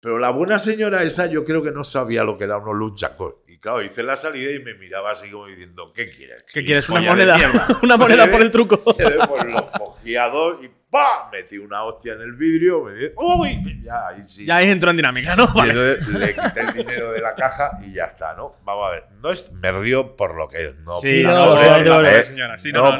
[0.00, 3.34] Pero la buena señora esa yo creo que no sabía lo que era unos lunchacos.
[3.46, 6.42] Y claro, hice la salida y me miraba así como diciendo, ¿qué quieres?
[6.50, 6.88] ¿Qué quieres?
[6.88, 7.36] ¿Una moneda?
[7.36, 7.78] mierda".
[7.82, 8.82] Una moneda por el truco.
[8.98, 11.28] Lo cogí a dos y ¡Bah!
[11.30, 12.82] Metí una hostia en el vidrio.
[12.82, 13.80] Me dije, ¡Uy!
[13.84, 14.44] Ya, ahí sí.
[14.44, 15.52] Ya ahí entró en dinámica, ¿no?
[15.64, 18.54] Le quité el dinero de la caja y ya está, ¿no?
[18.64, 19.04] Vamos a ver.
[19.22, 20.74] No es, me río por lo que es.
[20.80, 20.98] No,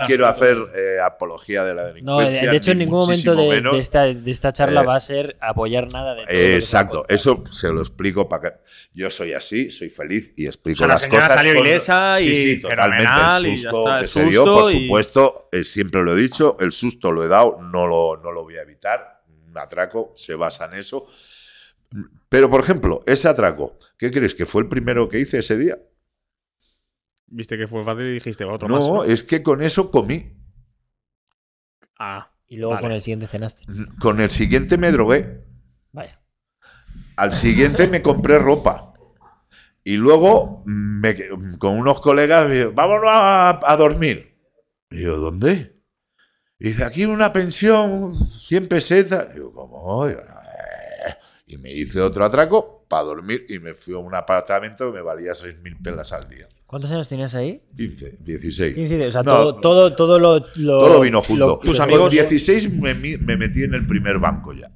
[0.06, 2.48] quiero hacer eh, apología de la delincuencia.
[2.48, 5.88] De hecho, en ningún momento de, esta, de, esta, charla eh, va a ser apoyar
[5.88, 7.04] nada de Exacto.
[7.08, 8.58] Eso se lo explico para que.
[8.94, 11.34] Yo soy así, soy feliz y explico las la cosas.
[11.34, 12.60] salió ilesa y.
[12.60, 13.10] Totalmente.
[13.48, 17.28] El susto, se dio, por supuesto, eh, siempre lo he dicho, el susto lo he
[17.28, 19.22] dado, no lo, no lo voy a evitar.
[19.48, 21.06] Un atraco se basa en eso.
[22.28, 24.34] Pero, por ejemplo, ese atraco, ¿qué crees?
[24.34, 25.78] ¿Que fue el primero que hice ese día?
[27.26, 28.80] Viste que fue fácil y dijiste otro más.
[28.80, 29.04] No, ¿no?
[29.04, 30.36] es que con eso comí.
[31.98, 32.82] Ah, Y luego Vale.
[32.82, 33.64] con el siguiente cenaste.
[34.00, 35.44] Con el siguiente me drogué.
[35.92, 36.20] Vaya.
[37.16, 38.94] Al siguiente me compré ropa.
[39.84, 41.14] Y luego, me
[41.58, 44.36] con unos colegas, me dijo, vámonos a, a dormir.
[44.90, 45.79] Y digo, ¿dónde?
[46.60, 49.32] Y dice, aquí en una pensión, 100 pesetas.
[49.34, 50.06] Digo, ¿cómo?
[50.06, 50.18] "Eh".
[51.46, 55.02] Y me hice otro atraco para dormir y me fui a un apartamento que me
[55.02, 56.46] valía 6.000 pelas al día.
[56.66, 57.62] ¿Cuántos años tenías ahí?
[57.76, 58.74] 15, 16.
[58.74, 61.46] 15 de- O sea, No, todo, todo, todo lo, lo- Todo vino junto.
[61.46, 64.70] lo- Tus amigos- Con 16 me, me metí en el primer banco ya.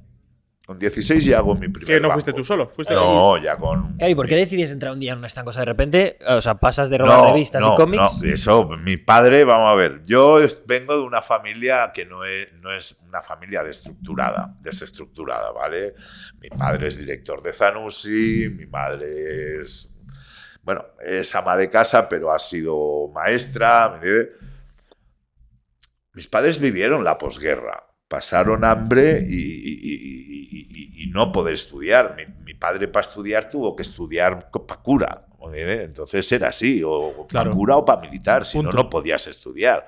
[0.65, 2.13] Con 16 ya hago mi primer que no banco.
[2.13, 2.69] fuiste tú solo.
[2.69, 3.95] Fuiste No, ya con...
[3.99, 6.17] ¿y por qué decides entrar un día en una estancosa de repente?
[6.27, 8.21] O sea, pasas de robar revistas no, y cómics.
[8.21, 12.51] no, eso, mi padre, vamos a ver, yo vengo de una familia que no es,
[12.61, 15.93] no es una familia desestructurada, desestructurada, ¿vale?
[16.41, 19.87] Mi padre es director de Zanussi, mi madre es,
[20.63, 24.29] bueno, es ama de casa, pero ha sido maestra, ¿me entiendes?
[26.13, 32.15] Mis padres vivieron la posguerra, pasaron hambre y, y- y- y- y no poder estudiar.
[32.15, 35.25] Mi, mi padre para estudiar tuvo que estudiar para cura.
[35.53, 37.53] Entonces era así, o para Claro.
[37.55, 39.85] cura o para militar, si no, no podías estudiar.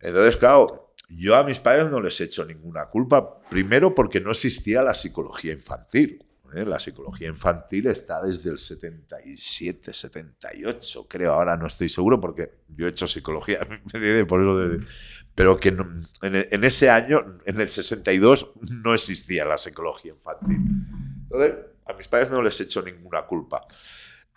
[0.00, 4.30] Entonces, claro, yo a mis padres no les he hecho ninguna culpa, primero porque no
[4.30, 6.24] existía la psicología infantil.
[6.54, 6.64] ¿eh?
[6.64, 11.32] La psicología infantil está desde el 77, 78, creo.
[11.32, 13.60] Ahora no estoy seguro porque yo he hecho psicología,
[14.28, 14.84] por eso de-
[15.34, 15.68] pero que
[16.22, 18.52] en, ese año, en el 62,
[18.82, 20.58] no existía la psicología infantil.
[21.22, 21.54] Entonces,
[21.86, 23.66] a mis padres no les he hecho ninguna culpa.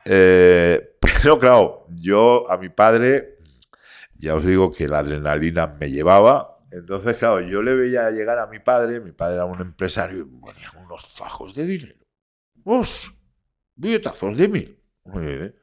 [0.06, 3.40] Eh, pero claro, yo a mi padre,
[4.18, 6.60] ya os digo que la adrenalina me llevaba.
[6.72, 10.24] Entonces, claro, yo le veía llegar a mi padre, mi padre era un empresario, y
[10.24, 12.04] venía unos fajos de dinero.
[12.64, 13.14] ¡Os!
[13.76, 14.80] Billetazos de mil.
[15.22, 15.54] ¿eh?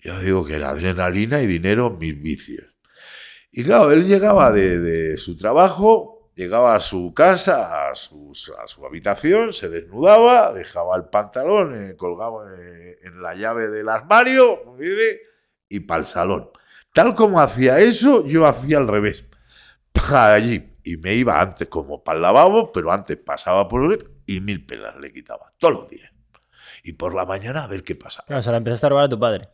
[0.00, 2.73] Yo digo que la adrenalina y dinero, mis vicios.
[3.56, 8.66] Y claro, él llegaba de, de su trabajo, llegaba a su casa, a su, a
[8.66, 14.58] su habitación, se desnudaba, dejaba el pantalón eh, colgado en, en la llave del armario
[15.68, 16.50] y para el salón.
[16.92, 19.24] Tal como hacía eso, yo hacía al revés.
[19.92, 20.72] Para allí.
[20.82, 24.66] Y me iba antes como para el lavabo, pero antes pasaba por él y mil
[24.66, 25.52] pelas le quitaba.
[25.58, 26.10] Todos los días.
[26.82, 28.36] Y por la mañana a ver qué pasaba.
[28.36, 29.48] O sea, la empezaste a robar a tu padre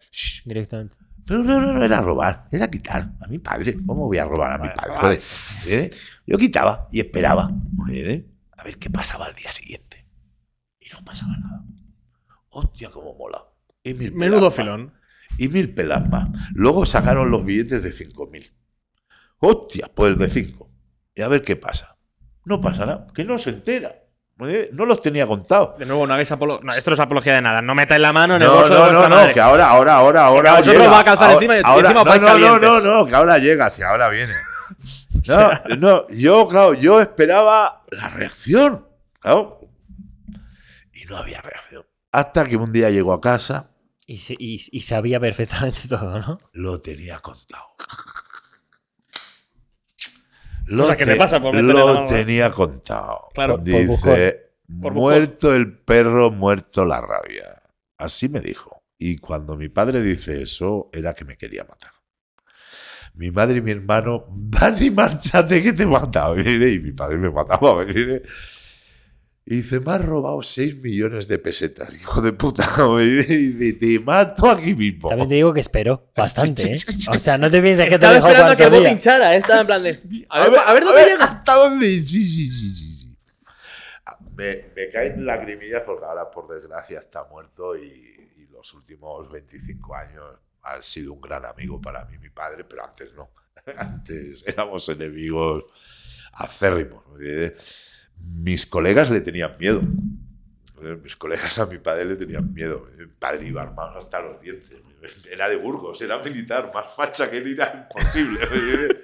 [0.46, 0.96] directamente.
[1.26, 3.76] Pero no, no, no era robar, era quitar a mi padre.
[3.86, 4.96] ¿Cómo voy a robar a mi padre?
[4.98, 5.20] Joder,
[5.66, 5.90] ¿eh?
[6.26, 7.50] Yo quitaba y esperaba
[7.90, 8.26] ¿eh?
[8.56, 10.06] a ver qué pasaba al día siguiente.
[10.80, 11.64] Y no pasaba nada.
[12.50, 13.44] Hostia, cómo mola.
[13.82, 14.94] Y mil Menudo filón.
[15.38, 16.28] Y mil pelas más.
[16.52, 18.50] Luego sacaron los billetes de 5.000.
[19.38, 20.70] Hostia, pues el de 5.
[21.14, 21.96] Y a ver qué pasa.
[22.44, 23.99] No pasa nada, que no se entera.
[24.48, 24.70] ¿Eh?
[24.72, 25.78] No los tenía contados.
[25.78, 26.64] De nuevo, no hagáis apología.
[26.64, 27.60] No, esto no es apología de nada.
[27.62, 29.34] No metáis la mano en el No, bolso de no, vuestra no, no, madre.
[29.34, 30.50] que ahora, ahora, ahora, ahora.
[30.50, 30.90] a vosotros llega.
[30.90, 32.26] va a calzar Ahora- encima y ahora- encima no, no, no, no,
[32.60, 32.84] calientes.
[32.84, 34.32] no, que ahora llega, si ahora viene.
[35.28, 38.86] No, no, yo, claro, yo esperaba la reacción.
[39.18, 39.60] Claro.
[40.94, 41.84] Y no había reacción.
[42.12, 43.70] Hasta que un día llegó a casa,
[44.06, 46.38] Y, se- y- y sabía perfectamente todo, ¿no?
[46.52, 47.66] lo tenía contado.
[50.76, 53.28] Cosa que te pasa por lo tenía contado.
[53.34, 54.50] Claro, Dice.
[54.80, 57.60] Por muerto el perro, muerto la rabia.
[57.98, 58.82] Así me dijo.
[58.98, 61.90] Y cuando mi padre dice eso, era que me quería matar.
[63.14, 67.30] Mi madre y mi hermano, van y márchate que te dice, y mi padre me
[67.30, 67.84] mataba.
[67.84, 68.22] me dice.
[69.50, 72.68] Y dice, me has robado 6 millones de pesetas, hijo de puta.
[73.00, 73.06] Y
[73.52, 75.08] dice, te mato aquí mismo.
[75.08, 76.80] También te digo que espero bastante, ¿eh?
[77.08, 78.92] O sea, no te pienses que te Estaba dejo esperando a que día.
[78.92, 79.34] hinchara.
[79.34, 79.38] eh.
[79.38, 79.98] Estaba en plan de.
[80.28, 81.24] A ver, a ver dónde llega.
[81.24, 81.86] ¿Hasta dónde?
[81.86, 82.76] Sí, sí, sí, sí.
[82.76, 83.16] sí.
[84.36, 87.82] Me, me caen lagrimillas porque ahora, por desgracia, está muerto y,
[88.38, 90.24] y los últimos 25 años
[90.62, 93.30] ha sido un gran amigo para mí, mi padre, pero antes no.
[93.76, 95.64] Antes éramos enemigos
[96.34, 97.02] acérrimos.
[97.08, 97.16] ¿no?
[98.24, 99.82] Mis colegas le tenían miedo.
[101.02, 102.88] Mis colegas a mi padre le tenían miedo.
[102.96, 104.72] Mi padre iba armado hasta los dientes.
[105.30, 108.40] Era de Burgos, era militar, más facha que él era imposible.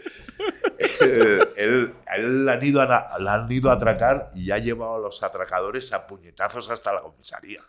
[1.01, 4.59] él, él- a él le han, ido a, le han ido a atracar y ha
[4.59, 7.61] llevado a los atracadores a puñetazos hasta la comisaría.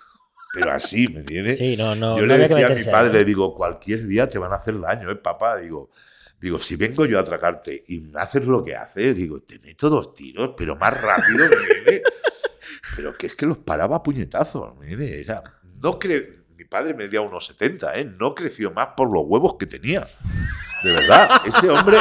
[0.53, 1.57] Pero así, ¿me entiendes?
[1.57, 2.17] Sí, no, no.
[2.17, 3.25] Yo no le decía a mi padre, ahí.
[3.25, 5.57] digo, cualquier día te van a hacer daño, ¿eh, papá?
[5.57, 5.89] Digo,
[6.39, 10.13] digo, si vengo yo a atracarte y haces lo que haces, digo, te meto dos
[10.13, 12.01] tiros, pero más rápido, ¿me entiendes?
[12.95, 15.25] Pero que es que los paraba a puñetazos, ¿me entiendes?
[15.25, 15.43] Era-
[15.81, 18.05] no cre- mi padre medía unos 70, ¿eh?
[18.05, 20.07] No creció más por los huevos que tenía.
[20.83, 21.97] De verdad, ese hombre...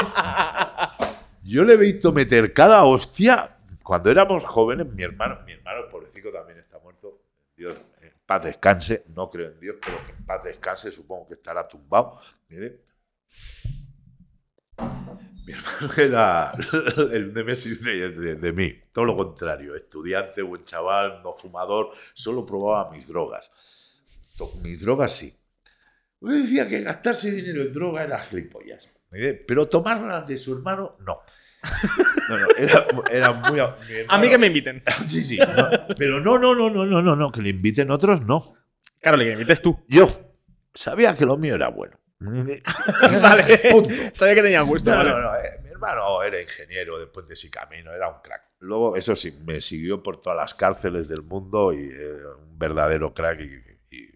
[1.42, 4.86] Yo le he visto meter cada hostia cuando éramos jóvenes.
[4.88, 7.22] Mi hermano, mi hermano, el pobrecito, también está muerto.
[7.56, 9.04] Dios, en paz descanse.
[9.14, 10.90] No creo en Dios, pero en paz descanse.
[10.90, 12.18] Supongo que estará tumbado.
[12.48, 12.80] Mire.
[15.46, 16.52] Mi hermano era
[17.12, 18.74] el némesis de, de- de mí.
[18.92, 19.74] Todo lo contrario.
[19.74, 21.90] Estudiante, buen chaval, no fumador.
[22.14, 23.52] Solo probaba mis drogas.
[24.62, 25.34] Mis drogas sí.
[26.20, 28.88] Yo decía que gastarse dinero en droga era gilipollas.
[29.46, 31.20] Pero tomarlas de su hermano, no.
[32.28, 33.52] No, no, era, era muy.
[33.52, 34.82] mi A mí hermano- que me inviten.
[35.08, 35.38] Sí, sí.
[35.38, 38.42] no, pero no, no, no, no, no, no, no, que le inviten otros, no.
[39.00, 39.78] Claro, me invites tú.
[39.88, 40.08] Yo
[40.74, 41.98] sabía que lo mío era bueno.
[43.22, 43.59] Vale.
[43.70, 43.90] Punto.
[44.12, 44.90] Sabía que tenía gusto.
[44.90, 45.10] No, vale.
[45.10, 45.34] no, no.
[45.36, 48.43] eh, mi hermano era ingeniero de Puentes y Camino, era un crack.
[48.60, 52.16] Luego, eso sí, me siguió por todas las cárceles del mundo y eh,
[52.48, 53.40] un verdadero crack.
[53.40, 54.10] y- y-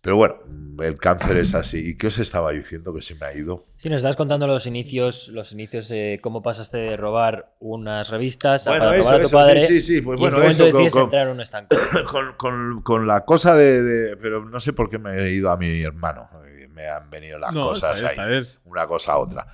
[0.00, 0.36] Pero bueno,
[0.80, 1.88] el cáncer es así.
[1.90, 3.64] ¿Y qué os estaba diciendo que se me ha ido?
[3.76, 8.68] Sí, nos estabas contando los inicios, los inicios de cómo pasaste de robar unas revistas
[8.68, 9.60] a Bueno, para eso, robar a tu eso, padre.
[9.62, 11.74] sí, sí, sí, pues y bueno, en eso con- con- entrar en un estanco.
[12.08, 15.50] con, con- con la cosa de, de- Pero no sé por qué me he ido
[15.50, 16.30] a mi hermano.
[16.76, 18.46] Me han venido las No, cosas bien, ahí.
[18.66, 19.46] Una cosa a otra.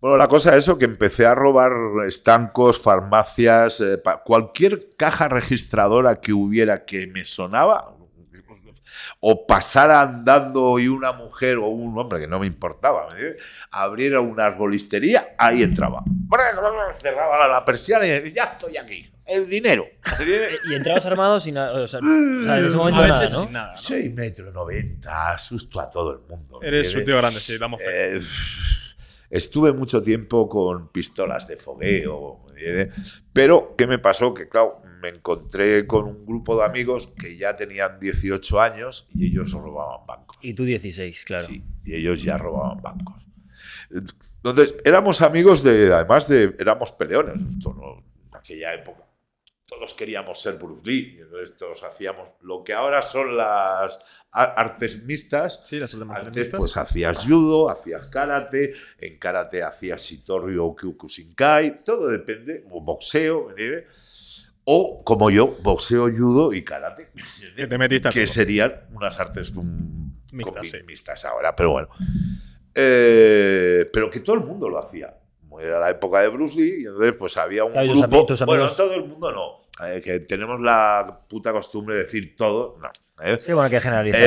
[0.00, 1.72] Bueno, la cosa es eso, que empecé a robar
[2.08, 7.94] estancos, farmacias, eh, cualquier caja registradora que hubiera que me sonaba,
[9.20, 13.42] o pasara andando y una mujer o un hombre, que no me importaba, ¿me entiendes?
[13.70, 16.02] abriera una arbolistería, ahí entraba.
[16.94, 19.86] Cerraba la, persiana y decía, ya estoy aquí, el dinero.
[20.70, 21.72] Y entrabas armado sin nada.
[21.72, 23.72] O sea, o sea, en ese momento A nada, sin nada.
[23.72, 23.76] ¿no?
[23.76, 26.60] 6 metros 90, asusto a todo el mundo.
[26.60, 28.16] ¿me Eres un tío grande, sí, damos fe.
[28.16, 28.20] Eh,
[29.30, 33.22] estuve mucho tiempo con pistolas de fogueo, ¿me entiendes?
[33.32, 34.34] pero ¿qué me pasó?
[34.34, 39.28] Que claro, me encontré con un grupo de amigos que ya tenían 18 años y
[39.28, 40.36] ellos robaban bancos.
[40.42, 41.46] Y tú 16, claro.
[41.46, 43.26] Sí, y ellos ya robaban bancos.
[43.90, 49.04] Entonces, éramos amigos de, además de, éramos peleones, esto no, en aquella época.
[49.70, 53.98] Todos queríamos ser Bruce Lee, y entonces todos hacíamos lo que ahora son las
[54.32, 60.56] artes mixtas, Sí, las últimas antes pues hacías judo, hacías karate, en karate hacías shitori
[60.58, 64.52] o kyokushinkai, todo depende, o boxeo, ¿me entiendes?
[64.64, 67.10] O como yo, boxeo, judo y karate.
[67.56, 70.76] Que te metiste Que serían unas artes mm, Mixtas, sí.
[70.86, 71.88] mixtas ahora, pero bueno.
[72.74, 75.16] Eh, pero que todo el mundo lo hacía.
[75.60, 78.26] Era la época de Bruce Lee y entonces pues había un Claro, grupo...
[78.46, 79.59] bueno, todo el mundo no.
[79.86, 82.76] Eh, que tenemos la puta costumbre de decir todo.
[82.80, 82.88] No.
[83.24, 83.38] ¿eh?
[83.40, 84.20] Sí, bueno, que generalizar.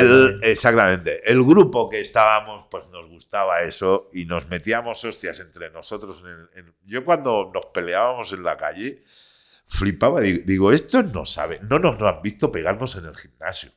[0.44, 1.30] Exactamente.
[1.30, 6.24] El grupo que estábamos, pues nos gustaba eso y nos metíamos hostias entre nosotros.
[6.26, 9.04] en- en- yo cuando nos peleábamos en la calle,
[9.68, 10.22] flipaba.
[10.22, 13.72] Digo, digo, estos no saben, no nos lo han visto pegarnos en el gimnasio.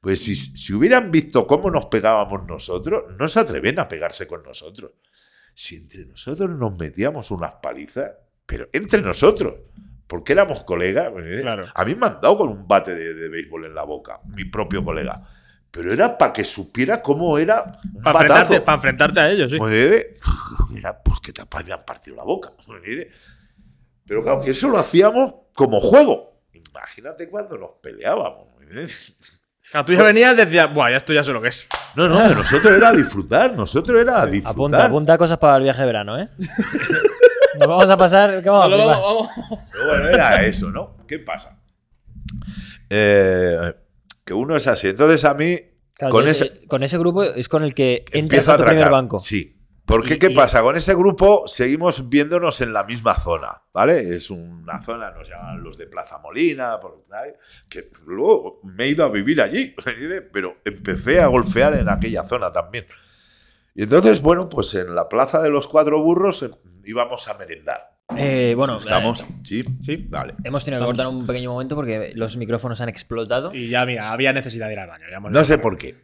[0.00, 4.42] Pues si, si hubieran visto cómo nos pegábamos nosotros, no se atreven a pegarse con
[4.42, 4.92] nosotros.
[5.54, 8.12] Si entre nosotros nos metíamos unas palizas,
[8.44, 9.54] pero entre nosotros,
[10.06, 11.12] porque éramos colegas.
[11.18, 11.38] ¿eh?
[11.40, 11.66] Claro.
[11.74, 14.44] A mí me han dado con un bate de, de béisbol en la boca, mi
[14.44, 15.22] propio colega.
[15.70, 19.58] Pero era para que supiera cómo era un Para enfrentarte, pa' enfrentarte a ellos, sí.
[19.60, 20.06] ¿Me entiendes?
[20.74, 22.52] Era pues que te habían partido la boca.
[22.68, 23.08] ¿me entiendes?
[24.06, 26.40] Pero claro, que eso lo hacíamos como juego.
[26.52, 28.46] Imagínate cuando nos peleábamos.
[29.70, 31.66] Claro, tú ya venías y decías, buah, ya esto ya sé lo que es.
[31.96, 34.52] No, no, nosotros era disfrutar, nosotros era disfrutar.
[34.52, 36.28] Apunta, apunta cosas para el viaje de verano, ¿eh?
[37.58, 38.42] Nos vamos a pasar.
[38.42, 38.68] ¿qué vamos a
[39.86, 40.96] bueno, era eso, ¿no?
[41.06, 41.58] ¿Qué pasa?
[42.90, 43.74] Eh,
[44.24, 44.88] que uno es así.
[44.88, 45.58] Entonces a mí,
[45.94, 48.62] Claro, con ese, eh, con ese grupo es con el que entras a a tu
[48.64, 48.92] primer atracar.
[48.92, 49.18] banco.
[49.18, 49.52] Sí.
[49.86, 50.62] Porque, Y- ¿qué y- pasa?
[50.62, 54.16] Con ese grupo seguimos viéndonos en la misma zona, ¿vale?
[54.16, 57.04] Es una zona, nos llaman los de Plaza Molina, por-
[57.68, 59.74] que luego me he ido a vivir allí,
[60.32, 62.84] pero empecé a golfear en aquella zona también.
[63.76, 66.50] Y entonces, bueno, pues en la Plaza de los Cuatro Burros eh,
[66.84, 67.90] íbamos a merendar.
[68.16, 69.22] Eh, bueno, ¿Estamos?
[69.22, 69.96] eh, Sí, Sí.
[70.08, 70.34] vale.
[70.44, 73.52] hemos tenido que cortar un pequeño momento porque los micrófonos han explotado.
[73.54, 75.04] Y ya, mira, había necesidad de ir al baño.
[75.10, 75.62] Ya hemos No sé parón.
[75.62, 75.94] por qué.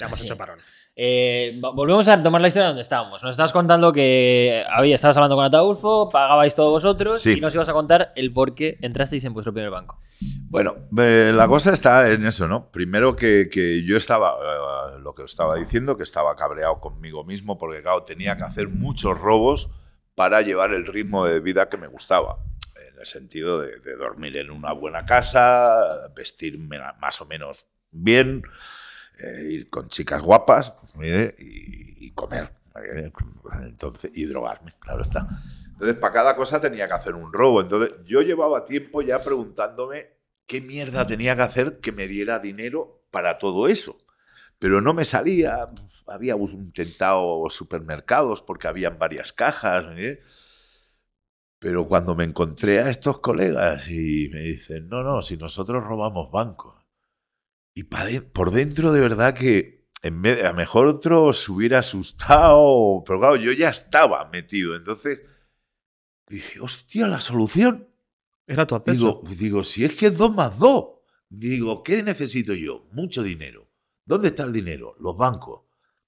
[0.00, 0.24] Ya hemos Sí.
[0.24, 0.58] hecho parón.
[0.96, 3.22] Eh, volvemos a retomar la historia donde estábamos.
[3.22, 7.34] Nos estabas contando que había, estabas hablando con Ataulfo, pagabais todos vosotros Sí.
[7.38, 9.98] y nos ibas a contar el por qué entrasteis en vuestro primer banco.
[10.50, 12.70] Bueno, eh, la cosa está en eso, ¿no?
[12.70, 17.24] Primero que, que yo estaba, eh, lo que os estaba diciendo, que estaba cabreado conmigo
[17.24, 19.70] mismo, porque claro, tenía que hacer muchos robos
[20.16, 22.38] para llevar el ritmo de vida que me gustaba.
[22.76, 25.80] En el sentido de, de dormir en una buena casa,
[26.14, 28.42] vestirme más o menos bien,
[29.22, 30.72] eh, ir con chicas guapas
[31.02, 31.34] ¿eh?
[31.38, 32.52] y, y comer.
[32.76, 33.12] ¿eh?
[33.62, 35.28] Entonces, y drogarme, claro está.
[35.72, 37.60] Entonces, para cada cosa tenía que hacer un robo.
[37.60, 40.08] Entonces, yo llevaba tiempo ya preguntándome
[40.46, 43.96] qué mierda tenía que hacer que me diera dinero para todo eso.
[44.58, 45.70] Pero no me salía.
[46.06, 49.86] Había intentado supermercados porque habían varias cajas.
[49.96, 50.22] ¿eh?
[51.58, 56.30] Pero cuando me encontré a estos colegas y me dicen, no, no, si nosotros robamos
[56.30, 56.79] bancos.
[57.74, 61.80] Y de- por dentro de verdad que en vez, a lo mejor otro se hubiera
[61.80, 64.74] asustado, pero claro, yo ya estaba metido.
[64.74, 65.20] Entonces
[66.28, 67.86] dije, hostia, la solución.
[68.46, 68.96] Era tu acceso.
[68.96, 70.84] Digo, digo, si es que es 2 más 2.
[71.28, 72.86] Digo, ¿qué necesito yo?
[72.92, 73.68] Mucho dinero.
[74.04, 74.96] ¿Dónde está el dinero?
[74.98, 75.62] Los bancos.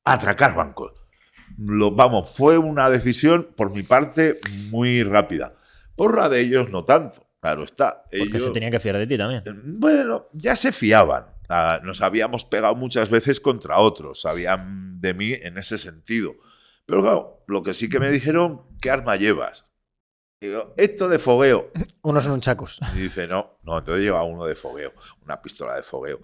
[0.05, 0.93] Atracar bancos.
[1.59, 4.41] Lo, vamos, fue una decisión por mi parte
[4.71, 5.55] muy rápida.
[5.95, 7.25] Por la de ellos no tanto.
[7.41, 8.05] Claro está.
[8.19, 9.43] Porque se tenía que fiar de ti también.
[9.79, 11.27] bueno, ya se fiaban.
[11.83, 14.23] Nos habíamos pegado muchas veces contra otros.
[14.23, 16.35] Sabían de mí en ese sentido.
[16.87, 19.67] Pero claro, lo que sí que me dijeron, ¿qué arma llevas?
[20.41, 21.71] Digo, esto de fogueo.
[22.03, 22.81] Unos son chacos.
[22.97, 24.93] Y dice, no, no, entonces lleva uno de fogueo,
[25.25, 26.21] una pistola de fogueo.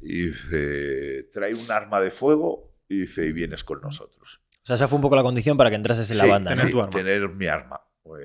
[0.00, 4.40] Y dice, trae un arma de fuego y dice, y vienes con nosotros.
[4.50, 6.50] O sea, esa fue un poco la condición para que entrases en la banda.
[6.50, 6.56] ¿no?
[6.56, 6.90] tener sí, tu arma.
[6.90, 7.80] tener mi arma.
[8.02, 8.16] ¿Cómo,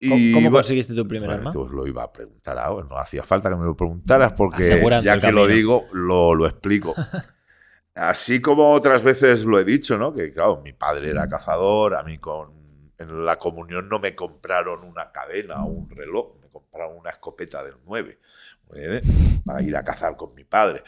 [0.00, 1.60] Y cómo conseguiste tu primer bueno, arma?
[1.60, 5.04] Os lo iba a preguntar ahora, no hacía falta que me lo preguntaras porque Asegurando
[5.04, 6.94] ya que lo digo, lo, lo explico.
[7.94, 10.14] Así como otras veces lo he dicho, ¿no?
[10.14, 12.60] Que claro, mi padre era cazador, a mí con
[13.00, 17.64] en la comunión no me compraron una cadena o un reloj, me compraron una escopeta
[17.64, 18.18] del 9
[18.74, 19.02] ¿eh?
[19.44, 20.84] para ir a cazar con mi padre.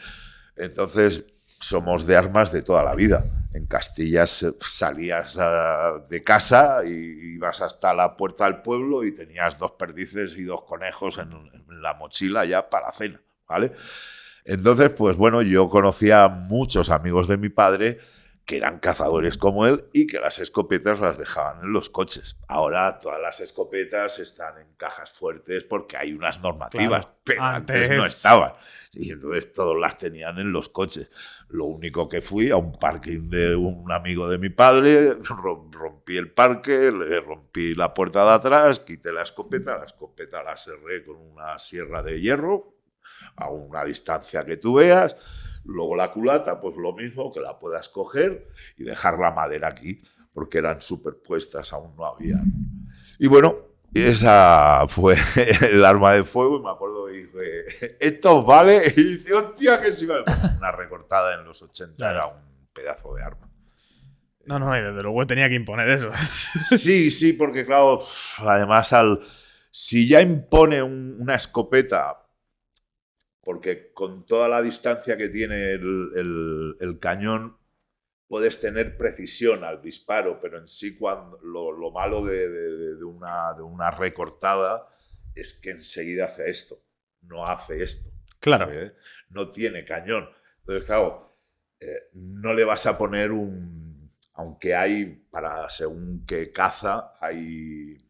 [0.55, 1.25] Entonces,
[1.63, 3.23] somos de armas de toda la vida.
[3.53, 6.89] En Castilla salías ah, de casa y
[7.35, 11.81] ibas hasta la puerta del pueblo y tenías dos perdices y dos conejos en, en
[11.81, 13.71] la mochila ya para cena, ¿vale?
[14.45, 17.99] Entonces, pues bueno, yo conocía a muchos amigos de mi padre
[18.45, 22.35] que eran cazadores como él y que las escopetas las dejaban en los coches.
[22.49, 27.17] Ahora todas las escopetas están en cajas fuertes porque hay unas normativas, Claro.
[27.23, 28.53] pero antes, Antes- no estaban.
[28.91, 31.09] Y entonces todos las tenían en los coches.
[31.53, 36.17] Lo único que fui a un parking de un amigo de mi padre, rom- rompí
[36.17, 41.05] el parque, le rompí la puerta de atrás, quité la escopeta, la escopeta la cerré
[41.05, 42.73] con una sierra de hierro
[43.35, 45.15] a una distancia que tú veas.
[45.63, 50.01] Luego la culata, pues lo mismo, que la puedas coger y dejar la madera aquí,
[50.33, 52.41] porque eran superpuestas, aún no había.
[53.19, 53.55] Y bueno,
[53.95, 55.15] esa fue
[55.61, 59.91] el arma de fuego y me acuerdo que dije, esto vale, y dice, hostia, que
[59.91, 60.23] sí, vale".
[60.57, 62.17] Una recortada en los 80 Claro.
[62.17, 63.49] era un pedazo de arma.
[64.45, 66.09] No, no, y desde luego tenía que imponer eso.
[66.77, 68.01] Sí, sí, porque claro,
[68.39, 69.19] además al
[69.71, 72.19] si ya impone un- una escopeta,
[73.41, 77.57] porque con toda la distancia que tiene el, el- el cañón
[78.33, 83.03] puedes tener precisión al disparo, pero en sí cuando lo, lo malo de, de- de
[83.03, 84.87] una, de una recortada
[85.35, 86.81] es que enseguida hace esto,
[87.21, 88.09] no hace esto.
[88.39, 88.71] Claro.
[88.71, 88.95] ¿eh?
[89.29, 90.27] No tiene cañón.
[90.61, 91.37] Entonces, claro,
[91.79, 94.09] eh, no le vas a poner un.
[94.33, 98.03] Aunque hay, para según qué caza, hay.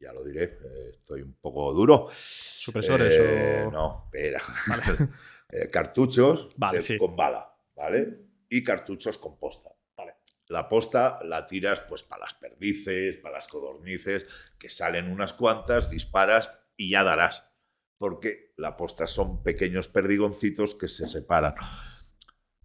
[0.00, 2.08] Ya lo diré, eh, estoy un poco duro.
[2.16, 3.70] Supresores o.
[3.70, 4.42] No, espera.
[5.70, 6.98] Cartuchos Vale, de- sí.
[6.98, 8.31] con bala, ¿vale?
[8.54, 9.70] Y cartuchos con posta.
[9.96, 10.16] Vale.
[10.48, 14.26] La posta la tiras pues para las perdices, para las codornices,
[14.58, 17.50] que salen unas cuantas, disparas y ya darás.
[17.96, 21.54] Porque la posta son pequeños perdigoncitos que se separan.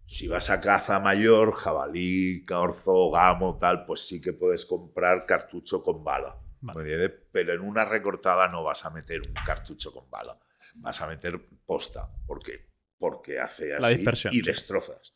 [0.04, 5.82] Si vas a caza mayor, jabalí, corzo, gamo, tal, pues sí que puedes comprar cartucho
[5.82, 6.38] con bala.
[6.60, 6.76] Vale.
[6.76, 7.20] ¿me entiendes?
[7.32, 10.38] Pero en una recortada no vas a meter un cartucho con bala.
[10.74, 12.10] Vas a meter posta.
[12.26, 12.68] ¿Por qué?
[12.98, 15.14] Porque hace así y destrozas.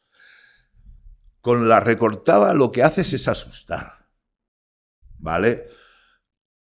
[1.43, 4.06] Con la recortada lo que haces es asustar.
[5.19, 5.66] ¿Vale?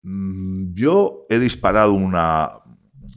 [0.01, 2.49] Mm, Yo he disparado una.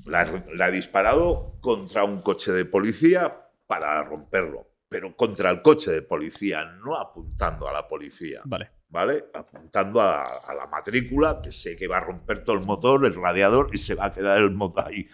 [0.04, 4.68] La, la he disparado contra un coche de policía para romperlo.
[4.88, 8.42] Pero contra el coche de policía, no apuntando a la policía.
[8.44, 8.70] Vale.
[8.88, 9.24] ¿vale?
[9.32, 13.14] Apuntando a, a la matrícula, que sé que va a romper todo el motor, el
[13.14, 15.08] radiador, y se va a quedar el motor ahí.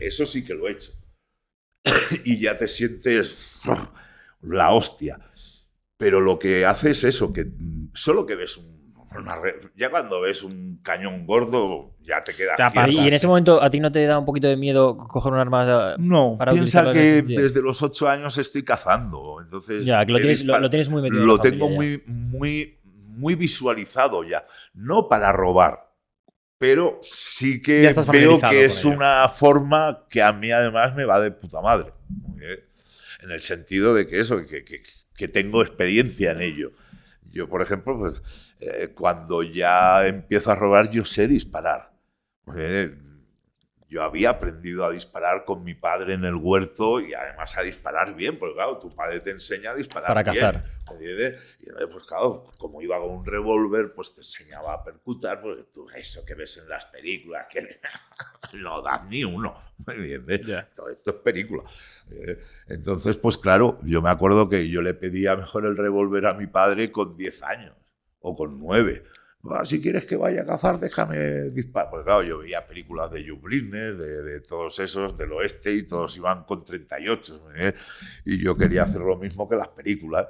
[0.00, 0.92] Eso sí que lo he hecho.
[2.24, 3.62] y ya te sientes
[4.42, 5.18] la hostia.
[5.96, 7.46] Pero lo que hace es eso, que
[7.94, 8.76] solo que ves un
[9.18, 12.94] una re- ya cuando ves un cañón gordo, ya te queda apartas.
[12.94, 15.38] Y en ese momento, ¿a ti no te da un poquito de miedo coger un
[15.38, 15.94] arma?
[15.98, 19.40] No, para piensa que desde los ocho años estoy cazando.
[19.42, 21.24] Entonces Ya, que lo tienes, lo, dispar- lo tienes muy metido.
[21.24, 24.44] lo tengo familia muy, muy, muy visualizado ya.
[24.74, 25.90] No para robar,
[26.58, 27.80] pero sí que
[28.12, 31.94] veo que es una forma que a mí además me va de puta madre.
[32.42, 32.64] ¿eh?
[33.22, 34.82] En el sentido de que eso, que, que-
[35.16, 36.72] que tengo experiencia en ello.
[37.32, 38.22] Yo, por ejemplo, pues,
[38.60, 41.92] eh, cuando ya empiezo a robar, yo sé disparar.
[42.56, 42.96] ¿eh?
[43.96, 48.14] Yo había aprendido a disparar con mi padre en el huerto y además a disparar
[48.14, 50.64] bien, porque claro, tu padre te enseña a disparar Para bien, cazar.
[51.00, 55.62] Y entonces, pues claro, como iba con un revólver, pues te enseñaba a percutar, porque
[55.72, 57.80] tú, eso que ves en las películas, que
[58.58, 60.46] no das ni uno, ¿me entiendes?
[60.46, 60.68] Ya.
[60.74, 61.62] Todo esto es película.
[62.10, 66.34] Eh, Entonces, pues claro, yo me acuerdo que yo le pedía mejor el revólver a
[66.34, 67.74] mi padre con 10 años
[68.20, 69.04] o con 9.
[69.50, 71.90] "Ah, si quieres que vaya a cazar, déjame disparar.
[71.90, 75.82] Porque claro, yo veía películas de Hugh Brinner, de, de todos esos, del oeste, y
[75.84, 77.52] todos iban con 38.
[77.56, 77.74] ¿eh?
[78.24, 80.26] Y yo quería hacer lo mismo que las películas.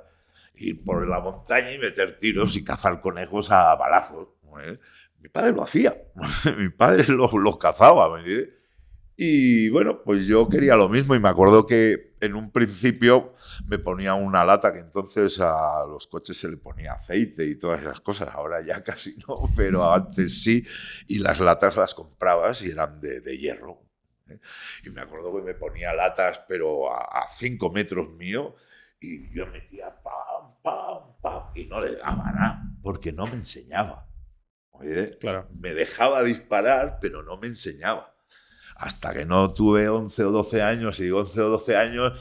[0.54, 4.28] Ir por la montaña y meter tiros y cazar conejos a balazos.
[4.62, 4.78] ¿eh?
[5.20, 5.94] Mi padre lo hacía.
[6.58, 8.12] Mi padre los, cazaba.
[8.12, 8.55] ¿me entiendes?
[9.18, 13.32] Y bueno, pues yo quería lo mismo y me acuerdo que en un principio
[13.66, 17.80] me ponía una lata que entonces a los coches se le ponía aceite y todas
[17.80, 18.28] esas cosas.
[18.34, 20.64] Ahora ya casi no, pero antes sí.
[21.06, 23.80] Y las latas las comprabas y eran de, de hierro.
[24.28, 24.38] ¿eh?
[24.84, 28.54] Y me acuerdo que me ponía latas, pero a 5 metros mío
[29.00, 34.06] y yo metía pam, pam, pam y no le daba nada porque no me enseñaba.
[34.72, 35.48] Oye, Claro.
[35.60, 38.14] me dejaba disparar, pero no me enseñaba.
[38.78, 42.12] Hasta que no tuve 11 o 12 años, y digo 11 o 12 años,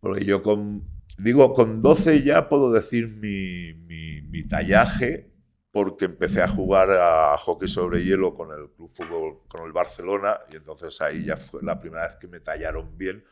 [0.00, 0.84] porque yo con,
[1.18, 5.30] digo, con 12 ya puedo decir mi, mi, mi tallaje,
[5.72, 10.38] porque empecé a jugar a hockey sobre hielo con el Club Fútbol, con el Barcelona,
[10.52, 13.24] y entonces ahí ya fue la primera vez que me tallaron bien.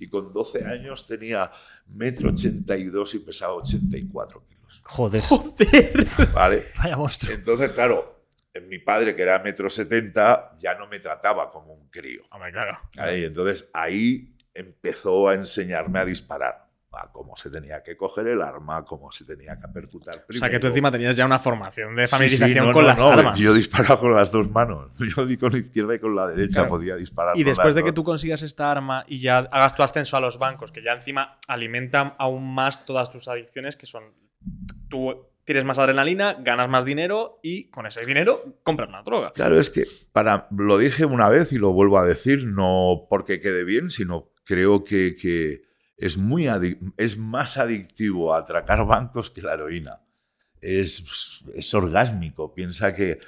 [0.00, 1.50] Y con 12 años tenía
[1.86, 4.82] metro 82 y pesaba 84 kilos.
[4.84, 6.06] Joder, Joder.
[6.34, 6.64] ¿Vale?
[6.76, 7.32] vaya monstruo.
[7.32, 8.13] Entonces, claro,
[8.62, 12.22] mi padre, que era metro setenta, ya no me trataba como un crío.
[12.30, 12.78] Hombre, claro.
[13.16, 18.40] Y entonces ahí empezó a enseñarme a disparar, a cómo se tenía que coger el
[18.40, 20.38] arma, cómo se tenía que percutar O primero.
[20.38, 22.88] sea, que tú encima tenías ya una formación de Sí, sí, familiarización no, con no,
[22.88, 23.38] las no, armas.
[23.40, 24.96] Yo disparaba con las dos manos.
[25.16, 26.68] Yo di con la izquierda y con la derecha Claro.
[26.68, 27.36] podía disparar.
[27.36, 30.38] Y después de que tú consigas esta arma y ya hagas tu ascenso a los
[30.38, 34.04] bancos, que ya encima alimentan aún más todas tus adicciones, que son
[34.88, 39.32] tú tienes más adrenalina, ganas más dinero y con ese dinero compras más droga.
[39.32, 43.40] Claro, es que para, lo dije una vez y lo vuelvo a decir, no porque
[43.40, 45.62] quede bien, sino creo que, que
[45.96, 46.48] es, muy
[46.96, 50.00] es más adictivo atracar bancos que la heroína.
[50.60, 52.54] Es, es orgásmico.
[52.54, 53.18] Piensa que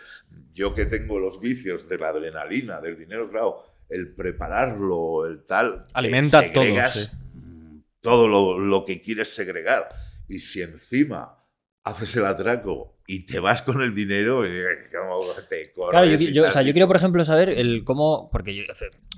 [0.54, 5.84] yo que tengo los vicios de la adrenalina, del dinero, claro, el prepararlo, el tal,
[5.92, 7.10] Alimenta todo, sí.
[8.00, 9.88] todo lo, lo que quieres segregar.
[10.28, 11.35] Y si encima
[11.86, 14.50] haces el atraco y te vas con el dinero, y,
[14.92, 16.52] ¿cómo te corres Claro, yo, y yo- o tal?
[16.52, 18.28] sea, yo quiero, por ejemplo, saber el cómo.
[18.30, 18.64] Porque yo-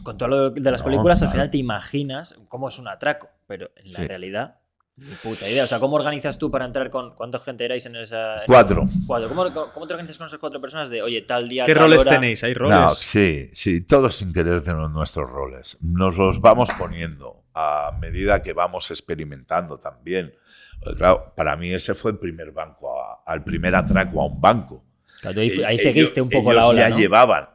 [0.05, 3.29] con todo lo de las No, películas, al final te imaginas cómo es un atraco.
[3.47, 4.07] Pero en la Sí.
[4.07, 4.59] realidad,
[4.97, 5.65] ni puta idea.
[5.65, 7.15] O sea, ¿cómo organizas tú para entrar con.
[7.15, 8.41] ¿Cuánta gente erais en esa.
[8.43, 8.83] en- Cuatro.
[9.07, 9.29] Cuatro.
[9.31, 11.65] ¿Cómo, cómo te organizas con esas cuatro personas de, oye, tal día.
[11.65, 12.11] ¿Qué tal roles hora?
[12.11, 12.45] tenéis?
[12.45, 12.77] ¿Hay roles?
[12.79, 15.79] No, sí, sí, todos sin querer tenemos nuestros roles.
[15.81, 20.35] Nos los vamos poniendo a medida que vamos experimentando también.
[20.83, 24.41] Pues claro, para mí ese fue el primer banco, a- al primer atraco a un
[24.41, 24.85] banco.
[25.21, 26.81] Claro, ahí, Ellos- ahí seguiste un poco la ellos ola.
[26.81, 26.99] ya ¿no?
[26.99, 27.49] llevaban.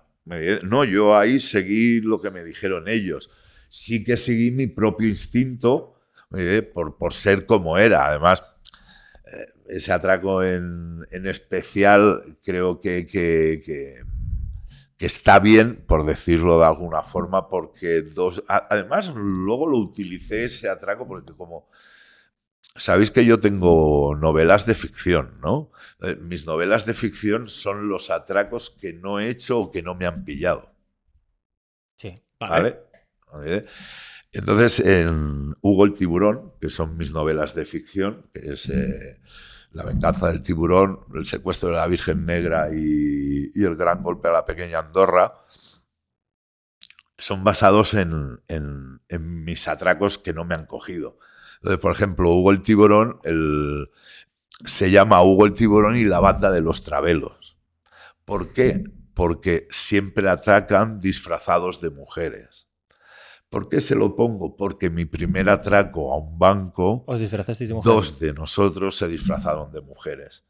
[0.63, 3.29] No, yo ahí seguí lo que me dijeron ellos.
[3.69, 5.95] Sí que seguí mi propio instinto
[6.35, 8.07] eh, por, por ser como era.
[8.07, 8.43] Además,
[9.25, 14.01] eh, ese atraco en, en especial creo que, que- que-
[14.97, 18.43] que está bien, por decirlo de alguna forma, porque dos...
[18.47, 21.67] a- Además, luego lo utilicé ese atraco porque como...
[22.75, 25.71] Sabéis que yo tengo novelas de ficción, ¿no?
[26.01, 29.95] Eh, Mis novelas de ficción son los atracos que no he hecho o que no
[29.95, 30.71] me han pillado.
[31.97, 32.15] Sí.
[32.39, 32.79] ¿Vale?
[33.31, 33.65] ¿Vale?
[34.31, 39.21] Entonces, en Hugo el tiburón, que son mis novelas de ficción, que es eh,
[39.71, 44.29] La venganza del tiburón, El secuestro de la Virgen Negra y, y El gran golpe
[44.29, 45.33] a la pequeña Andorra,
[47.17, 51.19] son basados en, en- en mis atracos que no me han cogido.
[51.63, 53.89] Entonces, por ejemplo, Hugo el tiburón el-
[54.65, 57.55] se llama Hugo el tiburón y la banda de los travelos.
[58.25, 58.83] ¿Por qué?
[59.13, 62.67] Porque siempre atacan disfrazados de mujeres.
[63.49, 64.55] ¿Por qué se lo pongo?
[64.57, 67.93] Porque mi primer atraco a un banco, Os disfrazasteis de mujer.
[67.93, 70.43] dos de nosotros se disfrazaron de mujeres.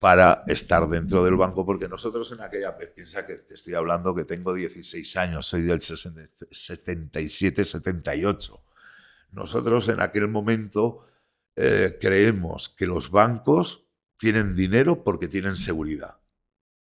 [0.00, 4.24] para estar dentro del banco, porque nosotros en aquella, piensa que te estoy hablando que
[4.24, 8.60] tengo 16 años, soy del 77-78.
[9.30, 11.06] Nosotros en aquel momento
[11.56, 13.86] eh, creemos que los bancos
[14.16, 16.20] tienen dinero porque tienen seguridad.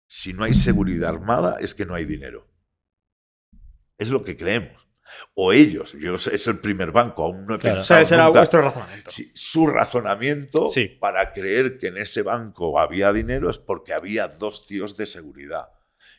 [0.07, 2.49] Si no hay seguridad armada es que no hay dinero.
[3.99, 4.89] Es lo que creemos.
[5.35, 7.77] O ellos, yo, es el primer banco, aún no he Claro.
[7.77, 9.11] Pensado ese era nunca- vuestro razonamiento.
[9.11, 10.87] Sí, su razonamiento Sí.
[10.87, 15.69] para creer que en ese banco había dinero es porque había dos tíos de seguridad.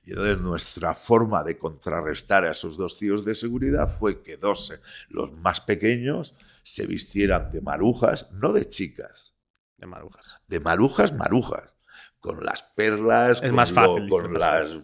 [0.03, 4.71] Y entonces nuestra forma de contrarrestar a esos dos tíos de seguridad fue que dos,
[4.71, 4.79] eh,
[5.09, 6.33] los más pequeños,
[6.63, 9.35] se vistieran de marujas, no de chicas,
[9.77, 10.35] De marujas.
[10.47, 11.73] de marujas, marujas,
[12.19, 14.77] con las perlas, Es con, más lo- fácil, con dice las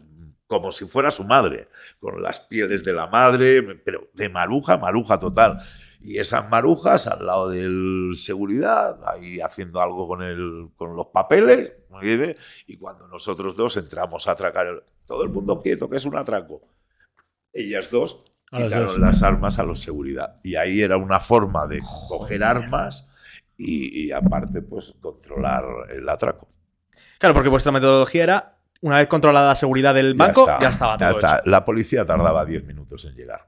[0.48, 1.68] como si fuera su madre,
[2.00, 5.60] con las pieles de la madre, pero de maruja, maruja total.
[6.00, 11.74] Y esas marujas al lado del seguridad, ahí haciendo algo con, el, con los papeles.
[12.68, 16.18] Y cuando nosotros dos entramos a atracar, el- todo el mundo quieto, que es un
[16.18, 16.62] atraco.
[17.54, 18.20] Ellas dos
[18.52, 19.00] quitaron dos.
[19.00, 20.36] las armas a los seguridad.
[20.44, 23.10] Y ahí era una forma de coger armas
[23.56, 26.48] y, y aparte, pues, controlar el atraco.
[27.20, 30.70] Claro, porque vuestra metodología era, una vez controlada la seguridad del Ya banco, está, ya,
[30.70, 31.36] estaba ya todo está.
[31.40, 31.50] hecho.
[31.50, 33.48] La policía tardaba 10 minutos en llegar.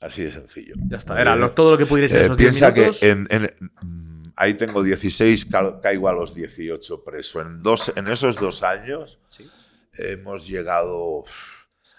[0.00, 0.74] Así de sencillo.
[0.88, 1.18] Ya está.
[1.20, 2.98] Era Eh, lo- todo lo que pudierais eh, esos 10 piensa minutos.
[3.00, 3.50] que en, en-
[4.36, 7.40] ahí tengo 16, cal- caigo a los 18 preso.
[7.40, 9.48] En, dos, en esos dos años Sí.
[9.94, 11.24] hemos llegado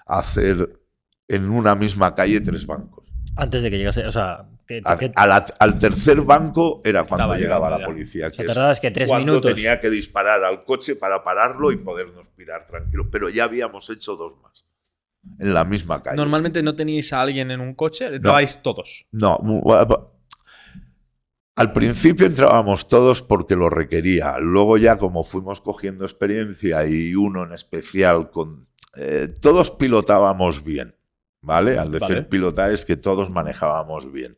[0.05, 0.79] a hacer
[1.27, 3.05] en una misma calle tres bancos.
[3.37, 7.03] Antes de que llegase, o sea, que, A- que- a la- al tercer banco era
[7.03, 8.27] cuando Estaba llegaba la policía.
[8.27, 9.53] o Que sea, es tardabas que tres cuando minutos.
[9.53, 13.07] tenía que disparar al coche para pararlo y podernos pirar tranquilos.
[13.11, 14.65] Pero ya habíamos hecho dos más.
[15.39, 16.15] En la misma calle.
[16.17, 19.05] Normalmente no teníais a alguien en un coche, entrabais todos.
[19.11, 19.39] No.
[21.55, 24.37] Al principio entrábamos todos porque lo requería.
[24.39, 28.67] Luego ya como fuimos cogiendo experiencia y uno en especial con...
[28.97, 30.95] eh, todos pilotábamos bien,
[31.41, 31.79] ¿vale?
[31.79, 32.23] Al decir Vale.
[32.23, 34.37] pilotar es que todos manejábamos bien.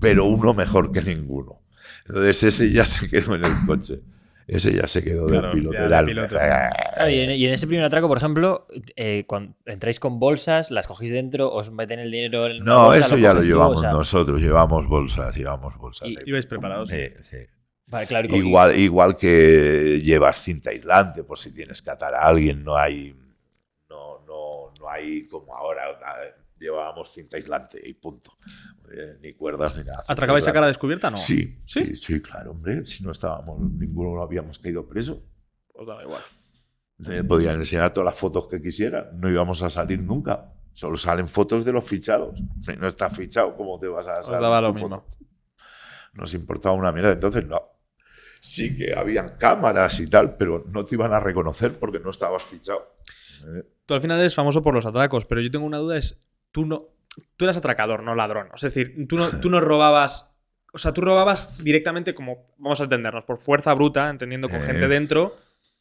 [0.00, 1.62] Pero uno mejor que ninguno.
[2.06, 4.02] Entonces ese ya se quedó en el coche.
[4.48, 5.74] Ese ya se quedó Claro, del piloto.
[5.74, 6.28] ya de Era el piloto.
[6.30, 8.66] Claro, y, en, y en ese primer atraco, por ejemplo,
[8.96, 13.06] eh, cuando entráis con bolsas, las cogéis dentro, os meten el dinero en No, bolsa,
[13.06, 14.40] eso ya lo tú, llevamos o sea, nosotros.
[14.40, 16.08] Llevamos bolsas, llevamos bolsas.
[16.08, 16.24] Y- ahí.
[16.26, 16.88] Ibais preparados.
[16.88, 17.36] Sí, sí.
[17.88, 22.14] Vale, claro, y co- Igual, igual que llevas cinta aislante por si tienes que atar
[22.14, 23.14] a alguien, no hay,
[23.88, 25.84] no, no, no hay como ahora,
[26.58, 28.32] llevábamos cinta aislante y punto.
[28.92, 30.02] Eh, ni cuerdas ni nada.
[30.06, 31.10] ¿Atracabais a cara descubierta?
[31.10, 31.16] No.
[31.16, 31.84] Sí, ¿Sí?
[31.84, 32.84] sí, sí, claro, hombre.
[32.86, 35.22] Si no estábamos, ninguno lo habíamos caído preso.
[35.74, 36.22] Os daba igual.
[37.28, 39.10] Podían enseñar todas las fotos que quisieran.
[39.18, 40.52] No íbamos a salir nunca.
[40.72, 42.38] Solo salen fotos de los fichados.
[42.60, 44.40] Si no estás fichado, ¿cómo te vas a Os salir?
[44.40, 44.88] daba lo tu mismo.
[44.88, 45.06] foto?
[46.14, 47.12] Nos importaba una mierda.
[47.12, 47.60] Entonces, no.
[48.40, 52.42] Sí que habían cámaras y tal, pero no te iban a reconocer porque no estabas
[52.44, 52.84] fichado.
[53.86, 56.66] Tú al final eres famoso por los atracos, pero yo tengo una duda, es, tú
[56.66, 56.86] no...
[57.36, 58.48] Tú eras atracador, no ladrón.
[58.54, 60.34] Es decir, tú no, tú no robabas...
[60.72, 64.64] O sea, tú robabas directamente como, vamos a entendernos, por fuerza bruta, entendiendo con Eh.
[64.66, 65.36] gente dentro,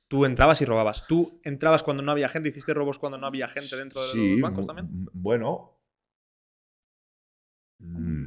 [0.07, 1.05] tú entrabas y robabas.
[1.07, 4.31] Tú entrabas cuando no había gente, hiciste robos cuando no había gente dentro de Sí,
[4.33, 4.87] los bancos también.
[5.13, 5.77] Bueno.
[7.79, 8.25] mm,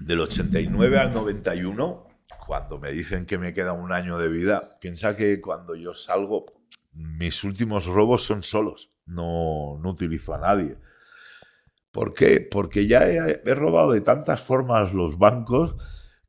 [0.00, 2.06] Del 89 al 91,
[2.46, 6.46] cuando me dicen que me queda un año de vida, piensa que cuando yo salgo,
[6.92, 8.92] mis últimos robos son solos.
[9.06, 10.76] No, no utilizo a nadie.
[11.96, 12.40] ¿Por qué?
[12.40, 15.74] Porque ya he, he robado de tantas formas los bancos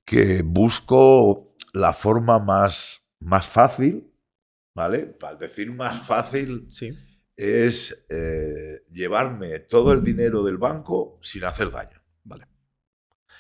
[0.06, 4.14] que busco la forma más, más fácil,
[4.74, 5.00] ¿vale?
[5.08, 6.94] Para decir más fácil, Sí.
[7.36, 11.97] es eh, llevarme todo el dinero del banco sin hacer daño.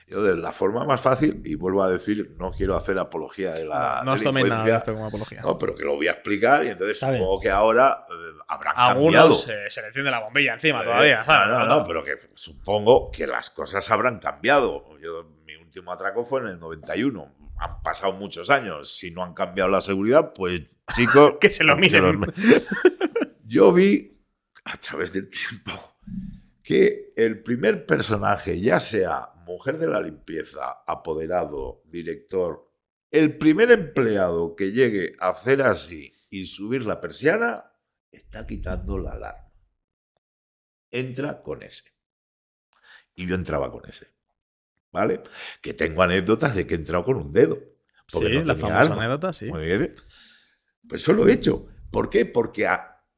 [0.08, 3.66] Yo de la forma más fácil, y vuelvo a decir, no quiero hacer apología de
[3.66, 5.42] la no os toméis nada de delincuencia, esto como apología.
[5.42, 7.20] no, pero que lo voy a explicar y entonces Está bien.
[7.22, 9.66] supongo que ahora eh, habrán Algunos cambiado.
[9.66, 11.24] eh, se le enciende la bombilla encima Eh, todavía.
[11.26, 11.48] ¿sabes?
[11.50, 14.98] No, no, no, pero que supongo que las cosas habrán cambiado.
[15.00, 17.36] Yo, mi último atraco fue en el 91.
[17.60, 18.90] Han pasado muchos años.
[18.96, 20.62] Si no han cambiado la seguridad, pues
[20.96, 21.34] chicos...
[21.42, 22.22] Que se lo miren.
[23.44, 24.18] Yo vi,
[24.64, 25.72] a través del tiempo,
[26.68, 32.70] que el primer personaje, ya sea mujer de la limpieza, apoderado, director,
[33.10, 37.72] el primer empleado que llegue a hacer así y subir la persiana,
[38.12, 39.50] está quitando la alarma.
[40.92, 41.94] Entra con ese.
[43.16, 44.08] Y yo entraba con ese.
[44.92, 45.22] ¿Vale?
[45.62, 47.60] Que tengo anécdotas de que he entrado con un dedo.
[48.12, 49.46] porque Sí, no la famosa anécdota, sí.
[49.46, 49.96] Muy bien.
[50.86, 51.66] Pues eso lo he hecho.
[51.92, 52.26] ¿Por qué?
[52.26, 52.68] Porque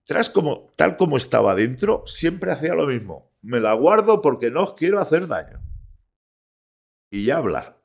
[0.10, 3.32] atrás, como, tal como estaba dentro, siempre hacía lo mismo.
[3.42, 5.62] Me la guardo porque no os quiero hacer daño.
[7.12, 7.82] Y ya hablar.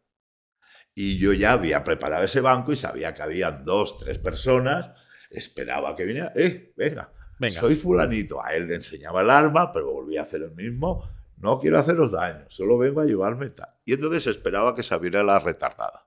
[0.95, 4.97] Y yo ya había preparado ese banco y sabía que habían dos, tres personas.
[5.31, 6.33] Esperaba que viniera.
[6.37, 7.61] Eh, venga, Venga.
[7.61, 8.43] soy fulanito.
[8.45, 11.09] A él le enseñaba el arma, pero volvía a hacer el mismo.
[11.37, 13.69] No quiero haceros daño, solo vengo a y tal.
[13.85, 16.07] Y entonces esperaba que se abriera la retardada.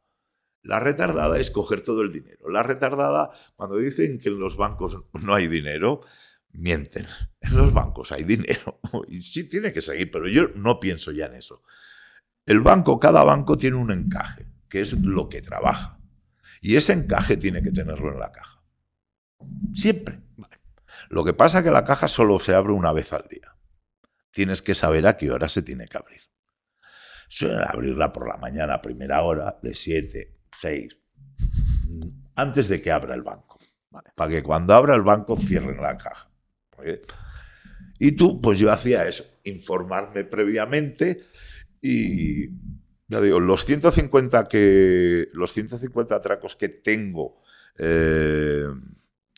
[0.68, 2.50] La retardada es coger todo el dinero.
[2.50, 6.02] La retardada, cuando dicen que en los bancos no hay dinero,
[6.52, 7.06] mienten.
[7.40, 8.82] En los bancos hay dinero.
[9.08, 11.64] Y sí tiene que seguir, pero yo no pienso ya en eso.
[12.46, 16.02] El banco, cada banco tiene un encaje, que es lo que trabaja.
[16.60, 18.62] Y ese encaje tiene que tenerlo en la caja.
[19.74, 20.20] Siempre.
[21.08, 23.56] Lo que pasa es que la caja solo se abre una vez al día.
[24.32, 26.22] Tienes que saber a qué hora se tiene que abrir.
[27.30, 30.98] Suelen abrirla por la mañana a primera hora, de 7, 6,
[32.36, 33.58] antes de que abra el banco.
[34.16, 36.30] Para que cuando abra el banco cierren la caja.
[38.00, 41.24] Y tú, pues yo hacía eso, informarme previamente
[41.82, 42.48] y,
[43.08, 47.42] ya digo, los 150, que, los 150 atracos que tengo
[47.80, 48.66] eh,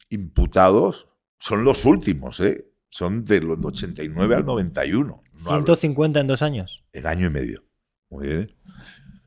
[0.10, 1.08] imputados
[1.40, 2.66] son los últimos, ¿eh?
[2.90, 5.24] Son de los 89 al 91.
[5.34, 6.84] No hablo- 150 en dos años.
[6.92, 7.64] en año y medio.
[8.10, 8.56] Muy bien.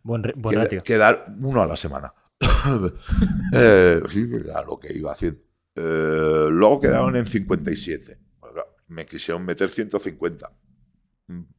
[0.02, 0.82] Buen, ratio.
[0.82, 2.12] quedar uno a la semana.
[3.54, 5.40] Eh, sí, era lo que iba haciendo.
[5.74, 8.18] Eh, luego quedaron en 57.
[8.40, 10.50] Oiga, Me quisieron meter 150.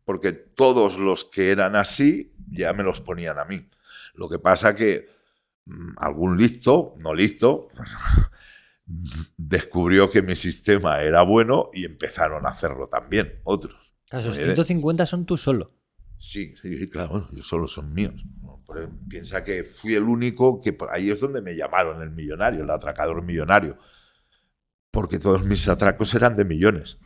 [0.06, 3.70] Porque todos los que eran así ya me los ponían a mí.
[4.14, 5.08] Lo que pasa que
[5.66, 7.70] mm, algún listo, no listo,
[9.38, 13.94] descubrió que mi sistema era bueno y empezaron a hacerlo también otros.
[14.12, 15.72] Esos Oye, 150 son tú solo.
[16.24, 18.14] Sí, sí, claro, ellos solo son míos.
[19.10, 23.22] Piensa que fui el único que ahí es donde me llamaron el millonario, el atracador
[23.22, 23.78] millonario.
[24.90, 26.98] Porque todos mis atracos eran de millones.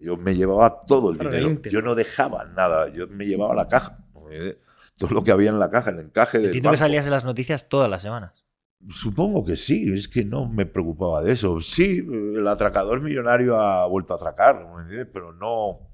[0.00, 1.60] Yo me llevaba todo el de dinero.
[1.70, 4.04] Yo no dejaba nada, yo me llevaba la caja.
[4.32, 4.58] Eh,
[4.98, 7.24] Todo lo que había en la caja, el encaje del Entiendo que salías en las
[7.24, 8.44] noticias todas las semanas.
[8.90, 11.60] Supongo que sí, es que no me preocupaba de eso.
[11.60, 15.08] Sí, el atracador millonario ha vuelto a atracar, ¿me entiendes?
[15.12, 15.90] pero no,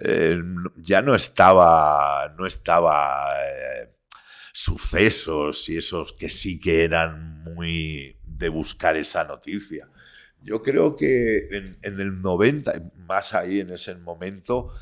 [0.00, 0.40] eh,
[0.76, 3.90] ya no estaba, no estaba eh,
[4.52, 9.88] sucesos y esos que sí que eran muy de buscar esa noticia.
[10.42, 11.48] Yo creo que
[11.82, 14.72] en, el 90, más ahí en ese momento,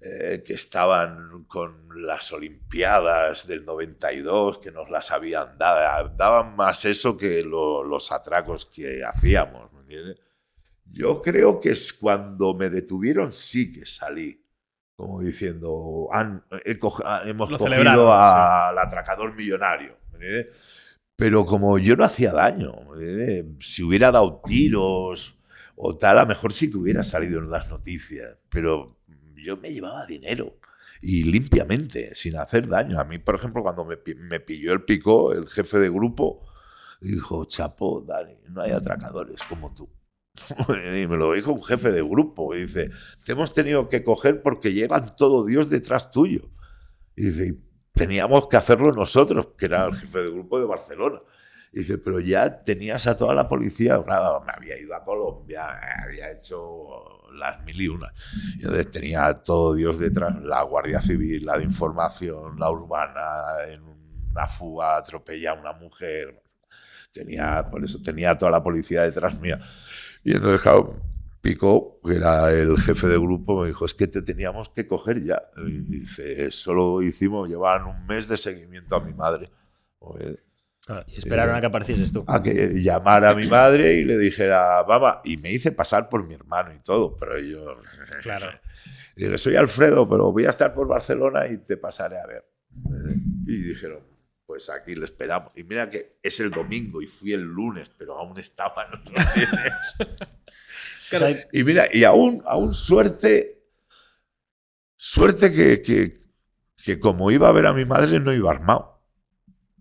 [0.00, 6.84] eh, que estaban con las Olimpiadas del 92, que nos las habían dado, daban más
[6.86, 9.70] eso que lo- los atracos que hacíamos.
[10.92, 14.44] Yo creo que es cuando me detuvieron sí que salí,
[15.00, 19.96] como diciendo, han- he coge- ah, hemos Lo cogido al atracador millonario.
[20.12, 20.46] ¿me entiendes?
[21.16, 23.66] Pero como yo no hacía daño, ¿me entiendes?
[23.66, 25.36] si hubiera dado tiros
[25.76, 28.96] o tal, a lo mejor sí que hubiera salido en las noticias, pero
[29.36, 30.56] yo me llevaba dinero
[31.02, 33.00] y limpiamente, sin hacer daño.
[33.00, 36.46] A mí, por ejemplo, cuando me, me pilló el pico, el jefe de grupo
[37.00, 39.88] dijo, Chapo, Dani, no hay atracadores como tú.
[40.68, 42.54] Y me lo dijo un jefe de grupo.
[42.54, 42.90] Y dice,
[43.24, 46.48] te hemos tenido que coger porque llevan todo Dios detrás tuyo.
[47.16, 47.60] Y dice, "Y
[47.94, 51.20] teníamos que hacerlo nosotros, que era el jefe de grupo de Barcelona.
[51.72, 55.80] Y dice, pero ya tenías a toda la policía, claro, me había ido a Colombia,
[56.04, 58.12] había hecho las mil y una.
[58.56, 63.22] Entonces tenía a todo Dios detrás, la Guardia Civil, la de información, la urbana,
[63.68, 63.82] en
[64.32, 66.42] una fuga atropella a una mujer.
[67.12, 69.60] Tenía, por eso tenía toda la policía detrás mía.
[70.24, 71.00] Y entonces, claro,
[71.40, 75.24] Pico, que era el jefe de grupo, me dijo, es que te teníamos que coger
[75.24, 75.42] ya.
[75.66, 79.50] Y dice, solo hicimos, llevaban un mes de seguimiento a mi madre.
[80.84, 82.24] Claro, y esperaron Eh, a que aparecieses tú.
[82.26, 86.26] a que llamara a mi madre y le dijera, mamá, y me hice pasar por
[86.26, 87.76] mi hermano y todo, pero yo...
[88.22, 88.46] Claro.
[89.16, 92.44] Dije, soy Alfredo, pero voy a estar por Barcelona y te pasaré a ver.
[93.46, 94.00] Y dijeron,
[94.66, 95.52] pues aquí le esperamos.
[95.56, 99.00] Y mira que es el domingo y fui el lunes, pero aún estaban los
[101.08, 103.62] sea, Y mira, y aún, aún suerte,
[104.96, 106.20] suerte que, que,
[106.76, 109.00] que como iba a ver a mi madre no iba armado.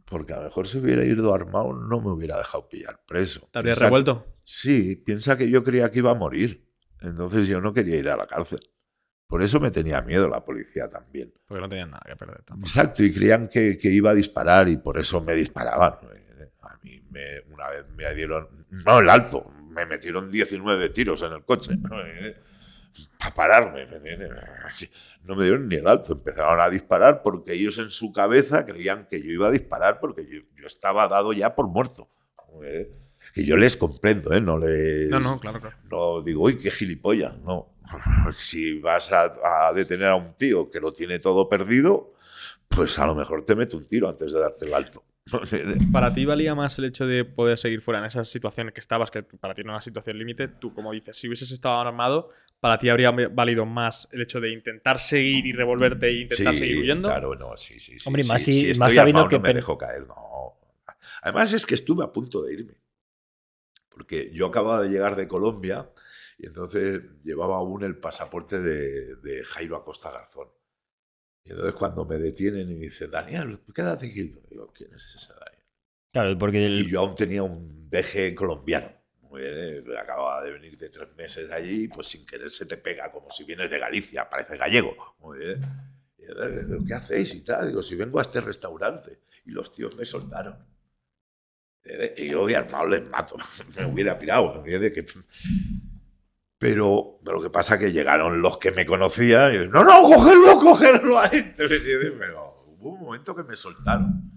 [0.05, 3.47] Porque a lo mejor si hubiera ido armado no me hubiera dejado pillar preso.
[3.51, 4.25] ¿Te habrías Piensa- revuelto?
[4.43, 6.67] Sí, piensa que yo creía que iba a morir.
[7.01, 8.59] Entonces yo no quería ir a la cárcel.
[9.29, 11.31] Por eso me tenía miedo la policía también.
[11.47, 12.41] Porque no tenían nada que perder.
[12.41, 12.65] tampoco.
[12.67, 15.93] Exacto, y creían que, que iba a disparar y por eso me disparaban.
[16.63, 21.33] A mí me- una vez me dieron, no el alto, me metieron 19 tiros en
[21.33, 21.77] el coche.
[23.19, 23.85] Para pararme.
[25.23, 29.05] No me dieron ni el alto, empezaron a disparar porque ellos en su cabeza creían
[29.07, 32.09] que yo iba a disparar porque yo, yo estaba dado ya por muerto.
[32.63, 32.89] ¿eh?
[33.35, 34.41] Que yo les comprendo, ¿eh?
[34.41, 35.07] No les...
[35.09, 35.75] No, no, claro, claro.
[35.91, 37.37] No digo, uy, qué gilipollas.
[37.39, 37.75] No.
[38.31, 42.13] Si vas a, a detener a un tío que lo tiene todo perdido,
[42.67, 45.03] pues a lo mejor te mete un tiro antes de darte el alto.
[45.91, 49.11] ¿Para ti valía más el hecho de poder seguir fuera en esa situación que estabas,
[49.11, 50.47] que para ti no era una situación límite?
[50.47, 52.29] Tú, como dices, si hubieses estado armado,
[52.59, 56.59] ¿para ti habría valido más el hecho de intentar seguir y revolverte e intentar Sí,
[56.59, 57.09] seguir huyendo?
[57.09, 57.95] Claro, no, sí, sí.
[58.05, 60.15] Hombre, sí, más sí, si- estoy más sabiendo armado, que no me dejo caer, no.
[61.21, 62.73] Además es que estuve a punto de irme.
[63.89, 65.89] Porque yo acababa de llegar de Colombia
[66.39, 70.47] y entonces llevaba aún el pasaporte de, de Jairo Acosta Garzón.
[71.43, 74.33] Y entonces cuando me detienen y me dicen, Daniel, quédate aquí.
[74.49, 75.65] Digo, ¿quién es ese Daniel?
[76.11, 78.91] Claro, porque el- Y yo aún tenía un deje colombiano.
[79.21, 82.77] Muy bien, eh, Acababa de venir de tres meses allí, pues sin querer se te
[82.77, 84.95] pega como si vienes de Galicia, parece gallego.
[85.19, 85.59] Muy bien.
[86.17, 87.33] Y entonces, digo, ¿qué hacéis?
[87.35, 89.19] Y tal, digo, si vengo a este restaurante.
[89.45, 90.57] Y los tíos me soltaron.
[91.83, 93.35] Eh, Y yo, armado, les mato.
[93.77, 94.51] Me hubiera pirado.
[94.63, 94.93] ¿me entiendes?
[94.93, 95.05] Que-
[96.59, 100.59] Pero lo que pasa es que llegaron los que me conocían y no, no, cógelo,
[100.59, 101.67] cógelo a este.
[101.67, 104.29] Pero hubo un momento que me soltaron.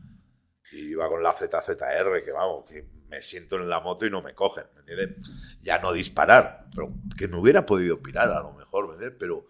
[0.70, 4.22] Y iba con la ZZR, que vamos, que me siento en la moto y no
[4.22, 5.28] me cogen, ¿me entiendes?
[5.60, 9.18] Ya no disparar, pero que me hubiera podido pirar a lo mejor, ¿me entiendes?
[9.20, 9.46] Pero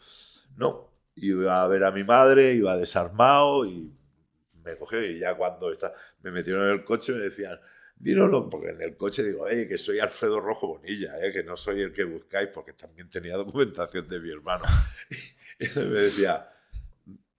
[0.57, 3.95] no, iba a ver a mi madre, iba desarmado y
[4.65, 5.93] me cogió y ya cuando está,
[6.23, 7.59] me metieron en el coche me decían,
[8.03, 11.33] dínoslo, porque en el coche digo, oye, que soy Alfredo Rojo Bonilla, ¿eh?
[11.33, 14.65] que no soy el que buscáis, porque también tenía documentación de mi hermano.
[15.61, 16.49] Y me decía,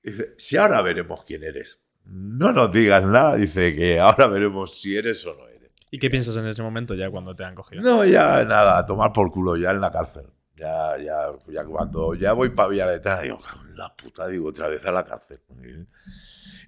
[0.02, 1.80] dice, si ahora veremos quién eres.
[2.06, 5.74] No nos digas nada, dice que ahora veremos si eres o no eres.
[5.92, 7.82] ¿Y qué piensas en ese momento ya cuando te han cogido?
[7.82, 10.28] No, ya nada, a tomar por culo, ya en la cárcel.
[10.56, 14.68] Ya, ya, ya cuando ya voy para Villarreal, digo, "Cago en la puta, digo, otra
[14.68, 15.40] vez a la cárcel.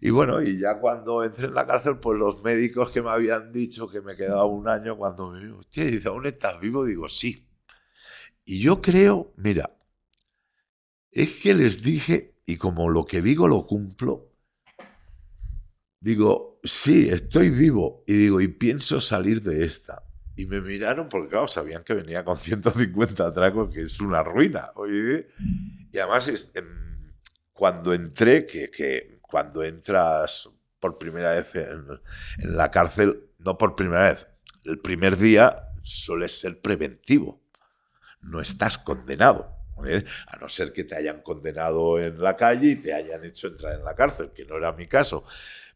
[0.06, 3.52] Y, bueno, y ya cuando entré en la cárcel, pues los médicos que me habían
[3.52, 6.86] dicho que me quedaba un año, cuando me hostia, dice, ¿aún estás vivo?
[6.86, 7.48] Digo, sí.
[8.45, 9.76] Y yo creo, mira,
[11.10, 14.30] es que les dije, y como lo que digo lo cumplo,
[15.99, 18.03] digo, sí, estoy vivo.
[18.06, 20.03] Y digo, y pienso salir de esta.
[20.36, 24.69] Y me miraron porque, claro, sabían que venía con 150 atracos, que es una ruina.
[25.91, 27.15] Y además, em,
[27.53, 30.49] cuando entré, que, que cuando entras
[30.79, 31.99] por primera vez en,
[32.37, 34.27] la cárcel, no por primera vez,
[34.63, 37.43] el primer día suele ser preventivo.
[38.21, 39.57] No estás condenado.
[39.85, 40.05] ¿eh?
[40.27, 43.73] A no ser que te hayan condenado en la calle y te hayan hecho entrar
[43.73, 45.25] en la cárcel, que no era mi caso.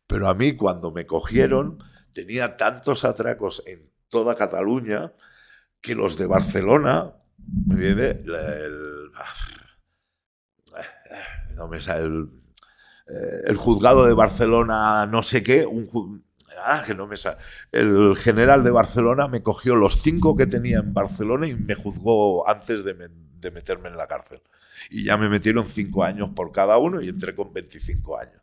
[0.07, 1.83] Pero a mí, cuando me cogieron,
[2.13, 5.11] tenía tantos atracos en toda Cataluña
[5.81, 7.13] que los de Barcelona,
[7.67, 8.19] ¿me entiendes?
[8.25, 9.11] El-
[11.55, 12.29] no me sale el,
[13.47, 16.23] el juzgado de Barcelona, no sé qué, un
[16.63, 16.83] ah.
[17.71, 22.47] El general de Barcelona me cogió los cinco que tenía en Barcelona y me juzgó
[22.47, 24.41] antes de, me- de meterme en la cárcel.
[24.89, 28.41] Y ya me metieron cinco años por cada uno y entré con 25 años.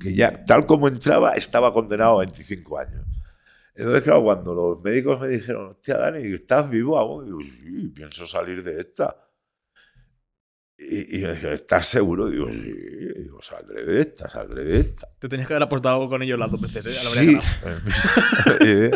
[0.00, 3.06] Que ya, tal como entraba, estaba condenado a 25 años.
[3.74, 7.26] Entonces, claro, cuando los médicos me dijeron, hostia, Dani, ¿estás vivo aún?
[7.26, 9.16] Digo, sí, pienso salir de esta.
[10.90, 12.28] Y, y me dijeron, ¿estás seguro?
[12.28, 12.72] Digo, sí.
[13.18, 15.08] Digo, saldré de esta, saldré de esta.
[15.18, 17.00] Te tenías que haber apostado con ellos las dos veces, ¿eh?
[17.04, 17.48] Lo habría Sí.
[18.60, 18.90] Eh,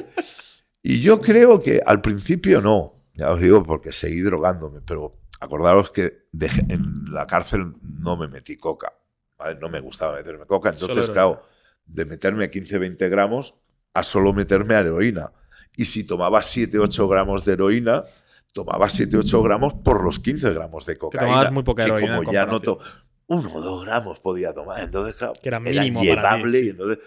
[0.82, 5.90] y yo creo que al principio no, ya os digo porque seguí drogándome, pero acordaros
[5.90, 8.92] que dejé- en la cárcel no me metí coca,
[9.38, 9.58] ¿vale?
[9.60, 11.42] no me gustaba meterme coca, entonces claro,
[11.86, 13.54] de meterme 15-20 gramos
[13.94, 15.32] a solo meterme a heroína.
[15.76, 18.04] Y si tomaba 7-8 gramos de heroína,
[18.52, 21.26] tomaba 7-8 gramos por los 15 gramos de cocaína.
[21.28, 22.78] tomabas muy poca que heroína como ya no comparación.
[22.96, 26.60] to- uno o dos gramos podía tomar, entonces claro, Que era mínimo para ti, llevable.
[26.60, 26.66] sí.
[26.66, 26.98] y entonces-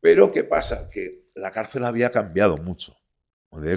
[0.00, 0.88] Pero ¿qué pasa?
[0.90, 2.96] Que la cárcel había cambiado mucho.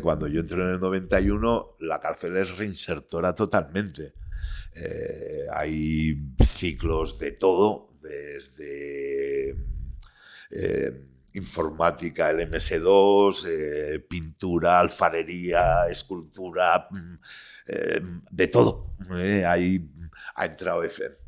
[0.01, 4.13] Cuando yo entré en el 91, la cárcel es reinsertora totalmente.
[4.75, 9.51] Eh, hay ciclos de todo, desde
[10.49, 11.07] eh,
[11.37, 17.13] informática, el MS2, eh, pintura, alfarería, escultura, mm,
[17.67, 18.01] eh,
[18.31, 18.95] de todo.
[19.15, 19.45] ¿eh?
[19.45, 19.89] Hay,
[20.35, 20.81] ha, entrado,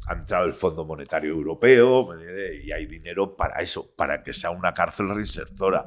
[0.08, 2.62] ha entrado el Fondo Monetario Europeo ¿eh?
[2.64, 5.86] y hay dinero para eso, para que sea una cárcel reinsertora.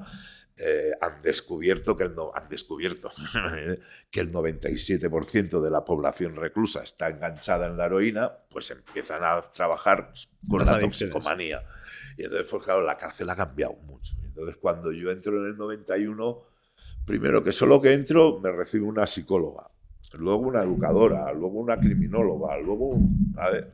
[0.54, 3.08] Eh, han descubierto que el, no- han descubierto
[4.10, 9.40] que el 97% de la población reclusa está enganchada en la heroína, pues empiezan a
[9.40, 10.12] trabajar
[10.48, 11.14] con Las la adicciones.
[12.16, 14.14] Y entonces, pues claro, la cárcel ha cambiado mucho.
[14.24, 16.42] Entonces, cuando yo entro en el 91,
[17.04, 19.70] primero que solo que entro me recibe una psicóloga,
[20.18, 23.34] luego una educadora, luego una criminóloga, luego un...
[23.36, 23.72] A ver,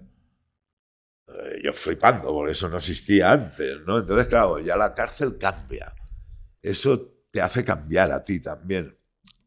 [1.29, 3.99] eh, yo flipando, por eso no existía antes, ¿no?
[3.99, 5.95] Entonces, claro, ya la cárcel cambia.
[6.63, 8.97] Eso te hace cambiar a ti también.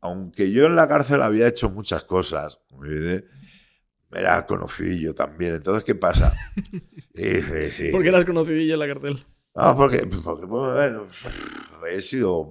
[0.02, 2.60] Aunque yo en la cárcel había hecho muchas cosas.
[4.14, 5.56] Era conocidillo también.
[5.56, 6.34] Entonces, ¿qué pasa?
[7.14, 7.88] Sí, sí, sí.
[7.90, 9.26] ¿Por qué eras conocidillo en la cárcel?
[9.54, 11.08] Ah, porque, porque, bueno,
[11.90, 12.48] he sido,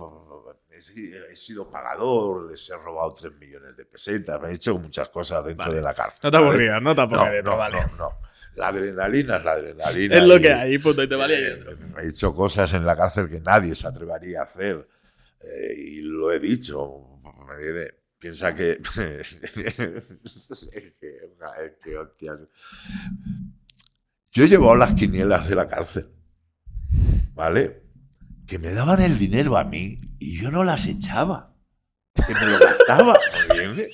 [0.71, 5.43] he sido- pagador, les he robado 3 millones de pesetas, me he hecho muchas cosas
[5.47, 5.77] dentro Vale.
[5.79, 6.21] de la cárcel.
[6.25, 6.47] No te ¿vale?
[6.49, 7.77] aburrías, no te No, aburrías, no, vale.
[7.81, 8.11] no, no.
[8.57, 10.17] La adrenalina es la adrenalina.
[10.17, 11.65] Es lo y- que hay, punto, y te valía y eh.
[12.03, 14.87] He hecho cosas en la cárcel que nadie se atrevería a hacer.
[15.43, 17.21] eh, y lo he dicho.
[17.49, 17.57] Me
[18.21, 18.81] piensa que.
[21.83, 22.41] que, hostias.
[24.31, 26.09] Yo he llevado las quinielas de la cárcel.
[27.35, 27.83] ¿Vale?
[28.47, 31.57] Que me daban el dinero a mí y yo no las echaba.
[32.15, 33.19] Que me lo gastaba.
[33.49, 33.93] ¿me entiendes?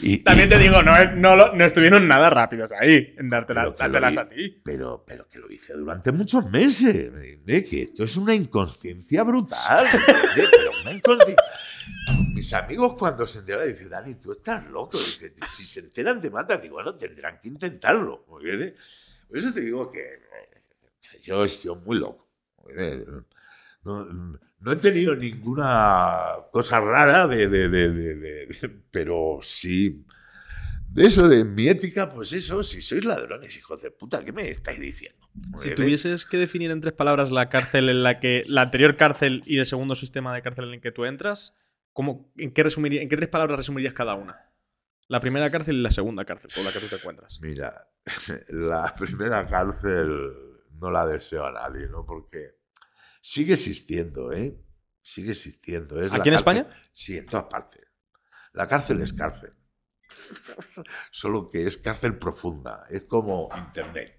[0.00, 3.66] Y- También y- te digo, no, no, no estuvieron nada rápidos ahí en dártelas
[4.18, 4.60] a ti.
[4.64, 7.12] Pero, pero que lo hice durante muchos meses.
[7.12, 7.68] ¿me entiendes?
[7.70, 9.84] Que esto es una inconsciencia brutal.
[9.84, 10.50] ¿me entiendes?
[10.50, 11.44] Pero una inconsciencia.
[12.34, 14.96] Mis amigos cuando se enteran dicen, Dani, tú estás loco.
[14.98, 16.60] Dice, si se enteran te matan.
[16.60, 18.24] Digo, bueno, tendrán que intentarlo.
[18.30, 18.74] ¿me entiendes?
[19.28, 22.28] Por eso te digo que eh, yo he sido muy loco.
[24.60, 30.04] No he tenido ninguna cosa rara de, de- de- de- pero sí
[30.90, 34.48] de eso de mi ética, pues eso, si sois ladrones, hijos de puta, ¿qué me
[34.48, 35.28] estáis diciendo?
[35.58, 38.42] Si tuvieses que definir en tres palabras la cárcel en la que.
[38.48, 41.54] la anterior cárcel y el segundo sistema de cárcel en el que tú entras,
[41.92, 44.46] ¿cómo, en, qué resumiría, ¿en qué tres palabras resumirías cada una?
[45.08, 47.38] La primera cárcel y la segunda cárcel con la que tú te encuentras.
[47.42, 47.88] Mira,
[48.48, 50.32] la primera cárcel
[50.80, 52.04] no la deseo a nadie, ¿no?
[52.04, 52.56] Porque
[53.28, 54.58] sigue existiendo, ¿eh?
[55.02, 56.00] Sigue existiendo.
[56.00, 56.80] Es ¿Aquí en cárcel- España?
[56.92, 57.86] Sí, en todas partes.
[58.52, 59.52] La cárcel es cárcel.
[61.10, 62.86] Solo que es cárcel profunda.
[62.88, 64.18] Es como Internet.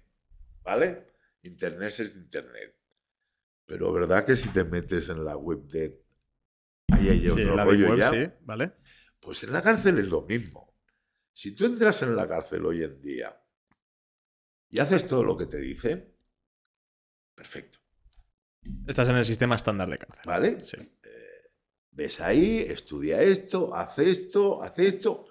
[0.62, 1.08] ¿Vale?
[1.42, 2.76] Internet es Internet.
[3.66, 6.04] Pero verdad que si te metes en la web de...
[6.92, 8.10] Ahí hay Sí, otro la rollo web, ya.
[8.10, 8.72] sí, ¿vale?
[9.20, 10.76] Pues en la cárcel es lo mismo.
[11.32, 13.40] Si tú entras en la cárcel hoy en día
[14.68, 16.14] y haces todo lo que te dicen,
[17.34, 17.78] perfecto,
[18.86, 20.22] Estás en el sistema estándar de cárcel.
[20.24, 20.60] ¿vale?
[20.60, 20.76] Sí.
[21.92, 25.26] Ves ahí, estudia esto, hace esto, hace esto,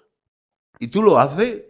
[0.78, 1.62] y tú lo haces,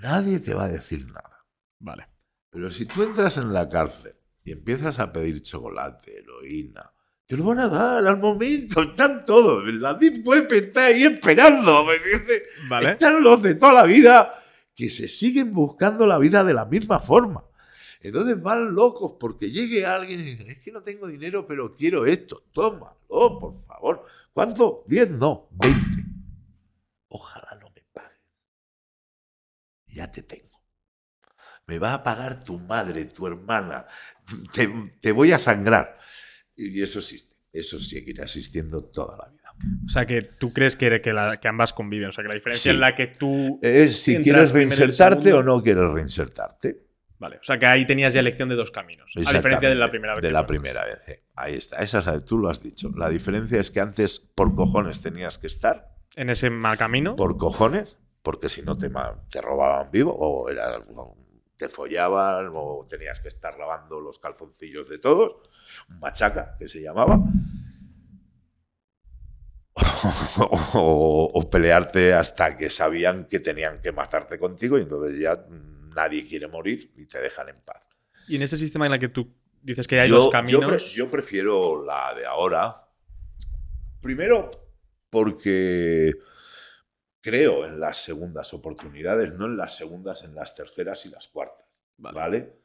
[0.00, 1.46] nadie te va a decir nada.
[1.78, 2.08] Web.
[2.50, 4.14] Pero si tú entras en la cárcel
[4.44, 6.92] y empiezas a pedir chocolate, heroína,
[7.26, 9.64] te lo van a dar al momento, están todos.
[9.74, 11.86] La Deep Web está ahí esperando.
[12.68, 12.90] Vale.
[12.90, 14.34] Están los de toda la vida
[14.74, 17.42] que se siguen buscando la vida de la misma forma.
[18.02, 22.04] Entonces van locos porque llegue alguien y dice, es que no tengo dinero, pero quiero
[22.06, 22.44] esto.
[22.52, 24.06] Tómalo, por favor.
[24.32, 24.82] ¿Cuánto?
[24.86, 25.80] 10, no, 20.
[27.08, 28.18] Ojalá no me paguen.
[29.86, 30.48] Ya te tengo.
[31.66, 33.86] Me va a pagar tu madre, tu hermana.
[34.52, 34.68] Te,
[35.00, 35.98] te voy a sangrar.
[36.56, 37.36] Y eso existe.
[37.52, 39.42] Eso seguirá existiendo toda la vida.
[39.84, 42.08] O sea, que tú crees que, que, la- que ambas conviven.
[42.08, 42.74] O sea, que la diferencia Sí.
[42.74, 43.60] en la que tú.
[43.62, 46.86] Es si Entras quieres reinsertarte o no quieres reinsertarte.
[47.22, 47.36] Vale.
[47.36, 49.12] O sea, que ahí tenías ya elección de dos caminos.
[49.16, 50.22] A diferencia de la primera vez.
[50.22, 51.08] De la primera vez.
[51.08, 51.22] eh.
[51.36, 51.76] Ahí está.
[51.82, 52.90] Esa es la- tú lo has dicho.
[52.96, 55.94] La diferencia es que antes por cojones tenías que estar.
[56.16, 57.14] En ese mal camino.
[57.14, 57.96] Por cojones.
[58.22, 58.90] Porque si no te,
[59.30, 61.16] te robaban vivo o era, o
[61.56, 65.48] te follaban o tenías que estar lavando los calzoncillos de todos.
[65.90, 67.20] Un machaca que se llamaba.
[70.74, 75.71] o, o pelearte hasta que sabían que tenían que matarte contigo y entonces ya mm,
[75.94, 77.82] nadie quiere morir y te dejan en paz.
[78.28, 80.64] Y en ese sistema en el que tú dices que hay yo, dos yo caminos.
[80.66, 82.88] pre- yo prefiero la de ahora.
[84.00, 84.50] Primero,
[85.10, 86.12] porque
[87.20, 91.66] creo en las segundas oportunidades, no en las segundas, en las terceras y las cuartas.
[91.98, 92.18] Vale.
[92.18, 92.56] ¿Vale?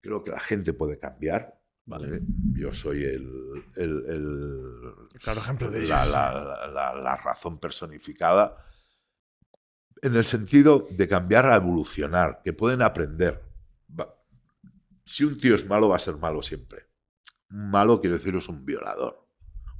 [0.00, 1.58] Creo que la gente puede cambiar.
[1.86, 2.20] ¿vale?
[2.54, 6.12] Yo soy el, el- el- Claro ejemplo de la, ellos.
[6.12, 8.56] la- la- la razón personificada
[10.02, 13.42] en el sentido de cambiar a evolucionar, que pueden aprender.
[15.04, 16.86] Si un tío es malo, va a ser malo siempre.
[17.50, 19.26] Un malo, quiero decir, es un violador,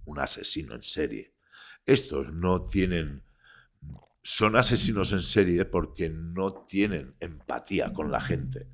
[0.06, 1.34] un asesino en serie.
[1.84, 3.22] Estos no tienen...
[4.22, 8.68] Son asesinos en serie porque no tienen empatía con la gente.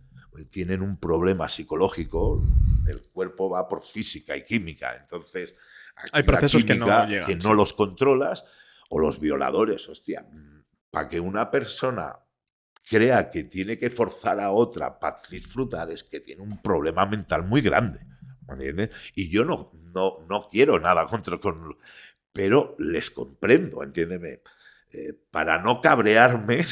[0.50, 2.42] Tienen un problema psicológico,
[2.88, 4.96] el cuerpo va por física y química.
[4.96, 5.54] Entonces,
[6.12, 7.38] Hay procesos que no llegan, que sí.
[7.42, 8.44] no los controlas,
[8.88, 10.26] o los violadores, hostia,
[10.94, 12.16] para que una persona
[12.88, 17.42] crea que tiene que forzar a otra para disfrutar es que tiene un problema mental
[17.42, 17.98] muy grande.
[18.46, 18.90] ¿me entiendes?
[19.16, 21.76] Y yo no, no, no quiero nada contra con.
[22.32, 24.40] Pero les comprendo, entiéndeme.
[24.92, 26.64] Eh, para no cabrearme,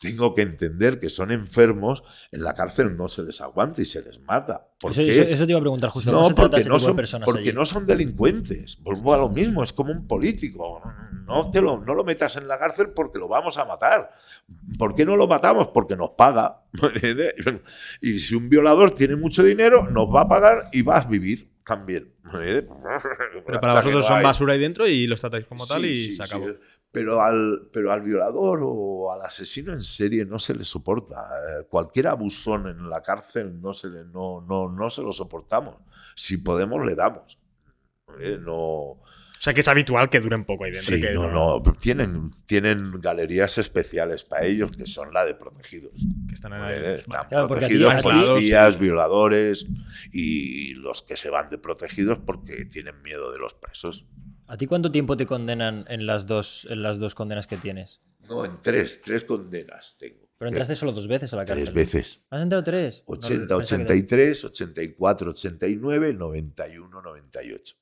[0.00, 2.02] tengo que entender que son enfermos,
[2.32, 4.66] en la cárcel no se les aguanta y se les mata.
[4.80, 5.10] ¿Por Eso, qué?
[5.10, 6.10] eso- eso te iba a preguntar justo.
[6.10, 7.52] ¿Cómo No, porque, no son, personas porque allí?
[7.52, 8.78] no son delincuentes.
[8.80, 10.80] Vuelvo a lo mismo, es como un político.
[11.26, 14.10] No, te lo, no lo metas en la cárcel porque lo vamos a matar.
[14.78, 15.68] ¿Por qué no lo matamos?
[15.68, 16.62] Porque nos paga.
[18.00, 21.50] y si un violador tiene mucho dinero, nos va a pagar y vas a vivir
[21.64, 22.12] también.
[23.46, 26.26] Pero para vosotros son basura ahí dentro y los tratáis como tal y sí, se
[26.26, 26.34] sí.
[26.34, 26.46] acabó.
[26.92, 31.28] Pero, al, pero al violador o al asesino en serie no se le soporta.
[31.48, 35.76] Eh, cualquier abusón en la cárcel no se, le, no, no, no se lo soportamos.
[36.16, 37.38] Si podemos, le damos.
[38.18, 39.00] Eh, no,
[39.40, 40.94] O sea que es habitual que duren poco ahí dentro.
[40.94, 41.62] y sí, que no, no.
[41.80, 45.94] Tienen, tienen galerías especiales para ellos que son la de protegidos.
[46.28, 46.74] que están ahí.
[46.76, 46.94] Eh.
[46.96, 49.66] Están Claro, protegidos, aquí- policías, violadores
[50.12, 54.04] y los que se van de protegidos porque tienen miedo de los presos.
[54.46, 58.00] ¿A ti cuánto tiempo te condenan en las dos, en las dos condenas que tienes?
[58.28, 60.28] No, en tres, tres condenas tengo.
[60.38, 61.64] Pero entraste solo dos veces a la cárcel.
[61.64, 62.20] tres veces.
[62.30, 63.02] ¿Has entrado tres?
[63.06, 67.76] 80, No, pensaba que- 83, 84, 89, 91, 98.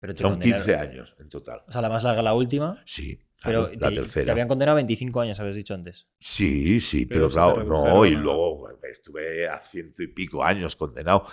[0.00, 0.64] Pero te Son condenaron.
[0.64, 1.62] 15 años en total.
[1.68, 2.82] O sea, la más larga, la última.
[2.86, 4.24] Sí, Pero la te, tercera.
[4.26, 6.06] te habían condenado a 25 años, habéis dicho antes.
[6.18, 11.26] Sí, sí, Pero pero, claro, no, y luego estuve a ciento y pico años condenado.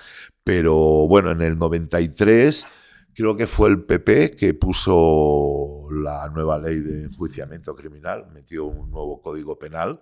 [0.44, 0.76] Pero
[1.08, 2.68] bueno, en el 93
[3.14, 8.92] creo que fue el PP que puso la nueva ley de enjuiciamiento criminal, metió un
[8.92, 10.02] nuevo código penal.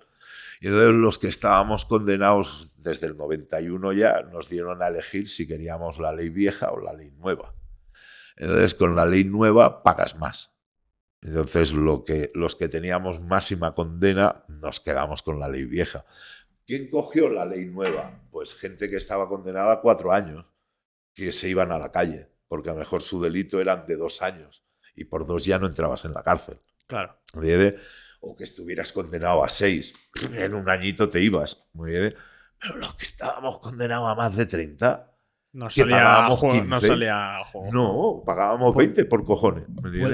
[0.59, 5.47] Y entonces los que estábamos condenados desde el 91 ya nos dieron a elegir si
[5.47, 7.53] queríamos la ley vieja o la ley nueva.
[8.35, 10.55] Entonces con la ley nueva pagas más.
[11.25, 16.05] Entonces, lo que, los que teníamos máxima condena nos quedamos con la ley vieja.
[16.67, 18.27] ¿Quién cogió la ley nueva?
[18.29, 20.45] Pues gente que estaba condenada a cuatro años,
[21.15, 24.21] que se iban a la calle, porque a lo mejor su delito eran de dos
[24.21, 24.63] años
[24.95, 26.59] y por dos ya no entrabas en la cárcel.
[26.85, 27.17] Claro.
[27.33, 27.79] ¿entiende?
[28.19, 29.93] O que estuvieras condenado a seis,
[30.31, 31.65] en un añito te ibas.
[31.73, 32.15] ¿entiende?
[32.59, 35.14] Pero los que estábamos condenados a más de 30,
[35.55, 36.87] No salía, a juego, no 15.
[36.87, 37.71] salía a juego.
[37.71, 39.63] no, pagábamos 20 por cojones.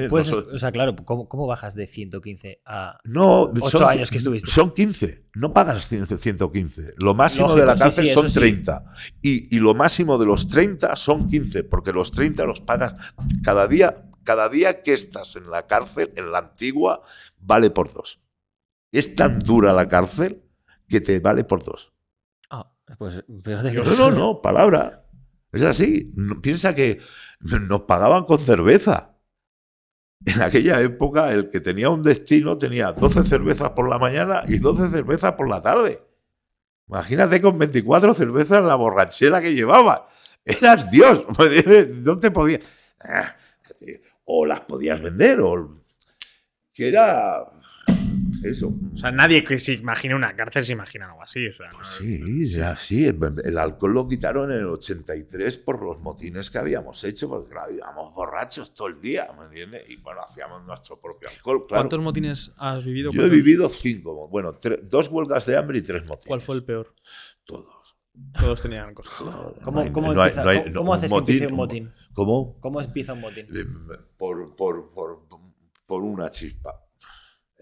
[0.07, 2.99] Pues, No o sea, claro, ¿cómo, cómo bajas de 115 a.
[3.05, 4.51] No, Ocho son, años que estuviste.
[4.51, 6.93] Son 15, no pagas 100 115.
[6.97, 8.39] Lo máximo Lógico, de la sí, cárcel sí, eso son sí.
[8.39, 8.85] 30.
[9.23, 12.93] Y, y lo máximo de los 30 son 15, porque los 30 los pagas
[13.43, 14.05] cada día.
[14.23, 17.01] Cada día que estás en la cárcel, en la antigua,
[17.39, 18.21] vale por dos.
[18.91, 20.43] Es tan dura la cárcel
[20.87, 21.91] que te vale por dos.
[22.51, 23.77] Ah, pues fíjate que.
[23.79, 25.00] No, no, no, palabra.
[25.51, 26.13] Es así.
[26.41, 26.99] Piensa que
[27.41, 29.17] nos pagaban con cerveza.
[30.25, 34.59] En aquella época, el que tenía un destino tenía 12 cervezas por la mañana y
[34.59, 36.01] 12 cervezas por la tarde.
[36.87, 40.07] Imagínate con 24 cervezas la borrachera que llevaba.
[40.45, 41.25] Eras Dios.
[42.03, 42.69] No te podías.
[42.99, 43.35] Ah,
[44.25, 45.81] O las podías vender, o.
[46.73, 47.45] Que era.
[48.43, 48.73] Eso.
[48.93, 51.45] O sea, nadie que se imagine una cárcel se imagina algo así.
[51.47, 53.05] O sea, no- Sí, era así.
[53.05, 57.51] El, el alcohol lo quitaron en el 83 por los motines que habíamos hecho, porque
[57.51, 59.83] claro, íbamos borrachos todo el día, ¿me entiendes?
[59.89, 61.81] Y bueno, hacíamos nuestro propio alcohol, claro.
[61.83, 63.11] ¿Cuántos motines has vivido?
[63.11, 66.27] Yo he ¿Cuántos- vivido cinco, bueno, dos huelgas de hambre y tres motines.
[66.27, 66.93] ¿Cuál fue el peor?
[67.45, 67.95] Todos.
[68.37, 69.13] Todos tenían cosas.
[69.63, 71.93] ¿Cómo, No cómo no empieza- hay- cómo- cómo haces que empiece un motín- motín?
[72.13, 72.59] ¿Cómo?
[72.59, 73.45] ¿Cómo empieza un motín?
[73.55, 73.65] Eh,
[74.17, 75.27] Por, por, por,
[75.85, 76.75] por una chispa.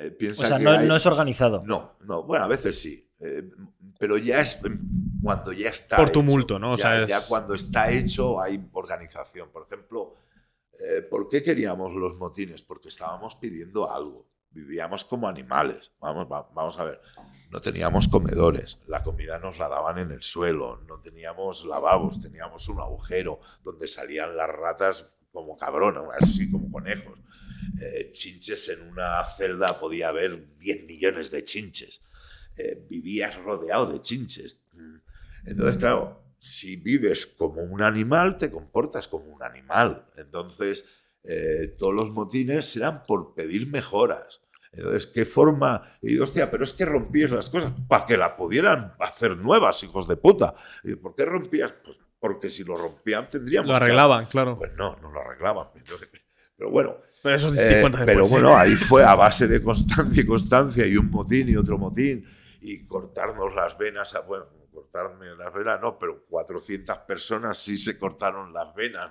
[0.01, 1.61] Eh, O sea, que no, hay- no es organizado.
[1.65, 3.05] No, no, bueno, a veces sí.
[3.19, 3.49] eh,
[3.99, 4.57] pero ya es
[5.21, 5.97] cuando ya está.
[5.97, 6.13] Por hecho.
[6.13, 6.71] tumulto, ¿no?
[6.73, 9.49] O ya, sea, es- ya cuando está hecho hay organización.
[9.51, 10.15] Por ejemplo,
[10.79, 12.61] eh, ¿por qué queríamos los motines?
[12.61, 14.25] Porque estábamos pidiendo algo.
[14.51, 15.91] Vivíamos como animales.
[15.99, 17.01] Vamos, va- vamos a ver.
[17.51, 18.79] No teníamos comedores.
[18.87, 20.81] La comida nos la daban en el suelo.
[20.87, 22.21] No teníamos lavabos.
[22.21, 27.19] Teníamos un agujero donde salían las ratas como cabronas, así como conejos
[27.81, 32.01] eh, chinches en una celda podía haber 10 millones de chinches.
[32.55, 34.65] Eh, vivías rodeado de chinches.
[35.45, 40.07] Entonces, claro, si vives como un animal, te comportas como un animal.
[40.17, 40.83] Entonces,
[41.23, 44.41] eh, todos los motines eran por pedir mejoras.
[44.71, 45.81] Entonces, ¿qué forma?
[46.01, 49.81] Y digo, hostia, pero es que rompías las cosas para que las pudieran hacer nuevas,
[49.83, 50.53] hijos de puta.
[50.83, 51.73] Y digo, ¿Por qué rompías?
[51.83, 53.67] Pues porque si lo rompían tendríamos.
[53.67, 54.57] Lo que- arreglaban, claro.
[54.57, 55.69] Pues no, no lo arreglaban.
[56.59, 60.85] Pero bueno, Pero eso eh, pero bueno, ahí fue a base de constancia y constancia
[60.85, 62.25] y un motín y otro motín
[62.61, 64.13] y cortarnos las venas.
[64.13, 69.09] a- bueno, cortarme las venas no, pero 400 personas sí se cortaron las venas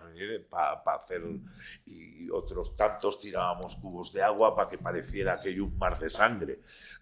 [0.50, 1.22] para hacer
[1.86, 6.60] y otros tantos tirábamos cubos de agua para que pareciera aquello un mar de sangre.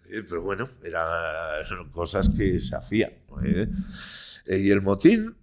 [0.09, 3.11] Eh, pero bueno, eran cosas que se hacían.
[3.29, 3.43] ¿no?
[3.43, 3.67] Eh,
[4.45, 5.35] eh, y el motín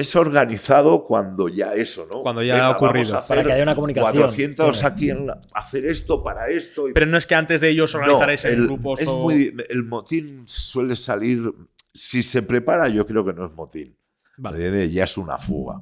[0.00, 2.22] es organizado cuando ya eso, ¿no?
[2.22, 3.12] Cuando ya ha ocurrido.
[3.12, 4.12] vamos a Para hacer que haya una comunicación.
[4.22, 4.88] 400 Tiene.
[4.94, 6.88] aquí en la- hacer esto para esto.
[6.88, 9.18] y- Pero no es que antes de ellos No, organizarais en el, grupos es o...
[9.22, 11.52] muy- el motín suele salir.
[11.92, 13.96] Si se prepara, yo creo que no es motín.
[14.36, 14.88] Vale.
[14.90, 15.80] Ya es una fuga.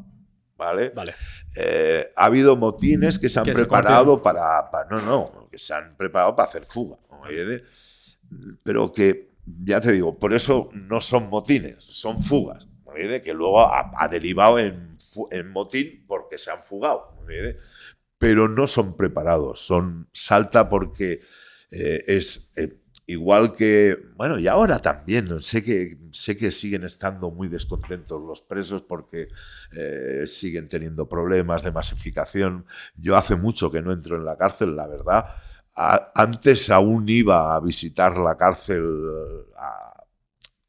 [0.57, 0.89] ¿Vale?
[0.89, 1.15] vale.
[1.55, 5.59] Eh, ha habido motines que se han Que se preparado para, para- No, no, que
[5.59, 6.97] se han preparado para hacer fuga.
[8.63, 9.31] Pero que,
[9.65, 12.67] ya te digo, por eso no son motines, son fugas.
[12.97, 13.23] ¿Entiendes?
[13.23, 14.99] Que luego ha, derivado en,
[15.51, 17.17] motín porque se han fugado.
[17.21, 17.57] ¿entiendes?
[18.19, 21.21] Pero no son preparados, son salta porque
[21.71, 27.31] eh, es eh, igual que, bueno, y ahora también, sé que, sé que siguen estando
[27.31, 29.29] muy descontentos los presos porque
[29.73, 32.67] eh, siguen teniendo problemas de masificación.
[32.97, 35.27] Yo hace mucho que no entro en la cárcel, la verdad.
[35.75, 38.83] Antes aún iba a visitar la cárcel
[39.59, 39.86] a-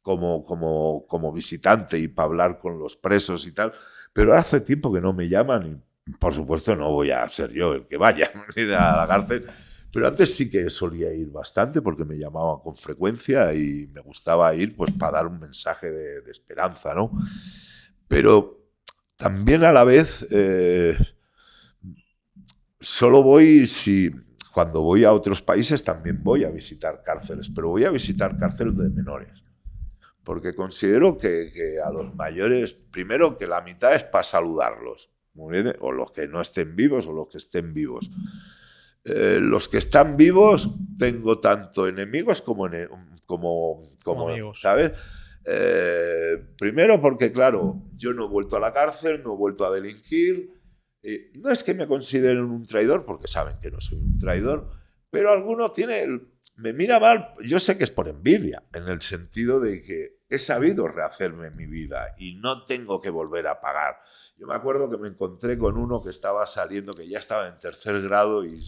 [0.08, 3.74] como, como, como visitante y para hablar con los presos y tal,
[4.10, 7.74] pero hace tiempo que no me llaman y por supuesto no voy a ser yo
[7.74, 9.44] el que vaya a la cárcel.
[9.92, 14.54] Pero antes sí que solía ir bastante porque me llamaban con frecuencia y me gustaba
[14.54, 17.10] ir pues para dar un mensaje de, esperanza, ¿no?
[18.06, 18.70] Pero
[19.14, 20.96] también a la vez eh,
[22.80, 24.10] solo voy si
[24.54, 28.74] cuando voy a otros países también voy a visitar cárceles, pero voy a visitar cárceles
[28.78, 29.47] de menores.
[30.28, 35.74] Porque considero que, que a los mayores, primero que la mitad es para saludarlos, bien,
[35.80, 38.10] o los que no estén vivos o los que estén vivos.
[39.06, 40.68] Eh, los que están vivos
[40.98, 42.88] tengo tanto enemigos como, ene-
[43.24, 44.60] como, como, Como amigos.
[44.60, 44.92] ¿sabes?
[45.46, 49.70] Eh, primero porque, claro, yo no he vuelto a la cárcel, no he vuelto a
[49.70, 50.50] delinquir.
[51.02, 54.68] Eh, no es que me consideren un traidor, porque saben que no soy un traidor,
[55.08, 56.28] pero alguno tiene el-
[56.58, 57.34] me mira mal.
[57.44, 61.66] Yo sé que es por envidia, en el sentido de que he sabido rehacerme mi
[61.66, 64.00] vida y no tengo que volver a pagar.
[64.36, 67.58] Yo me acuerdo que me encontré con uno que estaba saliendo, que ya estaba en
[67.58, 68.60] tercer grado y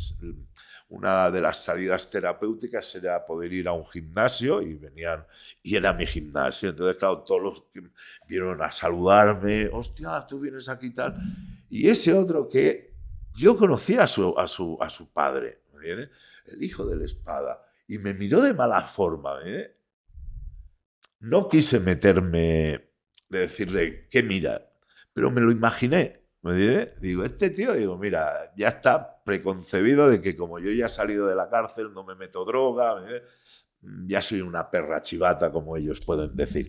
[0.88, 5.24] una de las salidas terapéuticas era poder ir a un gimnasio y venían,
[5.62, 6.70] y era mi gimnasio.
[6.70, 7.82] Entonces, claro, todos los que
[8.28, 11.16] vieron a saludarme, hostia, tú vienes aquí y tal.
[11.68, 12.94] Y ese otro que
[13.36, 18.14] yo conocía a su, a su, a su padre, el hijo de espada, y me
[18.14, 19.40] miró de mala forma.
[19.44, 19.76] ¿eh?
[21.18, 22.92] No quise meterme
[23.28, 24.70] de decirle, ¿qué mira?
[25.12, 26.22] Pero me lo imaginé.
[26.42, 27.00] ¿me entiendes?
[27.00, 31.26] Digo, este tío, digo, mira, ya está preconcebido de que como yo ya he salido
[31.26, 33.02] de la cárcel, no me meto droga,
[34.06, 36.68] ya soy una perra chivata, como ellos pueden decir.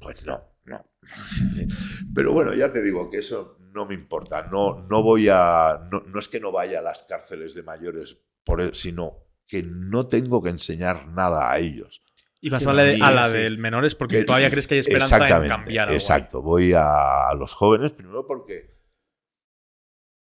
[0.00, 0.86] Pues no, no.
[2.14, 4.48] Pero bueno, ya te digo que eso no me importa.
[4.50, 5.86] No, no voy a.
[5.92, 10.08] No, no es que no vaya a las cárceles de mayores, por sino que no
[10.08, 12.02] tengo que enseñar nada a ellos.
[12.40, 14.80] Y vas a la, de, a la del menores porque Que- todavía crees que hay
[14.80, 15.90] esperanza en cambiar algo.
[15.92, 15.96] ahí.
[15.96, 18.70] Exacto, voy a, a los jóvenes primero porque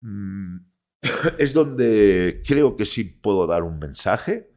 [0.00, 0.56] mm,
[1.38, 4.50] es donde creo que sí puedo dar un mensaje.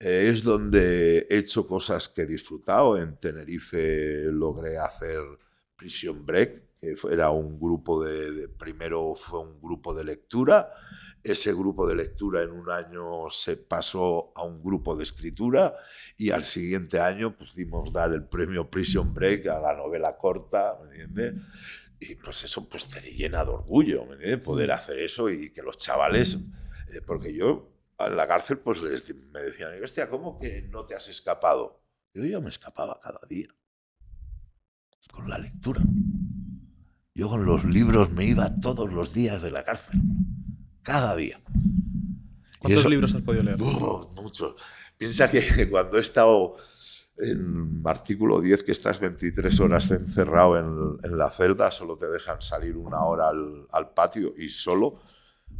[0.00, 2.96] eh, es donde he hecho cosas que he disfrutado.
[2.98, 5.20] En Tenerife logré hacer
[5.76, 10.70] Prison Break, que era un grupo de, de- primero fue un grupo de lectura.
[11.22, 15.74] Ese grupo de lectura en un año se pasó a un grupo de escritura
[16.16, 20.90] y al siguiente año pudimos dar el premio Prison Break a la novela corta, ¿me
[21.02, 21.34] entiendes?
[22.00, 24.40] Y pues eso pues te llena de orgullo, ¿me entiendes?
[24.40, 26.38] Poder hacer eso y que los chavales,
[26.88, 30.94] eh, porque yo en la cárcel pues les, me decían, hostia, ¿cómo que no te
[30.94, 31.82] has escapado?
[32.14, 33.48] Yo, yo me escapaba cada día,
[35.12, 35.82] con la lectura.
[37.18, 40.00] Yo con los libros me iba todos los días de la cárcel,
[40.82, 41.40] cada día.
[42.60, 43.58] ¿Cuántos eso- libros has podido leer?
[43.60, 44.54] Oh, muchos.
[44.96, 46.54] Piensa que cuando he estado
[47.16, 52.40] en artículo 10, que estás 23 horas encerrado en, en la celda, solo te dejan
[52.40, 55.00] salir una hora al, al patio y solo.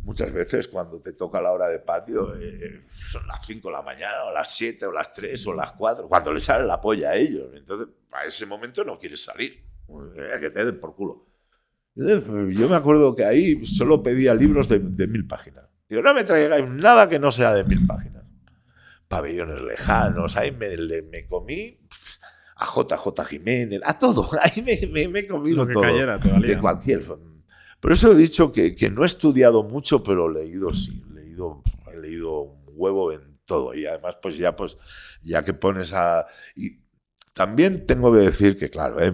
[0.05, 3.83] Muchas veces cuando te toca la hora de patio eh, son las 5 de la
[3.83, 7.11] mañana, o las 7, o las 3, o las 4, cuando les sale la polla
[7.11, 7.51] a ellos.
[7.57, 9.65] Entonces, a ese momento no quieres salir.
[10.17, 11.27] Eh, Que te den por culo.
[11.99, 15.65] Yo me acuerdo que ahí solo pedía libros de, de mil páginas.
[15.89, 18.25] Digo, no me traigáis nada que no sea de mil páginas.
[19.09, 20.69] Pabellones lejanos, ahí me,
[21.03, 21.79] me comí
[22.57, 24.29] a JJ Jiménez, a todo.
[24.43, 25.83] Ahí me, me, me he comido Lo que todo.
[25.83, 26.57] cayera, te valía.
[26.57, 27.03] De cualquier.
[27.81, 31.03] Por eso he dicho que, que no he estudiado mucho, pero leído sí.
[31.15, 31.63] Leído,
[31.93, 33.75] he leído un huevo en todo.
[33.75, 34.77] Y además, pues ya, pues,
[35.23, 36.27] ya que pones a.
[36.57, 36.81] Y
[37.33, 39.13] también tengo que decir que, claro, eh,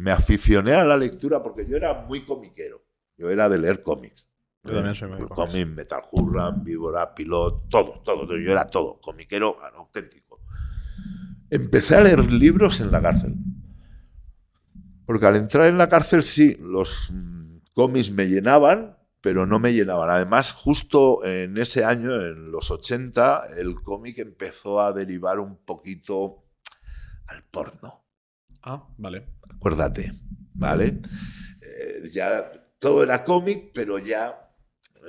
[0.00, 2.82] me aficioné a la lectura porque yo era muy comiquero.
[3.18, 4.26] Yo era de leer cómics.
[4.62, 5.34] Yo también soy muy cómics.
[5.34, 8.26] cómic, Metal Hurran, Víbora, Pilot, todo, todo.
[8.38, 10.40] Yo era todo, comiquero auténtico.
[11.50, 13.34] Empecé a leer libros en la cárcel.
[15.04, 19.74] Porque al entrar en la cárcel sí, los mm, cómics me llenaban, pero no me
[19.74, 20.08] llenaban.
[20.08, 26.44] Además, justo en ese año, en los 80, el cómic empezó a derivar un poquito
[27.26, 28.02] al porno.
[28.62, 29.39] Ah, vale.
[29.60, 30.10] Acuérdate,
[30.54, 31.00] ¿vale?
[31.60, 34.48] Eh, ya todo era cómic, pero ya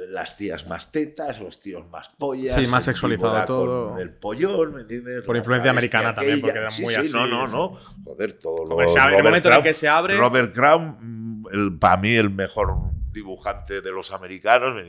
[0.10, 2.56] las tías más tetas, los tíos más pollas.
[2.62, 3.98] Sí, más sexualizado todo.
[3.98, 5.22] El pollón, ¿me entiendes?
[5.24, 7.78] Por La influencia americana también, porque era Sí, muy sí, así, No, no, no.
[8.04, 8.80] Joder, todo lo.
[8.82, 12.30] Abre- el momento en el que se abre- Robert Crumb, mm, el, para mí el
[12.30, 12.74] mejor
[13.14, 14.86] dibujante de los americanos.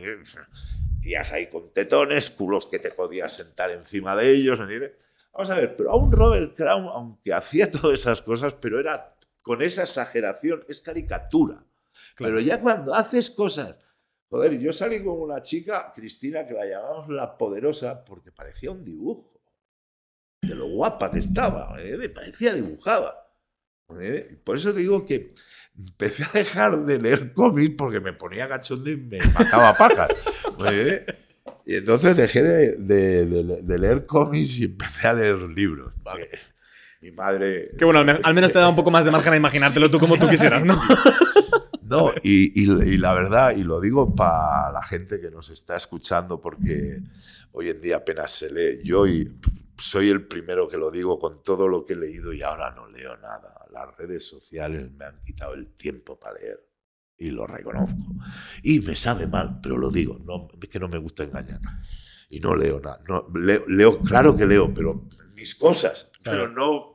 [1.00, 4.92] Tías ahí con tetones, culos que te podías sentar encima de ellos, ¿me entiendes?
[5.32, 9.60] Vamos a ver, pero aún Robert Crumb, aunque hacía todas esas cosas, pero era con
[9.62, 11.64] esa exageración, es caricatura.
[12.14, 12.34] Claro.
[12.34, 13.76] Pero ya cuando haces cosas.
[14.30, 18.84] Joder, yo salí con una chica, Cristina, que la llamamos la poderosa, porque parecía un
[18.84, 19.40] dibujo.
[20.40, 22.08] De lo guapa que estaba, ¿eh?
[22.08, 23.14] parecía dibujada.
[24.00, 24.40] ¿eh?
[24.42, 25.34] Por eso digo que
[25.78, 30.08] empecé a dejar de leer cómics porque me ponía cachondo y me mataba pajas.
[30.66, 31.04] ¿eh?
[31.64, 35.92] Y entonces dejé de, de- de- de leer cómics y empecé a leer libros.
[36.02, 36.28] ¿vale?
[37.02, 37.72] Mi madre.
[37.76, 39.90] Que bueno, al, me- al menos te da un poco más de margen a imaginártelo
[39.90, 40.80] tú como tú quisieras, ¿no?
[41.82, 45.76] No, y, y- y la verdad, y lo digo para la gente que nos está
[45.76, 47.00] escuchando, porque
[47.50, 48.80] hoy en día apenas se lee.
[48.82, 49.30] Yo y
[49.76, 52.86] soy el primero que lo digo con todo lo que he leído y ahora no
[52.88, 53.66] leo nada.
[53.70, 56.66] Las redes sociales me han quitado el tiempo para leer
[57.18, 57.98] y lo reconozco.
[58.62, 61.60] Y me sabe mal, pero lo digo, no, es que no me gusta engañar.
[62.30, 63.00] Y no leo nada.
[63.06, 66.91] No, leo, leo- claro que leo, pero mis cosas, pero no,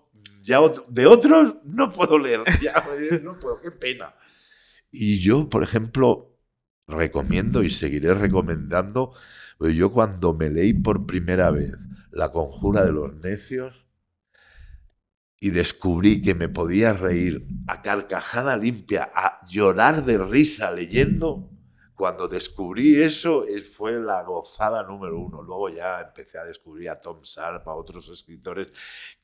[0.87, 2.41] de otros no puedo leer.
[2.61, 2.73] Ya,
[3.21, 4.15] no puedo, qué pena.
[4.89, 6.37] Y yo, por ejemplo,
[6.87, 9.13] recomiendo y seguiré recomendando,
[9.57, 11.73] pues yo cuando me leí por primera vez
[12.11, 13.85] La conjura de los necios
[15.39, 21.51] y descubrí que me podía reír a carcajada limpia, a llorar de risa leyendo,
[21.97, 25.41] cuando descubrí eso eh, fue la gozada número uno.
[25.41, 28.71] Luego ya empecé a descubrir a Tom Sharp, a otros escritores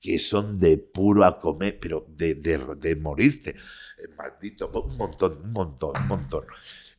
[0.01, 3.51] que son de puro a comer, pero de, de, de morirte.
[3.51, 6.45] Eh, maldito, un montón, un montón, un montón.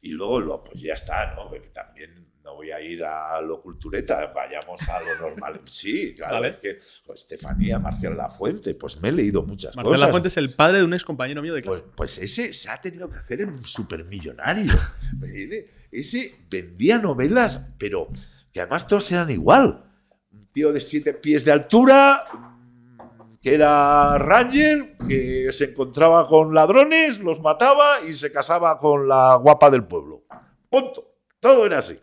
[0.01, 1.51] Y luego, lo, pues ya está, ¿no?
[1.73, 5.61] También no voy a ir a lo cultureta, vayamos a lo normal.
[5.67, 6.49] Sí, claro, Vale.
[6.49, 10.07] es que pues, Estefanía, Marcial Lafuente, pues me he leído muchas Marcelo cosas.
[10.09, 11.93] Lafuente es el padre de un ex compañero mío de Pues, clase.
[11.97, 14.73] pues ese se ha tenido que hacer en un supermillonario.
[15.25, 18.09] Ese- ese vendía novelas, pero
[18.53, 19.85] que además todas eran igual.
[20.33, 26.53] Un tío de siete pies de altura, mm, que era Ranger, que se encontraba con
[26.55, 30.25] ladrones, los mataba y se casaba con la guapa del pueblo.
[30.69, 31.13] Punto.
[31.41, 31.99] Todo era así.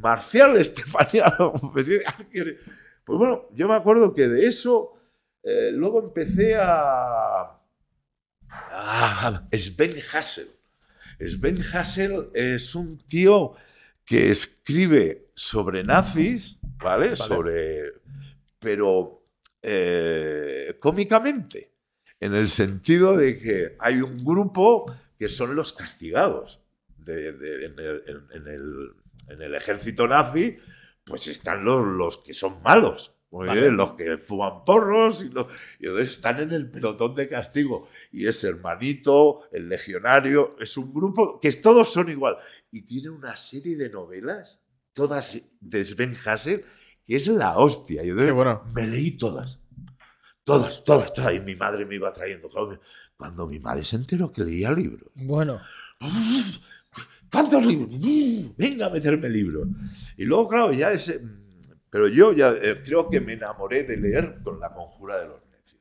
[0.00, 1.34] Marcial Estefanía.
[3.04, 4.92] Pues bueno, yo me acuerdo que de eso
[5.42, 7.58] eh, luego empecé a.
[8.48, 10.46] Ah, Sven Hassel.
[11.18, 13.54] Sven Hassel es un tío
[14.04, 17.16] que escribe sobre nazis, ¿vale?
[17.16, 17.92] Sobre.
[18.58, 19.24] Pero
[19.62, 21.70] eh, cómicamente.
[22.20, 24.84] En el sentido de que hay un grupo
[25.18, 26.58] que son los castigados.
[26.98, 28.92] de- de- en, el, en- en el-
[29.30, 30.56] en el ejército nazi,
[31.04, 33.14] pues están los, los que son malos.
[33.30, 33.60] muy Vale.
[33.60, 35.46] bien, los que fuman porros y, los-
[35.78, 37.88] y están en el pelotón de castigo.
[38.12, 42.36] Y es hermanito, el legionario, es un grupo que todos son igual.
[42.72, 46.64] Y tiene una serie de novelas, todas de Sven Hassel,
[47.06, 48.02] que es la hostia.
[48.02, 48.64] Y entonces Qué bueno.
[48.74, 49.60] me leí todas.
[50.44, 51.32] Todas, todas, todas.
[51.34, 52.48] Y mi madre me iba trayendo.
[53.16, 55.12] Cuando mi madre se enteró que leía libros.
[55.14, 55.60] Bueno,
[57.30, 57.90] ¿Cuántos libros?
[58.00, 58.54] ¡Uh!
[58.56, 59.68] Venga a meterme libros.
[60.16, 61.20] Y luego, claro, ya ese.
[61.90, 65.40] Pero yo ya eh, creo que me enamoré de leer con La Conjura de los
[65.50, 65.80] Necios.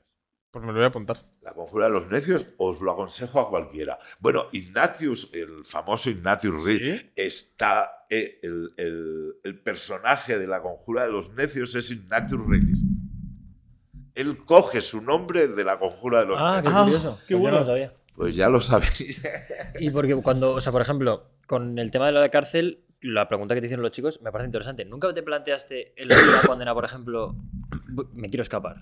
[0.52, 1.24] Pues me lo voy a apuntar.
[1.42, 4.00] La Conjura de los Necios os lo aconsejo a cualquiera.
[4.20, 7.12] Bueno, Ignatius, el famoso Ignatius Reed, ¿Sí?
[7.16, 8.06] está.
[8.10, 12.64] eh, el, el- el personaje de La Conjura de los Necios es Ignatius Reed.
[14.16, 16.76] Él coge su nombre de La Conjura de los ah, qué Necios.
[16.76, 17.20] Ah, curioso.
[17.28, 17.52] qué Pues bueno.
[17.58, 17.94] no lo sabía.
[18.16, 19.22] Pues ya lo sabéis.
[19.80, 23.56] Y porque cuando, o sea, por ejemplo, con el tema de la cárcel, la pregunta
[23.56, 24.86] que te hicieron los chicos me parece interesante.
[24.86, 27.36] ¿Nunca te planteaste en la última condena, por ejemplo,
[27.88, 28.82] "Bu- me quiero escapar?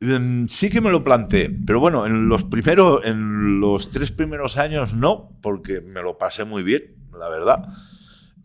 [0.00, 4.56] Mm, Sí que me lo planteé, pero bueno, en los primeros, en los tres primeros
[4.58, 7.64] años no, porque me lo pasé muy bien, la verdad.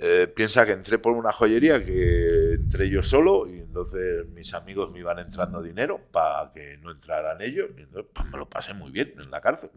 [0.02, 4.90] Eh, piensa que entré por una joyería que entré yo solo y entonces mis amigos
[4.92, 8.74] me iban entrando dinero para que no entraran ellos y entonces pues, me lo pasé
[8.74, 9.70] muy bien en la cárcel.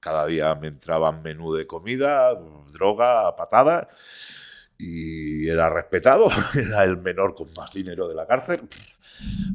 [0.00, 2.34] Cada día me entraban menú de comida,
[2.72, 3.88] droga, patadas
[4.80, 8.62] y era respetado, era el menor con más dinero de la cárcel.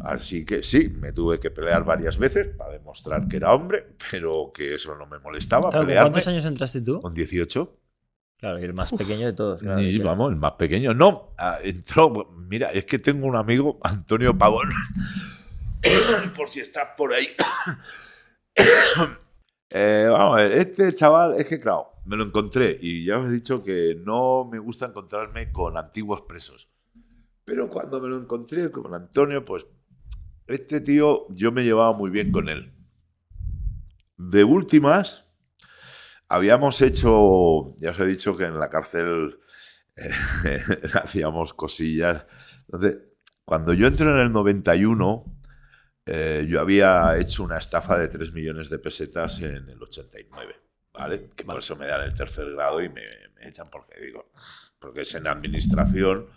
[0.01, 4.51] Así que sí, me tuve que pelear varias veces para demostrar que era hombre, pero
[4.53, 5.69] que eso no me molestaba.
[5.69, 6.11] Claro, ¿con pelearme.
[6.11, 7.01] ¿Cuántos años entraste tú?
[7.01, 7.79] Con 18.
[8.37, 9.61] Claro, y el más pequeño de todos.
[9.61, 10.93] claro, Y vamos, el más pequeño.
[10.93, 12.29] No, ah, entró.
[12.47, 14.69] Mira, es que tengo un amigo, Antonio Pavón,
[16.37, 17.29] por si estás por ahí.
[19.69, 23.27] Eh, vamos a ver, este chaval, es que claro, me lo encontré y ya os
[23.27, 26.69] he dicho que no me gusta encontrarme con antiguos presos.
[27.43, 29.65] Pero cuando me lo encontré con Antonio, pues
[30.47, 32.73] este tío, yo me llevaba muy bien con él.
[34.17, 35.35] De últimas,
[36.29, 39.39] habíamos hecho, ya os he dicho que en la cárcel
[39.95, 40.61] eh,
[40.93, 42.25] hacíamos cosillas.
[42.65, 42.97] Entonces,
[43.43, 45.34] cuando yo entré en el 91,
[46.05, 50.55] eh, yo había hecho una estafa de 3 millones de pesetas en el 89,
[50.93, 51.29] ¿vale?
[51.35, 53.03] Que por eso me dan el tercer grado y me,
[53.35, 54.31] me echan porque digo,
[54.79, 56.27] porque es en administración.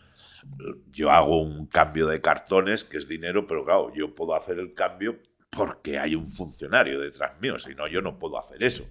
[0.90, 4.72] Yo hago un cambio de cartones, que es dinero, pero claro, yo puedo hacer el
[4.72, 5.18] cambio
[5.50, 8.88] porque hay un funcionario detrás mío, si no, yo no puedo hacer eso.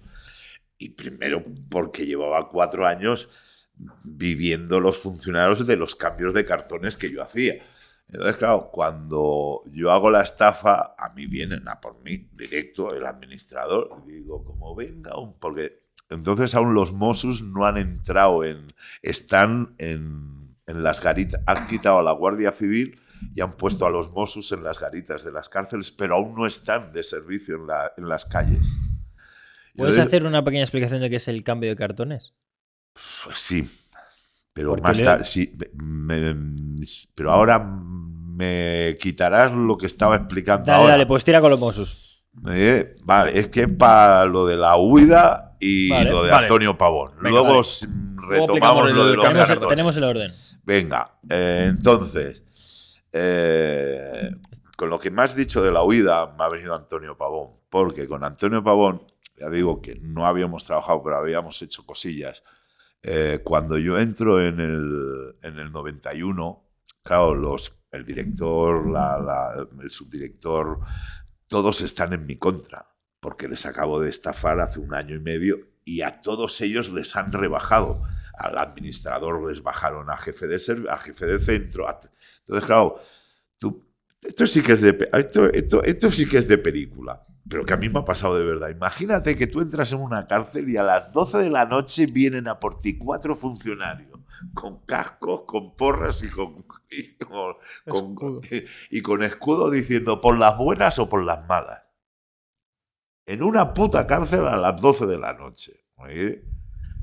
[0.76, 3.28] Y primero porque llevaba cuatro años
[4.04, 7.64] viviendo los funcionarios de los cambios de cartones que yo hacía.
[8.10, 13.04] Entonces, claro, cuando yo hago la estafa, a mí vienen a por mí, directo, el
[13.04, 14.02] administrador.
[14.06, 18.72] Y digo, como venga, un- porque entonces aún los Mossos no han entrado en.
[19.02, 21.42] Están en, en las garitas.
[21.46, 22.98] Han quitado a la Guardia Civil
[23.34, 26.46] y han puesto a los Mossos en las garitas de las cárceles, pero aún no
[26.46, 28.66] están de servicio en, la- en las calles.
[29.76, 32.32] ¿Puedes entonces- hacer una pequeña explicación de qué es el cambio de cartones?
[33.24, 33.62] Pues sí,
[34.58, 36.34] pero Porque más tarde, sí, me-
[37.14, 40.92] pero ahora me quitarás lo que estaba explicando Dale, ahora.
[40.92, 42.24] dale, pues tira con los Mossos.
[42.48, 46.46] Eh, vale, es que para lo de la huida y Vale, lo de vale.
[46.46, 47.12] Antonio Pavón.
[47.16, 48.28] Venga, Luego vale.
[48.28, 50.32] retomamos lo de los Tenemos, tenemos el orden.
[50.64, 52.44] Venga, eh, entonces,
[53.12, 54.30] eh,
[54.76, 58.06] con lo que me has dicho de la huida, me ha venido Antonio Pavón, porque
[58.06, 59.02] con Antonio Pavón,
[59.36, 62.42] ya digo que no habíamos trabajado, pero habíamos hecho cosillas.
[63.02, 66.64] Eh, cuando yo entro en el, en el 91,
[67.02, 70.80] claro, los, el director, la- el subdirector,
[71.46, 72.86] todos están en mi contra,
[73.20, 77.16] porque les acabo de estafar hace un año y medio y a todos ellos les
[77.16, 78.02] han rebajado.
[78.36, 80.58] Al administrador les bajaron a jefe de,
[80.90, 81.86] a jefe de centro.
[81.88, 83.00] entonces, claro,
[83.58, 83.84] tú,
[84.22, 87.24] esto sí que es de esto, esto, esto sí que es de película.
[87.48, 88.68] Pero que a mí me ha pasado de verdad.
[88.68, 92.46] Imagínate que tú entras en una cárcel y a las 12 de la noche vienen
[92.48, 94.18] a por ti cuatro funcionarios
[94.54, 97.54] con cascos, con porras y con, y con,
[98.14, 98.40] con-
[98.90, 101.82] y con escudo diciendo por las buenas o por las malas.
[103.26, 105.72] En una puta cárcel a las 12 de la noche.
[105.96, 106.44] Oye,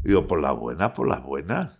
[0.04, 1.80] Digo, por las buenas, por las buenas.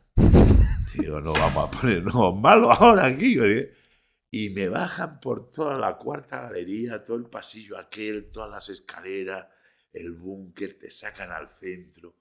[0.98, 3.38] Digo, no vamos a ponernos malos ahora aquí.
[3.40, 3.70] oye.
[4.38, 9.48] Y me bajan por toda la cuarta galería, todo el pasillo aquel, todas las escaleras,
[9.94, 12.14] el búnker, te sacan al centro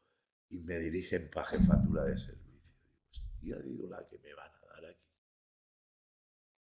[0.49, 2.73] y me dirigen para jefatura de servicio.
[3.11, 5.11] Hostia, digo, la que me van a dar aquí.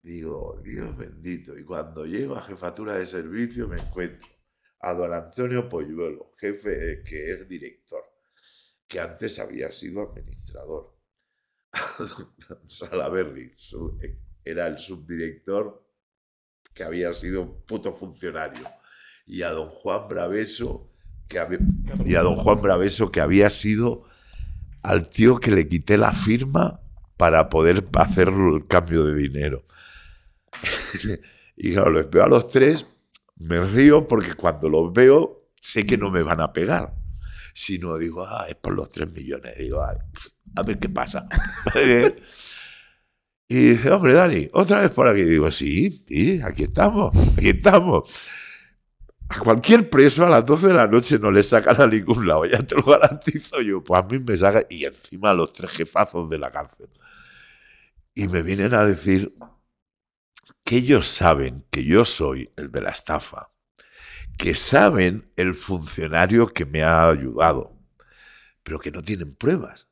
[0.02, 1.56] Digo, Dios bendito.
[1.56, 4.28] Y cuando llego a jefatura de servicio me encuentro
[4.80, 8.04] a don Antonio Polluelo, jefe, eh, que es director,
[8.88, 10.98] que antes había sido administrador.
[11.72, 11.98] A
[12.50, 13.96] don Salaberry, su-
[14.46, 15.84] era el subdirector
[16.74, 18.64] que había sido un puto funcionario.
[19.26, 20.92] Y a don Juan Braveso,
[21.28, 21.60] que había,
[22.06, 24.04] y a don Juan Braveso, que había sido
[24.84, 26.80] al tío que le quité la firma
[27.18, 29.66] para poder hacer el cambio de dinero.
[31.58, 32.86] y claro, los veo a los tres,
[33.38, 36.94] me río porque cuando los veo sé que no me van a pegar.
[37.54, 39.58] Sino digo, ah, es por los tres millones.
[39.58, 39.98] Digo, "Ay,
[40.56, 41.28] a ver qué pasa.
[43.48, 45.24] y dice, hombre, Dani, otra vez por aquí.
[45.24, 48.10] Digo, sí, sí, aquí estamos, aquí estamos.
[49.30, 52.46] A cualquier preso a las 12 de la noche no le sacan a ningún lado,
[52.46, 53.84] ya te lo garantizo yo.
[53.84, 56.90] Pues a mí me sacan, y encima los tres jefazos de la cárcel.
[58.16, 59.36] Y me vienen a decir
[60.64, 63.52] que ellos saben que yo soy el de la estafa,
[64.38, 67.74] que saben el funcionario que me ha ayudado,
[68.64, 69.88] pero que no tienen pruebas.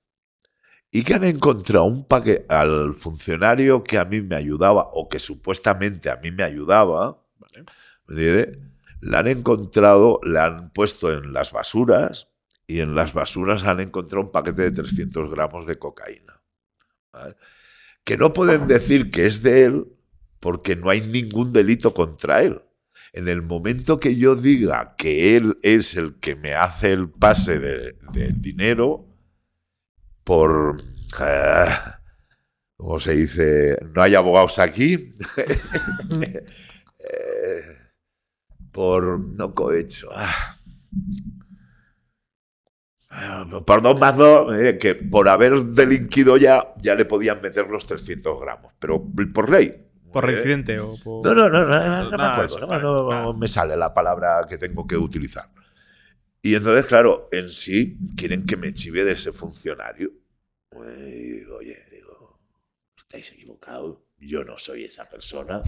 [0.96, 5.18] Y que han encontrado un paquete al funcionario que a mí me ayudaba, o que
[5.18, 7.66] supuestamente a mí me ayudaba, Vale.
[8.08, 8.52] ¿me
[9.02, 12.30] la han encontrado, la han puesto en las basuras
[12.68, 16.42] y en las basuras han encontrado un paquete de 300 gramos de cocaína.
[18.04, 19.86] Que no pueden decir que es de él
[20.40, 22.62] porque no hay ningún delito contra él.
[23.14, 27.60] En el momento que yo diga que él es el que me hace el pase
[27.60, 29.08] de- del dinero
[30.24, 30.82] por...
[31.22, 31.66] eh,
[32.78, 35.16] como se dice, no hay abogados aquí.
[37.06, 37.62] Eh,
[38.72, 40.10] por no cohecho.
[40.14, 40.56] Ah.
[43.10, 47.68] Ah, Por dos más dos, eh, que por haber delinquido ya, ya le podían meter
[47.70, 49.04] los 300 gramos, pero
[49.34, 49.86] por ley.
[50.12, 51.26] ¿Por Eh, reincidente o por.?
[51.26, 54.46] no, no, no, no, no, no me acuerdo, eso, no, no me sale la palabra
[54.50, 55.46] que tengo que utilizar.
[56.46, 60.12] Y entonces, claro, en sí quieren que me chive de ese funcionario.
[60.74, 62.42] Y digo, oye, digo,
[62.98, 64.00] estáis equivocados.
[64.20, 65.64] Yo no soy esa persona.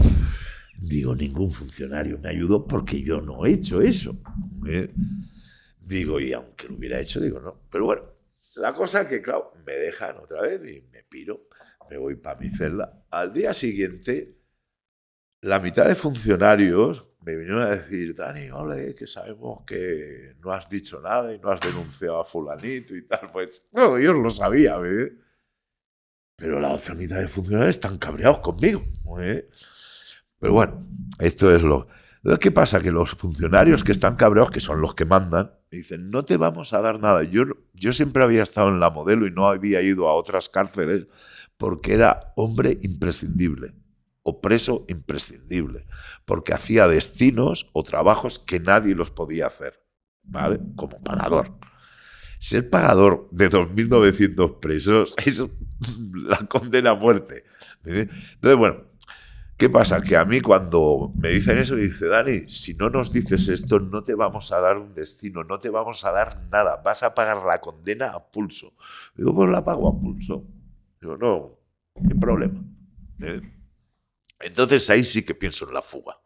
[0.78, 4.20] Digo, ningún funcionario me ayudó porque yo no he hecho eso.
[4.68, 4.92] ¿eh?
[5.80, 7.62] Digo, y aunque lo hubiera hecho, digo, no.
[7.70, 8.02] Pero bueno,
[8.56, 11.48] la cosa es que, claro, me dejan otra vez y me piro,
[11.88, 13.02] me voy para mi celda.
[13.10, 14.36] Al día siguiente,
[15.40, 20.68] la mitad de funcionarios me vinieron a decir, Dani, ole, que sabemos que no has
[20.70, 23.32] dicho nada y no has denunciado a fulanito y tal.
[23.32, 25.12] Pues no, yo lo sabía, ¿eh?
[26.36, 28.84] Pero la otra mitad de funcionarios están cabreados conmigo.
[29.18, 29.48] ¿eh?
[30.38, 30.80] Pero bueno,
[31.18, 31.88] esto es lo...
[32.40, 32.80] ¿Qué pasa?
[32.80, 36.72] Que los funcionarios que están cabreados, que son los que mandan, dicen, no te vamos
[36.74, 37.24] a dar nada.
[37.24, 37.42] Yo,
[37.74, 41.08] yo siempre había estado en la modelo y no había ido a otras cárceles
[41.56, 43.74] porque era hombre imprescindible
[44.26, 45.86] o preso imprescindible,
[46.24, 49.80] porque hacía destinos o trabajos que nadie los podía hacer,
[50.24, 50.58] ¿vale?
[50.74, 51.54] Como pagador.
[52.40, 55.40] Ser pagador de 2.900 presos es
[56.12, 57.44] la condena a muerte.
[57.84, 58.78] Entonces, bueno,
[59.56, 60.02] ¿qué pasa?
[60.02, 64.02] Que a mí cuando me dicen eso, dice, Dani, si no nos dices esto, no
[64.02, 67.44] te vamos a dar un destino, no te vamos a dar nada, vas a pagar
[67.44, 68.72] la condena a pulso.
[69.14, 70.42] Digo, pues la pago a pulso.
[71.00, 71.60] Digo, no,
[71.94, 72.60] sin problema.
[74.40, 76.20] Entonces ahí sí que pienso en la fuga.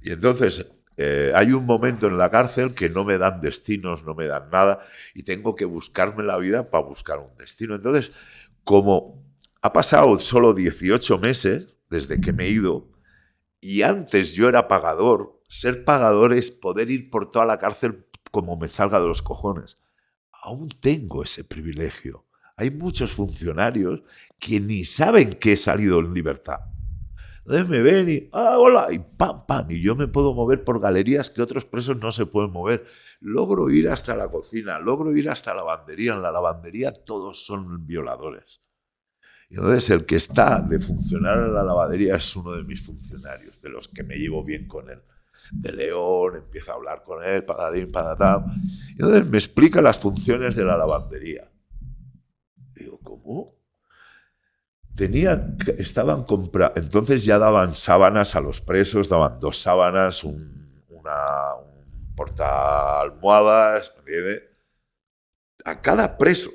[0.00, 4.14] Y entonces eh, hay un momento en la cárcel que no me dan destinos, no
[4.14, 7.76] me dan nada, y tengo que buscarme la vida para buscar un destino.
[7.76, 8.10] Entonces,
[8.64, 9.24] como
[9.62, 12.88] ha pasado solo 18 meses desde que me he ido,
[13.60, 18.56] y antes yo era pagador, ser pagador es poder ir por toda la cárcel como
[18.56, 19.78] me salga de los cojones.
[20.32, 22.26] Aún tengo ese privilegio.
[22.56, 24.02] Hay muchos funcionarios
[24.38, 26.58] que ni saben que he salido en libertad.
[27.48, 30.80] Entonces me ven y, ah, hola, y pam, pam, y yo me puedo mover por
[30.80, 32.84] galerías que otros presos no se pueden mover.
[33.20, 36.12] Logro ir hasta la cocina, logro ir hasta la lavandería.
[36.12, 38.60] En la lavandería todos son violadores.
[39.48, 43.58] Y entonces el que está de funcionar en la lavandería es uno de mis funcionarios,
[43.62, 45.00] de los que me llevo bien con él.
[45.50, 48.60] De León, empiezo a hablar con él, patadín, patatán.
[48.90, 51.50] Y entonces me explica las funciones de la lavandería.
[52.74, 53.58] Digo, ¿cómo?
[54.98, 61.54] Tenían, estaban comprando, entonces ya daban sábanas a los presos, daban dos sábanas, un, una,
[61.54, 63.94] un porta almohadas.
[65.64, 66.50] A cada preso,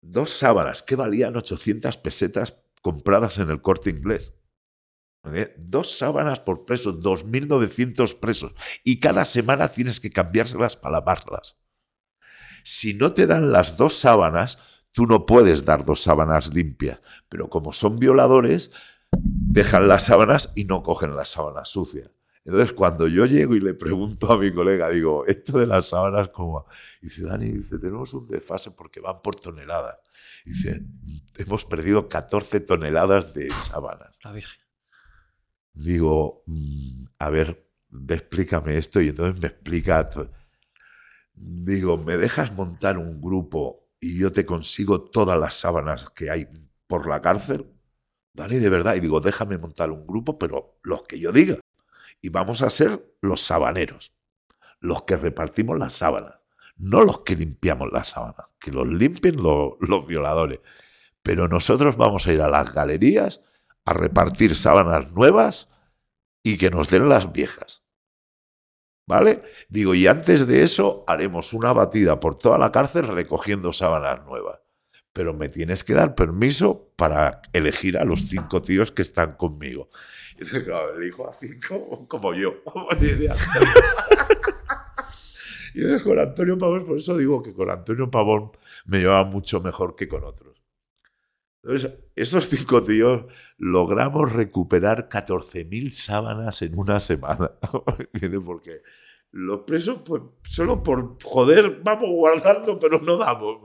[0.00, 4.34] dos sábanas que valían 800 pesetas compradas en el corte inglés.
[5.56, 8.52] Dos sábanas por preso, 2.900 presos.
[8.82, 11.56] Y cada semana tienes que cambiárselas para lavarlas.
[12.64, 14.58] Si no te dan las dos sábanas,
[14.92, 17.00] tú no puedes dar dos sábanas limpias.
[17.28, 18.70] Pero como son violadores,
[19.12, 22.20] dejan las sábanas y no cogen las sábanas sucias.
[22.44, 26.30] Entonces, cuando yo llego y le pregunto a mi colega, digo, esto de las sábanas,
[26.30, 26.64] ¿cómo va?
[27.02, 29.98] Y dice, Dani, dice, tenemos un desfase porque van por toneladas.
[30.44, 30.80] Dice,
[31.36, 34.16] hemos perdido 14 toneladas de sábanas.
[34.24, 34.60] La Virgen.
[35.74, 37.68] Digo, mm, a ver,
[38.08, 39.00] explícame esto.
[39.00, 40.08] Y entonces me explica.
[41.34, 46.46] Digo, ¿me dejas montar un grupo y yo te consigo todas las sábanas que hay
[46.86, 47.66] por la cárcel?
[48.34, 48.94] Dale, de verdad.
[48.96, 51.58] Y digo, déjame montar un grupo, pero los que yo diga.
[52.22, 54.12] Y vamos a ser los sabaneros,
[54.80, 56.36] los que repartimos las sábanas,
[56.76, 60.60] no los que limpiamos las sábanas, que los limpien lo- los violadores.
[61.22, 63.42] Pero nosotros vamos a ir a las galerías
[63.84, 65.68] a repartir sábanas nuevas
[66.42, 67.79] y que nos den las viejas.
[69.10, 69.42] ¿Vale?
[69.68, 74.60] Digo, y antes de eso haremos una batida por toda la cárcel recogiendo sábanas nuevas.
[75.12, 79.90] Pero me tienes que dar permiso para elegir a los cinco tíos que están conmigo.
[80.36, 82.54] Y entonces, claro, elijo a cinco como yo.
[85.74, 88.50] Y con Antonio Pavón, por eso digo que con Antonio Pavón
[88.86, 90.49] me llevaba mucho mejor que con otros.
[91.62, 93.24] Entonces, estos cinco tíos
[93.58, 97.52] logramos recuperar 14.000 sábanas en una semana.
[98.44, 98.82] Porque
[99.32, 103.58] los presos, pues, solo por joder, vamos guardando, pero no damos.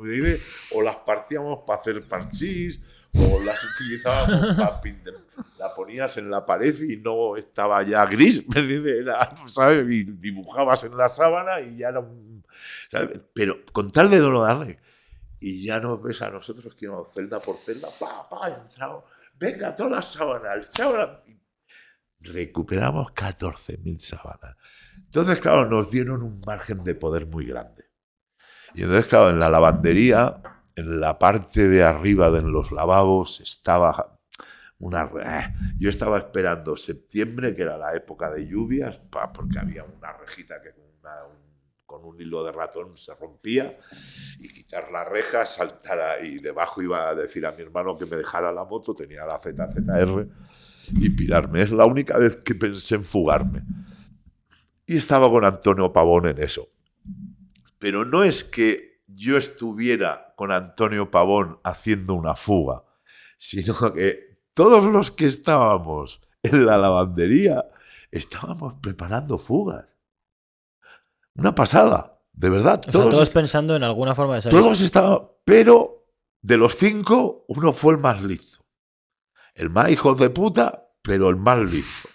[0.74, 2.82] O las partíamos para hacer parchís,
[3.16, 5.16] o las utilizábamos para pintar.
[5.58, 8.46] La ponías en la pared y no estaba ya gris.
[8.56, 9.90] Era, ¿sabes?
[9.90, 12.44] Y dibujabas en la sábana y ya era un.
[12.92, 13.22] ¿sabes?
[13.34, 14.78] Pero con tal de no darle.
[15.40, 19.04] Y ya nos ves a nosotros que íbamos celda por celda, pa, pa, entramos,
[19.38, 21.20] venga, todas las sábanas, sábanas.
[22.22, 24.56] Recuperamos 14.000 sábanas.
[24.98, 27.86] Entonces, claro, nos dieron un margen de poder muy grande.
[28.74, 30.42] Y entonces, claro, en la lavandería,
[30.76, 34.20] en la parte de arriba de los lavabos, estaba
[34.80, 35.10] una...
[35.24, 40.14] eh, Yo estaba esperando septiembre, que era la época de lluvias, pa, porque había una
[40.14, 40.74] rejita que
[41.86, 43.78] con, un, hilo de ratón se rompía,
[44.40, 46.24] y quitar la reja, saltar.
[46.24, 49.40] Y debajo iba a decir a mi hermano que me dejara la moto, tenía la
[49.40, 50.28] ZZR,
[50.94, 51.62] y pirarme.
[51.62, 53.64] Es la única vez que pensé en fugarme.
[54.86, 56.70] Y estaba con Antonio Pavón en eso.
[57.80, 62.84] Pero no es que yo estuviera con Antonio Pavón haciendo una fuga,
[63.38, 67.66] sino que todos los que estábamos en la lavandería
[68.12, 69.86] estábamos preparando fugas.
[71.36, 72.80] Una pasada, de verdad.
[72.80, 74.60] O sea, todos, todos pensando en alguna forma de salir.
[74.60, 76.08] todos estaban, pero
[76.42, 78.66] de los cinco, uno fue el más listo.
[79.54, 82.10] El más hijo de puta, pero el más listo.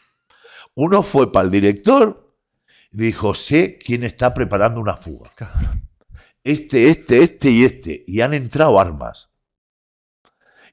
[0.74, 2.36] Uno fue para el director
[2.92, 5.30] y dijo, sé quién está preparando una fuga.
[6.42, 8.04] Este, este, este y este.
[8.06, 9.30] Y han entrado armas.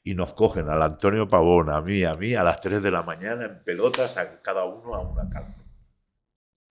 [0.03, 3.01] Y nos cogen al Antonio Pavón, a mí, a mí, a las 3 de la
[3.01, 5.53] mañana en pelotas, a cada uno a una calma.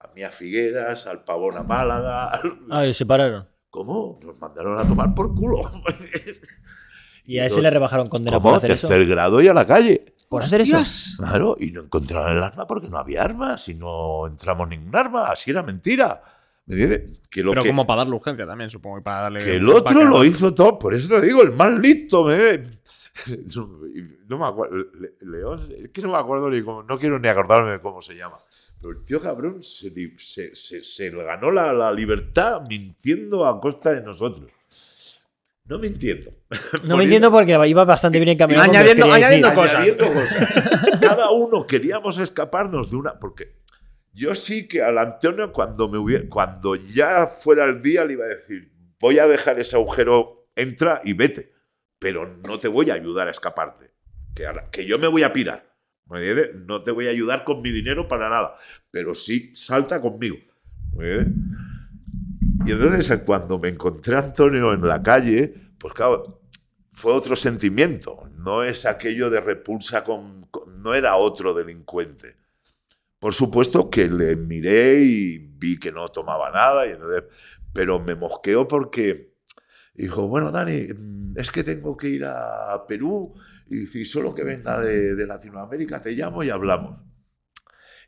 [0.01, 2.29] A mí a Figueras, al Pavón a Málaga.
[2.31, 3.47] al- Ah, y se pararon.
[3.71, 4.19] ¿Cómo?
[4.25, 5.71] Nos mandaron a tomar por culo.
[7.29, 8.87] Y a ese le rebajaron condena por hacer eso.
[8.87, 10.15] Tercer grado y a la calle.
[10.29, 10.79] ¿Por hacer eso?
[11.19, 15.25] Claro, y no encontraron el arma porque no había armas y no entramos ningún arma.
[15.25, 16.23] Así era mentira.
[16.67, 17.21] ¿Me entiendes?
[17.29, 18.99] Que lo Pero que, como para darle urgencia también, supongo.
[18.99, 20.79] y Para darle que el otro lo hizo todo.
[20.79, 22.23] Por eso te digo, el más listo.
[22.25, 22.63] Me...
[23.57, 23.67] No,
[24.29, 24.77] no me acuerdo.
[24.77, 26.83] Le- León, es que no me acuerdo ni cómo.
[26.85, 28.37] No quiero ni acordarme de cómo se llama.
[28.81, 33.61] Pero el tío cabrón se, se, se- se le ganó la, la libertad mintiendo a
[33.61, 34.51] costa de nosotros.
[35.65, 36.31] No mintiendo.
[36.85, 38.65] No me entiendo porque iba bastante bien encaminado.
[38.71, 39.75] Añadiendo- añadiendo cosas.
[39.77, 41.01] añadiendo cosas.
[41.01, 43.19] Cada uno queríamos escaparnos de una.
[43.19, 43.57] Porque
[44.13, 48.25] yo sí que al Antonio, cuando, me hubiera, cuando ya fuera el día, le iba
[48.27, 51.53] a decir: Voy a dejar ese agujero, entra y vete.
[51.99, 53.91] Pero no te voy a ayudar a escaparte.
[54.35, 55.66] Que, ahora- que yo me voy a pirar.
[56.09, 58.55] No te voy a ayudar con mi dinero para nada.
[58.91, 60.37] Pero sí, salta conmigo.
[62.65, 66.43] Y entonces, cuando me encontré a Antonio en la calle, pues claro,
[66.93, 68.29] fue otro sentimiento.
[68.39, 70.49] No es aquello de repulsa con.
[70.79, 72.37] no era otro delincuente.
[73.19, 76.85] Por supuesto que le miré y vi que no tomaba nada,
[77.73, 79.35] pero me mosqueó porque
[79.95, 80.89] dijo, bueno, Dani,
[81.35, 83.35] es que tengo que ir a Perú
[83.69, 87.01] y si solo que venga de, de Latinoamérica te llamo y hablamos.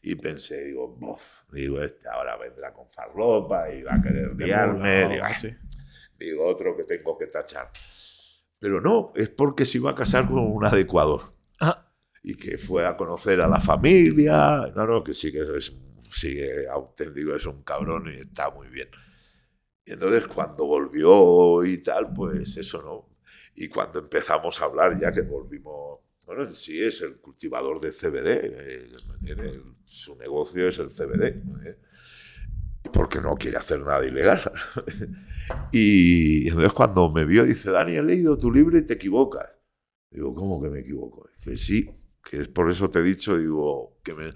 [0.02, 1.22] Y pensé, digo, "Bof",
[1.52, 4.78] digo, este ahora vendrá con farlopa y va a querer liarme.
[4.78, 5.48] mula, digo, "Ah, así.
[6.18, 7.70] digo, otro que tengo que tachar.
[8.60, 12.58] Pero no, es porque se iba a casar con una de Ecuador Ah, y que
[12.58, 14.72] fue a conocer a la familia.
[14.74, 15.76] No, no, que sí que es,
[16.12, 18.88] sí que auténtico, es un cabrón y está muy bien.
[19.84, 23.07] Y entonces cuando volvió y tal, pues eso no.
[23.60, 27.90] Y cuando empezamos a hablar, ya que volvimos, bueno, en sí es el cultivador de
[27.90, 28.90] CBD, eh,
[29.24, 31.42] tiene- su negocio es el CBD.
[31.66, 31.78] ¿eh?
[32.92, 34.40] Porque no quiere hacer nada ilegal.
[35.72, 39.50] y entonces cuando me vio, dice, Dani, he leído tu libro y te equivocas.
[40.10, 41.28] Digo, ¿cómo que me equivoco?
[41.36, 41.90] Dice, sí,
[42.22, 44.30] que es por eso te he dicho, digo, que me...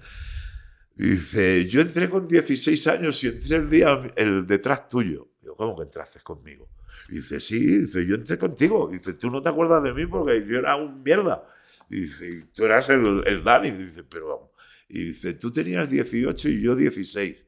[0.95, 5.29] Dice, yo entré con 16 años y entré el día el detrás tuyo.
[5.41, 6.69] Digo, ¿cómo que entraste conmigo?
[7.09, 8.89] Dice, sí, dice, yo entré contigo.
[8.91, 11.43] Dice, tú no te acuerdas de mí porque yo era un mierda.
[11.89, 13.71] Dice, tú eras el, el Dani.
[13.71, 14.51] Dice, pero...
[14.87, 17.45] Y dice, tú tenías 18 y yo 16.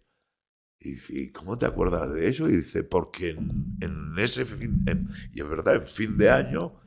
[0.79, 2.49] Y dice, "¿Y ¿cómo te acuerdas de eso?
[2.49, 6.79] Y dice, porque en, en ese fin, en- y es verdad, en fin de año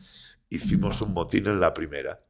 [0.48, 2.20] hicimos un motín en la primera.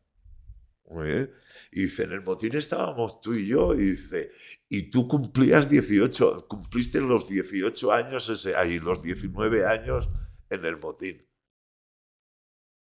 [1.70, 4.31] Y dice, en el motín estábamos tú y yo, y dice,
[4.68, 10.08] y tú cumplías 18, cumpliste los 18 años, ese, ahí, los 19 años
[10.51, 11.27] en el motín.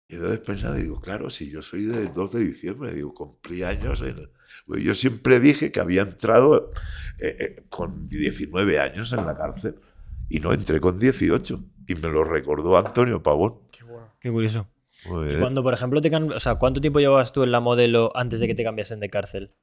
[0.08, 4.02] Y entonces pensaba, digo, claro, si yo soy del 2 de diciembre, digo, cumplí años
[4.02, 4.28] en...
[4.66, 6.70] Pues yo siempre dije que había entrado
[7.18, 9.76] eh, eh, con 19 años en la cárcel
[10.28, 11.64] y no entré con 18.
[11.86, 13.60] Y me lo recordó Antonio Pavón.
[13.70, 14.12] Qué bueno.
[14.20, 14.68] qué curioso.
[15.04, 15.40] Muy Y bien.
[15.40, 18.48] cuando, por ejemplo, te o sea, ¿cuánto tiempo llevabas tú en la modelo antes de
[18.48, 19.54] que te cambiasen de cárcel?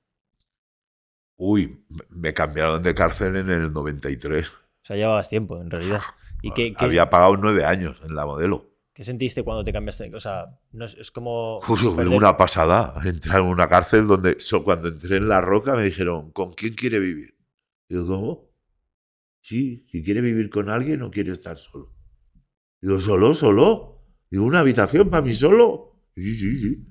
[1.35, 4.47] Uy, me cambiaron de cárcel en el 93.
[4.47, 4.51] O
[4.83, 6.01] sea, llevabas tiempo, en realidad.
[6.41, 8.69] ¿Y qué, qué- Había pagado nueve años en la modelo.
[8.93, 10.13] qué sentiste cuando te cambiaste?
[10.15, 11.59] O sea, no es, es como.
[11.61, 12.93] Perder- una pasada.
[13.05, 16.73] Entrar en una cárcel donde so- cuando entré en La Roca me dijeron, ¿con quién
[16.73, 17.35] quiere vivir?
[17.89, 18.47] Digo, ¿cómo?
[19.41, 21.93] Sí, si quiere vivir con alguien o quiere estar solo.
[22.81, 24.03] Digo, ¿solo, solo?
[24.29, 26.01] Digo, ¿una habitación para mí solo?
[26.15, 26.85] Sí, sí, sí.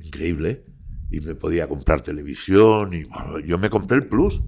[0.00, 0.64] Increíble.
[1.10, 4.40] Y me podía comprar televisión y bueno, yo me compré el Plus.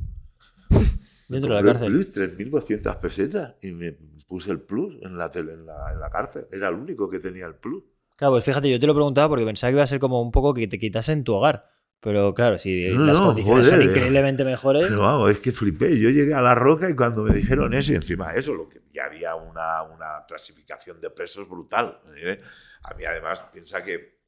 [1.34, 1.88] Dentro de la cárcel.
[1.92, 3.92] el Plus, 3.200 pesetas y me
[4.26, 6.46] puse el Plus en la, tele, en, la, en la cárcel.
[6.50, 7.84] Era el único que tenía el Plus.
[8.16, 10.30] Claro, pues fíjate, yo te lo preguntaba porque pensaba que iba a ser como un
[10.30, 11.68] poco que te quitasen tu hogar.
[12.00, 13.88] Pero claro, si No, las no, condiciones son joder.
[13.90, 14.84] increíblemente mejores.
[14.84, 15.98] Pero vamos, es que flipé.
[15.98, 18.82] Yo llegué a la roca y cuando me dijeron eso, y encima eso, lo que
[18.92, 21.98] ya había una, una clasificación de presos brutal.
[22.16, 22.40] ¿eh?
[22.82, 24.18] A mí, además, piensa que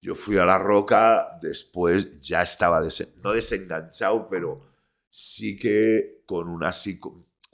[0.00, 4.60] yo fui a la roca, después ya estaba desen- no desenganchado, pero
[5.16, 6.72] sí que con una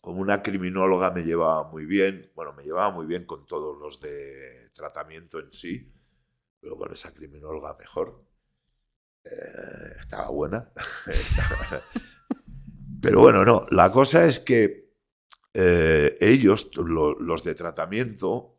[0.01, 2.31] con una criminóloga me llevaba muy bien.
[2.35, 5.93] Bueno, me llevaba muy bien con todos los de tratamiento en sí,
[6.61, 8.25] pero con esa criminóloga mejor.
[9.25, 10.71] Eh, estaba buena.
[13.01, 14.91] Pero bueno, no, la cosa es que
[15.55, 18.59] eh, ellos, lo- los de tratamiento,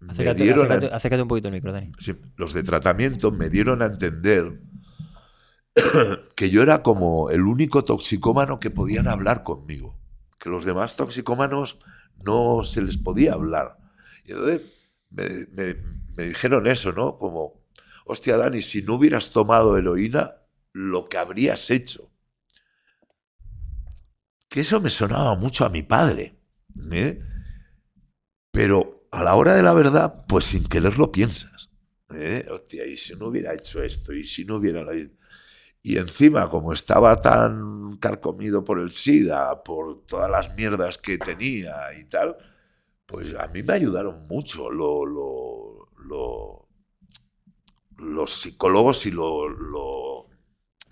[0.00, 1.92] me Acércate, dieron a- acércate- acércate un poquito al micro, Dani.
[2.00, 4.60] sí, los de tratamiento me dieron a entender
[6.36, 9.98] que yo era como el único toxicómano que podían hablar conmigo,
[10.38, 11.78] que los demás toxicómanos
[12.24, 13.78] no se les podía hablar.
[14.24, 14.62] Y entonces
[15.10, 15.76] me, me-
[16.16, 17.18] me dijeron eso, ¿no?
[17.18, 17.62] Como,
[18.04, 20.34] hostia, Dani, si no hubieras tomado heroína,
[20.72, 22.10] lo que habrías hecho.
[24.50, 26.36] Que eso me sonaba mucho a mi padre.
[26.92, 27.20] ¿eh?
[28.52, 31.70] Pero a la hora de la verdad, pues sin querer lo piensas.
[32.14, 32.46] ¿eh?
[32.50, 34.84] Hostia, y si no hubiera hecho esto, y si no hubiera...
[35.82, 41.92] Y encima, como estaba tan carcomido por el SIDA, por todas las mierdas que tenía
[41.98, 42.36] y tal,
[43.06, 46.68] pues a mí me ayudaron mucho lo- lo- lo-
[47.98, 49.10] los psicólogos y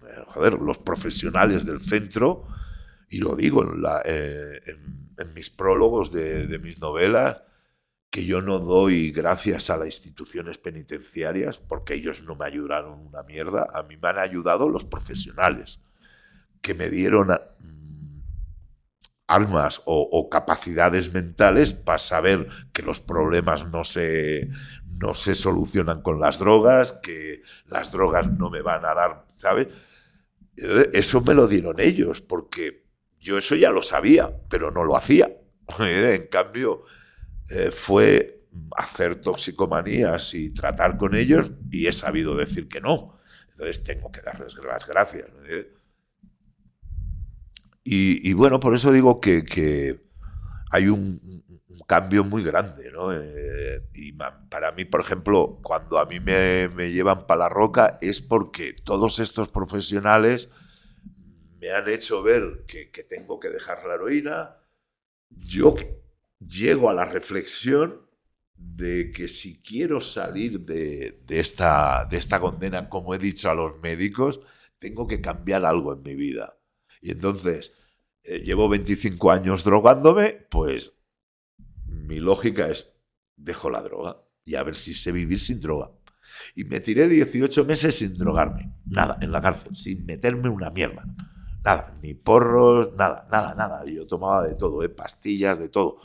[0.07, 2.47] eh, joder, los profesionales del centro,
[3.09, 4.61] y lo digo en, eh,
[5.35, 6.13] mis prólogos
[6.47, 7.39] de mis novelas,
[8.11, 13.23] que yo no doy gracias a las instituciones penitenciarias, porque ellos no me ayudaron una
[13.23, 15.81] mierda, a mí me han ayudado los profesionales,
[16.63, 18.21] que me dieron mm,
[19.27, 24.49] armas o, o capacidades mentales para saber que los problemas no se,
[25.01, 29.69] no se solucionan con las drogas, que las drogas no me van a dar, ¿sabes?
[30.57, 32.87] Eh, Eso me lo dieron ellos, porque
[33.21, 35.31] yo eso ya lo sabía, pero no lo hacía.
[35.79, 36.85] En cambio,
[37.51, 38.47] eh, fue
[38.77, 43.19] hacer toxicomanías y tratar con ellos y he sabido decir que no.
[43.51, 45.27] Entonces tengo que darles las gracias.
[47.91, 49.99] Y, bueno, por eso digo que, que
[50.71, 51.21] hay un,
[51.87, 52.91] cambio muy grande.
[52.93, 53.13] ¿no?
[53.15, 57.97] Eh, y para mí, por ejemplo, cuando a mí me, me llevan para la roca
[58.01, 60.51] es porque todos estos profesionales
[61.61, 64.57] me han hecho ver que, que tengo que dejar la heroína.
[65.31, 65.75] Yo
[66.41, 68.07] llego a la reflexión
[68.55, 72.09] de que si quiero salir de, esta
[72.41, 74.41] condena, como he dicho a los médicos,
[74.79, 76.59] tengo que cambiar algo en mi vida.
[77.01, 77.73] Y entonces,
[78.23, 80.93] eh, llevo 25 años drogándome, pues
[81.87, 82.93] mi lógica es,
[83.37, 85.93] dejo la droga y a ver si sé vivir sin droga.
[86.55, 91.05] Y me tiré 18 meses sin drogarme, nada, en la cárcel, sin meterme una mierda.
[91.65, 93.85] Nada, ni porros, nada, nada, nada.
[93.85, 94.89] Yo tomaba de todo, ¿eh?
[94.89, 95.99] pastillas, de todo.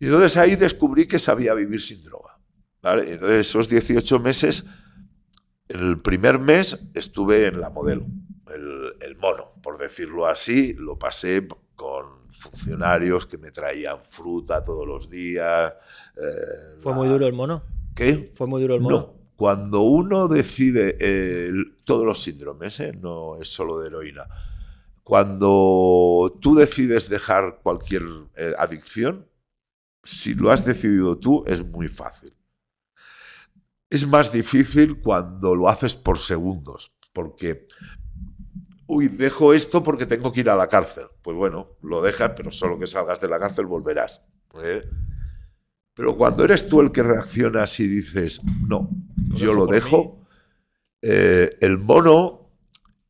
[0.00, 2.38] Y entonces ahí descubrí que sabía vivir sin droga.
[2.82, 3.12] ¿vale?
[3.12, 4.64] Entonces esos 18 meses,
[5.68, 8.06] el primer mes estuve en la modelo,
[8.52, 11.46] el, el mono, por decirlo así, lo pasé
[11.76, 15.72] con funcionarios que me traían fruta todos los días.
[16.16, 17.62] eh, ¿Fue la- muy duro el mono?
[17.94, 18.32] ¿Qué?
[18.34, 18.96] ¿Fue muy duro el mono?
[18.96, 19.21] No.
[19.42, 21.50] Cuando uno decide, eh,
[21.82, 22.92] todos los síndromes, ¿eh?
[22.92, 24.24] no es solo de heroína,
[25.02, 28.04] cuando tú decides dejar cualquier
[28.36, 29.26] eh, adicción,
[30.04, 32.32] si lo has decidido tú, es muy fácil.
[33.90, 37.66] Es más difícil cuando lo haces por segundos, porque,
[38.86, 41.06] uy, dejo esto porque tengo que ir a la cárcel.
[41.20, 44.22] Pues bueno, lo dejas, pero solo que salgas de la cárcel volverás.
[45.94, 48.88] Pero cuando eres tú el que reaccionas y dices, no,
[49.34, 50.26] yo dejo lo dejo,
[51.02, 52.40] eh, el mono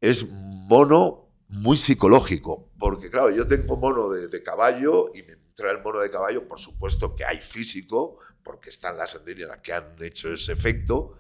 [0.01, 5.71] es mono muy psicológico, porque claro, yo tengo mono de, de caballo y me entra
[5.71, 10.03] el mono de caballo, por supuesto que hay físico, porque están las endirinas que han
[10.03, 11.19] hecho ese efecto,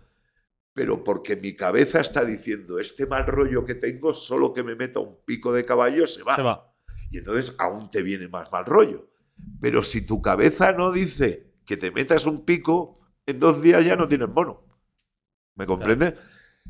[0.74, 5.00] pero porque mi cabeza está diciendo, este mal rollo que tengo, solo que me meta
[5.00, 6.34] un pico de caballo se va.
[6.34, 6.74] Se va.
[7.10, 9.08] Y entonces aún te viene más mal rollo.
[9.60, 13.96] Pero si tu cabeza no dice que te metas un pico, en dos días ya
[13.96, 14.61] no tienes mono.
[15.56, 16.16] ¿Me comprende?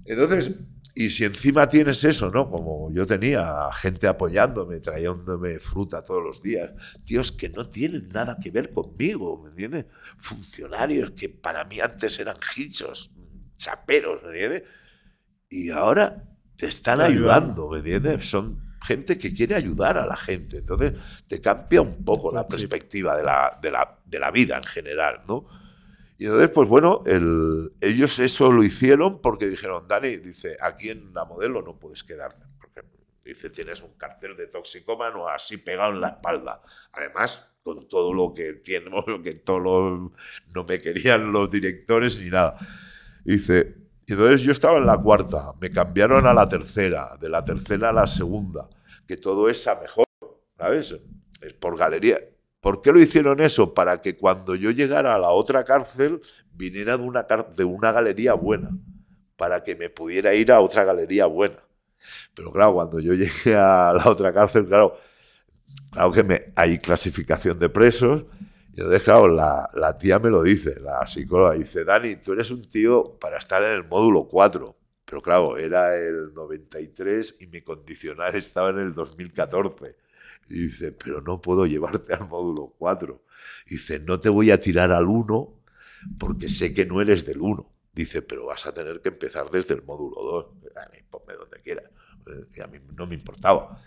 [0.04, 0.52] Entonces,
[0.94, 2.50] y si encima tienes eso, ¿no?
[2.50, 6.70] Como yo tenía gente apoyándome, trayéndome fruta todos los días,
[7.04, 9.86] tíos que no tienen nada que ver conmigo, ¿me entiendes?
[10.18, 13.10] Funcionarios que para mí antes eran hichos,
[13.56, 14.64] chaperos, ¿me entiendes?
[15.48, 16.24] Y ahora
[16.56, 18.28] te están Te ayudando, ¿me entiendes?
[18.28, 20.58] Son gente que quiere ayudar a la gente.
[20.58, 20.94] Entonces
[21.28, 22.48] te cambia un poco la Sí.
[22.48, 25.46] perspectiva de la, de la, de la vida en general, ¿no?
[26.23, 31.12] Y entonces, pues bueno, el- ellos eso lo hicieron porque dijeron, Dani, dice, aquí en
[31.12, 32.44] la modelo no puedes quedarte.
[32.60, 32.83] Porque
[33.25, 36.62] dice, tienes un cartel de toxicómano así pegado en la espalda.
[36.92, 38.91] Además, con todo lo que tiene,
[39.25, 40.12] que todo lo-
[40.55, 42.57] no me querían los directores ni nada.
[43.25, 43.75] Dice,
[44.07, 47.91] y entonces yo estaba en la cuarta, me cambiaron a la tercera, de la tercera
[47.91, 48.68] a la segunda,
[49.09, 50.07] que todo es a mejor,
[50.59, 50.94] ¿sabes?
[51.41, 52.18] Es por galería.
[52.62, 53.74] ¿Por qué lo hicieron eso?
[53.74, 57.26] Para que cuando yo llegara a la otra cárcel, viniera de una,
[57.57, 58.70] de una galería buena,
[59.36, 61.58] para que me pudiera ir a otra galería buena.
[62.34, 64.97] Pero claro, cuando yo llegué a la otra cárcel, claro,
[65.91, 68.26] claro que me, hay clasificación de presos,
[68.68, 72.62] entonces, claro, la, la tía me lo dice, la psicóloga dice, Dani, tú eres un
[72.62, 74.76] tío para estar en el módulo 4.
[75.05, 79.97] Pero claro, era el 93 y mi condicional estaba en el 2014.
[80.48, 83.24] Y dice, pero no puedo llevarte al módulo 4.
[83.66, 85.62] Dice, no te voy a tirar al 1
[86.18, 87.72] porque sé que no eres del 1.
[87.94, 90.76] Dice, pero vas a tener que empezar desde el módulo 2.
[90.76, 91.82] A mí, ponme donde quiera.
[91.82, 93.82] Eh, a mí no me importaba.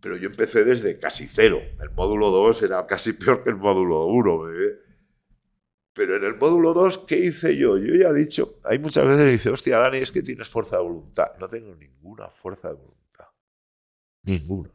[0.00, 1.60] Pero yo empecé desde casi cero.
[1.78, 4.52] El módulo 2 era casi peor que el módulo 1.
[4.54, 4.78] ¿eh?
[5.92, 7.76] Pero en el módulo 2, ¿qué hice yo?
[7.76, 10.76] Yo ya he dicho, hay muchas veces que dice, hostia, Dani, es que tienes fuerza
[10.76, 11.26] de voluntad.
[11.38, 13.26] No tengo ninguna fuerza de voluntad.
[14.22, 14.70] Ninguna.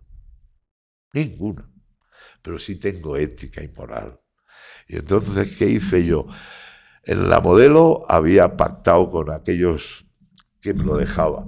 [1.16, 1.70] Ninguna.
[2.44, 4.20] Pero sí tengo ética y moral.
[4.88, 6.28] Y entonces, ¿qué hice yo?
[7.04, 10.06] En la modelo había pactado con aquellos
[10.62, 11.48] que me lo dejaba.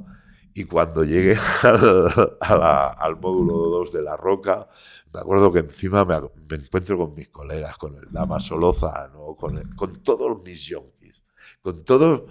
[0.53, 4.67] Y cuando llegué al, a la- al módulo 2 de La Roca,
[5.13, 9.57] me acuerdo que encima me, me encuentro con mis colegas, con el Dama Solózano, con,
[9.57, 11.23] el- con todos mis yonkis,
[11.61, 12.23] con todos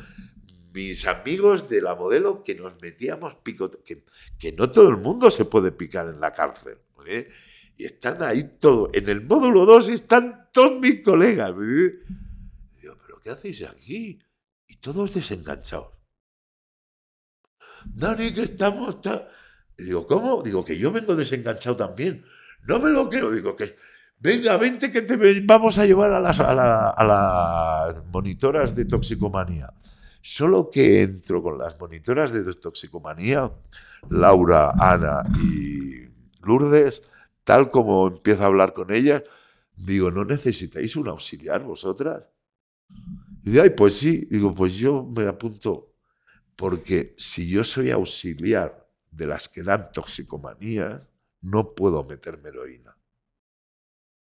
[0.72, 4.04] mis amigos de la modelo que nos metíamos picot que,
[4.38, 6.78] que no todo el mundo se puede picar en la cárcel.
[7.08, 7.28] ¿Eh?
[7.76, 8.90] Y están ahí todos.
[8.94, 11.50] En el módulo 2 están todos mis colegas.
[11.50, 11.98] ¿eh?
[12.80, 14.18] Digo, ¿pero qué hacéis aquí?
[14.66, 15.92] Y todos desenganchados.
[17.84, 19.00] Dani, que estamos...
[19.02, 19.28] ta-".
[19.76, 20.42] Digo, ¿cómo?
[20.42, 22.24] Digo, que yo vengo desenganchado también.
[22.66, 23.30] No me lo creo.
[23.30, 23.76] Digo, que
[24.18, 29.72] venga, vente que te vamos a llevar a las, a, a las monitoras de toxicomanía.
[30.22, 33.52] Solo que entro con las monitoras de toxicomanía,
[34.10, 36.05] Laura, Ana y
[36.46, 37.02] Lourdes,
[37.44, 39.22] tal como empiezo a hablar con ellas,
[39.76, 42.24] digo, ¿no necesitáis un auxiliar vosotras?
[43.42, 44.26] Y dice, ay, pues sí.
[44.30, 45.94] Digo, pues yo me apunto,
[46.56, 51.02] porque si yo soy auxiliar de las que dan toxicomanías,
[51.40, 52.96] no puedo meterme heroína.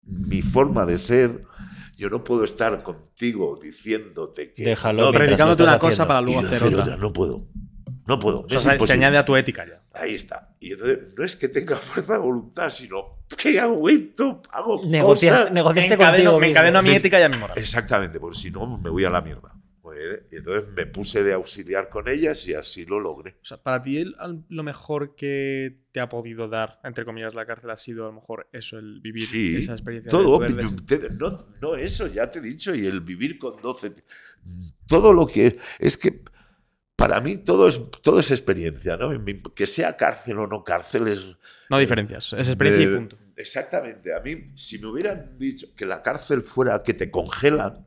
[0.02, 1.44] Mi forma de ser,
[1.96, 4.64] yo no puedo estar contigo diciéndote que...
[4.64, 6.08] Déjalo, no, Predicándote una cosa haciendo.
[6.08, 6.96] para y luego hacer otra.
[6.96, 7.48] No puedo.
[8.06, 8.46] No puedo.
[8.50, 9.82] O sea, es se- añade a tu ética ya.
[9.92, 10.54] Ahí está.
[10.60, 15.52] Y entonces no es que tenga fuerza de voluntad, sino que aguento, hago Negocias, cosas.
[15.52, 16.50] negociaste Encadeno- contigo me mismo.
[16.58, 17.58] encadeno a mi Me- ética y a mi moral.
[17.58, 19.52] Exactamente, porque si no me voy a la mierda.
[19.82, 19.98] Pues,
[20.30, 23.36] Y entonces me puse de auxiliar con ellas y así lo logré.
[23.40, 27.34] O sea, para ti el- al- lo mejor que te ha podido dar, entre comillas,
[27.34, 30.10] la cárcel ha sido a lo mejor eso, el vivir Sí, esa experiencia.
[30.10, 30.40] de Todo,
[31.18, 33.94] no, no eso, ya te he dicho, y el vivir con 12,
[34.86, 36.22] todo lo que es que
[36.97, 39.10] para mí todo es, todo es experiencia, ¿no?
[39.55, 41.20] Que sea cárcel o no cárcel es...
[41.68, 43.16] No diferencias, es experiencia de- y punto.
[43.36, 47.86] Exactamente, a mí si me hubieran dicho que la cárcel fuera que te congelan,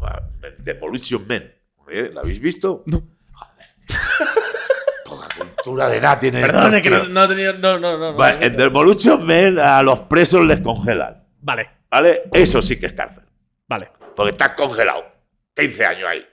[0.00, 0.22] ah,
[0.58, 1.44] Demolition Man,
[1.90, 2.10] ¿eh?
[2.12, 2.82] ¿la habéis visto?
[2.86, 3.06] No.
[5.04, 7.52] Poca cultura de nada tiene Perdón, es que no, no he tenido.
[7.54, 8.12] No, no, no.
[8.12, 8.18] no.
[8.18, 12.22] Vale, en Demolition Man a los presos les congelan, Vale, ¿vale?
[12.32, 13.24] Eso sí que es cárcel.
[13.68, 13.90] vale.
[14.16, 15.04] Porque estás congelado.
[15.54, 16.26] 15 años ahí.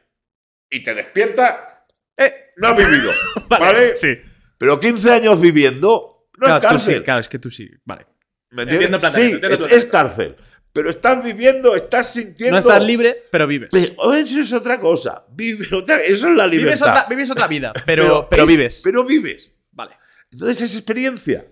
[0.72, 1.56] Y te despiertas,
[2.18, 3.12] Eh, no has vivido.
[3.50, 3.96] vale, ¿Vale?
[3.96, 4.10] Sí.
[4.58, 6.96] Pero 15 años viviendo no claro, es cárcel.
[6.98, 7.70] sí, claro, es que tú sí.
[7.84, 8.06] Vale.
[8.52, 9.12] ¿Me entiendes?
[9.14, 10.36] Sí, es, es cárcel.
[10.72, 12.56] Pero estás viviendo, estás sintiendo.
[12.56, 13.70] No estás libre, pero vives.
[13.72, 15.26] Pero eso es otra cosa.
[15.32, 16.66] Vive otra- eso es la libertad.
[16.68, 18.82] Vives otra, vives otra vida, pero, pero, es- vives.
[18.84, 19.52] Pero vives.
[19.72, 19.96] Vale.
[20.32, 21.46] Entonces es experiencia.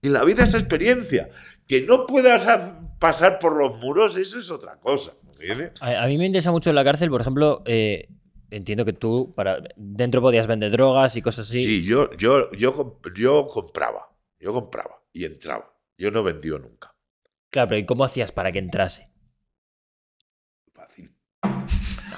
[0.00, 1.28] Y la vida es experiencia.
[1.66, 2.46] Que no puedas
[3.00, 5.12] pasar por los muros, eso es otra cosa.
[5.24, 5.82] ¿me entiendes?
[5.82, 8.08] A, a mí me interesa mucho en la cárcel, por ejemplo, eh,
[8.52, 11.64] entiendo que tú para dentro podías vender drogas y cosas así.
[11.64, 14.08] Sí, yo, yo, yo, yo compraba.
[14.38, 15.74] Yo compraba y entraba.
[15.96, 16.94] Yo no vendí nunca.
[17.50, 19.06] Claro, pero ¿y cómo hacías para que entrase?
[20.72, 21.14] Fácil.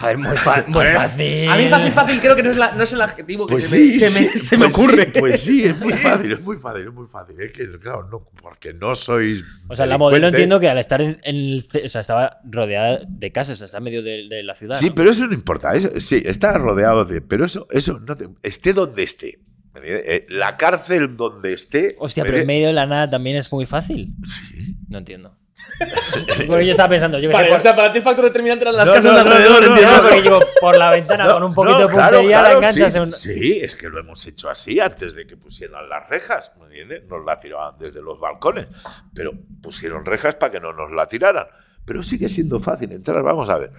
[0.05, 1.49] A ver, muy, fa- muy fácil.
[1.51, 3.67] A mí fácil, fácil creo que no es, la- no es el adjetivo que Pues
[3.67, 5.07] se, me, sí, se me- sí, se me pues sí, ocurre.
[5.21, 7.41] pues sí, es muy fácil, es muy fácil, es muy fácil.
[7.41, 9.43] Es que, claro, no, porque no sois.
[9.69, 11.65] O sea, la modelo entiendo que al estar en, en el.
[11.85, 14.79] O sea, estaba rodeada de casas, está en medio de, de la ciudad.
[14.79, 14.95] Sí, ¿no?
[14.95, 15.75] pero eso no importa.
[15.75, 17.21] eso- sí, está rodeado de.
[17.21, 19.39] Pero eso, eso no te- esté donde esté.
[19.83, 21.97] Eh, La cárcel donde esté.
[21.99, 24.15] Hostia, ¿me pero en medio de la nada también es muy fácil.
[24.53, 24.77] Sí.
[24.89, 25.37] No entiendo.
[26.47, 28.25] Bueno, yo estaba pensando, yo que Vale, sé, por, o sea, para ti el factor
[28.27, 29.97] determinante eran las No, casas no, de alrededor, no, no, entiendo.
[29.97, 32.93] No, porque digo, por la ventana con un poquito No, de puntería claro, la enganchas
[32.93, 36.09] sí, en un- Sí, es que lo hemos hecho así antes de que pusieran las
[36.09, 36.53] rejas.
[36.59, 37.05] ¿me entiendes?
[37.09, 38.69] Nos la tiraban desde los balcones.
[39.15, 41.47] Pero pusieron rejas para que no nos la tiraran.
[41.85, 43.23] Pero sigue siendo fácil entrar.
[43.23, 43.73] Vamos a ver.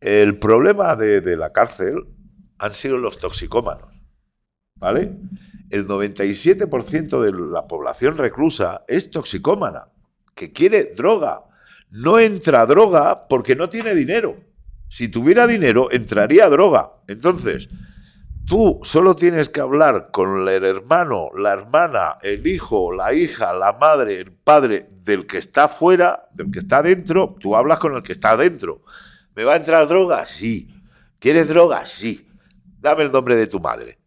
[0.00, 2.04] El problema de, de la cárcel
[2.58, 3.88] han sido los toxicómanos.
[4.76, 5.12] ¿Vale?
[5.70, 9.86] El 97% de la población reclusa es toxicómana,
[10.34, 11.44] que quiere droga.
[11.90, 14.36] No entra droga porque no tiene dinero.
[14.88, 16.92] Si tuviera dinero, entraría droga.
[17.08, 17.68] Entonces,
[18.46, 23.72] tú solo tienes que hablar con el hermano, la hermana, el hijo, la hija, la
[23.74, 27.36] madre, el padre del que está fuera, del que está dentro.
[27.40, 28.82] Tú hablas con el que está dentro.
[29.34, 30.26] ¿Me va a entrar droga?
[30.26, 30.68] Sí.
[31.18, 31.86] ¿Quieres droga?
[31.86, 32.28] Sí.
[32.78, 33.98] Dame el nombre de tu madre.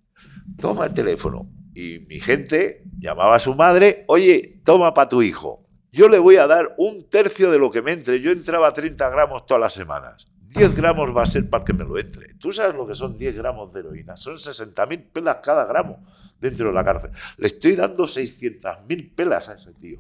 [0.60, 1.50] Toma el teléfono.
[1.74, 5.65] Y mi gente llamaba a su madre, oye, toma para tu hijo.
[5.96, 8.20] Yo le voy a dar un tercio de lo que me entre.
[8.20, 10.28] Yo entraba 30 gramos todas las semanas.
[10.54, 12.34] 10 gramos va a ser para que me lo entre.
[12.34, 14.18] ¿Tú sabes lo que son 10 gramos de heroína?
[14.18, 16.06] Son 60.000 pelas cada gramo
[16.42, 17.12] dentro de la cárcel.
[17.38, 20.00] Le estoy dando 600.000 pelas a ese tío.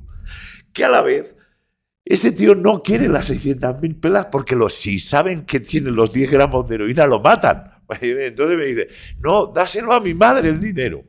[0.73, 1.33] Que a la vez,
[2.03, 6.29] ese tío no quiere las 600.000 pelas porque los, si saben que tiene los 10
[6.29, 7.71] gramos de heroína, lo matan.
[8.01, 11.05] Entonces me dice, no, dáselo a mi madre el dinero.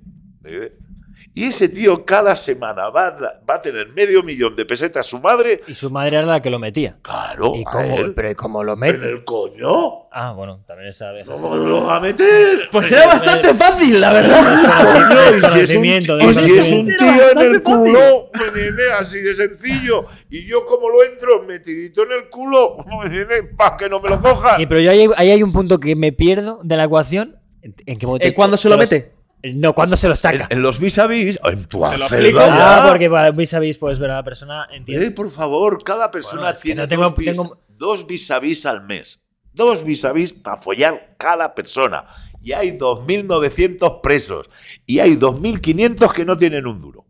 [1.39, 3.16] Y ese tío cada semana va a,
[3.48, 5.60] va a tener medio millón de pesetas su madre.
[5.68, 6.97] Y su madre era la que lo metía.
[7.02, 8.15] Claro, ¿Y a cómo, él.
[8.15, 9.06] pero ¿y cómo lo en mete?
[9.06, 10.08] el coño.
[10.10, 11.26] Ah, bueno, también esa vez.
[11.26, 12.70] ¿Cómo lo va a meter?
[12.73, 14.82] Pues era bastante fácil, la verdad.
[14.82, 18.86] Coño, y si es un, y si es un tío en el culo, ¿me entiendes?
[18.98, 20.06] Así de sencillo.
[20.31, 23.44] Y yo como lo entro metidito en el culo, ¿me entiendes?
[23.58, 24.56] Para que no me lo cojan.
[24.56, 27.36] Sí, pero yo ahí, ahí hay un punto que me pierdo de la ecuación.
[27.60, 29.12] ¿En, en qué momento Eh, ¿cuándo te- se lo mete?
[29.55, 30.47] No, ¿cuándo se lo saca?
[30.50, 31.84] en los vis a vis, en tu.
[31.84, 34.66] Ah, porque para vis a vis puedes ver a la persona.
[34.73, 35.05] Entiendo.
[35.07, 38.39] Eh, por favor, cada persona Bueno, tiene no tengo- dos, vis, tengo- dos vis a
[38.41, 39.26] vis al mes.
[39.52, 42.05] Dos vis a vis para follar cada persona.
[42.42, 44.49] Y hay 2.900 presos.
[44.84, 47.07] Y hay 2.500 que no tienen un duro.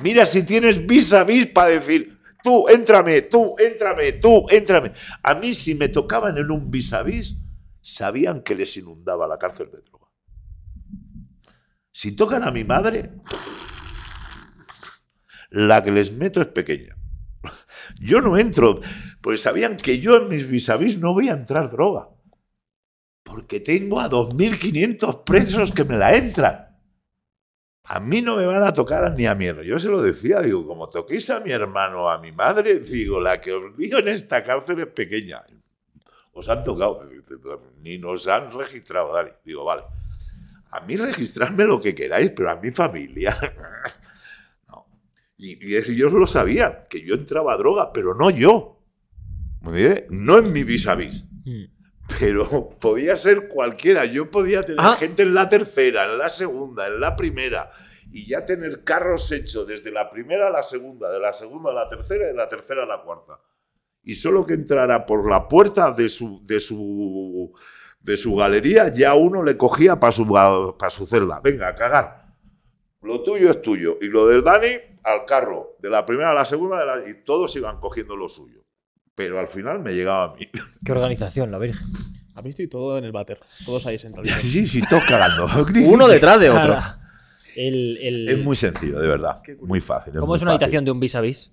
[0.00, 4.92] Mira si tienes vis a vis para decir, tú, éntrame, tú, éntrame, tú, éntrame.
[5.22, 7.36] A mí si me tocaban en un vis a vis,
[7.80, 9.99] sabían que les inundaba la cárcel de droga.
[11.92, 13.10] Si tocan a mi madre,
[15.50, 16.96] la que les meto es pequeña.
[18.00, 18.80] Yo no entro,
[19.20, 22.08] pues sabían que yo en mis vis vis no voy a entrar droga.
[23.22, 26.70] Porque tengo a 2.500 presos que me la entran.
[27.84, 29.46] A mí no me van a tocar ni a mi.
[29.46, 33.20] Yo se lo decía, digo, como toquéis a mi hermano o a mi madre, digo,
[33.20, 35.42] la que os vio en esta cárcel es pequeña.
[36.32, 37.08] Os han tocado,
[37.80, 39.30] ni nos han registrado, Dani.
[39.44, 39.82] Digo, vale.
[40.72, 43.36] A mí registrarme lo que queráis, pero a mi familia.
[44.68, 44.86] no.
[45.36, 48.80] Y, y ellos lo sabían, que yo entraba a droga, pero no yo.
[50.10, 51.24] No en mi vis a vis.
[52.18, 54.04] Pero podía ser cualquiera.
[54.04, 54.96] Yo podía tener Ah.
[54.98, 57.70] gente en la tercera, en la segunda, en la primera.
[58.12, 61.74] Y ya tener carros hechos desde la primera a la segunda, de la segunda a
[61.74, 63.38] la tercera y de la tercera a la cuarta.
[64.02, 67.52] Y solo que entrara por la puerta de su, de su,
[68.00, 71.40] de su galería, ya uno le cogía para su, para su celda.
[71.42, 72.26] Venga, a cagar.
[73.02, 73.98] Lo tuyo es tuyo.
[74.00, 74.68] Y lo del Dani,
[75.04, 75.76] al carro.
[75.80, 78.60] De la primera a la segunda, de la- y todos iban cogiendo lo suyo.
[79.14, 80.48] Pero al final me llegaba a mí.
[80.84, 81.86] Qué organización, la Virgen.
[82.34, 82.62] ¿Has visto?
[82.62, 83.40] Y todo en el váter.
[83.66, 84.28] Todos ahí sentados.
[84.42, 85.46] Sí, sí, todos cagando.
[85.86, 86.76] Uno detrás de otro.
[87.56, 89.42] El- el- Es muy sencillo, de verdad.
[89.62, 90.14] Muy fácil.
[90.14, 90.64] ¿Cómo muy es una fácil.
[90.64, 91.52] habitación de un vis a vis?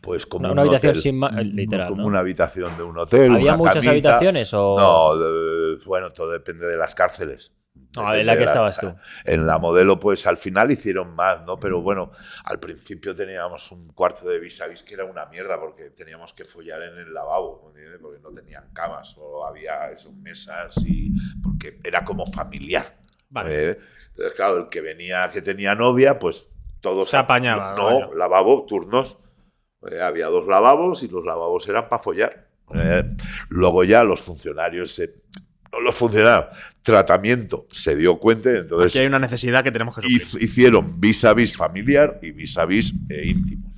[0.00, 1.02] Pues como Una- un una habitación hotel.
[1.02, 2.08] sin ma- eh, literal, Como ¿no?
[2.08, 3.32] una habitación de un hotel.
[3.32, 3.90] ¿Había una muchas camita.
[3.92, 4.76] habitaciones o.?
[4.78, 7.52] No, de- bueno, todo depende de las cárceles.
[7.96, 8.94] No, Depende en la que de estabas tú.
[9.24, 11.58] En la modelo, pues al final hicieron más, ¿no?
[11.58, 12.10] Pero bueno,
[12.44, 16.32] al principio teníamos un cuarto de vis a vis que era una mierda porque teníamos
[16.34, 17.60] que follar en el lavabo.
[18.02, 21.12] Porque no tenían camas, solo había eso, mesas y.
[21.42, 22.98] porque era como familiar.
[23.30, 23.70] Vale.
[23.70, 23.78] ¿eh?
[24.10, 26.50] Entonces, claro, el que venía, que tenía novia, pues
[26.80, 27.08] todos.
[27.08, 28.08] Se apañaba, No, vaya.
[28.14, 29.18] lavabo, turnos.
[29.90, 32.46] Eh, había dos lavabos y los lavabos eran para follar.
[32.74, 33.04] Eh,
[33.48, 35.14] luego ya los funcionarios se.
[35.72, 36.46] No los funcionarios,
[36.82, 40.42] tratamiento se dio cuenta entonces Aquí hay una necesidad que tenemos que suplir.
[40.42, 43.72] hicieron vis a vis familiar y vis a vis eh, íntimos.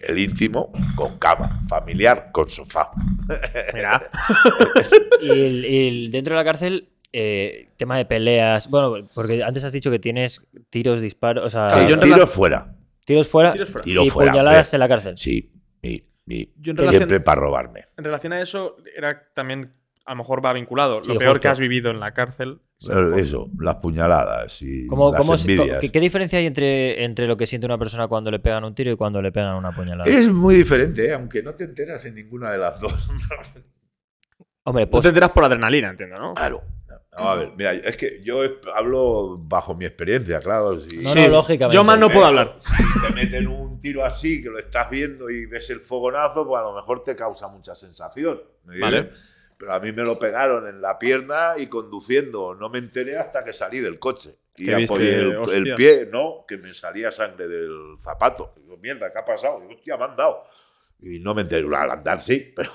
[0.00, 2.90] El íntimo con cama, familiar con sofá.
[3.74, 4.10] Mira.
[5.20, 8.68] Y, el- y el- dentro de la cárcel, eh, tema de peleas.
[8.70, 11.44] Bueno, porque antes has dicho que tienes tiros, disparos.
[11.46, 12.74] O sea, Sí, tiro fuera.
[13.08, 13.84] Tiros fuera Tiros fuera.
[13.84, 15.18] Tiro y fuera, puñaladas en la cárcel.
[15.18, 15.50] Sí,
[15.82, 17.82] y, y Yo en siempre para robarme.
[17.96, 19.72] en relación a eso, era también,
[20.04, 21.02] a lo mejor va vinculado.
[21.02, 21.42] Sí, lo peor justo.
[21.42, 22.60] que has vivido en la cárcel.
[22.86, 25.34] Pero Eso, las puñaladas y ¿Cómo- las cómo.
[25.80, 28.72] ¿qué, qué diferencia hay entre, entre lo que siente una persona cuando le pegan un
[28.74, 30.08] tiro y cuando le pegan una puñalada?
[30.08, 31.12] Es muy diferente, ¿eh?
[31.14, 32.92] aunque no te enteras en ninguna de las dos.
[34.64, 36.34] Hombre, No pues, te enteras por adrenalina, entiendo, ¿no?
[36.34, 36.62] Claro.
[37.18, 38.40] No, a ver, mira, es que yo
[38.74, 40.80] hablo bajo mi experiencia, claro.
[40.80, 41.20] Si, no, Sí.
[41.22, 41.74] no, lógicamente.
[41.74, 42.54] Yo más no puedo hablar.
[42.58, 42.72] Si
[43.06, 46.64] te meten un tiro así, que lo estás viendo y ves el fogonazo, pues a
[46.64, 48.40] lo mejor te causa mucha sensación.
[48.64, 49.10] ¿me Vale.
[49.58, 52.54] Pero a mí me lo pegaron en la pierna y conduciendo.
[52.54, 54.36] No me enteré hasta que salí del coche.
[54.56, 58.54] Y apoyé el, el pie, no, que me salía sangre del zapato.
[58.56, 59.60] Digo, mierda, ¿qué ha pasado?
[59.60, 60.44] Digo, hostia, me han dado.
[61.00, 61.64] Y no me enteré.
[61.76, 62.70] Al andar sí, pero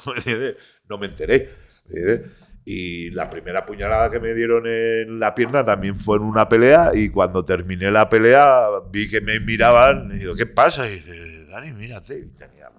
[0.89, 1.49] no me enteré.
[1.89, 2.21] ¿me?
[2.65, 6.91] Y la primera puñalada que me dieron en la pierna también fue en una pelea.
[6.93, 10.11] Y cuando terminé la pelea, vi que me miraban.
[10.13, 10.87] Y digo, ¿qué pasa?
[10.87, 12.19] Y dice, Dani, mírate.
[12.19, 12.69] Y tenía,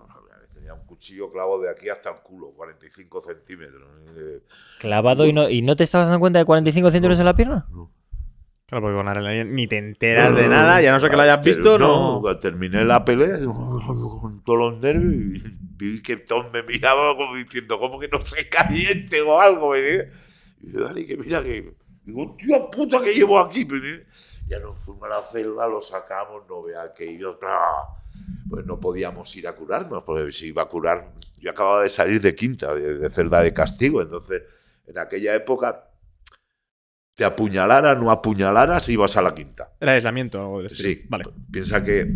[0.55, 3.83] tenía un cuchillo clavo de aquí hasta el culo, 45 centímetros.
[4.79, 7.67] Clavado y no, y no te estabas dando cuenta de 45 centímetros en la pierna.
[8.67, 11.45] Claro, porque con adrenalina ni te enteras de nada, ya no sé que lo hayas
[11.45, 12.21] visto, no.
[12.23, 17.35] cuando terminé la pelea, con todos los nervios, y vi que todos me miraban como
[17.37, 19.73] diciendo, ¿cómo que no se caliente o algo?
[19.73, 20.11] me dice.
[20.63, 21.75] Y digo, Dani, que mira que.
[22.05, 23.65] Digo, tío puta que llevo aquí.
[23.65, 24.07] me dice.
[24.47, 27.39] Ya nos fuimos a la celda, lo sacamos, no vea que yo.
[27.43, 27.97] ¡ah!
[28.49, 31.13] Pues no podíamos ir a curarnos, porque si iba a curar.
[31.39, 34.43] Yo acababa de salir de quinta, de, de celda de castigo, entonces
[34.87, 35.91] en aquella época.
[37.15, 39.71] Te apuñalaras, no apuñalaras, ibas a la quinta.
[39.81, 40.89] Era aislamiento o algo del estilo.
[40.89, 41.25] Sí, Vale.
[41.51, 42.09] piensa que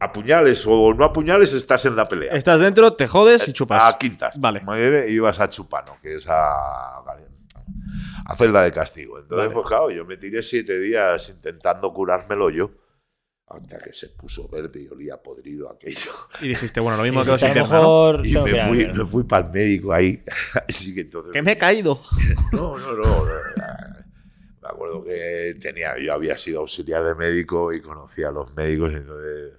[0.00, 2.34] apuñales o no apuñales estás en la pelea.
[2.34, 3.82] Estás dentro, te jodes y chupas.
[3.82, 4.40] A quintas.
[4.40, 4.62] Vale.
[5.08, 9.18] Y ibas a Chupano, que es a, a celda de castigo.
[9.18, 9.54] Entonces, Vale.
[9.54, 12.70] pues claro, yo me tiré siete días intentando curármelo yo.
[13.48, 16.10] Hasta que se puso verde y olía podrido aquello.
[16.40, 19.52] Y dijiste, bueno, lo mismo que a mejor Y me fui, me fui para el
[19.52, 20.20] médico ahí.
[20.68, 21.32] Así que entonces.
[21.32, 22.00] Que me he caído.
[22.52, 23.24] No, no, no.
[24.76, 28.92] Acuerdo que tenía, yo había sido auxiliar de médico y conocía a los médicos.
[28.92, 29.54] Y entonces,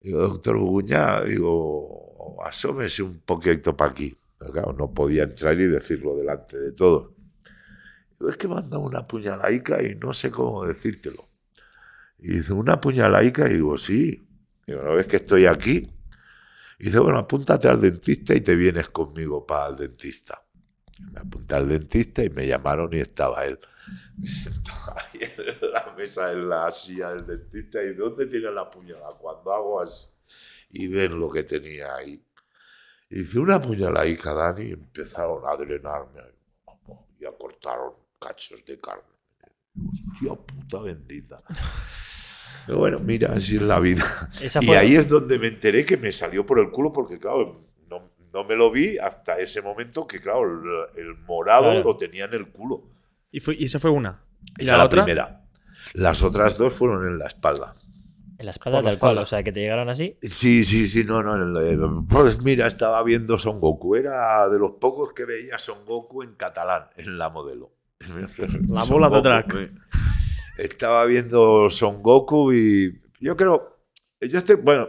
[0.00, 4.16] digo, doctor Buguñá, digo, asómese un poquito para aquí.
[4.38, 7.12] Claro, no podía entrar y decirlo delante de todos.
[8.18, 11.28] Digo, es que me han dado una puñalaica y no sé cómo decírtelo.
[12.18, 13.48] Y dice, ¿una puñalaica?
[13.50, 14.26] Y digo, sí.
[14.66, 15.90] Digo, ¿no ves que estoy aquí?
[16.78, 20.44] Dice, bueno, apúntate al dentista y te vienes conmigo para el dentista.
[21.12, 23.58] Me apunté al dentista y me llamaron y estaba él.
[24.18, 24.28] Me
[24.96, 25.20] ahí
[25.60, 27.82] en la mesa, en la silla del dentista.
[27.82, 29.16] ¿Y dónde tiene la puñalada?
[29.18, 30.06] Cuando hago así.
[30.70, 32.22] Y ven lo que tenía ahí.
[33.10, 34.66] Y dice, una puñaladica, Dani.
[34.66, 36.20] Y empezaron a drenarme.
[37.20, 39.02] Y a cortaron cachos de carne.
[39.92, 41.42] Hostia puta bendita.
[42.66, 44.28] Pero bueno, mira, así es la vida.
[44.40, 47.18] Esa Y fue- ahí es donde me enteré que me salió por el culo, porque
[47.18, 48.00] claro, no,
[48.32, 50.44] no me lo vi hasta ese momento que, claro,
[50.94, 51.82] el, el morado Claro.
[51.84, 52.82] lo tenía en el culo.
[53.34, 54.22] Y, fue, y esa fue una.
[54.58, 55.04] ¿Y Esa la la otra?
[55.04, 55.40] primera.
[55.94, 57.74] Las otras dos fueron en la espalda.
[58.38, 59.22] En la espalda tal cual, espalda.
[59.22, 60.16] o sea, que te llegaron así.
[60.22, 61.34] Sí, sí, sí, no, no.
[61.60, 63.96] el- Pues mira, estaba viendo Son Goku.
[63.96, 67.72] Era de los pocos que veía Son Goku en catalán, en la modelo.
[68.68, 69.46] La bola de drag.
[69.56, 69.70] eh.
[70.58, 73.78] Estaba viendo Son Goku y yo creo,
[74.20, 74.88] yo estoy, bueno,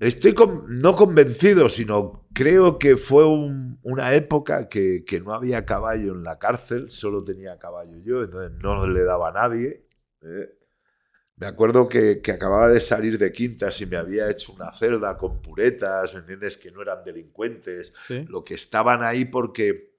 [0.00, 5.64] estoy con- no convencido, sino creo que fue un- una época que, que no había
[5.64, 9.86] caballo en la cárcel, solo tenía caballo yo, entonces no le daba a nadie.
[10.22, 10.50] ¿eh?
[11.36, 15.16] Me acuerdo que, que acababa de salir de quintas y me había hecho una celda
[15.16, 16.58] con puretas, ¿me entiendes?
[16.58, 18.24] Que no eran delincuentes Sí.
[18.28, 19.94] lo que estaban ahí porque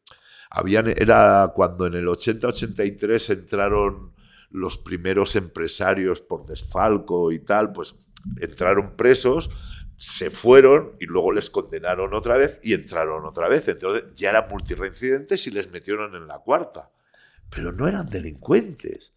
[0.51, 4.13] habían era cuando en el 80-83 entraron
[4.51, 7.95] los primeros empresarios por desfalco y tal, pues
[8.39, 9.49] entraron presos,
[10.01, 13.67] se fueron y luego les condenaron otra vez y entraron otra vez.
[13.67, 16.89] Entonces ya eran multireincidentes y les metieron en la cuarta.
[17.51, 19.13] Pero no eran delincuentes.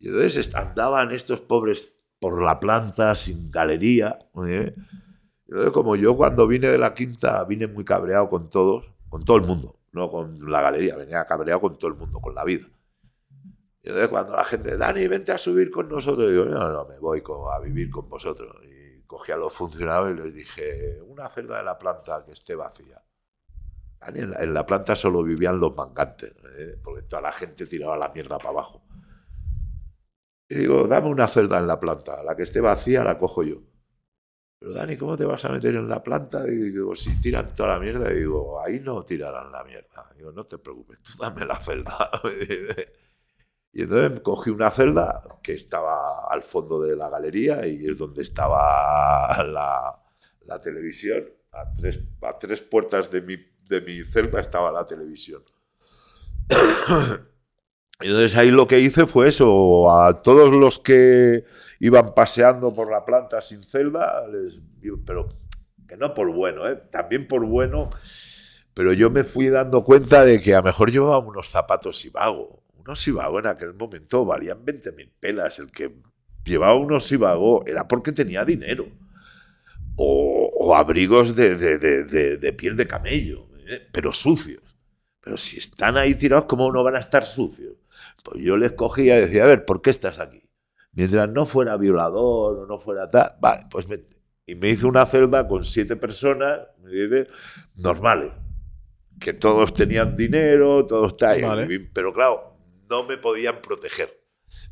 [0.00, 4.18] Y entonces andaban estos pobres por la planta sin galería.
[4.48, 4.74] ¿eh?
[5.48, 9.36] Entonces, como yo cuando vine de la quinta vine muy cabreado con todos, con todo
[9.36, 12.66] el mundo, no con la galería, venía cabreado con todo el mundo, con la vida.
[13.82, 16.98] Y entonces cuando la gente, Dani, vente a subir con nosotros, digo, no, no, me
[16.98, 17.22] voy
[17.52, 18.56] a vivir con vosotros.
[19.16, 23.02] Cogí a los funcionarios y les dije, una celda de la planta que esté vacía.
[24.02, 26.78] En la, en la planta solo vivían los mangantes, ¿eh?
[26.84, 28.82] porque toda la gente tiraba la mierda para abajo.
[30.48, 33.62] Y digo, dame una celda en la planta, la que esté vacía la cojo yo.
[34.58, 36.46] Pero Dani, ¿cómo te vas a meter en la planta?
[36.46, 40.12] Y digo, si tiran toda la mierda, y digo, ahí no tirarán la mierda.
[40.14, 42.10] Digo, no te preocupes, tú dame la celda.
[43.76, 48.22] y entonces cogí una celda que estaba al fondo de la galería y es donde
[48.22, 51.26] estaba la, televisión.
[51.52, 53.36] A tres, a tres puertas de mi,
[53.68, 55.42] de mi celda estaba la televisión.
[58.00, 61.44] Entonces ahí lo que hice fue eso, a todos los que
[61.78, 64.58] iban paseando por la planta sin celda, les,
[65.04, 65.28] pero
[65.86, 66.76] que no por bueno, ¿eh?
[66.90, 67.90] también por bueno,
[68.72, 72.65] pero yo me fui dando cuenta de que a lo mejor llevaba unos zapatos Sivago.
[72.86, 75.58] Unos Sivago en aquel momento valían 20.000 pelas.
[75.58, 75.96] El que
[76.44, 78.86] llevaba unos Sivago era porque tenía dinero.
[79.96, 83.88] O, abrigos de, de, piel de camello, ¿eh?
[83.92, 84.62] pero sucios.
[85.20, 87.74] Pero si están ahí tirados, ¿cómo no van a estar sucios?
[88.22, 90.48] Pues yo les cogía y decía, a ver, ¿por qué estás aquí?
[90.92, 94.16] Mientras no fuera violador o no fuera tal, vale, pues vente.
[94.46, 96.60] Y me hice una celda con siete personas,
[97.82, 98.32] normales,
[99.18, 102.55] que todos tenían dinero, todos tal, pero claro,
[102.88, 104.22] no me podían proteger.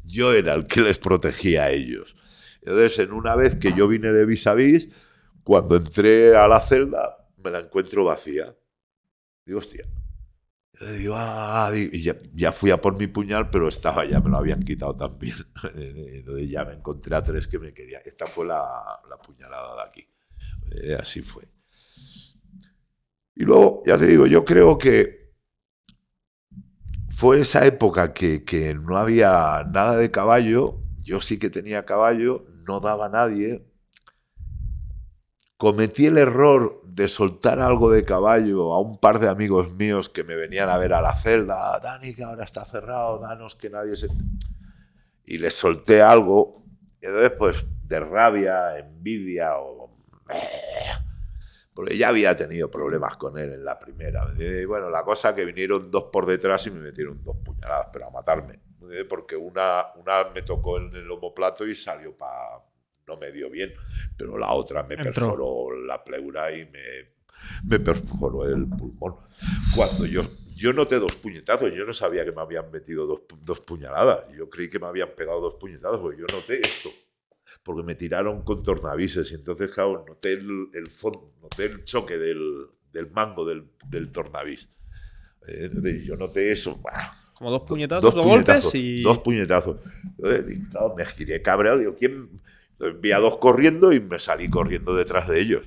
[0.04, 2.16] Yo era el que les protegía a ellos.
[2.60, 4.88] Entonces, en una vez que yo vine de vis a vis,
[5.42, 8.56] cuando entré a la celda, me la encuentro vacía.
[9.44, 9.86] Digo, hostia,
[10.80, 14.94] Ah", y ya, fui a por mi puñal, pero estaba, ya me lo habían quitado
[14.96, 15.36] también.
[15.74, 18.02] Entonces ya me encontré a tres que me querían.
[18.04, 20.08] Esta fue la, puñalada de aquí.
[20.82, 21.44] Eh, así fue.
[23.36, 25.23] Y luego, ya te digo, yo creo que
[27.14, 30.80] fue esa época que, que no había nada de caballo.
[31.04, 33.64] Yo sí que tenía caballo, no daba nadie,
[35.56, 40.24] cometí el error de soltar algo de caballo a un par de amigos míos que
[40.24, 41.78] me venían a ver a la celda.
[41.80, 44.08] Dani, que ahora está cerrado, danos que nadie se...
[45.24, 46.64] Y les solté algo.
[47.00, 49.90] Y entonces, pues, de rabia, envidia o...
[51.74, 54.32] Porque ya había tenido problemas con él en la primera.
[54.38, 58.06] Y bueno, la cosa que vinieron dos por detrás y me metieron dos puñaladas, pero
[58.06, 58.60] a matarme.
[59.08, 62.60] Porque una, una me tocó en el homoplato y salió para
[63.06, 63.72] no me dio bien,
[64.16, 67.14] pero la otra me perforó la pleura y me,
[67.68, 69.16] me perforó el pulmón.
[69.74, 70.22] Cuando yo,
[70.56, 74.48] yo noté dos puñetazos, yo no sabía que me habían metido dos, dos puñaladas, yo
[74.48, 76.90] creí que me habían pegado dos puñetazos, porque yo noté esto,
[77.62, 82.18] porque me tiraron con tornavises y entonces, claro, noté el, el, fondo, noté el choque
[82.18, 84.68] del, del mango del, del tornavis.
[85.46, 86.80] Eh, yo noté eso.
[87.34, 89.02] Como dos puñetazos, dos, golpes y.
[89.02, 89.78] Dos puñetazos.
[90.18, 91.78] Entonces, me giré cabreado.
[91.78, 92.40] Digo, ¿quién,
[93.00, 95.64] vi a dos corriendo y me salí corriendo detrás de ellos.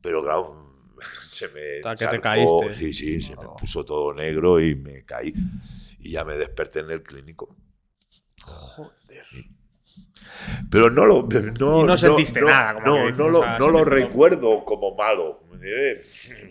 [0.00, 0.74] Pero claro,
[1.22, 1.96] se me.
[1.96, 2.76] que te caíste.
[2.76, 5.32] Sí, sí, se me puso todo negro y me caí.
[6.00, 7.56] Y ya me desperté en el clínico.
[8.42, 8.99] Joder.
[10.70, 11.28] Pero no lo.
[11.58, 12.80] No, y no sentiste nada.
[12.84, 15.42] no, no, lo, no lo recuerdo como malo.
[15.62, 16.02] Eh,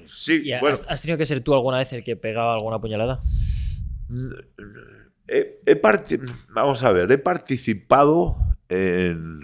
[0.05, 0.77] sí, bueno.
[0.87, 3.21] ¿Has tenido que ser tú alguna vez el que pegaba alguna puñalada?
[5.27, 5.81] He, he
[6.49, 8.37] Vamos a ver, he participado
[8.67, 9.39] en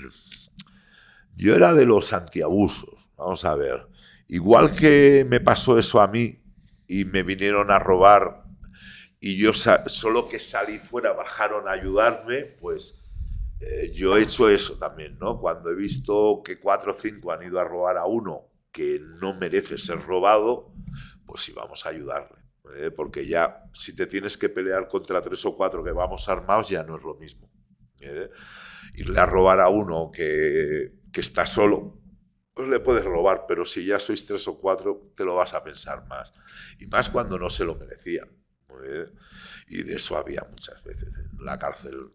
[1.35, 3.87] yo era de los antiabusos, vamos a ver.
[4.27, 6.39] Igual que me pasó eso a mí
[6.87, 8.43] y me vinieron a robar
[9.19, 13.04] y yo solo que salí fuera bajaron a ayudarme, pues
[13.59, 15.39] eh, yo he hecho eso también, ¿no?
[15.39, 19.33] Cuando he visto que cuatro o cinco han ido a robar a uno que no
[19.33, 20.73] merece ser robado,
[21.25, 22.37] pues íbamos a ayudarle.
[22.77, 22.91] ¿eh?
[22.91, 26.83] Porque ya, si te tienes que pelear contra tres o cuatro que vamos armados, ya
[26.83, 27.49] no es lo mismo.
[28.01, 28.29] ¿eh?
[28.95, 31.97] Irle a robar a uno que que está solo,
[32.53, 35.63] pues le puedes robar, pero si ya sois tres o cuatro, te lo vas a
[35.63, 36.33] pensar más.
[36.77, 38.27] Y más cuando no se lo merecían.
[39.69, 42.11] Y de eso había muchas veces en la cárcel.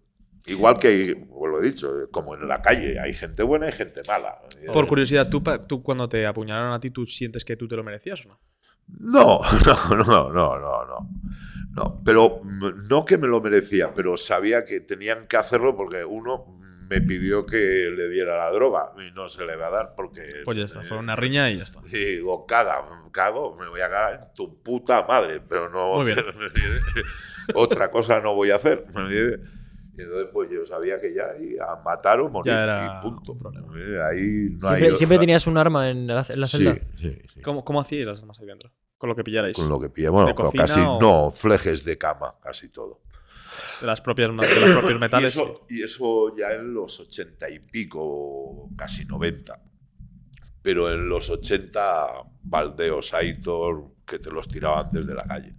[0.46, 4.02] Igual que, pues lo he dicho, como en la calle, hay gente buena y gente
[4.06, 4.40] mala.
[4.72, 7.84] Por curiosidad, ¿tú, ¿tú cuando te apuñalaron a ti, tú sientes que tú te lo
[7.84, 8.40] merecías o no?
[8.88, 11.10] No, no, no, no, no, no.
[11.72, 12.40] No, pero
[12.88, 17.46] no que me lo merecía, pero sabía que tenían que hacerlo porque uno me pidió
[17.46, 20.42] que le diera la droga y no se le va a dar porque...
[20.44, 21.80] Pues ya está, fue una riña y ya está.
[21.82, 26.04] digo, caga, cago, me voy a cagar en tu puta madre, pero no...
[27.54, 28.84] otra cosa no voy a hacer.
[30.02, 32.52] Entonces, pues yo sabía que ya a matar o morir.
[32.52, 33.36] y punto.
[34.08, 36.46] Ahí no siempre, siempre tenías un arma en la, celda.
[36.46, 38.70] Sí, sí, ¿Cómo, ¿Cómo hacías las armas ahí dentro?
[38.98, 39.56] Con lo que pillarais.
[39.56, 40.34] Con lo que pillarais.
[40.34, 43.02] Bueno, casi no, flejes de cama, casi todo
[43.80, 45.38] de las propias, de los propios metales.
[45.68, 49.60] y, eso, ya en los ochenta y pico, casi 90.
[50.62, 52.06] Pero en los 80,
[52.42, 55.54] baldeos, Aitor, que te los tiraban desde la calle.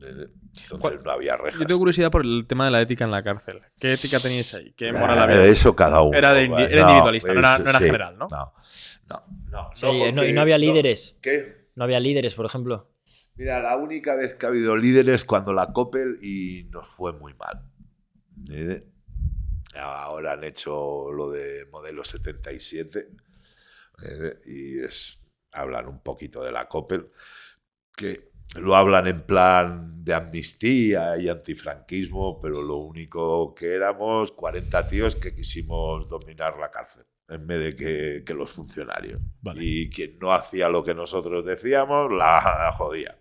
[0.00, 1.60] Entonces no había rejas.
[1.60, 3.60] Yo tengo curiosidad por el tema de la ética en la cárcel.
[3.78, 4.72] ¿Qué ética teníais ahí?
[4.76, 5.44] ¿Qué moral había?
[5.44, 6.16] Eso cada uno.
[6.16, 7.84] Era era individualista, no era- eso no era sí.
[7.86, 8.28] general, ¿no?
[8.30, 8.52] No,
[9.08, 9.70] no, no.
[9.74, 11.16] Sí, no, no- y no había líderes.
[11.20, 11.68] ¿Qué?
[11.74, 12.90] No había líderes, por ejemplo.
[13.36, 17.34] Mira, la única vez que ha habido líderes cuando la Coppel y nos fue muy
[17.34, 17.62] mal.
[18.50, 18.84] ¿Eh?
[19.76, 23.08] Ahora han hecho lo de modelo 77
[24.02, 24.40] ¿eh?
[24.44, 25.20] y es,
[25.52, 27.10] hablan un poquito de la Coppel,
[27.96, 34.88] que lo hablan en plan de amnistía y antifranquismo, pero lo único que éramos 40
[34.88, 39.20] tíos que quisimos dominar la cárcel en vez de que, que los funcionarios.
[39.42, 39.62] Vale.
[39.62, 43.18] Y quien no hacía lo que nosotros decíamos, la jodía.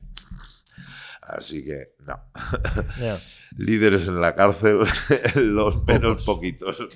[1.22, 2.18] Así que, no.
[3.58, 4.80] Líderes en la cárcel,
[5.36, 6.88] los menos poquitos.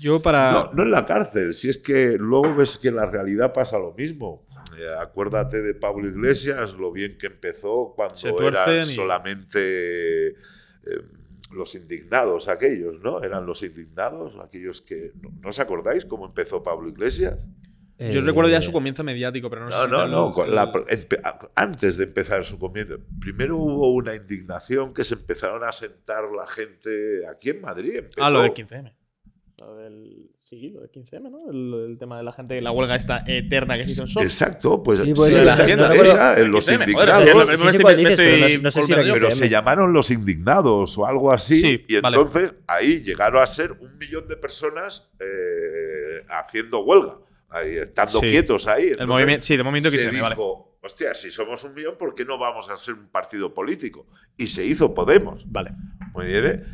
[0.00, 0.50] Yo para...
[0.52, 3.78] No, no en la cárcel, si es que luego ves que en la realidad pasa
[3.78, 4.47] lo mismo.
[4.76, 10.34] Eh, acuérdate de Pablo Iglesias, lo bien que empezó cuando eran y- solamente eh,
[11.50, 13.22] los indignados aquellos, ¿no?
[13.22, 15.12] Eran los indignados, aquellos que...
[15.22, 17.38] ¿No, ¿no os acordáis cómo empezó Pablo Iglesias?
[17.98, 20.46] Yo Eh, recuerdo ya su comienzo mediático, pero no, sé No, si no, no.
[20.46, 25.72] la- empe- antes de empezar su comienzo, primero hubo una indignación que se empezaron a
[25.72, 27.96] sentar la gente aquí en Madrid.
[27.96, 28.94] empezó- Ah, lo del 15M.
[29.58, 30.30] Lo del...
[30.48, 31.50] Sí, lo del 15M, ¿no?
[31.50, 34.22] El, el tema de la gente, la huelga esta eterna que se hizo en Sol.
[34.22, 37.24] Exacto, pues Sí, pues sí, la esa, no los el 15M, indignados.
[37.24, 39.12] pero no estoy sé- no sé si era columnando.
[39.14, 39.34] pero 15M.
[39.34, 41.60] se llamaron los indignados o algo así.
[41.60, 42.16] Sí, y vale.
[42.16, 47.18] entonces ahí llegaron a ser un millón de personas eh, haciendo huelga,
[47.50, 48.30] ahí, estando Sí.
[48.30, 48.92] quietos ahí.
[48.98, 50.34] El movimiento, sí, de movimiento se 15M, vale.
[50.34, 54.06] dijo, hostia, si somos un millón, ¿por qué no vamos a ser un partido político?
[54.38, 55.44] Y se hizo Podemos.
[55.50, 55.72] Vale.
[56.14, 56.64] Muy bien, ¿eh?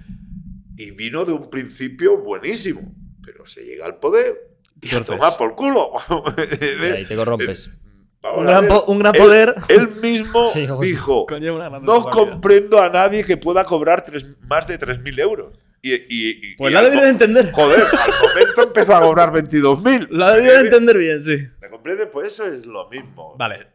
[0.77, 2.95] Y vino de un principio buenísimo,
[3.25, 5.93] pero se llega al poder y a Entonces- tomar por culo.
[6.81, 7.79] Y ahí te corrompes.
[8.23, 9.55] Vamos Un a gran, ver, po- un gran él- poder.
[9.69, 12.11] Él mismo Sí, dijo, no responsabilidad".
[12.11, 15.59] comprendo a nadie que pueda cobrar tres- más de 3.000 euros.
[15.83, 17.53] Y, y- y- Pues y la ha debido entender.
[17.53, 20.09] Joder, al momento empezó a cobrar 22.000.
[20.11, 21.37] La ha debido de entender bien, sí.
[21.61, 22.07] ¿Me comprende?
[22.07, 23.37] Pues eso es lo mismo.
[23.39, 23.67] Vale.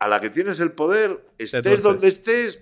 [0.00, 2.58] A la que tienes el poder, estés donde estés,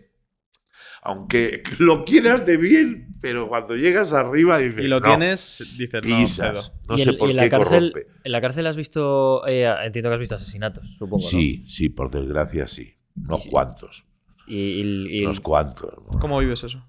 [1.02, 5.94] aunque lo quieras de bien, pero cuando llegas arriba dices, Y lo "No, tienes, dices,
[5.94, 6.74] no, pisas.
[6.90, 8.12] Y sé en, por y en qué la cárcel, corrompe.
[8.24, 11.28] en la cárcel has visto, eh, entiendo que has visto asesinatos, supongo, ¿no?
[11.30, 12.94] Sí, sí, por desgracia sí.
[13.16, 13.50] Unos Y sí.
[13.50, 14.04] cuantos.
[14.46, 15.94] Y, y- y- Unos cuantos.
[16.10, 16.18] ¿no?
[16.18, 16.84] ¿Cómo vives eso?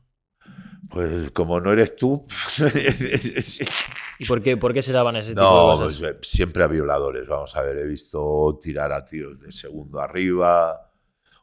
[0.90, 2.26] Pues como no eres tú.
[4.20, 5.98] ¿y por, qué, por qué se daban ese tipo no, de cosas?
[6.00, 7.28] pues, eh, siempre a violadores.
[7.28, 10.92] Vamos a ver, he visto tirar a tíos de segundo arriba.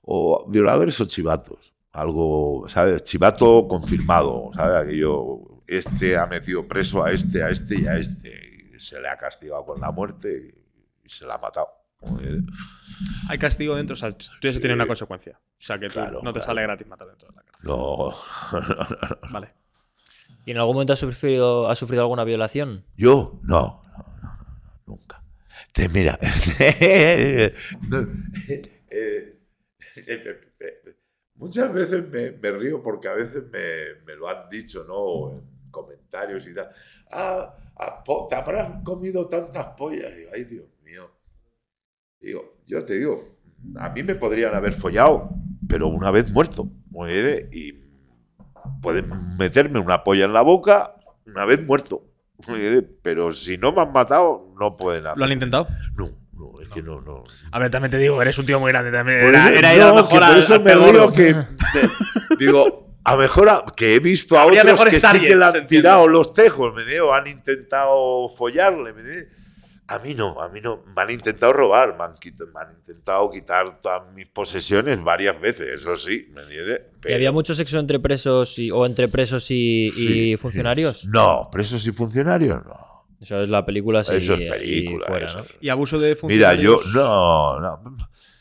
[0.03, 1.75] O violadores o chivatos.
[1.93, 3.03] Algo, ¿sabes?
[3.05, 4.87] Chivato confirmado, ¿sabes?
[4.87, 8.71] Aquello, este ha metido preso a este, a este y a este.
[8.75, 10.55] Y se le ha castigado con la muerte
[11.05, 11.67] y, se la ha matado.
[12.21, 12.41] Eh,
[13.29, 15.39] Hay castigo dentro, o sea, tú eso tiene una consecuencia.
[15.39, 16.47] O sea, que tú Claro, no te claro.
[16.47, 17.69] sale gratis matar dentro de la cárcel.
[17.69, 18.15] No.
[19.33, 19.53] Vale.
[20.47, 22.85] ¿Y en algún momento has sufrido, has sufrido alguna violación?
[22.97, 23.41] ¿Yo?
[23.43, 25.23] No, no, no, no, nunca.
[25.73, 27.99] Te, mira, no,
[28.49, 29.41] eh, eh,
[31.41, 35.35] muchas veces me, me río porque a veces me, me lo han dicho, ¿no?
[35.35, 36.71] En comentarios y tal.
[37.11, 40.15] Ah, ah, te habrás comido tantas pollas.
[40.15, 41.11] Digo, ay, Dios mío.
[42.21, 43.23] Digo, yo te digo,
[43.77, 45.31] a mí me podrían haber follado,
[45.67, 46.69] pero una vez muerto.
[46.91, 47.73] Bien, Y
[48.83, 49.07] pueden
[49.39, 50.95] meterme una polla en la boca
[51.27, 52.05] una vez muerto.
[53.03, 55.19] Pero si no me han matado, no pueden hacer.
[55.19, 55.69] ¿Lo han intentado?
[55.95, 56.07] No,
[56.41, 57.25] no, es que no, no.
[57.53, 59.21] A ver, también te digo, eres un tío muy grande también.
[59.21, 61.13] Por Era, eso- era ir a lo no, mejor que por eso al me gordo.
[61.13, 61.37] que.
[62.39, 65.45] digo, a mejor a- que he visto a Habría otros mejores que sí que le
[65.45, 65.67] han entiendo.
[65.69, 68.93] tirado los tejos, me digo, han intentado follarle.
[68.93, 69.27] Me digo.
[69.89, 70.85] A mí no, a mí no.
[70.95, 75.41] Me han intentado robar, me han, quit- me han intentado quitar todas mis posesiones varias
[75.41, 76.81] veces, eso sí, ¿me entiendes?
[76.93, 81.01] ¿Y Pero- había mucho sexo entre presos y, o entre presos y, y Sí, funcionarios?
[81.01, 81.09] sí.
[81.11, 82.90] No, presos y funcionarios no.
[83.21, 85.07] Eso es la película así Eso es y película.
[85.07, 85.39] fuera, eso.
[85.39, 85.45] ¿no?
[85.61, 86.17] Y abuso de Mira,
[86.55, 86.85] funcionarios.
[86.87, 86.91] yo.
[86.93, 87.97] No, no.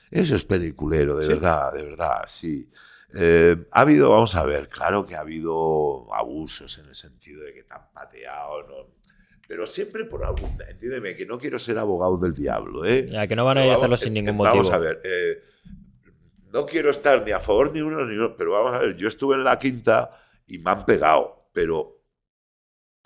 [0.09, 1.33] Eso es peliculero, de ¿Sí?
[1.33, 2.69] verdad, de verdad, sí.
[3.14, 7.53] Eh, ha habido, vamos a ver, claro que ha habido abusos en el sentido de
[7.53, 8.75] que te han pateado, ¿no?
[9.48, 10.56] pero siempre por algún.
[10.69, 13.08] Entiéndeme, que no quiero ser abogado del diablo, ¿eh?
[13.11, 14.75] Ya, que no van a ir a hacerlo vamos- sin eh, ningún Vamos motivo.
[14.75, 15.41] a ver, eh,
[16.53, 19.08] no quiero estar ni a favor ni uno ni otro, pero vamos a ver, yo
[19.08, 20.11] estuve en la quinta
[20.48, 21.98] y me han pegado, pero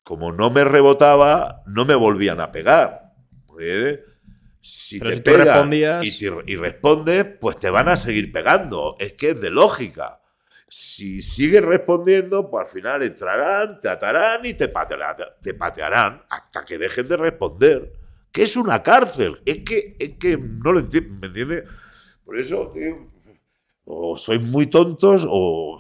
[0.04, 3.14] como no me rebotaba, no me volvían a pegar.
[3.60, 4.04] ¿eh?
[4.62, 7.98] Si Pero te si tú pegan respondías- y, te- y respondes, pues te van a
[7.98, 8.96] seguir pegando.
[9.00, 10.20] Es que es de lógica.
[10.70, 16.66] Si sigues respondiendo, pues al final entrarán, te atarán y te patearán, te patearán hasta
[16.66, 17.94] que dejes de responder.
[18.32, 19.40] Que es una cárcel.
[19.46, 21.70] Es que, es que no lo entiendo, ¿me entiendes?
[22.26, 23.12] Por eso, tío,
[23.86, 25.80] O sois muy tontos o...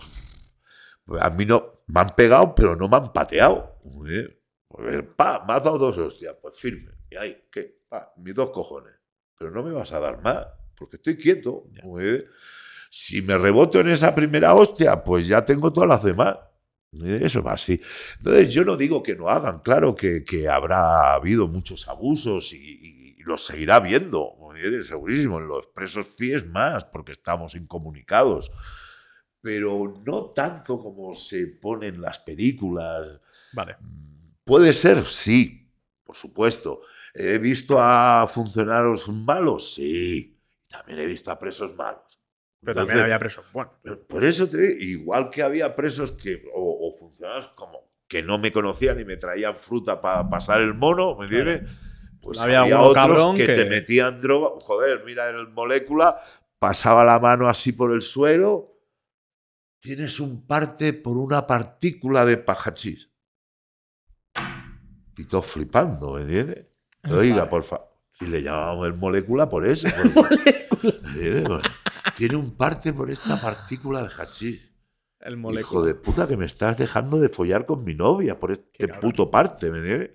[1.19, 1.81] A mí no...
[1.87, 3.72] Me han pegado, pero no me han pateado.
[3.83, 4.39] Muy bien.
[4.67, 6.35] Pues, pa, me has dado dos hostias.
[6.41, 6.91] Pues firme.
[7.09, 7.81] Y ahí, ¿qué?
[7.89, 8.93] Pa, mis dos cojones.
[9.37, 11.65] Pero no me vas a dar más, porque estoy quieto.
[11.83, 12.25] Muy bien.
[12.89, 16.37] Si me reboto en esa primera hostia, pues ya tengo todas las demás.
[16.91, 17.81] Eso va así.
[18.19, 23.15] Entonces, yo no digo que no hagan, claro que, que habrá habido muchos abusos y,
[23.17, 24.37] y los seguirá habiendo,
[24.81, 25.39] segurísimo.
[25.39, 28.51] En los presos FIES más, porque estamos incomunicados.
[29.41, 33.19] Pero no tanto como se pone en las películas.
[33.53, 33.77] Vale.
[34.43, 35.05] ¿Puede ser?
[35.07, 35.71] Sí,
[36.03, 36.81] por supuesto.
[37.13, 39.75] ¿He visto a funcionarios malos?
[39.75, 40.37] Sí.
[40.67, 42.19] También he visto a presos malos.
[42.61, 43.45] Pero también había presos.
[43.51, 43.71] Bueno,
[44.07, 48.37] por eso te digo, igual que había presos que, o, o funcionarios como que no
[48.37, 51.63] me conocían y me traían fruta para pasar el mono, ¿me entiendes?
[52.21, 54.59] Pues Había había, otros que, que- te metían droga.
[54.61, 56.21] Joder, mira el molécula,
[56.57, 58.79] pasaba la mano así por el suelo.
[59.79, 63.09] Tienes un parte por una partícula de pajachís.
[65.17, 66.65] Y todos flipando, ¿me entiendes?
[67.09, 67.49] Oiga, Vale.
[67.49, 67.87] por favor.
[68.21, 69.87] Y le llamábamos el molécula por eso.
[70.83, 71.61] Bueno,
[72.17, 74.61] Tiene un parte por esta partícula de hachís.
[75.21, 75.85] el Hijo molécula.
[75.87, 79.71] de puta, que me estás dejando de follar con mi novia por este puto parte,
[79.71, 80.11] ¿me entiendes?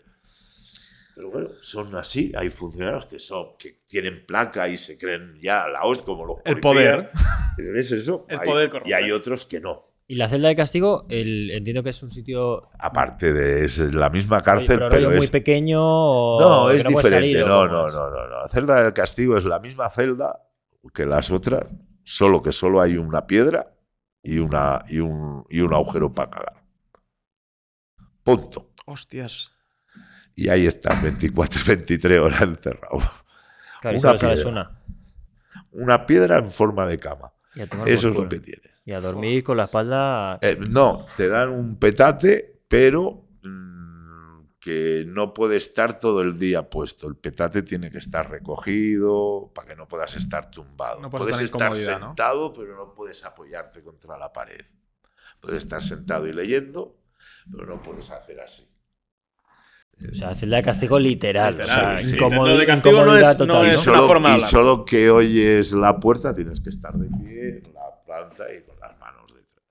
[1.15, 2.33] Pero bueno, son así.
[2.37, 6.37] Hay funcionarios que son que tienen placa y se creen ya la hostia, como los
[6.45, 7.07] El policías.
[7.57, 7.73] poder.
[7.73, 8.27] ¿Ves eso?
[8.29, 9.88] El Hay- poder y hay otros que no.
[10.11, 14.09] Y la celda de castigo, el, entiendo que es un sitio Aparte de es la
[14.09, 17.11] misma cárcel, pero pero, rollo muy es, pequeño o no, es diferente.
[17.11, 17.95] salir, ¿o no, no, es?
[17.95, 18.41] no, no, no.
[18.41, 20.41] La celda de castigo es la misma celda
[20.95, 21.67] que las otras,
[22.05, 23.75] solo que solo hay una piedra
[24.23, 26.65] y, una, y, un, y un agujero para cagar.
[28.25, 28.71] Punto.
[28.87, 29.51] Hostias.
[30.35, 32.99] Y ahí estás 24, 23 horas encerrado.
[33.83, 34.49] Claro, Una piedra.
[34.49, 34.81] una.
[35.71, 37.33] Una piedra en forma de cama.
[37.85, 38.73] Eso es lo que tienes.
[38.89, 40.39] Y a dormir con la espalda.
[40.41, 46.71] Eh, no, te dan un petate, pero mm, que no puede estar todo el día
[46.71, 47.07] puesto.
[47.07, 51.03] El petate tiene que estar recogido para que no puedas estar tumbado.
[51.03, 54.65] No puedes estar sentado, pero no puedes apoyarte contra la pared.
[55.39, 56.97] Puedes estar sentado y leyendo,
[57.53, 58.67] pero no puedes hacer así.
[60.11, 61.59] O sea, celda de castigo literal.
[61.59, 62.17] Literal, o sea, sí.
[62.17, 63.93] incomodi- Lo de castigo no es- no total, y es ¿no?
[63.93, 64.51] una solo, forma de y hablar.
[64.51, 68.97] solo que oyes la puerta tienes que estar de pie, la planta y con las
[69.01, 69.65] manos detrás.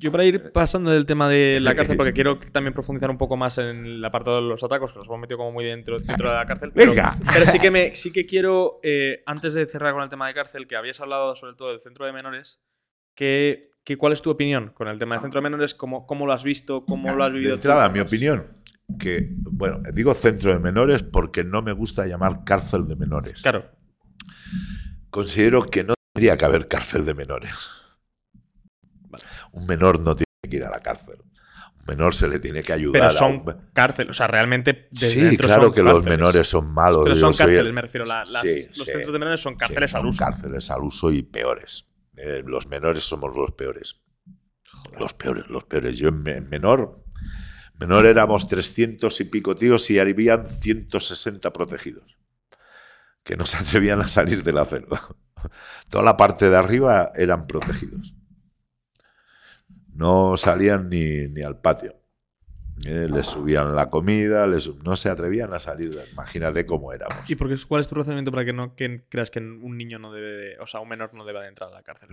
[0.00, 3.36] Yo para ir pasando del tema de la cárcel, porque quiero también profundizar un poco
[3.36, 6.30] más en el apartado de los atacos, que nos hemos metido como muy dentro, dentro
[6.30, 6.72] de la cárcel.
[6.74, 7.10] Pero, Venga.
[7.32, 10.32] pero sí que me sí que quiero, eh, antes de cerrar con el tema de
[10.32, 12.62] cárcel, que habías hablado sobre todo del centro de menores,
[13.14, 15.74] que, que ¿cuál es tu opinión con el tema del centro de menores?
[15.74, 16.86] ¿Cómo, cómo lo has visto?
[16.86, 17.56] ¿Cómo lo has De vivido?
[17.56, 17.68] tú?
[17.68, 18.46] entrada, mi opinión,
[18.98, 23.42] que, bueno, digo centro de menores porque no me gusta llamar cárcel de menores.
[23.42, 23.66] Claro,
[25.10, 27.54] Considero que no tendría que haber cárcel de menores.
[29.10, 29.24] Vale.
[29.52, 31.16] Un menor no tiene que ir a la cárcel.
[31.80, 32.92] Un menor se le tiene que ayudar.
[32.92, 35.92] pero a son un- cárcel, o sea, realmente desde Sí, dentro claro son que los
[35.94, 36.18] cárceles.
[36.18, 37.00] menores son malos.
[37.04, 38.06] Pero son el- cárceles, me refiero.
[38.06, 38.92] la- las- Sí, los sí.
[38.92, 40.18] centros de menores son cárceles al son uso.
[40.24, 41.86] cárceles al uso y peores.
[42.16, 44.00] Eh, los menores somos los peores.
[44.98, 45.96] Los peores, los peores.
[45.98, 46.96] Yo en menor,
[47.78, 52.16] menor éramos 300 y pico tíos y habían 160 protegidos.
[53.24, 55.00] Que no se atrevían a salir de la celda.
[55.90, 58.14] Toda la parte de arriba eran protegidos.
[59.94, 61.96] No salían ni, ni al patio.
[62.86, 65.98] Eh, les subían la comida, les- no se atrevían a salir.
[66.12, 67.28] Imagínate cómo éramos.
[67.28, 69.98] ¿Y por qué, cuál es tu razonamiento para que no que creas que un niño
[69.98, 72.08] no debe, de- o sea, un menor no debe de entrar a la cárcel?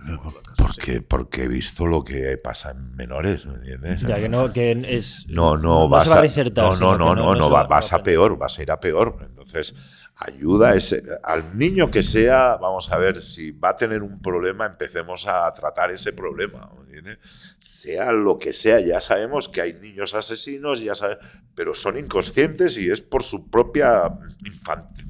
[0.58, 4.02] Porque, porque he visto lo que pasa en menores, ¿me entiendes?
[4.02, 5.26] Ya que no, que es.
[5.28, 6.64] No, no, vas a a, reinsertar.
[6.64, 8.78] no, no, no, no, no, se va- va- vas a peor, vas a ir a
[8.78, 9.20] peor.
[9.26, 9.74] Entonces,
[10.20, 14.20] ayuda a ese, al niño que sea, vamos a ver, si va a tener un
[14.20, 16.70] problema, empecemos a tratar ese problema.
[17.60, 21.18] Sea lo que sea, ya sabemos que hay niños asesinos, ya sabe-
[21.54, 25.06] pero son inconscientes y es por su propia infantil.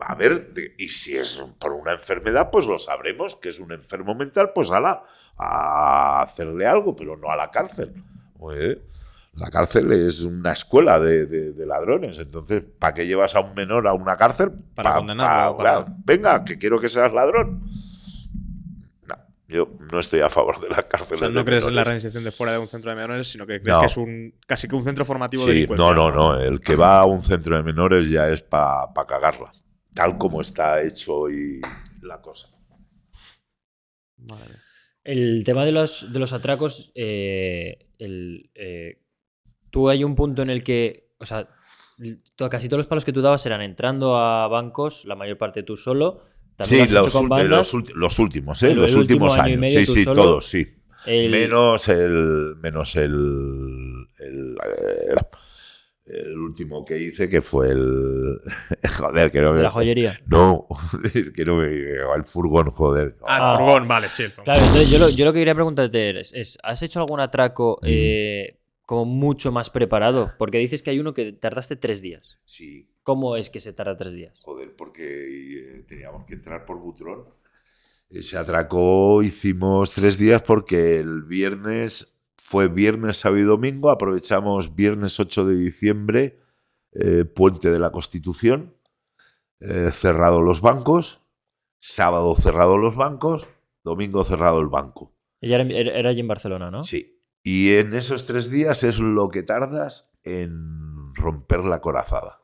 [0.00, 4.14] A ver, y si es por una enfermedad, pues lo sabremos, que es un enfermo
[4.14, 5.02] mental, pues ala,
[5.36, 7.92] a hacerle algo, pero no a la cárcel.
[9.38, 13.54] La cárcel es una escuela de, de- de ladrones, entonces, ¿para qué llevas a un
[13.54, 14.50] menor a una cárcel?
[14.74, 17.64] Para Pa- condenarlo, pa- para- Venga, que quiero que seas ladrón.
[19.06, 19.16] No,
[19.48, 21.14] yo no estoy a favor de la cárcel.
[21.16, 23.46] O sea, no crees en la reinserción de fuera de un centro de menores, sino
[23.46, 23.80] que crees No.
[23.80, 25.82] que es un casi que un centro formativo Sí, delincuente.
[25.84, 26.38] no, no, no.
[26.40, 29.52] El que va a un centro de menores ya es para cagarla.
[29.94, 31.60] Tal como está hecho hoy
[32.02, 32.48] la cosa.
[34.18, 34.54] Madre.
[35.04, 39.00] El tema de los, de los atracos, eh, el, eh,
[39.70, 41.48] tú hay un punto en el que, o sea,
[42.36, 45.62] to- casi todos los palos que tú dabas eran entrando a bancos, la mayor parte
[45.62, 46.20] tú solo,
[46.56, 47.48] También Sí, lo has los, con bandas.
[47.94, 48.74] los, últimos, ¿eh?
[48.74, 49.58] Los último últimos años.
[49.60, 50.22] medio Sí, sí, solo.
[50.24, 50.66] todos, sí.
[51.06, 52.56] El- Menos el.
[52.60, 54.06] Menos el.
[54.18, 54.56] El,
[56.06, 58.40] el último que hice, que fue el.
[58.98, 59.62] Joder, que no me.
[59.62, 60.18] la joyería.
[60.26, 60.66] No,
[61.34, 61.66] que no me.
[61.66, 63.16] El furgón, joder.
[63.26, 63.56] Ah, el Ah.
[63.58, 64.24] furgón, vale, sí.
[64.42, 67.78] Claro, entonces yo lo, yo lo que quería preguntarte es, es, ¿has hecho algún atraco
[67.84, 68.57] eh,
[68.88, 70.32] como mucho más preparado?
[70.38, 72.38] Porque dices que hay uno que tardaste tres días.
[72.46, 74.40] Sí, ¿Cómo es que se tarda tres días?
[74.42, 75.02] joder, porque
[75.78, 77.24] eh, teníamos que entrar por Butrón.
[78.08, 83.90] Ese atraco hicimos tres días porque el viernes fue viernes, sábado y domingo.
[83.90, 86.38] Aprovechamos viernes 8 de diciembre,
[86.92, 88.74] eh, puente de la Constitución,
[89.60, 91.20] eh, cerrado los bancos,
[91.78, 93.46] sábado cerrado los bancos,
[93.84, 95.14] domingo cerrado el banco.
[95.42, 96.84] Ella era- era allí en Barcelona, ¿no?
[96.84, 97.17] Sí.
[97.50, 102.42] Y en esos tres días es lo que tardas en romper la corazada.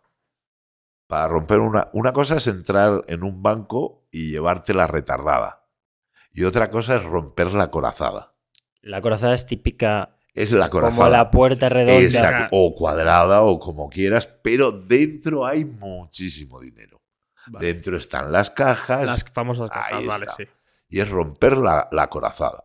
[1.07, 5.69] Para romper una, una cosa es entrar en un banco y llevarte la retardada.
[6.33, 8.35] Y otra cosa es romper la corazada.
[8.81, 10.97] La corazada es típica Es la corazada.
[10.97, 12.01] como la puerta redonda.
[12.01, 12.49] Exacto.
[12.57, 17.03] O cuadrada o como quieras, pero dentro hay muchísimo dinero.
[17.49, 17.67] Vale.
[17.67, 20.37] Dentro están las cajas Las famosas cajas, Ahí vale, está.
[20.37, 20.45] sí.
[20.89, 22.65] y es romper la, la corazada.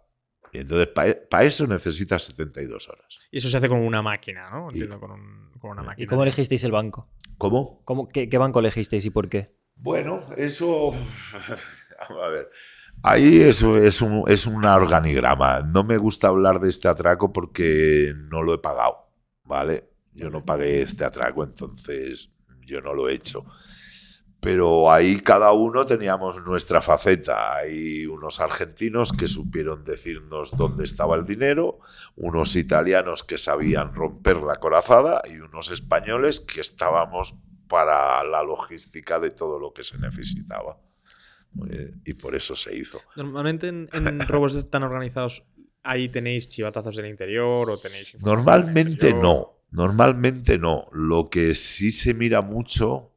[0.54, 3.20] Y entonces para eso necesitas 72 horas.
[3.32, 4.66] Y eso se hace con una máquina, ¿no?
[4.72, 6.04] Y- Entiendo, con, un- con una máquina.
[6.04, 7.10] ¿Y cómo elegisteis el banco?
[7.38, 7.82] ¿Cómo?
[7.86, 9.46] ¿Cómo, qué, qué banco elegisteis y por qué?
[9.76, 10.92] Bueno, eso.
[10.92, 12.50] Vamos a ver.
[13.02, 15.62] Ahí es, es, un, es un organigrama.
[15.62, 19.10] No me gusta hablar de este atraco porque no lo he pagado.
[19.46, 19.90] ¿Vale?
[20.12, 22.30] Yo no pagué este atraco, entonces
[22.66, 23.46] yo no lo he hecho.
[24.40, 27.58] Pero ahí cada uno teníamos nuestra faceta.
[27.58, 31.80] Hay unos argentinos que supieron decirnos dónde estaba el dinero,
[32.16, 37.36] unos italianos que sabían romper la corazada y unos españoles que estábamos
[37.68, 40.78] para la logística de todo lo que se necesitaba.
[42.06, 43.02] Y por eso se hizo.
[43.18, 45.44] Normalmente en, en robos tan organizados,
[45.84, 48.16] ahí tenéis chivatazos del interior o tenéis.
[48.24, 50.88] Normalmente no, normalmente no.
[50.94, 53.12] Lo que sí se mira mucho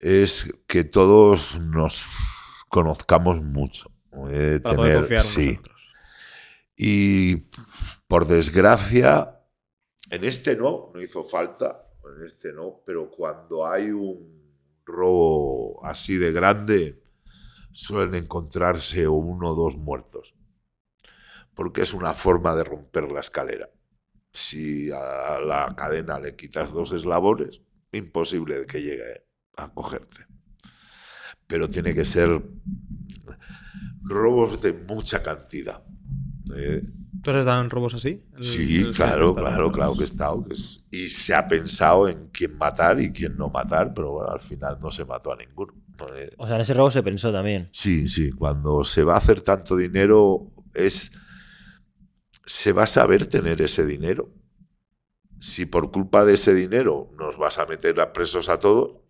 [0.00, 2.06] es que todos nos
[2.68, 3.90] conozcamos mucho.
[4.30, 5.58] Eh, Para tener- sí.
[6.76, 7.48] Y
[8.06, 9.40] por desgracia,
[10.10, 11.86] en este no, no hizo falta,
[12.16, 14.38] en este no, pero cuando hay un
[14.84, 17.02] robo así de grande,
[17.72, 20.34] suelen encontrarse uno o dos muertos,
[21.54, 23.68] porque es una forma de romper la escalera.
[24.32, 27.60] Si a la cadena le quitas dos eslabones,
[27.92, 29.24] imposible que llegue
[29.58, 30.26] a cogerte.
[31.46, 32.42] Pero tiene que ser
[34.02, 35.82] robos de mucha cantidad.
[36.54, 36.82] Eh,
[37.22, 38.22] ¿Tú has en robos así?
[38.36, 40.44] El- Sí, el- claro, claro, claro que he estado.
[40.44, 44.30] que es- y se ha pensado en quién matar y quién no matar, pero bueno,
[44.30, 45.74] al final no se mató a ninguno.
[46.14, 47.68] Eh, O sea, en ese robo se pensó también.
[47.72, 51.10] Sí, sí, cuando se va a hacer tanto dinero es...
[52.46, 54.30] Se va a saber tener ese dinero.
[55.40, 59.02] Si por culpa de ese dinero nos vas a meter a presos a todos,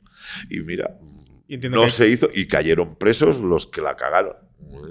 [0.51, 0.99] y mira,
[1.47, 4.37] Y no que- se hizo y cayeron presos los que la cagaron.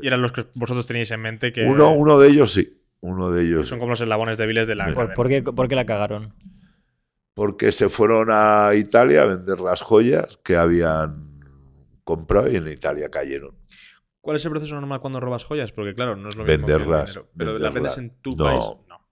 [0.01, 3.31] Y eran los que vosotros teníais en mente que, Uno, uno de ellos sí, uno
[3.31, 3.67] de que ellos.
[3.67, 6.33] son como los eslabones débiles de la Por- ¿Por, qué, por qué la cagaron?
[7.33, 11.39] porque se fueron a Italia a vender las joyas que habían
[12.03, 13.55] comprado y en Italia cayeron.
[14.21, 15.71] ¿Cuál es el proceso normal cuando robas joyas?
[15.71, 16.45] Porque claro, no es lo mismo.
[16.47, 17.29] que el Venderlas, dinero.
[17.37, 17.97] Pero las vendes venderlas.
[17.99, 18.43] en tu No.
[18.43, 18.63] país.
[18.89, 19.07] No.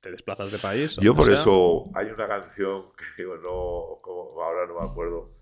[0.00, 0.96] Te desplazas de país.
[1.00, 1.34] Yo por sea.
[1.34, 5.35] eso hay una canción que digo, no, como ahora no me acuerdo.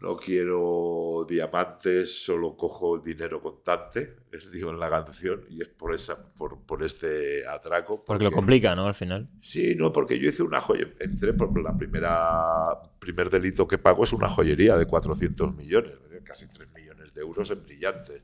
[0.00, 5.68] No quiero diamantes, solo cojo el dinero contante, les digo en la canción, y es
[5.68, 8.04] por esa, por, por este atraco.
[8.04, 8.86] Porque lo complica, ¿no?
[8.86, 9.28] Al final.
[9.40, 10.88] Sí, no, porque yo hice una joya.
[10.98, 12.80] Entré por la primera.
[12.98, 15.92] primer delito que pago es una joyería de 400 millones,
[16.24, 18.22] casi 3 millones de euros en brillantes.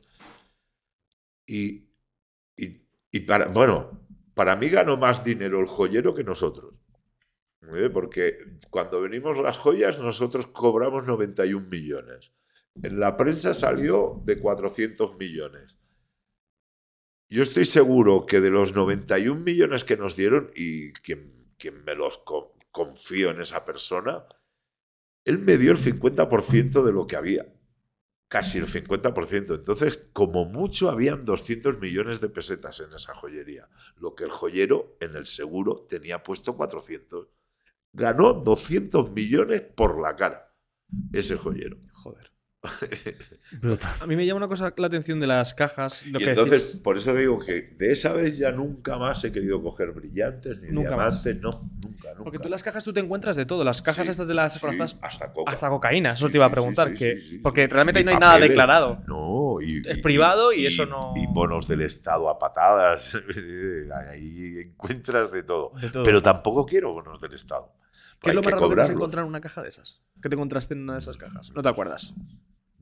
[1.47, 1.89] Y,
[2.57, 2.83] y,
[3.13, 4.01] y para, bueno,
[4.35, 6.75] para mí ganó más dinero el joyero que nosotros.
[7.93, 8.39] Porque
[8.71, 12.33] cuando venimos las joyas, nosotros cobramos 91 millones.
[12.83, 15.77] En la prensa salió de 400 millones.
[17.29, 21.95] Yo estoy seguro que de los 91 millones que nos dieron, y quien, quien me
[21.95, 24.25] los co- confío en esa persona,
[25.25, 27.47] él me dio el 50% de lo que había.
[28.29, 29.55] Casi el 50%.
[29.57, 33.69] Entonces, como mucho, habían 200 millones de pesetas en esa joyería.
[33.97, 37.29] Lo que el joyero en el seguro tenía puesto 400.
[37.93, 40.53] Ganó 200 millones por la cara,
[41.13, 41.77] ese joyero.
[41.93, 42.31] Joder.
[44.01, 46.07] A mí me llama una cosa la atención de las cajas.
[46.09, 49.25] Lo y que entonces, decís- por eso digo que de esa vez ya nunca más
[49.25, 51.51] he querido coger brillantes ni Nunca diamantes, no,
[51.83, 52.23] nunca, nunca.
[52.25, 53.65] Porque tú en las cajas tú te encuentras de todo.
[53.65, 54.67] Las cajas Sí, estas de las sí,
[55.01, 55.51] hasta coca.
[55.51, 56.11] hasta cocaína.
[56.13, 56.89] Eso Sí, te iba a preguntar.
[56.89, 59.03] sí, que, sí, sí, porque realmente Y ahí no hay nada declarado.
[59.07, 63.15] No, y, Es privado y eso no- Y bonos del Estado a patadas.
[64.11, 65.73] Ahí encuentras de todo.
[65.81, 66.03] De todo.
[66.05, 67.73] Pero tampoco quiero bonos del Estado.
[68.21, 70.01] ¿Qué es lo más que raro que te has encontrado en una caja de esas?
[70.23, 71.51] ¿Qué te encontraste en una de esas cajas?
[71.55, 72.13] ¿No te acuerdas?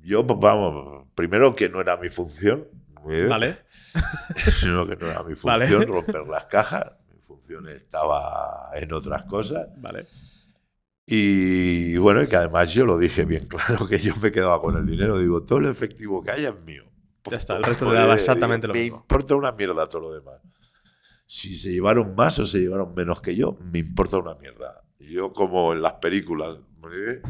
[0.03, 2.67] Yo, pues, vamos, primero que no era mi función.
[3.11, 3.27] ¿eh?
[3.29, 3.59] Vale.
[4.61, 5.67] Primero que no era mi Vale.
[5.69, 6.93] función romper las cajas.
[7.13, 9.69] Mi función estaba en otras cosas.
[9.77, 10.07] Vale.
[11.07, 14.77] Y bueno, y que además yo lo dije bien claro, que yo me quedaba con
[14.77, 15.19] el dinero.
[15.19, 16.85] Digo, todo el efectivo que haya es mío.
[17.31, 18.99] Ya está, el Pues, resto te daba joder, exactamente lo me mismo.
[18.99, 20.41] importa una mierda todo lo demás.
[21.27, 24.78] Si se llevaron más o se llevaron menos que yo, me importa una mierda.
[24.99, 26.59] Yo, como en las películas,
[26.93, 27.23] ¿eh?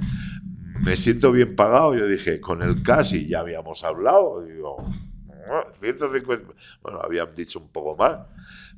[0.81, 1.95] me siento bien pagado.
[1.95, 4.43] Yo dije, con el casi ya habíamos hablado.
[4.43, 4.77] Digo,
[5.51, 6.53] "Ah, 150.
[6.83, 8.27] Bueno, habían dicho un poco más,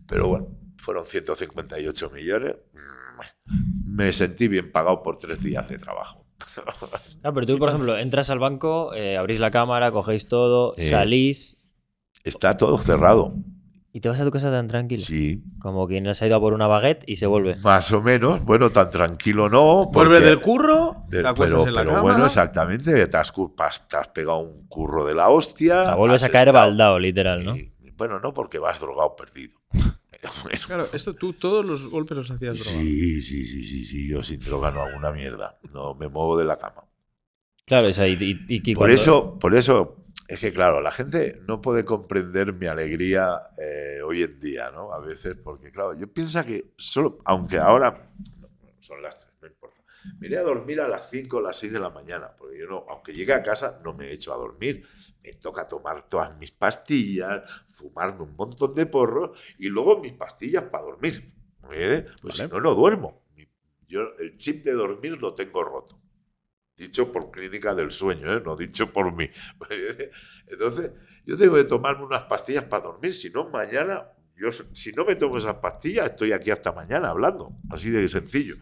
[0.07, 2.57] pero bueno, fueron 158 millones.
[3.86, 6.25] Me sentí bien pagado por tres días de trabajo.
[7.23, 11.59] Ah, pero tú, por ejemplo, entras al banco, eh, abrís la cámara, cogéis todo, salís
[12.25, 13.35] Está todo cerrado.
[13.93, 15.02] Y te vas a tu casa tan tranquilo.
[15.02, 17.57] Sí, Como quien se ha ido a por una baguette y se vuelve.
[17.62, 19.86] Más o menos, bueno, tan tranquilo no.
[19.86, 22.02] Vuelves porque- del curro, de- te acuestas pero en la pero cama.
[22.02, 23.33] bueno, exactamente, te has,
[23.89, 25.83] te pegado un curro de la hostia.
[25.83, 27.57] O sea, vuelves a caer estado- baldado, literal, ¿no?
[27.57, 29.59] y- bueno, no porque vas drogado perdido.
[29.73, 29.91] Bueno,
[30.67, 32.78] Claro, esto tú todos los golpes los hacías droga.
[32.81, 35.59] sí, sí, sí, sí, sí, yo sin droga no hago una mierda.
[35.73, 36.85] No me muevo de la cama.
[37.67, 40.00] Claro, o sea, y, y- y- y Por cuando- eso, por eso,
[40.31, 44.92] es que claro, la gente no puede comprender mi alegría eh, hoy en día, ¿no?
[44.92, 49.49] A veces, porque claro, yo pienso que solo, aunque ahora no, son las tres, no
[49.49, 49.83] importa.
[50.20, 52.67] Me iré a dormir a las 5 o las 6 de la mañana, porque yo
[52.67, 54.86] no, aunque llegue a casa, no me echo a dormir.
[55.25, 60.62] Me toca tomar todas mis pastillas, fumarme un montón de porros y luego mis pastillas
[60.70, 61.34] para dormir.
[61.73, 62.07] ¿eh?
[62.23, 62.49] Pues Vale.
[62.49, 63.25] si no, no duermo.
[63.89, 66.00] Yo el chip de dormir lo tengo roto.
[66.81, 68.42] Dicho por clínica del sueño, ¿eh?
[68.42, 69.28] no dicho por mí.
[70.47, 70.91] Entonces,
[71.26, 75.15] yo tengo que tomarme unas pastillas para dormir, si no, mañana, yo, si no me
[75.15, 77.52] tomo esas pastillas, estoy aquí hasta mañana hablando.
[77.68, 78.57] Así de sencillo.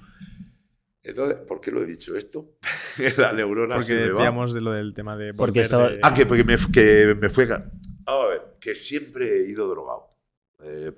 [1.04, 2.56] Entonces, ¿por qué lo he dicho esto?
[3.18, 4.18] La neurona se Porque me va.
[4.18, 5.32] veíamos de lo del tema de.
[5.32, 7.46] Porque estaba- de- Ah, que, porque me, que me fue.
[7.46, 7.70] Vamos
[8.04, 10.08] a ver, que siempre he ido drogado.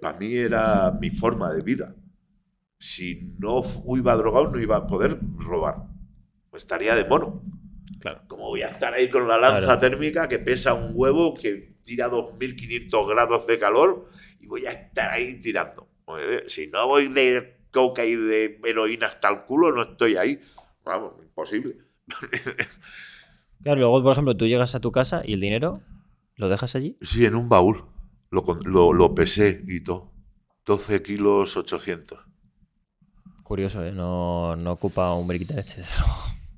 [0.00, 1.94] para mí era mi forma de vida.
[2.78, 3.62] Si no
[3.94, 5.84] iba drogado, no iba a poder robar.
[6.50, 7.42] Pues estaría de mono.
[8.00, 8.22] Claro.
[8.28, 9.80] Como voy a estar ahí con la lanza Claro.
[9.80, 14.08] térmica que pesa un huevo que tira 2500 grados de calor
[14.40, 15.88] y voy a estar ahí tirando.
[16.48, 20.40] Si no voy de coca y de heroína hasta el culo, no estoy ahí.
[20.84, 21.76] Vamos, imposible.
[23.62, 25.82] Claro, luego, por ejemplo, tú llegas a tu casa y el dinero
[26.36, 26.96] lo dejas allí.
[27.02, 27.84] Sí, en un baúl.
[28.30, 30.10] Lo, lo, lo pesé y todo.
[30.64, 32.18] 12 kilos 800.
[33.42, 33.92] Curioso, ¿eh?
[33.92, 35.82] No, no ocupa un briquita de leche.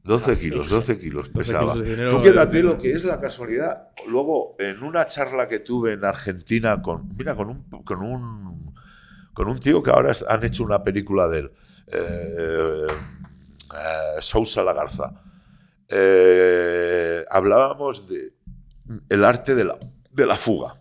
[0.02, 0.26] Desde luego.
[0.26, 1.74] 12 kilos, 12 kilos 12 pesaba.
[1.74, 3.88] kilos Tú quédate lo que es la casualidad.
[4.08, 8.74] Luego, en una charla que tuve en Argentina con, mira, con un, con un,
[9.32, 11.52] con un tío que ahora han hecho una película de él,
[11.86, 15.22] eh, eh, Sousa Lagarza.
[15.88, 18.32] Eh, hablábamos de
[19.08, 19.78] el arte de la,
[20.10, 20.74] de la fuga.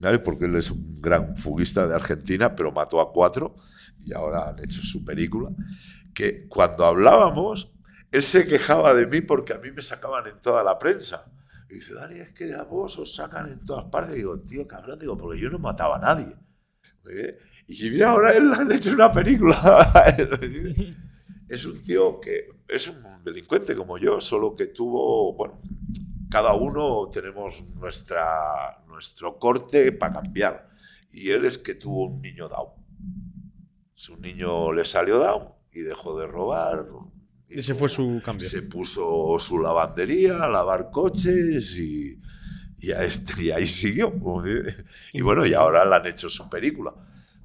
[0.00, 0.18] ¿vale?
[0.18, 3.56] Porque él es un gran fuguista de Argentina, pero mató a cuatro
[3.98, 5.50] y ahora han hecho su película.
[6.12, 7.73] Que cuando hablábamos,
[8.14, 11.32] él se quejaba de mí porque a mí me sacaban en toda la prensa.
[11.68, 14.14] Y dice, Dani, es que a vos os sacan en todas partes.
[14.14, 16.32] digo, tío, cabrón, digo, porque yo no mataba a nadie.
[17.10, 17.36] ¿Eh?
[17.66, 19.92] Y mira, ahora él han hecho una película.
[21.48, 25.60] es un tío que es un delincuente como yo, solo que tuvo, bueno,
[26.30, 30.68] cada uno tenemos nuestra, nuestro corte para cambiar.
[31.10, 32.70] Y él es que tuvo un niño down.
[33.92, 36.86] Su niño le salió down y dejó de robar.
[37.58, 38.48] Ese fue su cambio.
[38.48, 42.18] Se puso su lavandería, a lavar coches y,
[42.78, 44.12] y, a este- y ahí siguió.
[45.12, 46.92] Y bueno, y ahora le han hecho su película.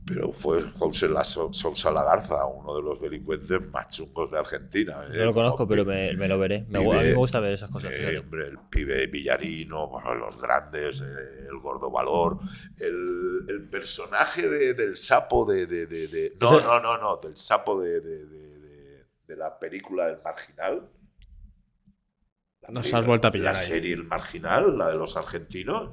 [0.06, 5.04] Pero fue José La- Sousa Lagarza, uno de los delincuentes más chungos de Argentina.
[5.06, 5.18] ¿eh?
[5.20, 6.66] No lo conozco, pero me, me lo veré.
[6.68, 7.92] Me gu- a mí Pibe, me gusta ver esas cosas.
[7.94, 12.40] eh, hombre, el pibe Villarino, bueno, los grandes, eh, el gordo valor,
[12.80, 17.38] el, el personaje de- del sapo de, de- de- de- No, no, no, no, del
[17.38, 18.02] sapo de,
[19.30, 20.82] de- la película El Marginal.
[22.62, 23.66] La Nos película- has vuelto a pillar La ahí.
[23.66, 25.92] serie El Marginal, la de los argentinos.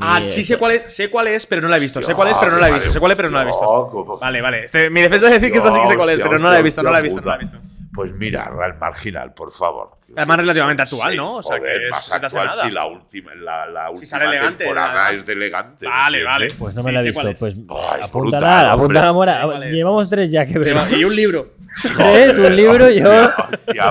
[0.00, 2.02] Ah, eh, sí sé cuál es, sé cuál es, pero no la he visto.
[2.02, 2.84] Sé cuál es, pero no la he visto.
[2.84, 4.18] vale, Sé cuál es, pero no la he visto.
[4.20, 4.64] Vale, vale.
[4.64, 6.48] Este, mi defensa es decir que esta sí que sé cuál es, Hostia, pero no
[6.50, 7.58] la he hostia, visto, no la he visto, no la he visto.
[8.00, 9.90] Pues mira, el marginal, por favor.
[10.16, 11.34] Además, relativamente actual, ¿no?
[11.36, 12.62] O sea, joder, que es- más actual nada.
[12.62, 15.12] si la última, la, la última sale elegante, temporada además.
[15.12, 15.86] es de elegante.
[15.86, 16.48] Vale, vale.
[16.58, 17.22] Pues no Sí, me la he visto.
[17.38, 19.12] Pues Oh, apúntala, brutal, apúntala.
[19.12, 19.66] Mora.
[19.68, 20.96] Llevamos tres ya que veo.
[20.96, 21.50] Y un libro.
[21.96, 22.90] Tres, un libro.
[22.90, 23.30] Yo,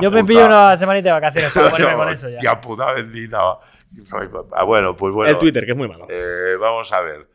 [0.01, 0.25] yo me puta.
[0.25, 2.35] pillo una semanita de vacaciones para ponerme con eso ya.
[2.35, 3.39] Hostia puta bendita.
[4.51, 5.31] Ah, bueno, pues bueno.
[5.31, 6.05] El Twitter, que es muy malo.
[6.09, 7.27] Eh, vamos a ver.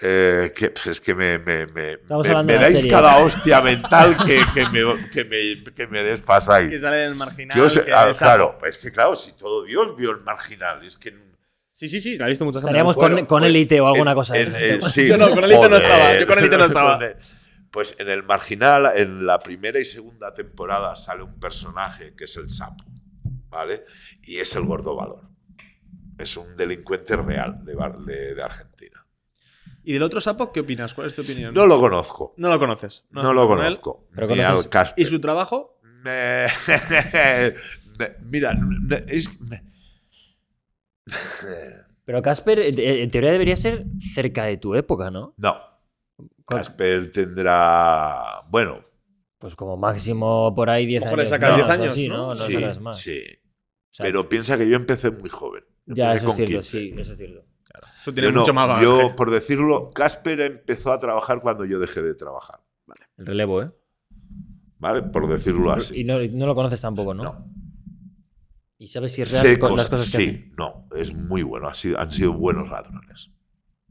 [0.00, 1.96] Eh, que, pues es que me, me, me,
[2.44, 2.90] me- dais serie.
[2.90, 6.68] cada hostia mental que, que me, que, me, que me desfasáis.
[6.70, 7.56] Que sale del marginal.
[7.58, 10.96] Yo sé- que ah, claro, es que claro, si todo Dios vio el marginal, es
[10.96, 11.12] que.
[11.72, 13.02] Sí, sí, sí, la he visto muchas Estaríamos veces.
[13.02, 14.62] con, Bueno, con pues, Elite o alguna en- cosa de en- esas.
[14.62, 15.82] en- sí, Yo no, con Elite no joder.
[15.82, 17.00] estaba, yo con Elite no estaba.
[17.70, 22.36] Pues en el marginal, en la primera y segunda temporada, sale un personaje que es
[22.36, 22.84] el sapo,
[23.48, 23.84] ¿vale?
[24.22, 25.22] Y es el gordo valor.
[26.18, 28.67] Es un delincuente real de, Bar- de- de Argentina.
[29.88, 30.92] ¿Y del otro sapo qué opinas?
[30.92, 31.54] ¿Cuál es tu opinión?
[31.54, 32.34] No lo conozco.
[32.36, 33.06] No lo conoces.
[33.10, 33.48] No, lo él.
[33.48, 34.06] conozco.
[34.14, 35.02] Pero Ni conoces- al Casper.
[35.02, 35.80] ¿Y su trabajo?
[38.20, 38.54] Mira,
[39.06, 39.30] es-
[42.04, 45.32] Pero Casper, en teoría debería ser cerca de tu época, ¿no?
[45.38, 45.56] no.
[46.46, 48.42] Casper tendrá.
[48.50, 48.84] Bueno,
[49.38, 51.30] Pues como máximo por ahí 10 A lo mejor le años.
[51.30, 52.16] sacas menos 10 o años, así, ¿no?
[52.28, 52.34] ¿no?
[52.36, 52.98] Sí, más.
[52.98, 53.22] sí.
[53.24, 55.64] O sea, Pero piensa que yo empecé muy joven.
[55.86, 56.70] ya, eso es cierto, 15.
[56.78, 57.44] sí, eso es cierto.
[58.08, 58.84] Tú tienes Yo no, mucho más bagaje.
[58.86, 62.60] Yo, por decirlo, Casper empezó a trabajar cuando yo dejé de trabajar.
[63.18, 63.70] El relevo, ¿eh?
[64.78, 65.02] ¿Vale?
[65.02, 66.00] Por decirlo así.
[66.00, 67.24] Y no, no lo conoces tampoco, ¿no?
[67.24, 67.46] No.
[68.78, 70.30] ¿Y sabes si es real Sé con las cosas- que hace?
[70.32, 71.68] sí, no, es muy bueno.
[71.68, 73.30] Ha sido- han sido buenos ladrones.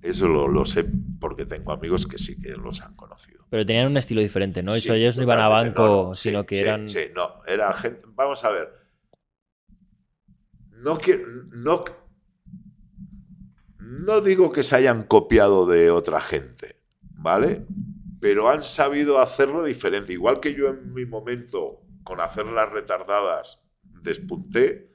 [0.02, 0.86] Eso lo, lo sé
[1.20, 3.46] porque tengo amigos que sí que los han conocido.
[3.52, 4.72] Pero tenían un estilo diferente, ¿no?
[4.72, 6.90] Sí, Eso ellos no iban a banco, No, no, sino sí, que sí, eran.
[6.90, 8.02] Sí, no, era gente.
[8.16, 8.70] Vamos a ver.
[10.72, 11.28] No quiero.
[11.52, 11.84] No,
[13.88, 17.66] no digo que se hayan copiado de otra gente, ¿vale?
[18.20, 20.14] Pero han sabido hacerlo diferente.
[20.14, 23.60] Igual que yo en mi momento, con hacer las retardadas,
[24.02, 24.94] despunté,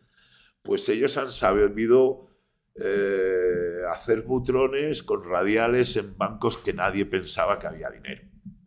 [0.63, 2.29] pues ellos han sabido
[2.77, 8.23] eh, hacer butrones con radiales en bancos que nadie pensaba que había dinero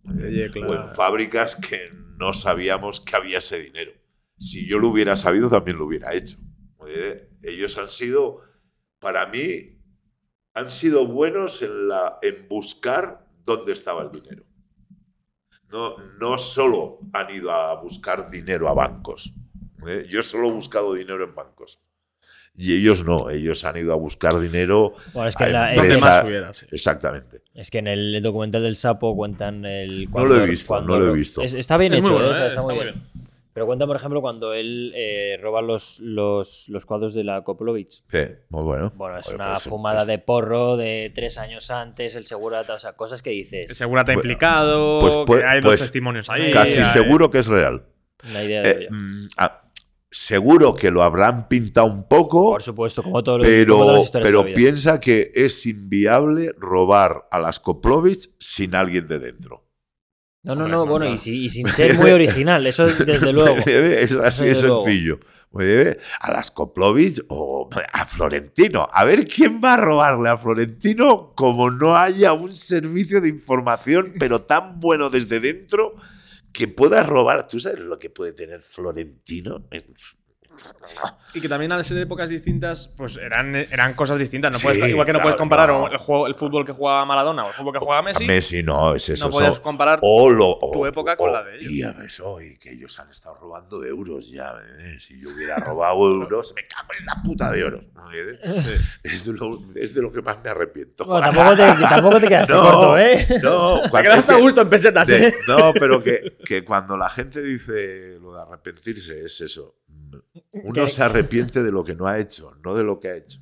[0.08, 3.92] Oye, o en fábricas que no sabíamos que había ese dinero.
[4.38, 6.38] Si yo lo hubiera sabido, también lo hubiera hecho.
[6.88, 8.42] Eh, Ellos han sido,
[9.00, 9.75] para mí,
[10.56, 14.44] han sido buenos en, la, en buscar dónde estaba el dinero.
[15.72, 19.34] No, no solo han ido a buscar dinero a bancos.
[19.88, 20.06] ¿eh?
[20.10, 21.80] Yo solo he buscado dinero en bancos.
[22.58, 24.94] Y ellos no, ellos han ido a buscar dinero.
[25.14, 26.66] Bueno, es que a la- es Donde que- empresa- más hubiera, sí.
[26.72, 27.42] Exactamente.
[27.54, 30.10] Es que en el documental del sapo cuentan el.
[30.10, 31.42] No lo he visto, no lo he visto.
[31.42, 32.32] es- está bien Es hecho, muy bueno, ¿eh?
[32.32, 32.50] O sea, ¿eh?
[32.50, 33.04] está muy bien.
[33.56, 38.04] Pero cuentan, por ejemplo, cuando él eh, roba los, los, los cuadros de la Koplovich.
[38.12, 38.20] Sí,
[38.50, 38.92] muy bueno.
[38.96, 42.80] Bueno, es una pues, fumada pues, de porro de tres años antes, el segurata, o
[42.80, 43.68] sea, cosas que dices.
[43.78, 46.52] Segura está Pues- implicado, pues- pues- que hay pues- dos testimonios ahí.
[46.52, 47.86] Casi seguro que es real.
[48.30, 49.62] Una idea de Eh, mm, ah,
[50.12, 53.92] seguro que lo habrán pintado un poco, Por supuesto, como todo lo como todas pero,
[53.94, 54.56] las historias pero de la vida.
[54.58, 59.65] piensa que es inviable robar a las Koplovich sin alguien de dentro.
[60.46, 63.56] No, no, no, no, bueno, y, si- y sin ser muy original, eso desde luego.
[63.66, 64.84] es así de luego.
[64.86, 65.20] sencillo.
[66.20, 68.88] A las Koplovich o a Florentino.
[68.92, 74.14] A ver quién va a robarle a Florentino como no haya un servicio de información,
[74.20, 75.96] pero tan bueno desde dentro
[76.52, 77.48] que pueda robar.
[77.48, 79.66] ¿Tú sabes lo que puede tener Florentino?
[81.34, 84.52] Y que también al ser épocas distintas, pues eran, eran cosas distintas.
[84.52, 85.88] No Sí, puedes, igual que no claro, puedes comparar no.
[85.90, 88.26] el, juego, el fútbol que juega Maradona o el fútbol que juega Messi.
[88.26, 89.26] Messi no, es eso.
[89.26, 89.62] no puedes eso.
[89.62, 90.00] comparar.
[90.02, 91.72] O lo- o- tu época con o- la de ellos.
[91.72, 94.54] Y a ver, eso, y que ellos han estado robando euros ya.
[94.80, 94.98] ¿eh?
[95.00, 97.84] Si yo hubiera robado euros, me cago en la puta de euros.
[98.14, 98.78] ¿eh?
[99.04, 101.04] Es, de lo, es de lo que más me arrepiento.
[101.06, 103.28] Bueno, tampoco, te, tampoco te quedaste No, corto, ¿eh?
[103.44, 105.36] No, Te quedaste a gusto en pesetas, de- ¿eh?
[105.48, 109.76] no, pero que, que cuando la gente dice lo de arrepentirse es eso.
[110.64, 113.40] Uno se arrepiente de lo que no ha hecho, no de lo que ha hecho.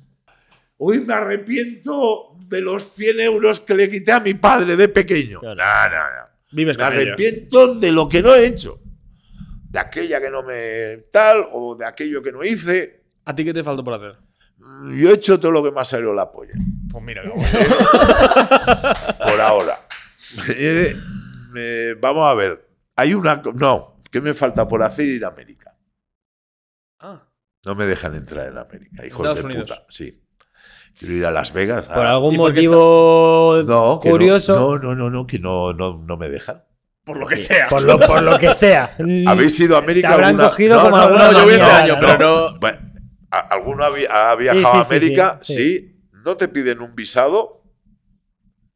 [0.78, 5.40] Hoy me arrepiento de los 100 euros que le quité a mi padre de pequeño.
[5.40, 5.54] Claro.
[5.56, 6.26] No, no, no.
[6.52, 8.80] Vives Me arrepiento de lo que no he hecho.
[9.70, 13.02] De aquella que no me tal o de aquello que no hice.
[13.24, 14.16] ¿A ti qué te faltó por hacer?
[14.58, 16.52] Mm, Yo he hecho todo lo que me ha salido la polla.
[16.90, 17.22] Pues mira,
[19.18, 19.78] Por ahora.
[20.56, 20.96] Eh,
[21.56, 22.68] eh, vamos a ver.
[22.96, 23.42] Hay una.
[23.54, 23.98] No.
[24.10, 25.06] ¿Qué me falta por hacer?
[25.06, 25.73] Ir a América.
[27.00, 27.22] Ah,
[27.64, 29.62] No me dejan entrar en América, hijos Estados de Unidos.
[29.70, 29.86] puta.
[29.90, 30.20] Sí.
[30.98, 31.88] Quiero ir a Las Vegas.
[31.88, 34.54] a- Por algún ¿Y por qué motivo No, curioso.
[34.54, 36.62] No, no, no, no, que no, no, no me dejan.
[37.04, 37.68] por lo que sea.
[37.68, 38.96] Por lo, por lo que sea.
[39.26, 40.08] ¿Habéis ido a América?
[40.08, 41.82] Te habrán alguna- cogido No, como no, alguna no, yo voy este maniobra,
[42.12, 42.78] año, pero no- Bueno,
[43.30, 45.38] ¿a- ¿Alguno ha, vi- ha viajado sí, a América?
[45.42, 45.90] sí, Sí, sí.
[46.24, 47.62] No te piden un visado.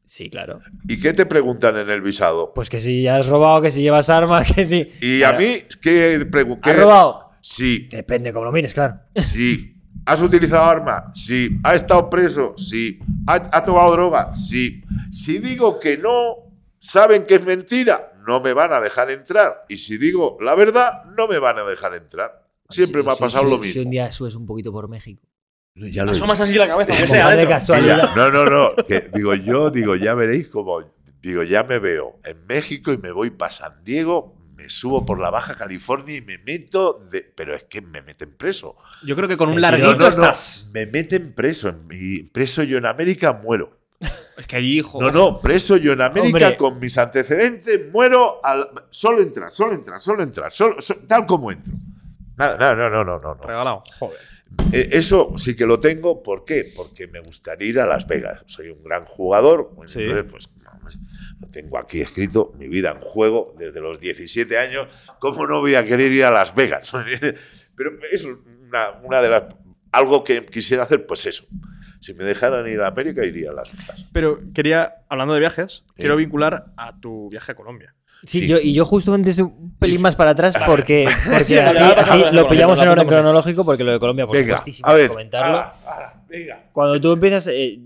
[0.05, 0.61] Sí, claro.
[0.89, 2.53] ¿Y qué te preguntan en el visado?
[2.55, 4.91] Pues que si has robado, que si llevas armas, que si.
[5.01, 6.73] Y a mí, ¿qué preguntan?
[6.75, 7.28] ¿Has robado?
[7.51, 9.01] Sí, Depende cómo lo mires, claro.
[9.23, 9.75] sí.
[10.05, 11.11] ¿Has utilizado arma?
[11.15, 11.59] Sí.
[11.65, 12.55] ¿Ha estado preso?
[12.57, 12.99] Sí.
[13.27, 14.35] ¿Ha, ha tomado droga?
[14.35, 14.83] Sí.
[15.11, 16.37] Si digo que no,
[16.79, 19.65] saben que es mentira, no me van a dejar entrar.
[19.69, 22.47] Y si digo la verdad, no me van a dejar entrar.
[22.69, 23.83] Siempre Si- me ha si- pasado si- lo Si mismo.
[23.83, 25.23] un día subes un poquito por México.
[25.75, 27.49] Ya lo Asomas así la cabeza, sea de adentro.
[27.49, 28.15] casualidad.
[28.15, 28.77] No, no, no.
[28.87, 30.83] Que digo yo, digo, ya veréis como.
[31.23, 35.21] Digo, ya me veo en México y me voy para San Diego, me subo por
[35.21, 37.05] la Baja California y me meto.
[37.11, 38.77] De, pero es que me meten preso.
[39.05, 40.69] Yo creo que con un larguito no, no, estás.
[40.75, 41.73] Me meten preso.
[41.93, 43.79] Y preso yo en América muero.
[44.37, 45.01] Es que allí, hijo.
[45.01, 46.57] No, no, preso yo en América Hombre.
[46.57, 48.45] con mis antecedentes, muero.
[48.45, 51.73] Al, solo entrar, solo entrar, solo entrar, solo, so- tal como entro.
[52.37, 53.35] Nada, nada, no, no, no, no.
[53.37, 53.43] no.
[53.47, 53.83] Regalado.
[53.99, 54.19] Joder.
[54.73, 56.21] Eh, Eso sí que lo tengo.
[56.23, 56.73] ¿Por qué?
[56.75, 58.43] Porque me gustaría ir a Las Vegas.
[58.47, 59.71] Soy un gran jugador.
[59.87, 60.03] Sí.
[60.03, 60.49] Entonces, pues,
[61.41, 64.89] lo tengo aquí escrito, mi vida en juego desde los 17 años.
[65.19, 66.91] ¿Cómo no voy a querer ir a Las Vegas?
[67.77, 69.43] Pero es una, una de las.
[69.93, 71.45] Algo que quisiera hacer, pues eso.
[72.01, 74.07] Si me dejaran ir a América, iría a Las Vegas.
[74.13, 77.95] Pero quería, hablando de viajes, quiero vincular a tu viaje a Colombia.
[78.25, 78.49] Sí, Sí.
[78.49, 82.81] Yo, y yo justo antes un pelín más para atrás porque, porque así, lo pillamos
[82.83, 85.09] en orden cronológico porque lo de Colombia, por Venga, supuestísimo, a ver.
[85.09, 85.59] comentarlo.
[85.59, 86.65] Ah, ah, venga.
[86.73, 87.47] Cuando tú empiezas...
[87.47, 87.79] eh,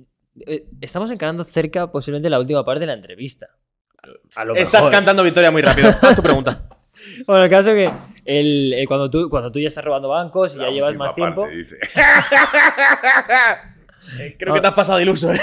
[0.81, 3.49] estamos encarando cerca posiblemente la última parte de la entrevista.
[4.35, 4.91] A lo Estás mejor.
[4.91, 5.89] cantando victoria muy rápido.
[6.03, 6.69] Haz tu pregunta.
[7.27, 7.95] Bueno, el caso es que
[8.25, 11.43] el, el- cuando, tú, cuando tú ya estás robando bancos y ya llevas más tiempo,
[11.43, 11.79] parte, dice.
[14.39, 15.33] Creo que te has pasado de iluso.
[15.33, 15.39] ¿eh?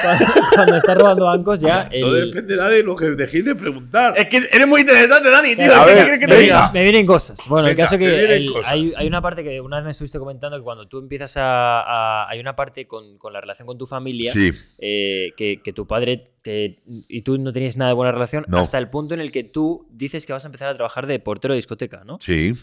[0.53, 1.89] cuando estás robando bancos ya...
[1.99, 4.13] Todo el- dependerá de lo que dejéis de preguntar.
[4.17, 5.73] Es que eres muy interesante, Dani, tío.
[5.75, 6.55] A ¿Qué ver, quieres que me, te venga.
[6.57, 6.71] diga?
[6.73, 7.39] me vienen cosas.
[7.47, 9.85] Bueno, el Venga, caso es me que el- hay, hay una parte que una vez
[9.85, 11.81] me estuviste comentando que cuando tú empiezas a.
[11.81, 15.73] a- hay una parte con, con la relación con tu familia Sí, eh, que, que
[15.73, 18.59] tu padre te- y tú no tenías nada de buena relación No.
[18.59, 21.19] hasta el punto en el que tú dices que vas a empezar a trabajar de
[21.19, 22.17] portero de discoteca, ¿no?
[22.21, 22.53] sí.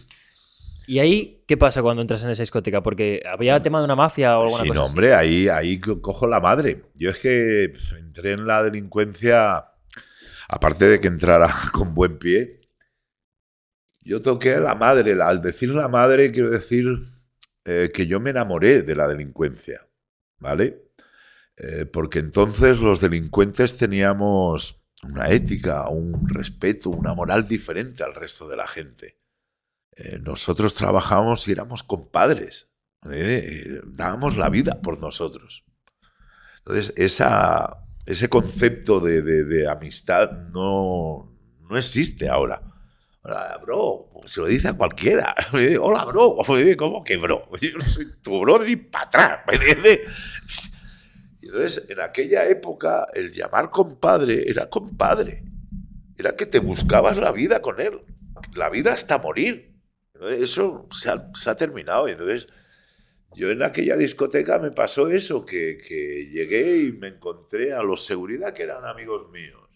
[0.87, 2.83] Y ahí, ¿qué pasa cuando entras en esa discoteca?
[2.83, 4.93] Porque había tema de una mafia o alguna Sí, cosa no, así.
[4.93, 6.85] hombre, ahí, ahí co- cojo la madre.
[6.95, 9.73] Yo es que entré en la delincuencia,
[10.49, 12.59] aparte de que entrara con buen pie,
[14.01, 15.21] yo toqué la madre.
[15.21, 16.87] Al decir la madre, quiero decir
[17.65, 19.87] eh, que yo me enamoré de la delincuencia,
[20.39, 20.85] ¿vale?
[21.57, 28.49] Eh, porque entonces los delincuentes teníamos una ética, un respeto, una moral diferente al resto
[28.49, 29.19] de la gente.
[29.97, 32.69] Eh, nosotros trabajábamos y éramos compadres.
[33.11, 33.65] ¿eh?
[33.67, 35.65] Eh, dábamos la vida por nosotros.
[36.59, 41.33] Entonces, ese concepto de, amistad no,
[41.69, 42.63] no existe ahora.
[43.63, 45.35] Bro, se lo dice a cualquiera.
[45.81, 46.39] Hola, bro.
[46.79, 47.51] ¿Cómo que bro?
[47.61, 49.41] Yo no soy tu brother y para atrás.
[49.47, 49.57] ¿me
[51.47, 55.45] entonces, en aquella época, el llamar compadre era compadre.
[56.19, 58.01] Era que te buscabas la vida con él.
[58.55, 59.76] La vida hasta morir.
[60.23, 62.09] Eso se ha, terminado.
[62.09, 62.47] Entonces,
[63.35, 68.05] yo en aquella discoteca me pasó eso, que, que llegué y me encontré a los
[68.05, 69.67] seguridad que eran amigos míos.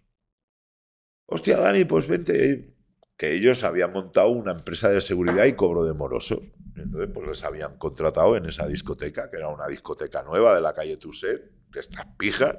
[1.26, 2.74] Hostia, Dani, pues vente.
[3.16, 6.40] Que ellos habían montado una empresa de seguridad y cobro de morosos.
[6.74, 10.72] Entonces, pues les habían contratado en esa discoteca, que era una discoteca nueva de la
[10.72, 12.56] calle Tuset, de estas pijas.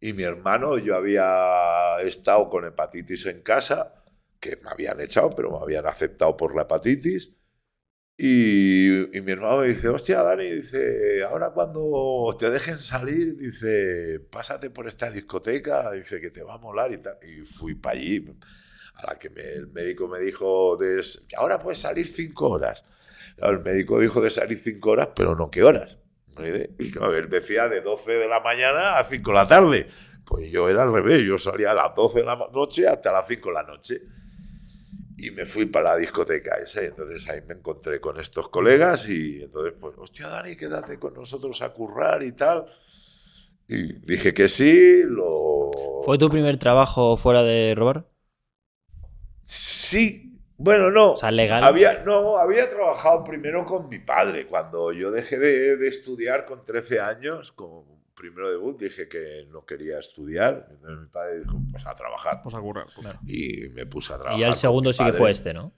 [0.00, 4.02] Y mi hermano, yo había estado con hepatitis en casa,
[4.40, 7.32] que me habían echado, pero me habían aceptado por la hepatitis.
[8.16, 14.20] Y, y mi hermano me dice, hostia, Dani, dice, ahora cuando te dejen salir, dice,
[14.30, 17.16] pásate por esta discoteca, dice que te va a molar y tal.
[17.26, 18.26] Y fui para allí,
[18.94, 21.02] a la que me- el médico me dijo, de,
[21.36, 22.84] ahora puedes salir cinco horas.
[23.36, 25.96] Claro, el médico dijo de salir cinco horas, pero no qué horas.
[26.78, 29.86] Y él decía de 12 de la mañana a 5 de la tarde.
[30.24, 33.26] Pues yo era al revés, yo salía a las 12 de la noche hasta las
[33.26, 34.00] 5 de la noche.
[35.22, 36.82] Y me fui para la discoteca esa.
[36.82, 41.12] Y entonces ahí me encontré con estos colegas y entonces, pues, hostia, Dani, quédate con
[41.12, 42.64] nosotros a currar y tal.
[43.68, 45.70] Y dije que sí, lo...
[46.06, 48.06] ¿Fue tu primer trabajo fuera de robar?
[49.42, 51.12] Sí, bueno, no.
[51.12, 51.64] O sea, legal.
[51.64, 54.46] Había, no, había trabajado primero con mi padre.
[54.46, 57.89] Cuando yo dejé de, de estudiar con 13 años, como
[58.20, 60.68] primero debut, dije que no quería estudiar.
[60.70, 62.40] Entonces mi padre dijo, pues a trabajar.
[62.42, 62.86] Pues a currar.
[62.94, 63.16] pues.
[63.26, 64.38] Y me puse a trabajar.
[64.38, 65.72] Y ya el segundo sí que fue este, ¿no?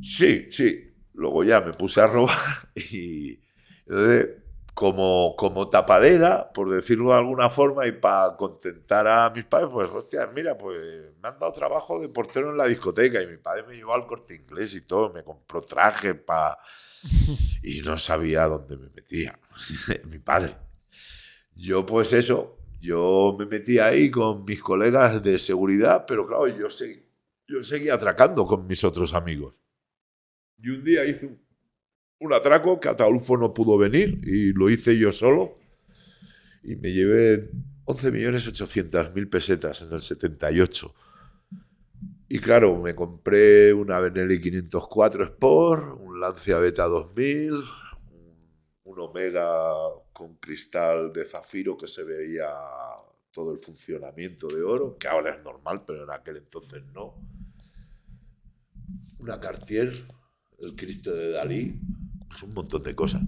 [0.00, 0.88] Sí, sí.
[1.12, 2.34] Luego ya me puse a robar
[2.74, 3.38] y
[3.86, 4.28] entonces,
[4.72, 9.90] como, como tapadera, por decirlo de alguna forma, y para contentar a mis padres, pues,
[9.90, 10.78] hostia, mira, pues
[11.20, 14.06] me han dado trabajo de portero en la discoteca y mi padre me llevó al
[14.06, 16.58] corte inglés y todo, me compró traje para...
[17.64, 19.38] Y no sabía dónde me metía,
[20.10, 20.56] mi padre.
[21.54, 26.68] Yo, pues eso, yo me metí ahí con mis colegas de seguridad, pero claro, yo,
[27.46, 29.54] yo seguía atracando con mis otros amigos.
[30.58, 31.40] Y un día hice un,
[32.20, 35.58] un atraco que Ataulfo no pudo venir y lo hice yo solo.
[36.62, 37.50] Y me llevé
[37.84, 40.94] 11.800.000 pesetas en el 78.
[42.28, 47.52] Y claro, me compré una Benelli 504 Sport, un Lancia Beta 2000,
[48.92, 49.72] un, Omega
[50.12, 52.48] con cristal de zafiro que se veía
[53.30, 57.14] todo el funcionamiento de oro, que ahora es normal, pero en aquel entonces no.
[59.18, 59.92] Una Cartier,
[60.58, 61.80] el Cristo de Dalí,
[62.28, 63.22] pues un montón de cosas.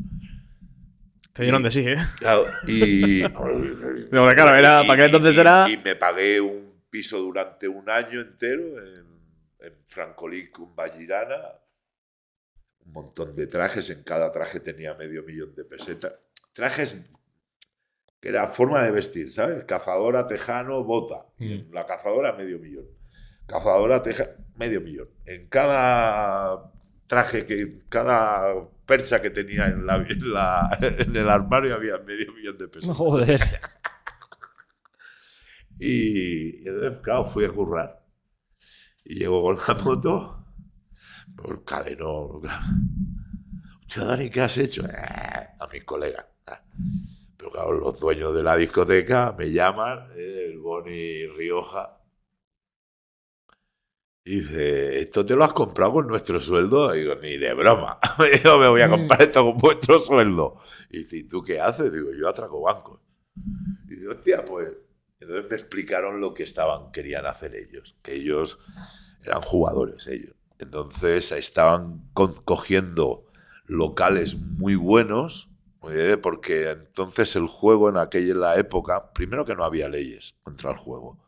[1.33, 1.97] Te dieron de sí, ¿eh?
[2.19, 3.23] Claro, y,
[4.11, 5.71] Pero claro, era, para aquel entonces y- era.
[5.71, 8.95] Y me pagué un piso durante un año entero en,
[9.61, 11.39] en Francolí con Vallirana.
[12.87, 13.89] Un montón de trajes.
[13.91, 16.13] En cada traje tenía medio millón de pesetas.
[16.53, 16.97] Trajes
[18.21, 19.65] que era forma de vestir, ¿sabes?
[19.65, 21.27] Cazadora, tejano, bota.
[21.73, 22.87] La cazadora, medio millón.
[23.47, 25.09] Cazadora, teja, medio millón.
[25.27, 26.73] En cada
[27.07, 27.69] traje que.
[27.89, 28.55] Cada
[28.87, 32.97] percha que tenía en, la, en, la- en el armario había medio millón de pesetas.
[32.97, 33.41] Joder.
[35.79, 38.05] Y, y entonces, claro, fui a currar.
[39.05, 40.44] Y llego con la moto,
[41.45, 42.41] por cadenón.
[43.87, 44.83] Hostia, Dani, ¿qué has hecho?
[44.87, 44.89] "Eh",
[45.61, 46.27] a mis colegas.
[46.47, 46.61] "Ah".
[47.37, 52.01] Pero claro, los dueños de la discoteca me llaman, eh, el Boni Rioja.
[54.27, 56.95] Y dice, ¿esto te lo has comprado con nuestro sueldo?
[56.97, 57.99] Y digo, ni de broma.
[58.43, 60.57] Yo me voy a comprar esto con vuestro sueldo.
[60.89, 61.93] Y dice, ¿y tú qué haces?
[61.93, 63.01] Digo, yo atraco bancos.
[63.87, 64.73] Y digo, hostia, pues
[65.21, 67.97] entonces me explicaron lo que estaban, querían hacer ellos.
[68.03, 68.59] Que ellos
[69.23, 70.35] eran jugadores, ellos.
[70.65, 73.27] Entonces estaban cogiendo
[73.67, 75.51] locales muy buenos,
[75.91, 80.79] eh, porque entonces el juego en aquella época, primero que no había leyes contra el
[80.79, 81.19] juego.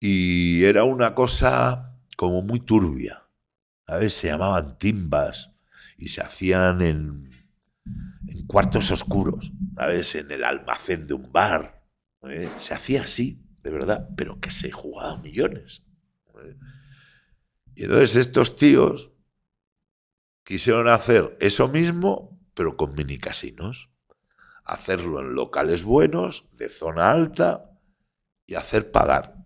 [0.00, 3.24] Y era una cosa como muy turbia.
[3.86, 4.14] ¿Sabes?
[4.14, 5.50] Se llamaban timbas
[5.98, 7.30] y se hacían en,
[8.28, 10.14] en cuartos oscuros, ¿sabes?
[10.14, 11.82] En el almacén de un bar.
[12.22, 12.50] ¿eh?
[12.56, 15.82] Se hacía así, de verdad, pero que se jugaban millones.
[16.36, 16.56] ¿eh?
[17.74, 19.10] Y entonces estos tíos
[20.44, 23.88] quisieron hacer eso mismo, pero con mini casinos.
[24.64, 27.70] Hacerlo en locales buenos, de zona alta,
[28.46, 29.36] y hacer pagar.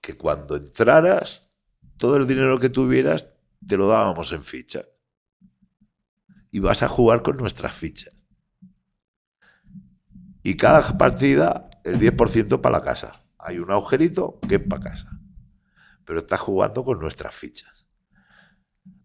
[0.00, 1.50] Que cuando entraras,
[1.96, 3.28] todo el dinero que tuvieras,
[3.66, 4.86] te lo dábamos en fichas.
[6.50, 8.14] Y vas a jugar con nuestras fichas.
[10.42, 13.24] Y cada partida, el 10% para la casa.
[13.38, 15.17] Hay un agujerito que es para casa.
[16.08, 17.86] Pero estás jugando con nuestras fichas.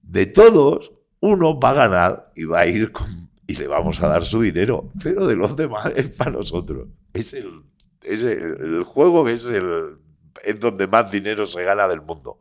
[0.02, 3.06] De todos, uno va a ganar y va a ir con,
[3.46, 4.90] y le vamos a dar su dinero.
[5.04, 6.88] Pero de los demás es para nosotros.
[7.12, 7.62] Es el,
[8.02, 8.42] es el,
[8.78, 9.98] el juego que es, el,
[10.46, 12.40] es donde más dinero se gana del mundo.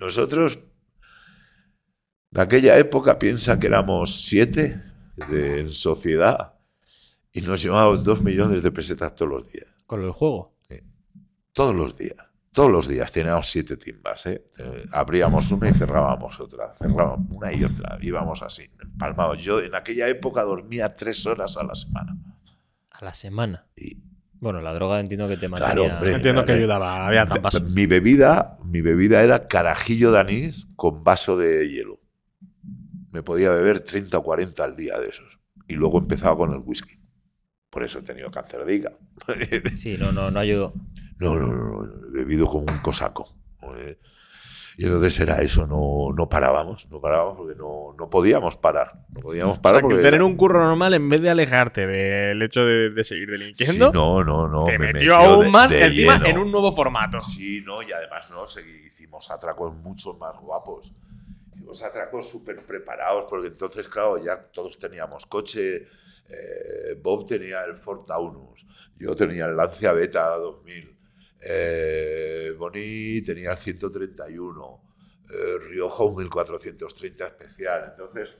[0.00, 0.58] Nosotros,
[2.32, 4.82] en aquella época, piensa que éramos siete
[5.28, 6.54] de- en sociedad
[7.34, 9.66] y nos llevábamos dos millones de pesetas todos los días.
[9.86, 10.56] Con el juego.
[11.52, 12.16] Todos los días.
[12.52, 14.26] Todos los días teníamos siete timbas.
[14.26, 14.44] ¿eh?
[14.58, 16.74] Eh, abríamos una y cerrábamos otra.
[16.74, 17.96] Cerrábamos una y otra.
[18.00, 19.38] Íbamos así, empalmados.
[19.38, 22.16] Yo en aquella época dormía tres horas a la semana.
[22.90, 23.66] A la semana.
[23.76, 23.98] Y
[24.40, 25.94] Bueno, la droga entiendo que te Claro, mataría.
[25.96, 26.14] hombre.
[26.14, 27.60] Entiendo que ayudaba, había trampas.
[27.74, 32.00] mi bebida, mi bebida era carajillo de anís con vaso de hielo.
[33.12, 35.38] Me podía beber 30 o 40 al día de esos.
[35.68, 36.98] Y luego empezaba con el whisky.
[37.70, 38.98] Por eso he tenido cáncer de hígado.
[39.76, 40.72] Sí, no, no, no ayudó.
[41.18, 43.28] No, no, no, no, he bebido como un cosaco.
[43.76, 43.98] Eh,
[44.78, 49.04] Y entonces era eso, no, no parábamos, no parábamos porque no, no podíamos parar.
[49.10, 50.02] No podíamos O sea, parar que porque...
[50.02, 53.92] tener un curro normal, en vez de alejarte del hecho de, de seguir Sí, delinquiendo,
[53.92, 54.64] no, no, no.
[54.64, 56.26] te me metió aún de- más de encima lleno.
[56.26, 57.20] en un nuevo formato.
[57.20, 60.92] Sí, no, y además no, segui- hicimos atracos mucho más guapos.
[61.54, 65.86] Hicimos atracos súper preparados, porque entonces, claro, ya todos teníamos coche.
[66.30, 71.00] Eh, Bob tenía el Ford Taunus, yo tenía el Lancia Beta 2000,
[71.42, 74.82] eh, Boni tenía el 131,
[75.30, 77.84] eh, Rioja un 1430 especial.
[77.90, 78.30] Entonces,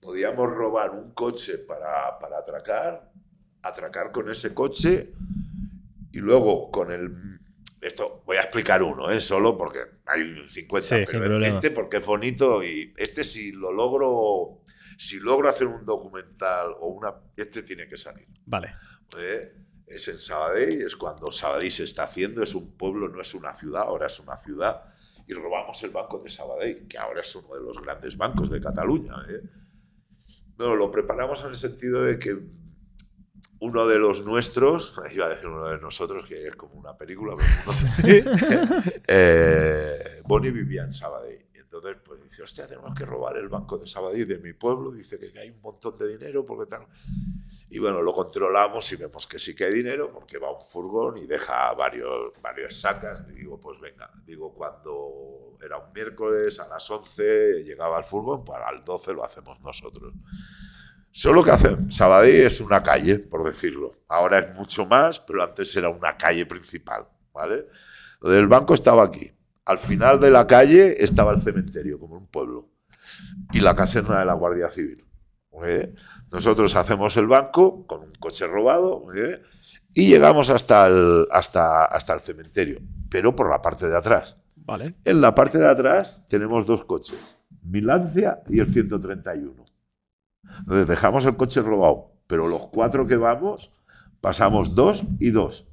[0.00, 3.10] podíamos robar un coche para, para atracar,
[3.62, 5.12] atracar con ese coche
[6.12, 7.40] y luego con el...
[7.80, 9.20] Esto voy a explicar uno, ¿eh?
[9.20, 14.61] solo porque hay 50, Sí, pero este porque es bonito y este si lo logro,
[15.02, 17.12] si logro hacer un documental o una...
[17.36, 18.26] Este tiene que salir.
[18.46, 18.74] Vale.
[19.18, 19.52] ¿eh?
[19.86, 23.52] Es en Sabadell, es cuando Sabadell se está haciendo, es un pueblo, no es una
[23.54, 24.82] ciudad, ahora es una ciudad,
[25.26, 28.60] y robamos el banco de Sabadell, que ahora es uno de los grandes bancos de
[28.60, 29.14] Cataluña.
[29.28, 29.42] ¿eh?
[30.56, 32.38] No, lo preparamos en el sentido de que
[33.58, 37.34] uno de los nuestros, iba a decir uno de nosotros, que es como una película,
[37.36, 41.41] pero uno- eh, Bonnie vivía en Sabadell.
[42.32, 44.90] Dice, hostia, tenemos que robar el banco de Sabadell de mi pueblo.
[44.90, 46.86] Dice que hay un montón de dinero, porque tal.
[47.68, 51.18] Y bueno, lo controlamos y vemos que sí que hay dinero, porque va un furgón
[51.18, 53.26] y deja varios, varias sacas.
[53.28, 58.46] Y digo, pues venga, digo, cuando era un miércoles a las 11 llegaba el furgón,
[58.46, 60.14] pues al 12 lo hacemos nosotros.
[61.10, 63.90] Solo que hace Sabadell es una calle, por decirlo.
[64.08, 67.66] Ahora es mucho más, pero antes era una calle principal, ¿vale?
[68.22, 69.30] Lo del banco estaba aquí.
[69.64, 72.68] Al final de la calle estaba el cementerio, como un pueblo,
[73.52, 75.04] y la caserna de la Guardia Civil.
[75.64, 75.94] ¿eh?
[76.30, 79.42] Nosotros hacemos el banco con un coche robado ¿eh?
[79.92, 84.36] y llegamos hasta el, hasta, hasta el cementerio, pero por la parte de atrás.
[84.56, 84.94] Vale.
[85.04, 87.18] En la parte de atrás tenemos dos coches,
[87.62, 89.64] mi Lancia y el 131.
[90.58, 93.70] Entonces dejamos el coche robado, pero los cuatro que vamos
[94.20, 95.66] pasamos dos y dos.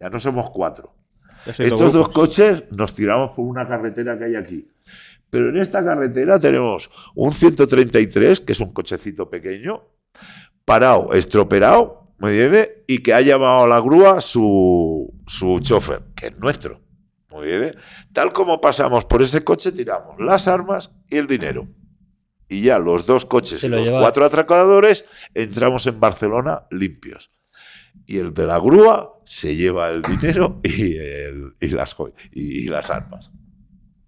[0.00, 0.94] Ya no somos cuatro.
[1.46, 4.66] Estos dos coches nos tiramos por una carretera que hay aquí.
[5.30, 9.82] Pero en esta carretera tenemos un 133, que es un cochecito pequeño,
[10.64, 12.68] parado, estropeado, ¿me entiendes?
[12.86, 16.80] Y que ha llamado a la grúa su, su chofer, que es nuestro.
[17.32, 17.76] ¿me entiendes?
[18.12, 21.66] Tal como pasamos por ese coche, tiramos las armas y el dinero.
[22.48, 24.00] Y ya los dos coches y lo los lleva.
[24.00, 27.30] cuatro atracadores entramos en Barcelona limpios.
[28.06, 31.96] Y el de la grúa se lleva el dinero y, el- y las,
[32.32, 33.30] y, y las armas.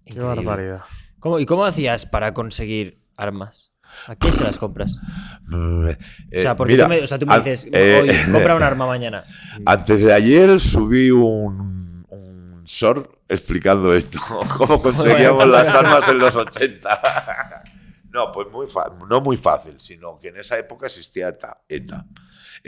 [0.05, 0.35] Qué Increíble.
[0.45, 0.81] barbaridad.
[1.19, 3.71] ¿Cómo- ¿Y cómo hacías para conseguir armas?
[4.05, 4.99] ¿A quién se las compras?
[5.47, 5.97] Mm, o eh,
[6.31, 8.85] sea, porque mira, tú me, o sea, tú me dices, eh, oye, compra un arma
[8.85, 9.23] mañana.
[9.65, 14.19] Antes de ayer subí un, un short explicando esto,
[14.57, 17.63] cómo conseguíamos las armas en los 80.
[18.09, 21.61] No, pues muy fa- no muy fácil, sino que en esa época existía ETA.
[21.69, 22.05] ETA,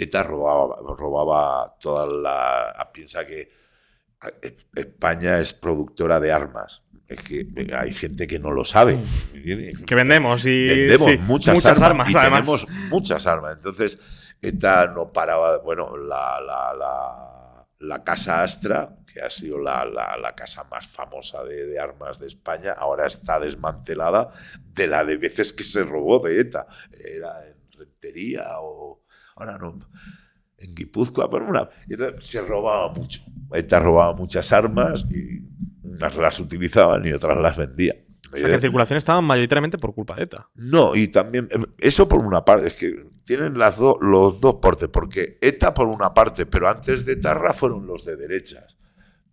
[0.04, 2.90] ETA robaba, robaba toda la...
[2.94, 3.52] Piensa que
[4.42, 6.82] eh, España es productora de armas.
[7.08, 9.02] Es que hay gente que no lo sabe.
[9.34, 10.68] Que vendemos y.
[10.68, 12.42] vendemos sí, muchas, armas, y además.
[12.42, 13.58] tenemos muchas armas.
[13.58, 13.98] Entonces,
[14.42, 15.58] ETA no paraba.
[15.60, 20.86] Bueno, la, la, la, la Casa Astra, que ha sido la, la, la casa más
[20.86, 25.84] famosa de, de armas de España, ahora está desmantelada de la de veces que se
[25.84, 26.68] robó de ETA.
[26.94, 29.02] Era en Rentería o.
[29.40, 29.80] Ahora no.
[30.58, 31.70] En Guipúzcoa, pero una.
[31.88, 33.22] y entonces Se robaba mucho.
[33.54, 35.42] ETA robaba muchas armas y
[35.84, 37.96] unas las utilizaban y otras las vendía.
[38.32, 40.48] O sea, que en circulación estaban mayoritariamente por culpa de ETA.
[40.56, 44.56] No, y también, eh, eso por una parte, es que tienen las do- los dos
[44.62, 48.76] portes, porque ETA por una parte, pero antes de Tarra fueron los de derechas.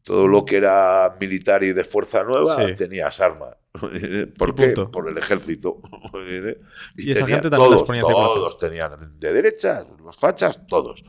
[0.06, 2.74] Todo lo que era militar y de fuerza nueva Sí.
[2.76, 3.56] tenías armas.
[4.38, 4.66] ¿Por qué?
[4.68, 4.90] punto.
[4.92, 5.80] Por el ejército.
[6.96, 11.04] Y esa tenía- gente también las todos, ponía todos tenían de derechas, los fachas, todos.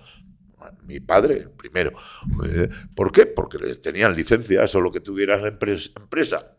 [0.85, 1.92] Mi padre, el primero.
[2.50, 3.26] Eh, ¿Por qué?
[3.27, 6.58] Porque les tenían licencia, eso lo que tuvieras la empres- empresa.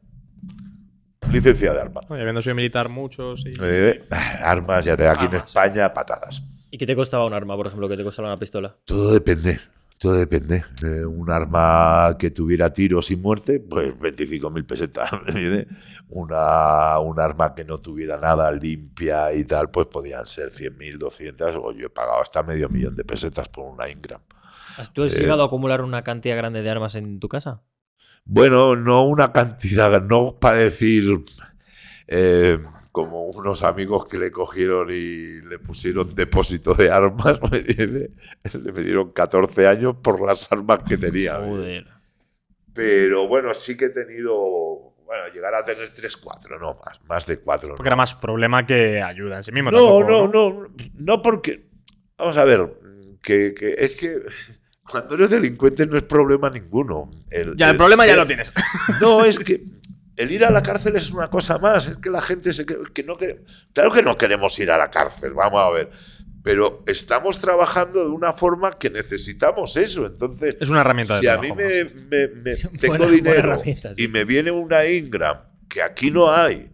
[1.31, 2.05] Licencia de armas.
[2.09, 3.55] Oye, habiendo sido militar muchos y.
[3.61, 4.05] Eh,
[4.41, 5.35] armas, ya te aquí en.
[5.35, 6.43] España, patadas.
[6.71, 7.89] ¿Y qué te costaba un arma, por ejemplo?
[7.89, 8.77] ¿Qué te costaba una pistola?
[8.85, 9.59] Todo depende.
[9.99, 10.63] Todo depende.
[10.85, 15.11] Eh, un arma que tuviera tiros y muerte, pues 25.000 pesetas.
[15.13, 15.67] ¿me entiendes?
[16.11, 21.57] Una, un arma que no tuviera nada limpia y tal, pues podían ser 100.000, 200,
[21.57, 24.21] o yo he pagado hasta medio millón de pesetas por una Ingram.
[24.77, 27.63] ¿Has- ¿Tú has Eh, llegado a acumular una cantidad grande de armas en tu casa?
[28.25, 31.25] Bueno, no una cantidad, no para decir
[32.07, 32.59] eh,
[32.93, 38.11] como unos amigos que le cogieron y le pusieron depósito de armas, ¿me entiendes?
[38.53, 41.37] Le metieron 14 años por las armas que tenía.
[41.37, 41.87] Joder.
[42.75, 44.35] Pero bueno, sí que he tenido,
[45.05, 47.75] bueno, llegar a tener 3, 4, no más, más de 4.
[47.77, 49.71] Porque era más problema que ayuda en sí mismo.
[49.71, 51.67] No, tampoco, no, no, no porque,
[52.17, 52.69] vamos a ver,
[53.23, 54.21] que, que es que
[54.89, 57.11] cuando eres delincuente no es problema ninguno.
[57.31, 58.53] El, Ya, el problema ya el- lo tienes.
[59.01, 59.63] No, es que
[60.19, 61.87] el ir a la cárcel es una cosa más.
[61.89, 63.45] Es que la gente se que no quiere.
[63.73, 65.91] Claro que no queremos ir a la cárcel, vamos a ver.
[66.43, 70.07] Pero estamos trabajando de una forma que necesitamos eso.
[70.07, 73.79] Entonces, Es una herramienta de si a mí me, me- tengo buena dinero sí.
[73.97, 75.39] y me viene una Ingram
[75.69, 76.71] que aquí no hay,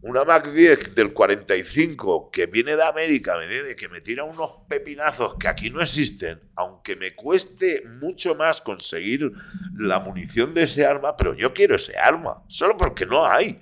[0.00, 3.74] una Mac 10 del 45 que viene de América, ¿me entiendes?
[3.74, 9.32] que me tira unos pepinazos que aquí no existen, aunque me cueste mucho más conseguir
[9.74, 13.60] la munición de ese arma, pero yo quiero ese arma, solo porque no hay.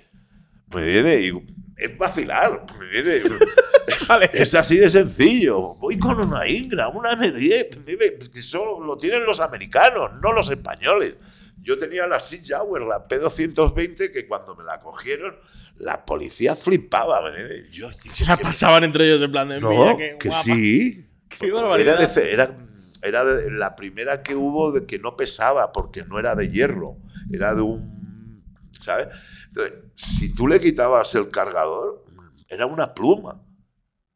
[0.75, 1.21] ¿Me entiendes?
[1.21, 3.23] Y es vacilar, ¿me entiendes?
[4.09, 4.31] Vale.
[4.33, 5.75] Es así de sencillo.
[5.75, 10.51] Voy con una Ingram, una M10, dime, que solo lo tienen los americanos, no los
[10.51, 11.15] españoles.
[11.63, 15.37] Yo tenía la Sauer, la P220, que cuando me la cogieron,
[15.79, 17.23] la policía flipaba.
[17.23, 17.73] ¿me entiendes?
[17.73, 20.43] Yo, Se la pasaban entre ellos en plan de no, mira qué que guapa.
[20.45, 22.57] sí, ¡Qué Era, de era,
[23.03, 26.99] era de- la primera que hubo de que no pesaba, porque no era de hierro,
[27.33, 28.43] era de un.
[28.81, 29.09] ¿Sabes?
[29.49, 32.05] Entonces, si tú le quitabas el cargador,
[32.49, 33.43] era una pluma.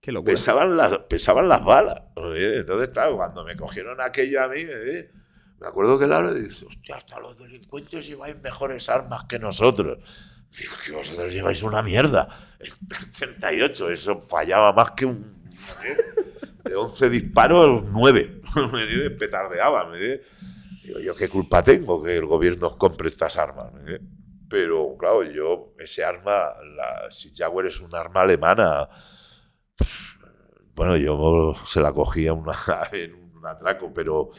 [0.01, 0.33] ¡Qué locura!
[0.33, 2.03] Pesaban las, pesaban las balas.
[2.37, 2.57] ¿eh?
[2.59, 5.07] Entonces, claro, cuando me cogieron aquello a mí, me, di-
[5.61, 9.99] me acuerdo que Laura dice: Hostia, hasta los delincuentes lleváis mejores armas que nosotros.
[10.59, 12.57] Digo, que vosotros lleváis una mierda.
[12.59, 12.73] El
[13.17, 15.51] 38, eso fallaba más que un.
[15.85, 15.97] ¿eh?
[16.65, 18.43] De 11 disparos, 9.
[18.73, 19.87] Me petardeaba.
[19.87, 20.21] Me.
[20.83, 23.73] Digo, ¿yo qué culpa tengo que el gobierno os compre estas armas?
[23.73, 24.01] Me.
[24.51, 28.89] Pero, claro, yo, ese arma, la Sig Jaguar es un arma alemana.
[30.75, 32.55] Bueno, yo se la cogía una,
[32.93, 34.31] en un atraco, pero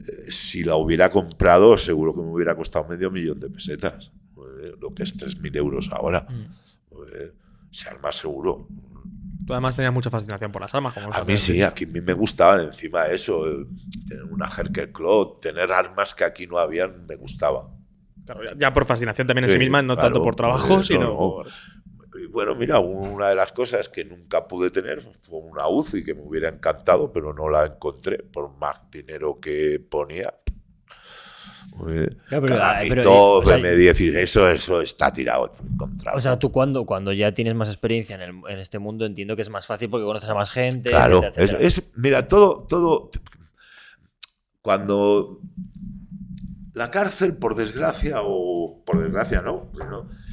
[0.00, 4.10] eh, si la hubiera comprado, seguro que me hubiera costado medio millón de pesetas.
[4.62, 6.26] eh, Lo que es 3.000 euros ahora.
[6.30, 7.32] Eh,
[7.70, 8.66] Ese arma seguro.
[9.46, 10.92] Tú además tenías mucha fascinación por las armas.
[10.94, 13.66] Como A mí sí, aquí a mí me gustaba encima eso, eh,
[14.06, 17.68] tener una Herker Claw, tener armas que aquí no habían, me gustaba.
[18.26, 21.00] Claro, ya, por fascinación también en sí Sí, misma, no claro, tanto por trabajo, sino
[21.00, 21.16] no, no.
[21.16, 21.48] por...
[22.38, 26.22] Bueno, mira, una de las cosas que nunca pude tener fue una UCI que me
[26.22, 30.32] hubiera encantado, pero no la encontré por más dinero que ponía.
[31.88, 35.50] Eh, Claro, pero, ah, pero, Calamito, o sea, BM10, y eso, eso está tirado.
[35.68, 36.16] encontrado.
[36.16, 39.34] O sea, tú cuando, cuando ya tienes más experiencia en, el- en este mundo entiendo
[39.34, 40.90] que es más fácil porque conoces a más gente.
[40.90, 41.66] Claro, etcétera, etcétera.
[41.66, 43.10] es, es- mira, todo, todo.
[44.62, 45.40] Cuando
[46.74, 49.70] la cárcel, por desgracia, o por desgracia no,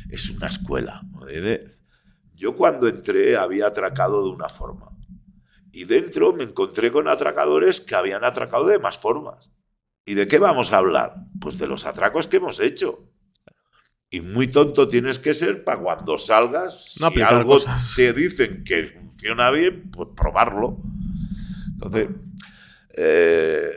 [0.09, 1.01] es una escuela.
[1.29, 1.67] ¿eh?
[2.45, 4.91] Yo cuando entré había atracado de una forma.
[5.71, 9.49] Y dentro me encontré con atracadores que habían atracado de más formas.
[10.05, 11.15] ¿Y de qué vamos a hablar?
[11.41, 13.09] Pues de los atracos que hemos hecho.
[14.11, 17.95] Y muy tonto tienes que ser para cuando salgas, si aplicar algo cosas.
[17.95, 20.77] te dicen que funciona bien, pues probarlo.
[21.73, 22.09] Entonces,
[22.93, 23.73] eh,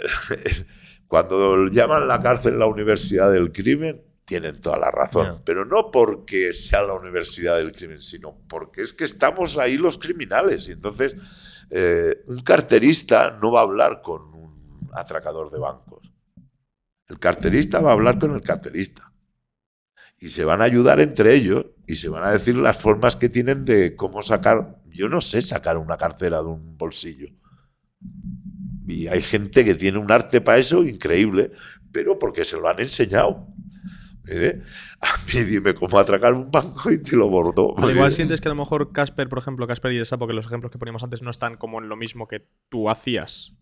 [1.06, 5.40] cuando llaman la cárcel la universidad del crimen, tienen toda la razón.
[5.44, 9.96] Pero no porque sea la universidad del crimen, sino porque es que estamos ahí los
[9.96, 10.68] criminales.
[10.68, 11.16] Y entonces,
[11.70, 16.12] eh, un carterista no va a hablar con un atracador de bancos.
[17.08, 19.10] El carterista va a hablar con el carterista.
[20.18, 23.30] Y se van a ayudar entre ellos y se van a decir las formas que
[23.30, 24.82] tienen de cómo sacar.
[24.92, 27.28] Yo no sé sacar una cartera de un bolsillo.
[28.86, 31.52] Y hay gente que tiene un arte para eso increíble,
[31.92, 33.46] pero porque se lo han enseñado.
[34.30, 34.62] ¿Eh?
[35.00, 37.74] A mí dime cómo atracar un banco y te lo bordó.
[37.78, 40.32] Al igual sientes que a lo mejor Casper, por ejemplo, Casper y el Sapo, que
[40.34, 43.52] los ejemplos que poníamos antes no están como en lo mismo que tú hacías.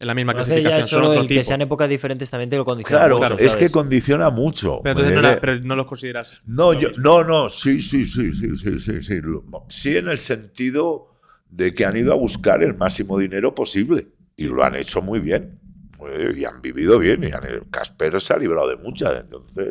[0.00, 1.44] En la misma es que ya clasificación, es son solo otro el que tipo.
[1.48, 3.00] sean épocas diferentes también te lo condiciona.
[3.06, 4.80] Claro, mucho, es que condiciona mucho.
[4.82, 5.32] Pero entonces no, ¿eh?
[5.34, 6.40] la- pero no los consideras.
[6.46, 7.02] No, lo yo, mismo.
[7.02, 9.20] no, no, sí, sí, sí, sí, sí, sí, sí.
[9.68, 11.16] Sí, en el sentido
[11.50, 15.18] de que han ido a buscar el máximo dinero posible y lo han hecho muy
[15.18, 15.58] bien.
[16.06, 17.24] Eh, Y han vivido bien.
[17.24, 19.20] Y han- Casper se ha librado de muchas.
[19.20, 19.66] Entonces,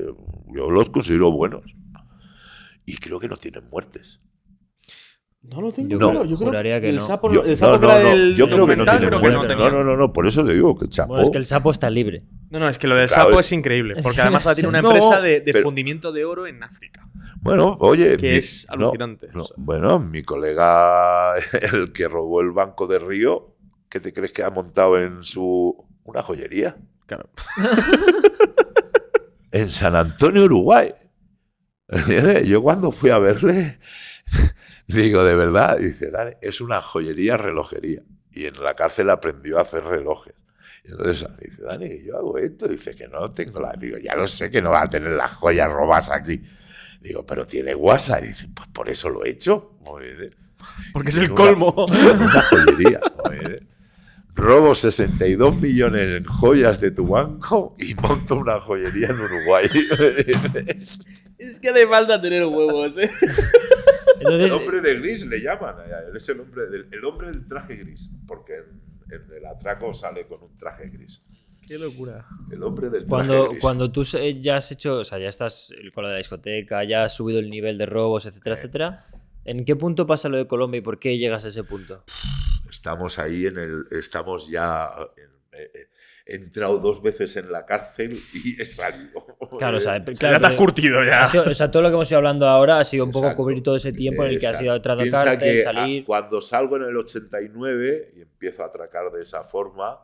[0.53, 1.64] yo los considero buenos.
[2.85, 4.19] Y creo que no tienen muertes.
[5.43, 6.25] No lo tengo Yo No.
[6.25, 7.06] Yo creo juraría que el no.
[7.06, 9.69] Sapo, Yo, el sapo no, no, del yo creo que no creo que no tenía.
[9.69, 11.09] No, no, no, no, por eso te digo que chapo.
[11.09, 12.23] Bueno, es que el sapo está libre.
[12.49, 13.95] No, no, es que lo del Claro, sapo es- es increíble.
[14.03, 17.07] Porque que además ahora tiene una empresa de, de pero- fundimiento de oro en África.
[17.39, 18.17] Bueno, oye.
[18.17, 19.27] Que mi- es alucinante.
[19.33, 19.56] no, O sea.
[19.57, 21.35] bueno, mi colega,
[21.73, 23.56] el que robó el banco de Río,
[23.89, 25.86] ¿qué te crees que ha montado en su.
[26.08, 26.76] Una joyería?
[27.06, 27.30] Claro.
[29.52, 30.94] en San Antonio, Uruguay.
[32.45, 33.80] Yo cuando fui a verle,
[34.88, 38.02] digo, de verdad, dice, Dani, es una joyería relojería.
[38.32, 40.34] Y en la cárcel aprendió a hacer relojes.
[40.84, 42.68] Entonces dice, Dani, yo hago esto.
[42.68, 43.74] Dice que no tengo la.
[43.74, 46.42] Digo, ya lo sé que no va a tener las joyas robas aquí.
[47.02, 47.72] Digo, pero tiene.
[47.72, 49.77] Y dice, pues por eso lo he hecho.
[50.94, 51.69] Porque es el una- colmo.
[51.88, 53.02] Una joyería.
[54.38, 59.67] Robo 62 millones en joyas de tu banco y monto una joyería en Uruguay.
[61.38, 63.09] es que hace falta tener huevos, ¿eh?
[64.19, 65.75] Entonces, El hombre de gris le llaman.
[66.09, 69.93] Él es el hombre del, el hombre del traje gris, porque en, en el atraco
[69.93, 71.22] sale con un traje gris.
[71.67, 72.25] Qué locura.
[72.51, 73.59] El hombre del traje cuando, gris.
[73.61, 77.06] cuando tú ya has hecho, o sea, ya estás con lo de la discoteca, ya
[77.06, 78.59] has subido el nivel de robos, etcétera, Sí.
[78.61, 79.06] etcétera.
[79.45, 82.03] ¿En qué punto pasa lo de Colombia y por qué llegas a ese punto?
[82.77, 83.85] Estamos ahí en el.
[83.89, 84.91] Estamos ya.
[85.17, 85.88] en- eh, eh,
[86.30, 89.25] he entrado dos veces en la cárcel y he salido.
[89.57, 91.23] Claro, o sea, ya te has curtido ya.
[91.23, 93.33] ha sido- o sea, todo lo que hemos ido hablando ahora ha sido un poco
[93.33, 94.64] cubrir todo ese tiempo en el que has Exacto.
[94.65, 96.06] ido a entrar a Piensa cárcel, que, ah, salir.
[96.06, 99.97] cuando salgo en el 89 y empiezo a atracar de esa forma,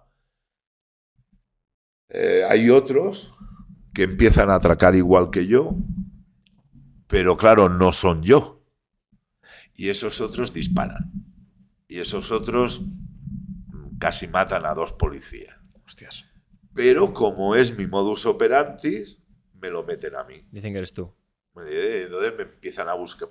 [2.09, 3.33] eh, hay otros
[3.93, 5.75] que empiezan a atracar igual que yo,
[7.07, 8.63] pero claro, no son yo.
[9.75, 11.11] Y esos otros disparan.
[11.93, 12.81] Y esos otros
[13.99, 15.55] casi matan a dos policías.
[15.85, 16.25] Hostias.
[16.73, 19.03] Pero como es mi modus operandi,
[19.61, 20.43] me lo meten a mí.
[20.49, 21.13] Dicen que eres tú.
[21.69, 23.29] Eh, Entonces me empiezan a buscar.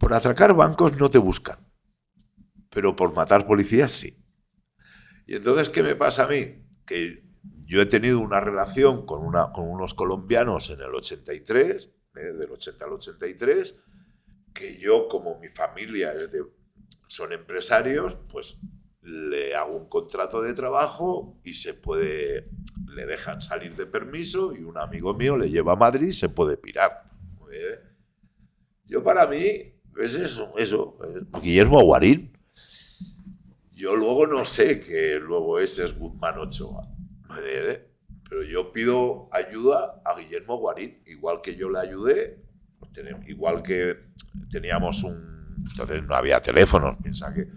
[0.00, 1.60] Por atracar bancos no te buscan,
[2.70, 4.20] pero por matar policías sí.
[5.28, 6.66] Y entonces, ¿qué me pasa a mí?
[6.84, 7.22] Que
[7.66, 12.50] yo he tenido una relación con, una, con unos colombianos en el 83, eh, del
[12.50, 13.76] 80 al 83,
[14.52, 16.55] que yo, como mi familia es de,
[17.08, 18.60] son empresarios, pues
[19.02, 22.50] le hago un contrato de trabajo y se puede,
[22.88, 26.28] le dejan salir de permiso y un amigo mío le lleva a Madrid y se
[26.28, 27.04] puede pirar.
[27.52, 27.78] Eh,
[28.84, 32.32] Yo para mí es eso, eso, eh, Guillermo Aguarín.
[33.72, 36.82] Yo luego no sé que luego ese es Guzmán Ochoa.
[37.42, 37.86] Eh,
[38.28, 42.42] Pero yo pido ayuda a Guillermo Guarín, igual que yo le ayudé,
[43.28, 43.96] igual que
[44.50, 45.35] teníamos un...
[45.70, 47.48] Entonces no había teléfonos, piensa que...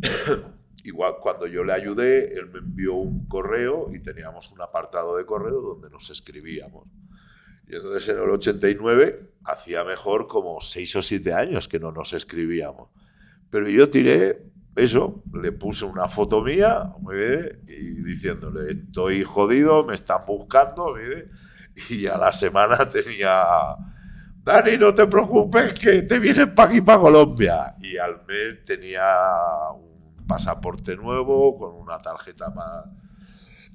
[0.84, 5.26] igual cuando yo le ayudé, él me envió un correo y teníamos un apartado de
[5.26, 6.86] correo donde nos escribíamos.
[7.68, 12.12] Y entonces en el 89 hacía mejor como 6 o 7 años que no nos
[12.12, 12.90] escribíamos.
[13.50, 19.94] Pero yo tiré eso, le puse una foto mía bien, y diciéndole, estoy jodido, me
[19.94, 20.94] están buscando.
[21.88, 23.42] Y a la semana tenía,
[24.46, 27.74] Dani, no te preocupes, que te vienes para aquí, para Colombia.
[27.82, 29.02] Y al mes tenía
[29.74, 32.84] un pasaporte nuevo con una tarjeta más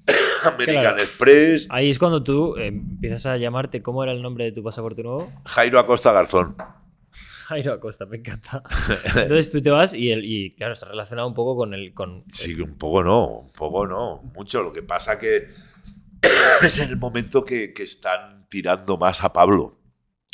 [0.45, 0.97] American Claro.
[0.99, 1.67] Express.
[1.69, 3.81] Ahí es cuando tú eh, empiezas a llamarte.
[3.81, 5.29] ¿Cómo era el nombre de tu pasaporte nuevo?
[5.45, 6.55] Jairo Acosta Garzón.
[7.47, 8.63] Jairo Acosta, me encanta.
[9.07, 11.93] Entonces tú te vas y, el, y claro, está relacionado un poco con el.
[11.93, 14.63] Con, Sí, un poco no, un poco no, mucho.
[14.63, 15.49] Lo que pasa que
[16.61, 19.80] es en el momento que, que están tirando más a Pablo.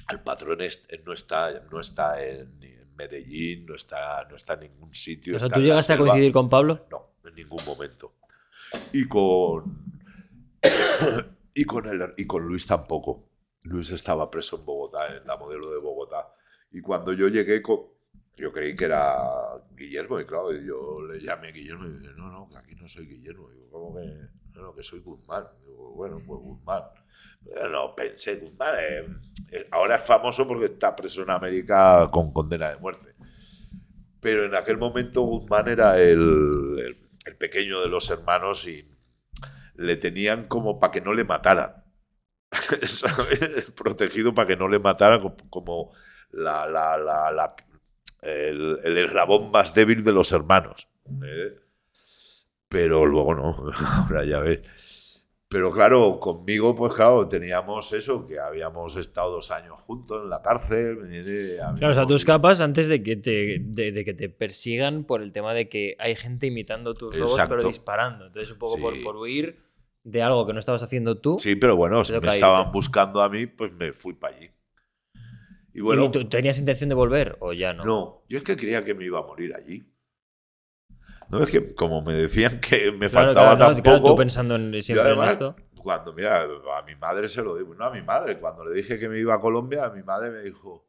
[0.09, 2.57] El patrón es- no está, no está en,
[2.97, 5.35] Medellín, no está, no está en ningún sitio.
[5.35, 6.87] o sea, está ¿tú llegaste a coincidir con Pablo?
[6.89, 8.15] No, en ningún momento.
[8.91, 9.85] Y con.
[11.53, 13.29] y con, el, y con Luis tampoco.
[13.63, 16.33] Luis estaba preso en Bogotá, en la modelo de Bogotá.
[16.71, 17.61] Y cuando yo llegué,
[18.37, 19.17] yo creí que era
[19.75, 22.75] Guillermo, y claro, yo le llamé a Guillermo y me dice: No, no, que aquí
[22.75, 23.49] no soy Guillermo.
[23.51, 24.07] Digo, ¿cómo que?
[24.57, 25.45] No, no, que soy Guzmán.
[25.95, 26.83] Bueno, pues Guzmán.
[27.71, 28.75] No, pensé, Guzmán.
[29.71, 33.13] ahora es famoso porque está preso en América con condena de muerte.
[34.19, 38.89] Pero en aquel momento Guzmán era el, el- pequeño de los hermanos y
[39.75, 41.83] le tenían como para que no le mataran.
[43.75, 45.91] Protegido para que no le mataran como,
[46.31, 47.55] la, la-
[48.21, 50.87] el eslabón más débil de los hermanos.
[51.23, 51.59] ¿eh?
[52.69, 53.55] Pero luego no,
[54.07, 54.61] ahora ya ves.
[55.49, 60.41] Pero claro, conmigo, pues claro, teníamos eso, que habíamos estado dos años juntos en la
[60.41, 60.97] cárcel.
[61.77, 65.21] Claro, o sea, tú escapas antes de que te, de, de que te persigan por
[65.21, 68.25] el tema de que hay gente imitando tus robos, pero disparando.
[68.25, 68.99] Entonces, un poco por, Sí.
[68.99, 69.61] por huir
[70.03, 71.37] de algo que no estabas haciendo tú.
[71.39, 72.39] Sí, pero bueno, si me caíste.
[72.39, 74.49] estaban buscando a mí, pues me fui para allí.
[75.73, 77.85] Y bueno, ¿Y tú tenías intención de volver o ya no?
[77.85, 79.85] no, yo es que creía que me iba a morir allí.
[81.29, 84.09] No es que, como me decían que me Claro, faltaba claro, tan claro, poco.
[84.11, 85.55] tú pensando en, siempre en además, esto.
[85.83, 88.99] cuando, mira, a mi madre se lo digo, no a mi madre, cuando le dije
[88.99, 90.87] que me iba a Colombia, a mi madre me dijo,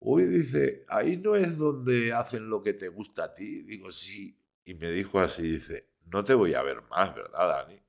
[0.00, 3.62] uy, dice, ahí no es donde hacen lo que te gusta a ti.
[3.62, 4.38] Digo, sí.
[4.64, 7.80] Y me dijo así, dice, no te voy a ver más, ¿verdad, Dani?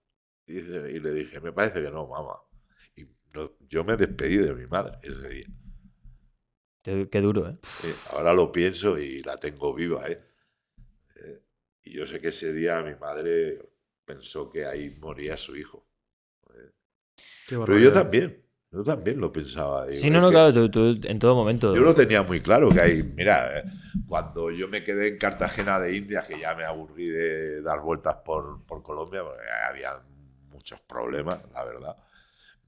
[0.47, 2.35] Y, dice- y le dije, me parece que no, mamá.
[2.95, 3.03] Y
[3.33, 5.47] no- yo me despedí de mi madre ese día.
[6.83, 7.57] Qué, qué duro, ¿eh?
[7.83, 10.21] Eh, ahora lo pienso y la tengo viva, ¿eh?
[11.89, 13.59] Y yo sé que ese día mi madre
[14.05, 15.85] pensó que ahí moría su hijo.
[17.47, 19.87] Pero yo también, yo también lo pensaba.
[19.87, 21.73] digo, Sí, no, no, claro, tú, tú en todo momento.
[21.75, 23.63] Yo lo tenía muy claro, que ahí, mira, eh,
[24.07, 28.17] cuando yo me quedé en Cartagena de Indias, que ya me aburrí de dar vueltas
[28.23, 29.99] por, por Colombia, porque había
[30.51, 31.95] muchos problemas, la verdad.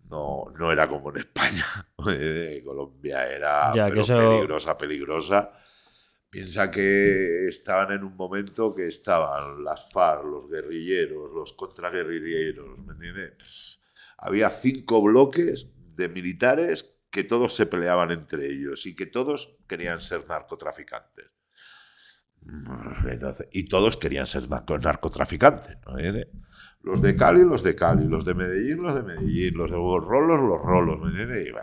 [0.09, 1.66] No, no era como en España.
[2.66, 5.51] Colombia era Ya, que pero eso- peligrosa, peligrosa.
[6.32, 12.93] Piensa que estaban en un momento que estaban las FARC, los guerrilleros, los contraguerrilleros, ¿me
[12.93, 13.82] entiendes?
[14.18, 20.00] Había cinco bloques de militares que todos se peleaban entre ellos y que todos querían
[20.00, 21.32] ser narcotraficantes.
[23.06, 25.77] Entonces, y todos querían ser narco- narcotraficantes.
[25.85, 26.00] ¿no?
[26.00, 26.30] ¿Eh?
[26.82, 30.03] Los de Cali, los de Cali, los de Medellín, los de Medellín, los de los
[30.03, 30.98] rolos, los rolos.
[31.01, 31.53] ¿me entiendes?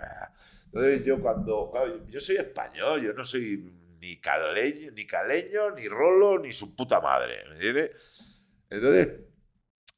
[0.66, 1.72] Entonces yo cuando...
[2.10, 7.00] yo soy español, yo no soy ni caleño, ni caleño, ni rolo, ni su puta
[7.00, 7.44] madre.
[7.48, 8.48] ¿me entiendes?
[8.70, 9.20] Entonces,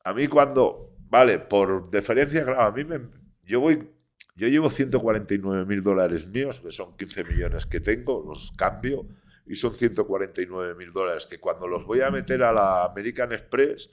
[0.04, 0.96] a mí cuando...
[1.08, 3.00] Vale, por deferencia, claro, a mí me...
[3.42, 3.90] Yo voy...
[4.36, 9.06] Yo llevo 149 mil dólares míos, que son 15 millones que tengo, los cambio,
[9.44, 13.90] y son 149 mil dólares, que cuando los voy a meter a la American Express,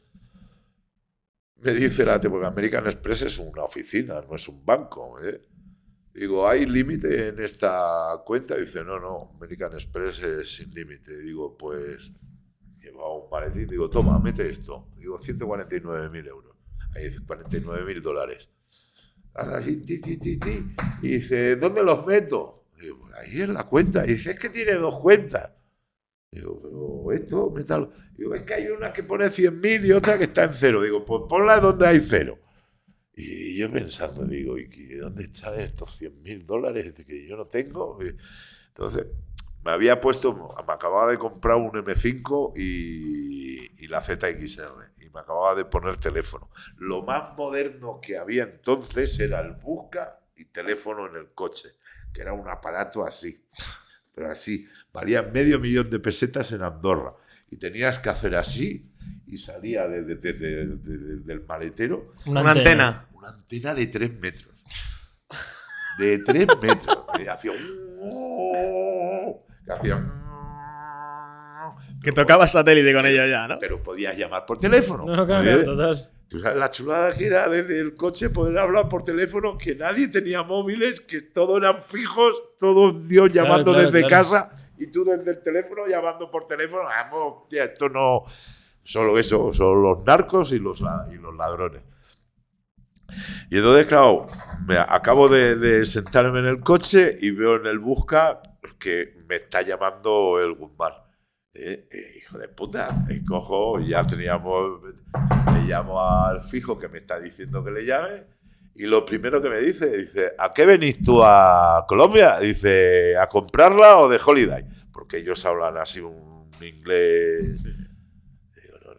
[1.57, 5.17] me dice la porque American Express es una oficina, no es un banco.
[5.21, 5.41] ¿eh?
[6.17, 8.55] Digo, ¿hay límite en esta cuenta?
[8.57, 11.15] Dice, no, no, American Express es sin límite.
[11.21, 12.11] Digo, pues,
[12.81, 14.87] lleva un maletín, digo, toma, mete esto.
[14.97, 16.55] Digo, 149 mil euros.
[16.95, 18.49] Ahí dice, 49 mil dólares.
[19.35, 20.75] Así, ti, ti, ti, ti.
[21.03, 22.65] Y dice, ¿dónde los meto?
[22.81, 24.03] Digo, ahí en la cuenta.
[24.03, 25.51] Y dice, es que tiene dos cuentas.
[26.31, 27.91] Digo, pero esto, métalo.
[28.17, 30.81] Digo, es que hay una que pone 100.000 y otra que está en cero.
[30.81, 32.39] Digo, pues ponla donde hay cero.
[33.19, 37.97] Y yo pensando, digo, ¿y dónde están estos 100.000 dólares que yo no tengo?
[38.67, 39.07] Entonces,
[39.65, 44.91] me había puesto, me acababa de comprar un M5 y, y la ZXR.
[45.01, 46.51] Y me acababa de poner teléfono.
[46.77, 51.69] Lo más moderno que había entonces era el busca y teléfono en el coche,
[52.13, 53.43] que era un aparato así,
[54.13, 54.67] pero así.
[54.93, 57.15] Valía medio millón de pesetas en Andorra.
[57.49, 58.91] Y tenías que hacer así
[59.27, 63.05] y salía de- de- de- de- de- de- del maletero Una antena.
[63.13, 64.63] una antena de 3 metros.
[65.99, 66.99] De 3 metros.
[67.19, 67.51] Y hacía
[69.65, 70.13] que hacía
[72.03, 73.59] Que tocaba satélite con ella ya, ¿no?
[73.59, 75.05] Pero podías llamar por teléfono.
[75.05, 76.09] No, no, claro, claro, total.
[76.29, 80.09] Tú sabes la chulada que era desde el coche poder hablar por teléfono, que nadie
[80.09, 84.23] tenía móviles, que todos eran fijos, todos Dios llamando claro, desde claro.
[84.23, 86.83] casa y tú desde el teléfono llamando por teléfono.
[86.83, 88.23] Vamos, tía, esto no.
[88.87, 90.79] Solo eso, solo los narcos y los,
[91.11, 91.83] y los ladrones.
[93.49, 94.27] Y entonces, claro,
[94.65, 98.41] me acabo de, sentarme en el coche y veo en el busca
[98.79, 100.93] que me está llamando el Guzmán.
[101.53, 106.99] Eh, eh, hijo de puta, y cojo, ya teníamos, le llamo al fijo que me
[106.99, 108.23] está diciendo que le llame,
[108.73, 112.39] y lo primero que me dice, dice, ¿a qué venís tú a Colombia?
[112.39, 114.65] Dice, ¿a comprarla o de holiday?
[114.93, 117.65] Porque ellos hablan así un inglés.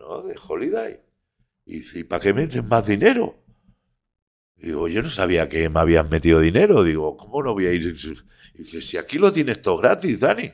[0.09, 1.01] No, de holiday.
[1.67, 3.37] Y dice, ¿y para qué meten más dinero?
[4.57, 6.83] Digo, yo no sabía que me habían metido dinero.
[6.83, 7.95] Digo, ¿cómo no voy a ir?
[8.55, 10.51] Dice, si aquí lo tienes todo gratis, Dani.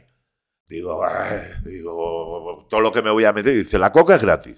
[0.67, 3.55] Digo, "Ay", digo, todo lo que me voy a meter.
[3.55, 4.57] Dice, la coca es gratis.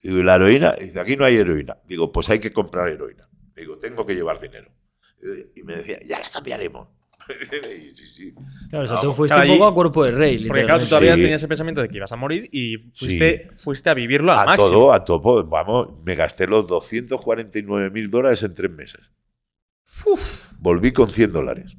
[0.00, 0.72] Digo, ¿y la heroína?
[0.74, 1.78] Dice, aquí no hay heroína.
[1.86, 3.28] Digo, pues hay que comprar heroína.
[3.56, 4.70] Digo, tengo que llevar dinero.
[5.54, 6.88] Y me decía, ya la cambiaremos.
[7.94, 8.34] Sí, sí.
[8.70, 10.80] Claro, o sea, No, tú fuiste claro, un poco a cuerpo de rey, Porque claro,
[10.82, 11.20] tú todavía Sí.
[11.22, 14.44] tenías ese pensamiento de que ibas a morir y fuiste, fuiste a vivirlo al A
[14.44, 14.68] máximo.
[14.70, 15.44] todo, a todo.
[15.44, 19.10] Vamos, me gasté los 249 mil dólares en tres meses.
[20.58, 21.76] Volví con 100 dólares.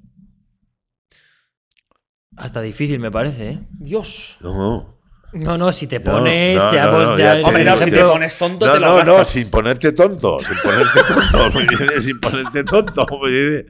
[2.38, 3.59] Hasta difícil me parece, ¿eh?
[3.72, 4.38] Dios.
[4.41, 4.98] No,
[5.33, 7.48] No, no, si te No, pones, no, ya, no, pues no, ya ya eres te
[7.49, 9.30] Hombre, no, si te pones tonto, no, te lo no, no, gastas.
[9.30, 13.06] sin ponerte tonto, sin ponerte tonto, sin ponerte tonto.
[13.27, 13.65] Eh,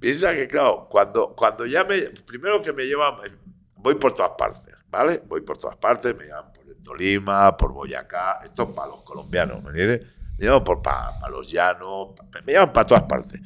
[0.00, 2.00] piensa que, claro, cuando, cuando ya me.
[2.26, 3.16] Primero que me llevan.
[3.76, 5.22] Voy por todas partes, ¿vale?
[5.26, 9.62] Voy por todas partes, me llevan por Tolima, por Boyacá, esto es para los colombianos,
[9.62, 10.06] ¿me entiendes?
[10.38, 12.10] Me llevan por para los llanos,
[12.44, 13.40] me llevan para todas partes.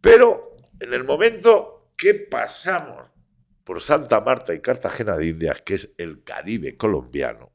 [0.00, 3.06] Pero en el momento que pasamos
[3.64, 7.52] por Santa Marta y Cartagena de Indias, que es el Caribe colombiano,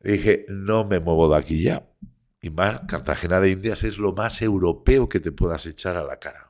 [0.00, 1.88] dije, no me muevo de aquí ya.
[2.40, 6.18] Y más, Cartagena de Indias es lo más europeo que te puedas echar a la
[6.18, 6.43] cara.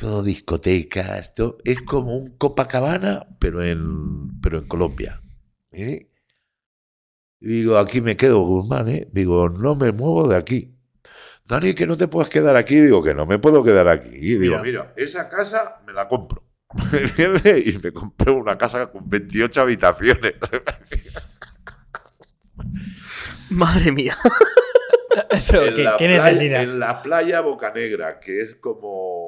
[0.00, 5.20] Todo discoteca, esto es como un Copacabana, pero en, pero en Colombia.
[5.72, 6.08] ¿eh?
[7.38, 9.08] Y digo, aquí me quedo, Guzmán, ¿eh?
[9.12, 10.74] Digo, no me muevo de aquí.
[11.46, 12.76] Dani, que no te puedes quedar aquí.
[12.80, 14.08] Digo, que no me puedo quedar aquí.
[14.12, 14.62] Y digo, Mira.
[14.62, 16.44] mira, esa casa me la compro.
[17.66, 20.34] Y me compré una casa con 28 habitaciones.
[23.50, 24.16] Madre mía.
[25.50, 26.62] Pero, ¿qué, la qué playa- necesidad?
[26.62, 29.19] En la playa Bocanegra, que es como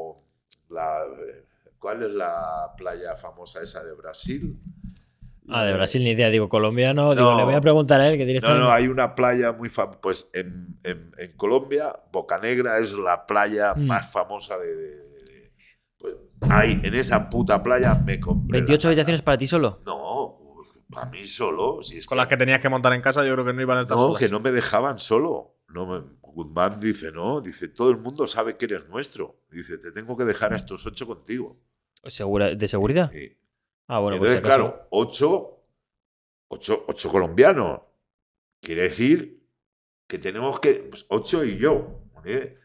[0.72, 1.04] la.
[1.78, 4.56] ¿Cuál es la playa famosa esa de Brasil?
[5.48, 6.30] Ah, de Brasil ni idea.
[6.30, 7.14] Digo, colombiano.
[7.16, 7.38] Digo, No.
[7.38, 8.62] le voy a preguntar a él que No, directamente.
[8.64, 10.00] no, hay una playa muy famosa.
[10.00, 13.86] Pues en, en- en Colombia, Bocanegra es la playa Mm.
[13.86, 14.68] más famosa de.
[14.76, 15.52] de- de- de-
[15.98, 16.14] pues
[16.48, 18.58] ahí, en esa puta playa me compré.
[18.60, 18.88] la 28 casa.
[18.88, 19.80] habitaciones para ti solo.
[19.84, 20.38] No,
[20.88, 21.82] para mí solo.
[21.82, 23.78] Si es Con las que tenías que montar en casa, yo creo que no iban
[23.78, 24.20] a estar No, solas.
[24.20, 25.56] que no me dejaban solo.
[25.68, 26.02] No me,
[26.32, 29.42] Guzmán dice, no, dice, todo el mundo sabe que eres nuestro.
[29.50, 31.56] Dice, te tengo que dejar a estos ocho contigo.
[32.04, 33.12] Segura- ¿De seguridad?
[33.12, 33.36] Y-
[33.88, 35.64] Ah, bueno, pues entonces, si acaso- claro, ocho,
[36.48, 37.80] ocho, ocho colombianos.
[38.60, 39.44] Quiere decir
[40.06, 42.00] que tenemos que, pues, ocho y yo.
[42.24, 42.56] ¿eh?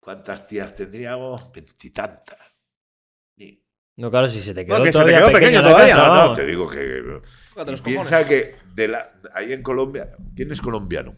[0.00, 1.50] ¿Cuántas tías tendríamos?
[1.52, 2.38] Veintitantas.
[3.96, 5.94] No, claro, si se te quedó No, que se te todavía quedó pequeño todavía.
[5.94, 7.20] casa, No, no, te digo que...
[7.84, 8.24] Piensa cojones.
[8.26, 11.16] que de la, ahí en Colombia, ¿quién es colombiano?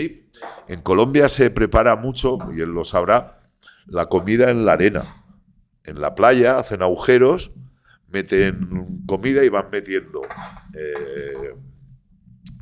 [0.00, 0.28] Sí.
[0.68, 3.40] En Colombia se prepara mucho, y él lo sabrá,
[3.86, 5.16] la comida en la arena.
[5.84, 7.50] en la playa, hacen agujeros,
[8.08, 10.20] meten comida y van metiendo
[10.78, 11.54] eh,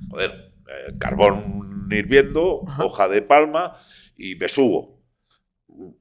[0.09, 3.77] joder, eh, carbón hirviendo, hoja de palma
[4.17, 5.01] y besugo.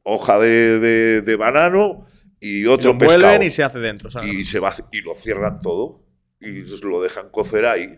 [0.04, 2.06] Hoja de, de- de banano
[2.40, 3.44] y Lo otro envuelven pescado.
[3.44, 4.10] y se hace dentro.
[4.12, 4.32] ¿sabes?
[4.34, 6.04] y, se va, y lo cierran todo
[6.40, 7.98] y lo dejan cocer ahí.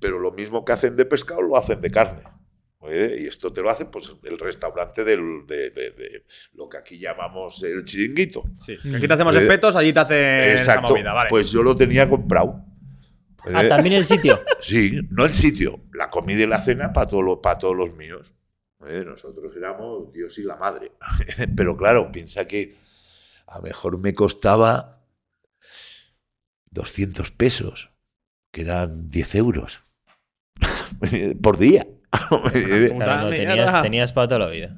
[0.00, 2.22] Pero lo mismo que hacen de pescado lo hacen de carne.
[2.88, 3.16] ¿Eh?
[3.20, 6.98] Y esto te lo hace pues, el restaurante del, de, de- de lo que aquí
[6.98, 8.44] llamamos el chiringuito.
[8.64, 11.30] Sí, que aquí te hacemos Eh, espetos, allí te hacen esa movida, vale.
[11.30, 12.64] Pues yo lo tenía comprado.
[13.54, 14.40] Ah, también el sitio.
[14.60, 17.94] Sí, no el sitio, la comida y la cena para todos los, para todos los
[17.96, 18.32] míos.
[18.86, 20.92] Eh, nosotros éramos Dios y la madre.
[21.56, 22.76] Pero claro, piensa que
[23.46, 25.02] a lo mejor me costaba
[26.70, 27.90] 200 pesos,
[28.52, 29.80] que eran 10 euros
[31.42, 31.86] por día.
[32.96, 34.74] Claro, no, tenías, tenías para toda la vida.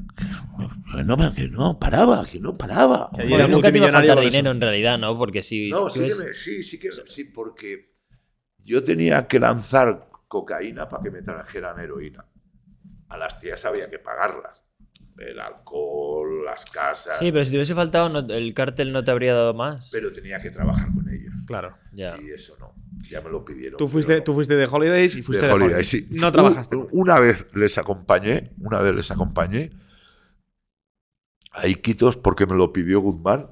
[1.04, 3.10] no, pero que no paraba, que no paraba.
[3.16, 5.16] Que nunca te iba a faltar dinero en realidad, ¿no?
[5.16, 5.70] Porque si.
[5.70, 7.94] No, sí, que ves- me- sí, sí, que, sí, porque
[8.58, 12.24] yo tenía que lanzar cocaína para que me trajeran heroína.
[13.08, 14.62] A las tías había que pagarlas.
[15.18, 17.18] El alcohol, las casas.
[17.18, 19.90] Sí, pero si te hubiese faltado, no- el cártel no te habría dado más.
[19.92, 21.32] pero tenía que trabajar con ellos.
[21.46, 21.76] Claro.
[21.92, 22.16] Ya.
[22.20, 22.74] Y eso no.
[23.10, 23.78] Ya me lo pidieron.
[23.78, 25.88] Tú fuiste, pero tú fuiste de holidays y fuiste de, holiday, holidays.
[25.88, 26.08] sí.
[26.10, 26.76] No trabajaste.
[26.92, 29.70] Una vez les acompañé, una vez les acompañé
[31.52, 33.50] a Iquitos porque me lo pidió Guzmán.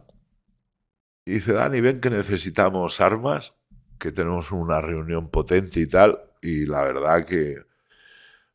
[1.25, 3.55] Y dice, Dani, ven que necesitamos armas,
[3.99, 6.19] que tenemos una reunión potente y tal.
[6.43, 7.59] Y la verdad que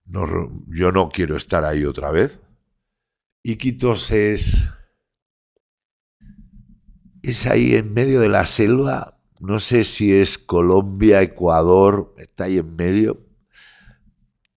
[0.05, 0.27] no
[0.67, 2.39] yo no quiero estar ahí otra vez.
[3.43, 4.69] Iquitos es...
[7.21, 9.14] Es ahí en medio de la selva.
[9.45, 13.21] No sé si es Colombia, Ecuador, está ahí en medio.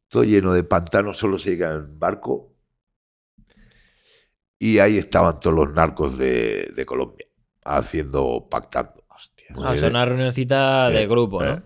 [0.09, 2.55] Todo lleno de pantanos, solo se llega en barco.
[4.59, 7.27] Y ahí estaban todos los narcos de, de Colombia,
[7.65, 9.05] haciendo, pactando.
[9.09, 9.49] Hostia.
[9.63, 9.85] Ah, bien.
[9.85, 11.49] una reunioncita de Eh, grupo, ¿eh?
[11.49, 11.63] ¿no?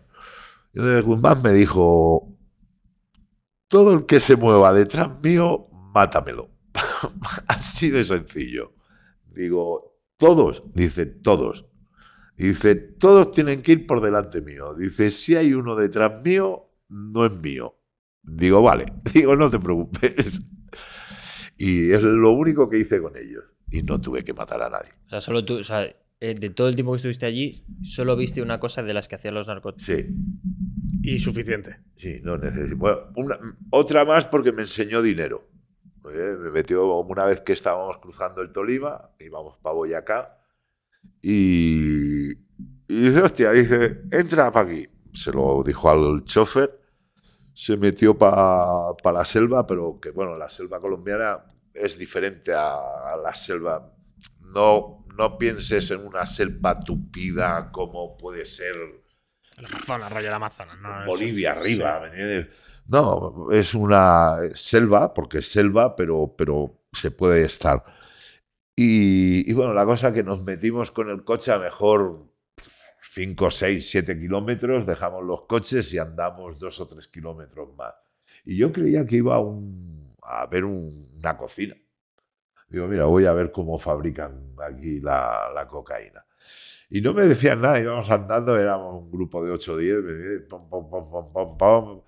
[0.75, 2.29] Y entonces Guzmán me dijo,
[3.69, 6.51] todo el que se mueva detrás mío, mátamelo.
[7.47, 8.75] Así de sencillo.
[9.27, 11.67] Digo, todos, dice, todos.
[12.37, 14.75] Dice, todos tienen que ir por delante mío.
[14.75, 17.77] Dice, si hay uno detrás mío, no es mío.
[18.23, 18.87] Digo, vale.
[19.15, 20.41] Digo, no te preocupes.
[21.59, 23.45] Y es lo único que hice con ellos.
[23.71, 24.91] Y no tuve que matar a nadie.
[25.07, 28.17] O sea, solo tú, o sea, eh, de todo el tiempo que estuviste allí, solo
[28.17, 29.85] viste una cosa de las que hacían los narcóticos.
[29.85, 30.07] Sí,
[31.05, 31.79] Y suficiente.
[31.97, 32.77] Sí, no necesito.
[32.77, 33.39] Bueno, una-
[33.71, 35.49] otra más porque me enseñó dinero.
[36.13, 40.39] Eh, Me metió una vez que estábamos cruzando el Tolima, íbamos para Boyacá,
[41.21, 42.37] y, y
[42.89, 44.89] dice, hostia, dice, entra para aquí.
[45.13, 46.81] Se lo dijo al chofer,
[47.53, 53.17] se metió para la selva, pero que bueno, la selva colombiana es diferente a, a
[53.17, 53.93] la selva.
[54.55, 58.75] No, no pienses en una selva tupida como puede ser
[59.57, 60.79] El Amazonas, rollo de Amazonas.
[60.81, 62.49] No, Bolivia arriba, sí.
[62.89, 67.85] No, es una selva, porque es selva, pero, pero se puede estar.
[68.85, 72.27] Y, y bueno, la cosa que nos metimos con el coche a mejor
[73.13, 77.95] 5, 6, 7 kilómetros, dejamos los coches y andamos 2 o 3 kilómetros más.
[78.45, 81.77] Y yo creía que iba a, un- a ver un- una cocina.
[82.69, 86.25] Digo, mira, voy a ver cómo fabrican aquí la, la cocaína.
[86.91, 90.41] Y no me decían nada, íbamos andando, éramos un grupo de 8 o 10, me-
[90.41, 92.03] pom, pom, pom, pom, pom, pom,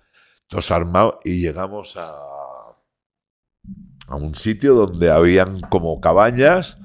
[0.47, 2.11] todos armados, y llegamos a,
[4.07, 6.77] a un sitio donde habían como cabañas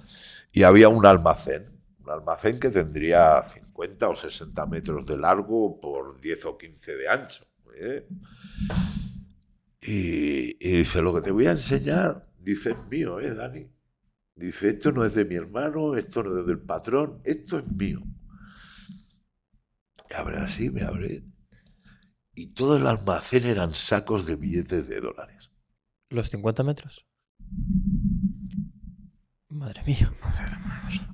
[0.53, 1.69] y había un almacén.
[1.99, 7.09] Un almacén que tendría 50 o 60 metros de largo por 10 o 15 de
[7.09, 7.45] ancho.
[7.75, 8.07] ¿eh?
[9.83, 13.67] Y, y dice, lo que te voy a enseñar, dice, es mío, ¿eh, Dani?
[14.35, 18.01] Dice, esto no es de mi hermano, esto no es del patrón, esto es mío.
[20.11, 21.25] Y abre así, me abre.
[22.35, 25.51] Y todo el almacén eran sacos de billetes de dólares.
[26.09, 27.07] ¿Los 50 metros?
[29.49, 30.13] Madre mía.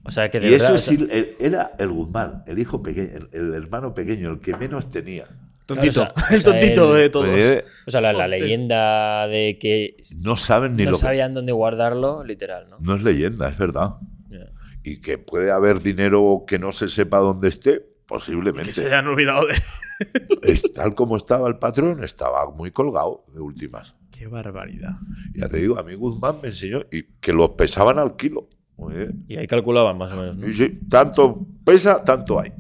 [0.05, 0.97] O sea, que de Y eso o sea,
[1.39, 5.27] era el Guzmán, el hijo pequeño, el, el hermano pequeño, el que menos tenía.
[5.65, 5.95] Tontito.
[5.95, 7.29] Claro, o sea, el tontito el- de todos.
[7.29, 11.03] Eh, o sea, la, leyenda de que no saben ni no lo que...
[11.03, 12.77] sabían dónde guardarlo, literal, ¿no?
[12.81, 13.97] No es leyenda, es verdad.
[14.85, 18.73] Y que puede haber dinero que no se sepa dónde esté, Que posiblemente.
[18.73, 20.59] se hayan olvidado de.
[20.75, 23.97] Tal como estaba el patrón, estaba muy colgado de últimas.
[24.17, 24.97] Qué barbaridad.
[25.35, 28.49] Ya te digo, a mí Guzmán me enseñó y que los pesaban al kilo.
[29.29, 30.49] Y ahí calculaban más o menos, ¿no?
[30.49, 32.53] y sí, tanto pesa, tanto hay.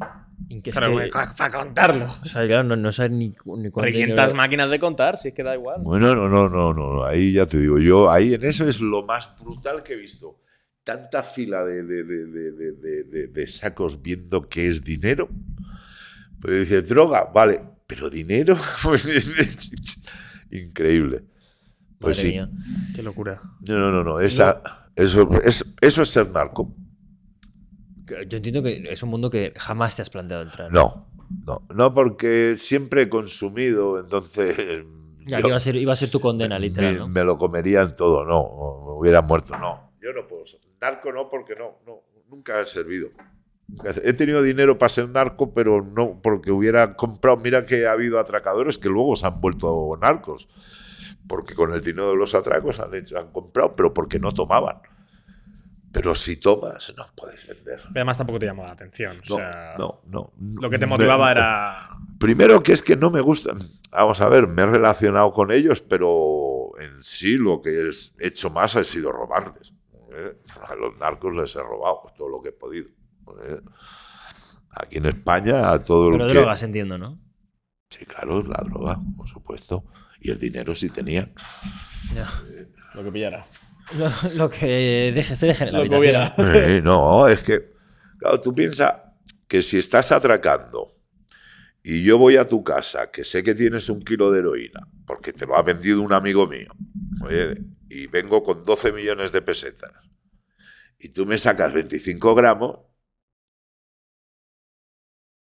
[0.62, 2.06] Que es que- para contarlo.
[2.06, 5.28] o sea, claro, no, no saben ni, ni cuánto Revientas dinero- máquinas de contar, si
[5.28, 5.80] es que da igual.
[5.82, 9.04] Bueno, no, no, no, no, ahí ya te digo, yo ahí en eso es lo
[9.04, 10.40] más brutal que he visto.
[10.84, 15.28] tanta fila de, de- de- de- de- de- de- de sacos viendo qué es dinero.
[16.40, 18.56] Pues dice, droga, vale, pero dinero.
[18.84, 19.04] Pues,
[20.52, 21.24] Increíble.
[21.98, 22.34] Pues Madre sí.
[22.34, 22.48] mía.
[22.94, 23.40] Qué locura.
[23.66, 24.20] No, no, no, no.
[24.20, 26.74] Esa, eso, es, eso es ser narco.
[28.28, 30.70] Yo entiendo que es un mundo que jamás te has planteado entrar.
[30.72, 31.08] No,
[31.44, 34.84] no, no, porque siempre he consumido, entonces.
[35.26, 37.08] Ya yo- iba a ser, iba a ser tu condena, literal, me, ¿no?
[37.08, 39.90] me lo comerían todo, no, me hubiera muerto, no.
[40.00, 43.08] Yo no puedo ser narco, no, porque no, no, nunca he servido.
[44.04, 47.38] He tenido dinero para ser narco, pero no porque hubiera comprado.
[47.38, 50.46] Mira que ha habido atracadores que luego se han vuelto narcos,
[51.28, 54.78] porque con el dinero de los atracos han, hecho, han comprado, pero porque no tomaban.
[55.92, 57.78] Pero si tomas, no puedes vender.
[57.78, 59.16] Pero además tampoco te llamaba la atención.
[59.16, 60.32] O No, sea, no, no.
[60.60, 61.88] Lo que te Me- motivaba era.
[62.18, 63.56] Primero que es que no me gustan.
[63.90, 67.70] Vamos a ver, me he relacionado con ellos, pero en sí lo que
[68.18, 69.72] he hecho más ha sido robarles.
[70.10, 70.36] ¿eh?
[70.68, 72.88] A los narcos les he robado todo lo que he podido.
[73.42, 73.60] ¿eh?
[74.72, 76.38] Aquí en España, a todo Pero lo que.
[76.38, 77.18] drogas, entiendo, ¿no?
[77.88, 79.84] Sí, claro, la droga, por supuesto.
[80.26, 81.30] Y el dinero sí tenía.
[82.14, 82.26] Ya.
[82.94, 83.46] Lo que pillara.
[83.90, 85.98] Lo, lo que deje, se deje en la Lo que habitación.
[85.98, 86.34] hubiera.
[86.38, 87.72] Eh, no, es que,
[88.18, 88.94] claro, tú piensas
[89.46, 90.96] que si estás atracando
[91.82, 95.32] y yo voy a tu casa, que sé que tienes un kilo de heroína, porque
[95.32, 96.68] te lo ha vendido un amigo mío,
[97.24, 97.54] oye,
[97.88, 99.92] y vengo con 12 millones de pesetas,
[100.98, 102.80] y tú me sacas 25 gramos,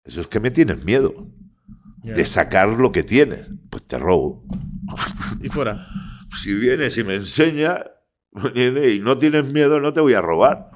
[0.04, 1.28] eso es que me tienes miedo
[2.16, 4.44] De sacar lo que tienes, pues te robo.
[5.42, 5.88] Y fuera.
[6.36, 7.86] Si vienes y me enseñas
[8.56, 10.70] y no tienes miedo, no te voy a robar.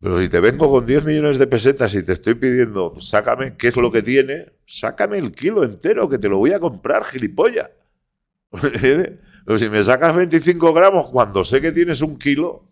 [0.00, 3.68] Pero si te vengo con 10 millones de pesetas y te estoy pidiendo, sácame, ¿qué
[3.68, 4.52] es lo que tiene?
[4.66, 7.70] Sácame el kilo entero, que te lo voy a comprar, gilipollas.
[8.52, 9.18] ¿Entiendes?
[9.46, 12.68] Pero si me sacas 25 gramos cuando sé que tienes un kilo,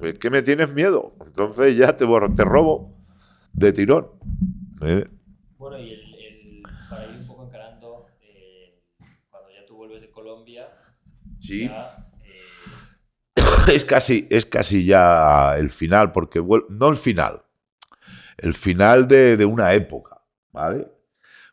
[0.00, 1.14] es que me tienes miedo.
[1.24, 2.96] Entonces ya te, te robo
[3.52, 4.08] de tirón.
[4.82, 5.06] ¿Eh?
[5.58, 8.80] Bueno, y el- para ir un poco encarando, eh,
[9.30, 10.68] cuando ya tú vuelves de Colombia,
[11.50, 11.64] Sí.
[11.68, 13.42] ya, eh,
[13.74, 17.42] es casi, es casi ya el final, porque no el final,
[18.38, 20.22] el final de, de una época,
[20.52, 20.88] ¿vale?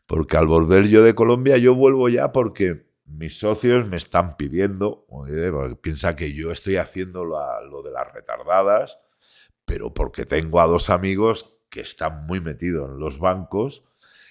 [0.06, 5.04] Porque al volver yo de Colombia, yo vuelvo ya porque mis socios me están pidiendo,
[5.08, 8.98] porque piensa que yo estoy haciendo la- lo de las retardadas,
[9.64, 13.84] pero porque tengo a dos amigos que están muy metidos en los bancos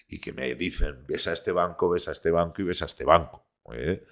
[0.07, 2.85] y que me dicen, ves a este banco, ves a este banco y ves a
[2.85, 3.45] este banco.
[3.63, 4.03] oye.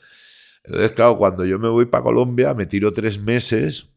[0.66, 3.90] Entonces, claro, cuando yo me voy para Colombia, me tiro tres meses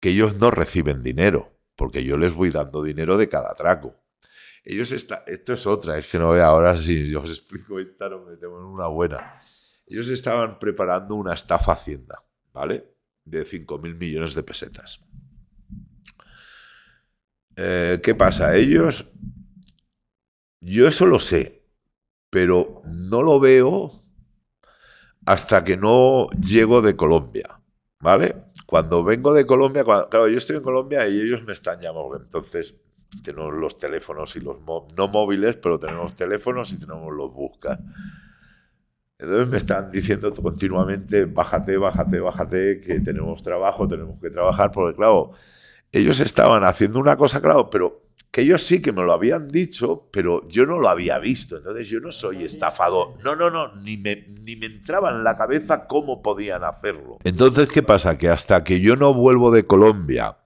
[0.00, 3.94] que ellos no reciben dinero, porque yo les voy dando dinero de cada atraco.
[4.64, 8.26] Ellos está, esto es otra, es que no veo ahora si os explico esta, nos
[8.26, 9.34] metemos en una buena.
[9.86, 12.96] Ellos estaban preparando una estafa Hacienda, ¿vale?
[13.24, 15.06] De 5.000 millones de pesetas.
[17.56, 18.56] Eh, ¿Qué pasa?
[18.56, 19.06] Ellos,
[20.60, 21.66] yo eso lo sé,
[22.30, 24.03] pero no lo veo
[25.26, 27.60] hasta que no llego de Colombia,
[28.00, 28.36] ¿vale?
[28.66, 32.74] Cuando vengo de Colombia, claro, yo estoy en Colombia y ellos me están llamando, entonces
[33.22, 37.78] tenemos los teléfonos y los no móviles, pero tenemos teléfonos y tenemos los buscas.
[39.18, 44.96] Entonces me están diciendo continuamente, bájate, bájate, bájate, que tenemos trabajo, tenemos que trabajar, porque
[44.96, 45.32] claro,
[45.92, 48.03] ellos estaban haciendo una cosa, claro, pero
[48.34, 51.56] que ellos sí que me lo habían dicho, pero yo no lo había visto.
[51.58, 53.12] Entonces yo no soy estafador.
[53.22, 57.18] No, no, no, ni me, ni me entraba en la cabeza cómo podían hacerlo.
[57.22, 58.18] Entonces, ¿qué pasa?
[58.18, 60.36] Que hasta que yo no vuelvo de Colombia,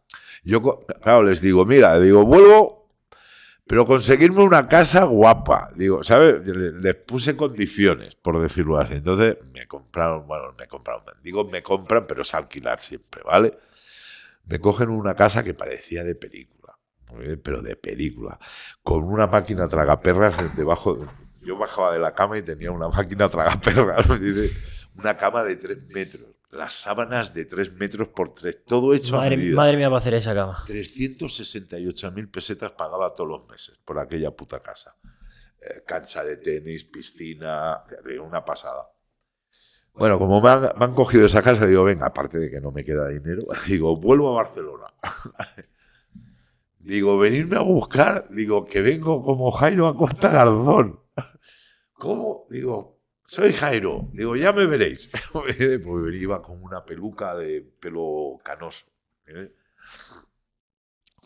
[0.45, 2.91] yo, claro, les digo, mira, digo, vuelvo,
[3.67, 5.71] pero conseguirme una casa guapa.
[5.75, 6.47] Digo, ¿sabes?
[6.47, 8.97] Le- Les puse condiciones, por decirlo así.
[8.97, 13.59] Entonces me compraron, bueno, me compraron, digo, me compran, pero es alquilar siempre, ¿vale?
[14.47, 16.58] Me cogen una casa que parecía de película,
[17.21, 17.37] ¿eh?
[17.37, 18.39] pero de película,
[18.83, 20.99] con una máquina tragaperras debajo.
[21.43, 24.07] Yo bajaba de la cama y tenía una máquina tragaperras,
[24.97, 29.21] una cama de tres metros, las sábanas de tres metros por tres, todo hecho a
[29.21, 29.57] madre, medida.
[29.57, 30.65] madre mía, va a hacer esa cama.
[30.67, 34.97] 368.000 pesetas pagaba todos los meses por aquella puta casa.
[35.61, 37.83] Eh, cancha de tenis, piscina,
[38.23, 38.89] una pasada.
[39.93, 42.71] Bueno, como me han, me han cogido esa casa, digo, venga, aparte de que no
[42.71, 44.87] me queda dinero, digo, vuelvo a Barcelona.
[46.89, 51.01] digo, venirme a buscar, digo, que vengo como Jairo a Costa Garzón.
[51.93, 52.47] ¿Cómo?
[52.49, 54.09] Digo, soy Jairo.
[54.13, 55.11] Digo, ya me veréis.
[55.33, 55.61] pues
[56.15, 58.87] iba con una peluca de pelo canoso.
[59.27, 59.53] ¿eh?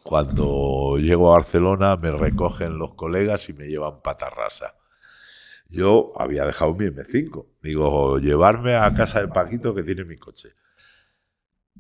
[0.03, 4.75] Cuando llego a Barcelona me recogen los colegas y me llevan patarrasa.
[5.69, 7.47] Yo había dejado mi M5.
[7.63, 10.55] Digo, llevarme a casa de Paquito que tiene mi coche.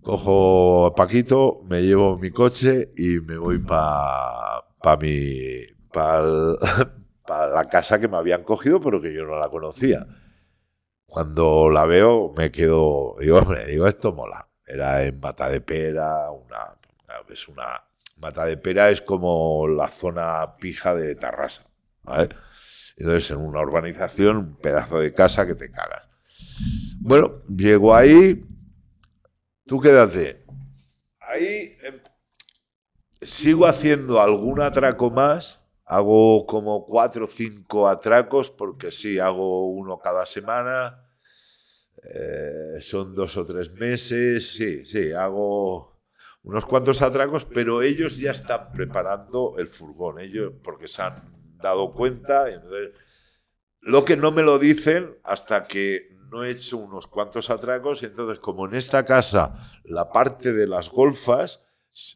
[0.02, 6.20] Cojo a Paquito, me llevo mi coche y me voy para pa mi pa
[7.54, 10.06] la casa que me habían cogido, pero que yo no la conocía.
[11.06, 13.16] Cuando la veo, me quedo.
[13.20, 14.48] Digo, hombre, digo, esto mola.
[14.66, 16.78] Era en Mata de Pera, una.
[17.28, 17.84] Es una.
[18.16, 21.64] Mata de Pera es como la zona pija de Tarrasa.
[22.02, 22.30] ¿vale?
[22.96, 26.08] Entonces, en una urbanización, un pedazo de casa que te cagas.
[27.00, 28.42] Bueno, llego ahí.
[29.66, 30.38] ¿Tú quédate?
[31.20, 32.00] Ahí em,
[33.20, 35.60] sigo haciendo algún atraco más.
[35.84, 41.06] Hago como cuatro o cinco atracos, porque sí, hago uno cada semana.
[42.02, 44.52] Eh, son dos o tres meses.
[44.52, 46.00] Sí, sí, hago
[46.42, 51.92] unos cuantos atracos, pero ellos ya están preparando el furgón, ellos, porque se han dado
[51.92, 52.46] cuenta.
[53.80, 58.06] lo que no me lo dicen hasta que no he hecho unos cuantos atracos, y
[58.06, 61.62] entonces como en esta casa la parte de las golfas,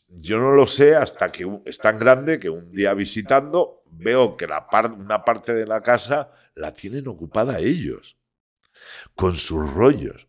[0.09, 4.47] yo no lo sé hasta que es tan grande que un día visitando veo que
[4.47, 4.67] la
[4.99, 8.17] una parte de la casa la tienen ocupada ellos,
[9.15, 10.27] con sus rollos.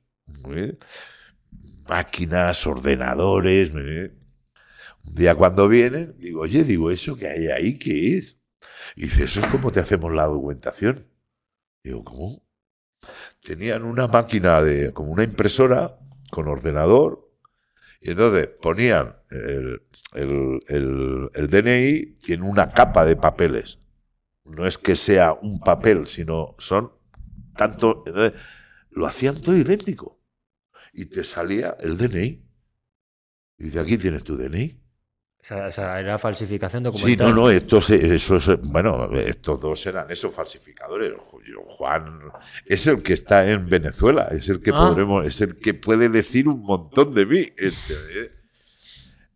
[1.87, 3.73] Máquinas, ordenadores.
[3.73, 8.37] Un día cuando vienen, digo, oye, digo, ¿eso que hay ahí qué es?
[8.97, 11.07] Y dice, eso es como te hacemos la documentación.
[11.81, 12.46] Digo, ¿cómo?
[13.43, 15.97] Tenían una máquina de, como una impresora
[16.29, 17.27] con ordenador,
[17.99, 19.81] y entonces ponían el,
[20.13, 23.79] el, DNI, tiene una capa de papeles.
[24.45, 26.91] No es que sea un papel, sino son
[27.55, 28.03] tanto.
[28.05, 28.39] Entonces,
[28.91, 30.21] lo hacían todo idéntico.
[30.93, 32.43] Y te salía el DNI.
[33.59, 34.79] Y dice, aquí tienes tu DNI.
[35.49, 37.27] O sea, era falsificación documental.
[37.27, 37.89] Sí, no, no, estos,
[38.63, 41.13] bueno, estos dos eran esos falsificadores.
[41.65, 42.19] Juan
[42.65, 44.77] es el que está en Venezuela, es el que ah.
[44.77, 47.45] podremos, es el que puede decir un montón de mí.
[47.55, 48.31] Este,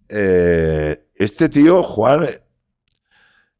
[0.09, 2.27] eh, este tío, Juan,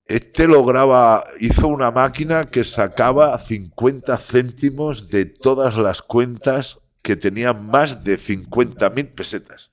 [0.06, 7.66] este lograba, hizo una máquina que sacaba 50 céntimos de todas las cuentas que tenían
[7.66, 9.71] más de 50.000 pesetas.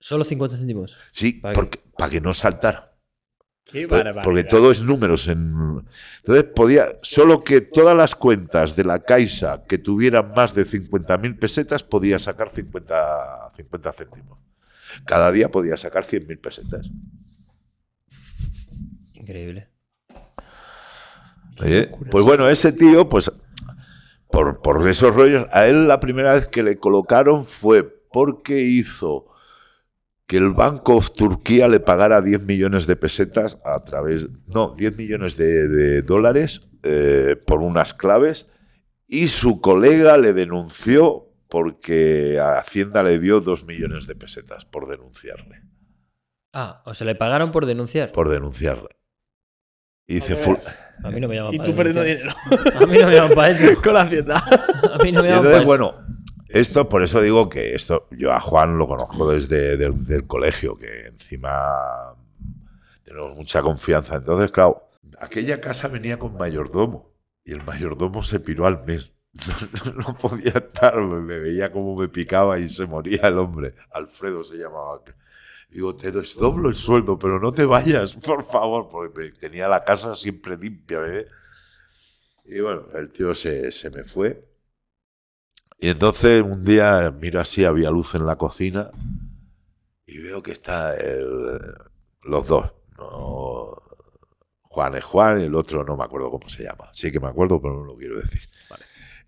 [0.00, 0.96] Solo 50 céntimos.
[1.12, 1.90] Sí, para, porque, que...
[1.96, 2.90] para que no saltara.
[3.64, 3.86] Qué
[4.24, 5.28] porque todo es números.
[5.28, 5.84] En...
[6.18, 11.38] Entonces podía, solo que todas las cuentas de la Caixa que tuvieran más de 50.000
[11.38, 14.38] pesetas podía sacar 50, 50 céntimos.
[15.04, 16.90] Cada día podía sacar 100.000 pesetas.
[19.12, 19.68] Increíble.
[22.10, 23.30] pues bueno, ese tío, pues
[24.30, 29.29] por, por esos rollos, a él la primera vez que le colocaron fue porque hizo
[30.30, 34.96] que el Banco of Turquía le pagara 10 millones de pesetas a través, no, 10
[34.96, 38.48] millones de, dólares eh, por unas claves
[39.08, 44.88] y su colega le denunció porque a Hacienda le dio 2 millones de pesetas por
[44.88, 45.62] denunciarle.
[46.52, 48.12] Ah, o sea, le pagaron por denunciar.
[48.12, 48.90] Por denunciarle.
[50.06, 50.38] Y dice,
[51.02, 52.32] a mí no me llaman Y tú perdiendo dinero.
[52.76, 53.82] A mí no me llaman para eso.
[53.82, 54.44] Con la Hacienda.
[54.94, 55.66] A mí no me llaman para eso.
[55.66, 55.94] Bueno,
[56.52, 61.06] esto, por eso digo que esto, yo a Juan lo conozco desde el colegio, que
[61.06, 62.14] encima
[63.04, 64.16] tenemos mucha confianza.
[64.16, 64.88] Entonces, claro,
[65.20, 67.12] aquella casa venía con mayordomo
[67.44, 69.12] y el mayordomo se piró al mes.
[69.96, 73.74] No, podía estar, me veía como me picaba y se moría el hombre.
[73.92, 75.02] Alfredo se llamaba.
[75.70, 80.16] Digo, te desdoblo el sueldo, pero no te vayas, por favor, porque tenía la casa
[80.16, 81.00] siempre limpia.
[81.06, 81.26] ¿eh?
[82.44, 84.49] Y bueno, el tío se, se me fue.
[85.80, 88.90] Y entonces un día miro así, había luz en la cocina
[90.06, 90.94] y veo que está
[92.22, 92.72] los dos.
[94.62, 96.90] Juan es Juan y el otro no me acuerdo cómo se llama.
[96.92, 98.42] Sí que me acuerdo, pero no lo quiero decir.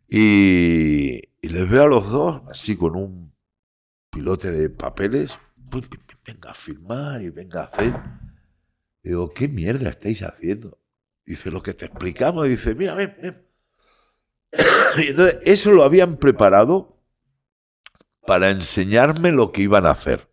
[0.09, 3.33] Y, les veo a los dos así con un
[4.11, 5.39] pilote de papeles.
[5.71, 5.89] Pues,
[6.25, 7.95] venga a firmar y venga a hacer.
[9.03, 10.79] Digo, ¿qué mierda estáis haciendo?
[11.25, 12.47] Dice, lo que te explicamos.
[12.47, 13.52] Dice, mira, ven, ven
[14.99, 17.03] entonces, eso lo habían preparado
[18.27, 20.29] para enseñarme lo que iban a hacer.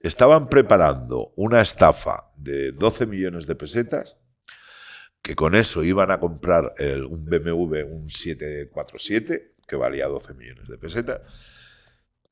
[0.00, 4.16] Estaban preparando una estafa de 12 millones de pesetas,
[5.22, 6.74] que con eso iban a comprar
[7.08, 11.20] un BMW, un 747, que valía 12 millones de pesetas.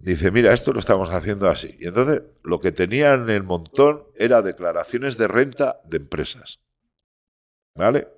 [0.00, 1.76] Dice, mira, esto lo estamos haciendo así.
[1.78, 6.60] Y entonces lo que tenían en el montón era declaraciones de renta de empresas.
[7.76, 8.08] ¿Vale?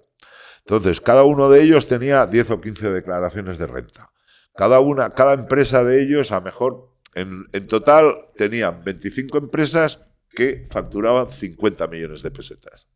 [0.64, 4.12] Entonces, cada uno de ellos tenía 10 o 15 declaraciones de renta.
[4.54, 11.28] Cada una, cada empresa de ellos, a mejor, en, total tenían 25 empresas que facturaban
[11.28, 12.88] 50 millones de pesetas.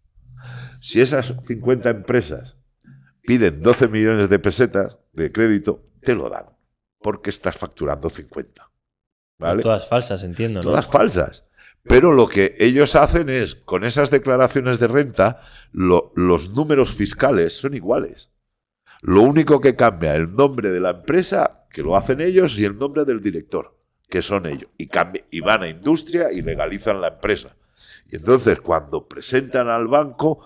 [0.81, 2.57] Si esas 50 empresas
[3.23, 6.47] piden 12 millones de pesetas de crédito, te lo dan,
[7.01, 8.71] porque estás facturando 50.
[9.39, 9.63] ¿vale?
[9.63, 10.71] Todas falsas, entiendo, ¿no?
[10.71, 11.46] Todas falsas.
[11.89, 15.41] Pero lo que ellos hacen es, con esas declaraciones de renta,
[15.73, 18.31] lo- los números fiscales son iguales.
[19.03, 22.77] Lo único que cambia el nombre de la empresa, que lo hacen ellos, y el
[22.79, 23.77] nombre del director,
[24.09, 24.69] que son ellos.
[24.79, 27.55] Y, cambi- y van a industria y legalizan la empresa.
[28.11, 30.45] Y entonces, cuando presentan al banco,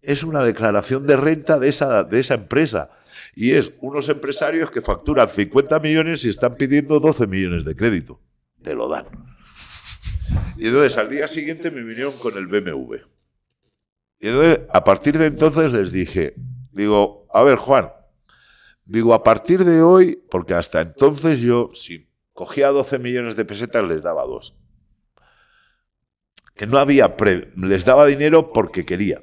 [0.00, 2.90] es una declaración de renta de esa, de esa empresa.
[3.34, 8.20] Y es unos empresarios que facturan 50 millones y están pidiendo 12 millones de crédito.
[8.62, 9.06] Te lo dan.
[10.56, 12.94] Y entonces al día siguiente me vinieron con el BMW.
[14.20, 16.34] Y entonces a partir de entonces les dije,
[16.72, 17.90] digo, a ver Juan,
[18.84, 23.86] digo, a partir de hoy, porque hasta entonces yo, si cogía 12 millones de pesetas,
[23.86, 24.56] les daba dos.
[26.54, 29.22] Que no había, pre- les daba dinero porque quería,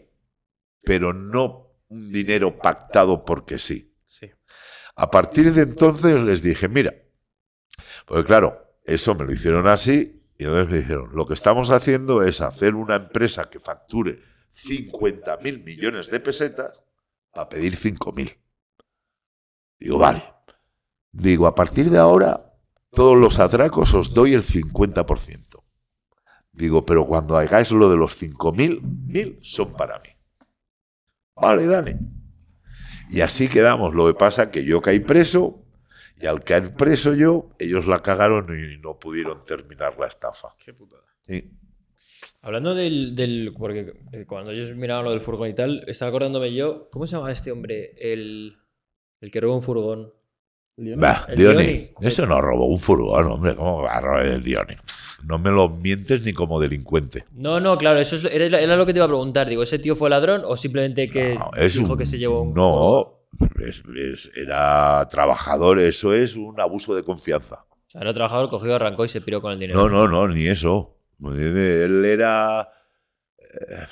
[0.83, 3.93] pero no un dinero pactado porque sí.
[4.05, 4.29] Sí.
[4.95, 6.93] A partir de entonces les dije, mira,
[8.05, 12.23] porque claro, eso me lo hicieron así y entonces me dijeron, lo que estamos haciendo
[12.23, 16.81] es hacer una empresa que facture 50 mil millones de pesetas
[17.31, 18.35] para pedir 5 mil.
[19.79, 20.23] Digo, vale.
[21.11, 22.55] Digo, a partir de ahora,
[22.89, 25.63] todos los atracos os doy el 50%.
[26.53, 30.09] Digo, pero cuando hagáis lo de los 5 mil, son para mí.
[31.35, 31.99] Vale, dale.
[33.11, 33.93] Y así quedamos.
[33.93, 35.60] Lo que pasa que yo caí preso
[36.21, 40.49] y al caer preso yo, ellos la cagaron y no pudieron terminar la estafa.
[40.63, 41.03] Qué putada.
[41.25, 41.49] Sí.
[42.41, 46.53] Hablando del, del- Porque eh, cuando ellos miraban lo del furgón y tal, estaba acordándome
[46.53, 46.89] yo.
[46.91, 47.93] ¿Cómo se llama este hombre?
[47.99, 48.57] El,
[49.19, 50.13] el que robó un furgón.
[50.77, 51.89] Bah, El Dioni, Dioni.
[52.01, 53.55] eso no robó un furgón, hombre.
[53.55, 54.73] ¿Cómo va a robar el Dioni?
[55.25, 57.25] No me lo mientes ni como delincuente.
[57.33, 59.47] No, no, claro, eso es- era, era lo que te iba a preguntar.
[59.47, 62.41] Digo, ¿ese tío fue ladrón o simplemente que No, es dijo un- que se llevó
[62.41, 62.53] un.
[62.55, 63.20] No,
[63.65, 67.65] es- es- era trabajador, eso es un abuso de confianza.
[67.69, 69.79] O sea, era trabajador, cogió, arrancó y se piró con el dinero.
[69.79, 70.97] No, no, no, ni eso.
[71.23, 72.69] Él era.
[73.39, 73.85] eh,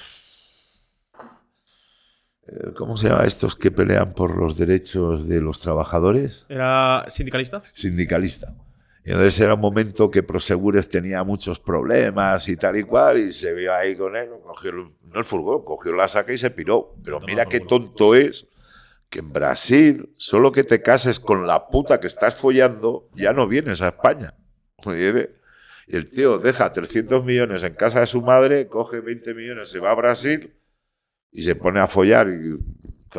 [2.48, 6.46] eh, ¿Cómo se llama estos que pelean por los derechos de los trabajadores?
[6.50, 7.62] ¿Era sindicalista?
[7.74, 8.56] Sindicalista.
[9.06, 13.34] Y entonces era un momento que Prosegures tenía muchos problemas y tal y cual, y
[13.34, 16.50] se vio ahí con él, cogió el- no el furgón, cogió la saca y se
[16.52, 16.96] piró.
[17.04, 18.46] Pero mira qué tonto es
[19.10, 23.48] que en Brasil, solo que te cases con la puta que estás follando, ya no
[23.48, 24.36] vienes a España.
[25.88, 29.80] Y el tío deja 300 millones en casa de su madre, coge 20 millones, se
[29.80, 30.54] va a Brasil
[31.32, 32.30] y se pone a follar.
[32.30, 32.60] Y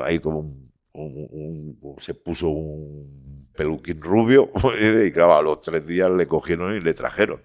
[0.00, 6.10] ahí como un, un- se puso un peluquín rubio y claro, a los tres días
[6.10, 7.42] le cogieron y le trajeron.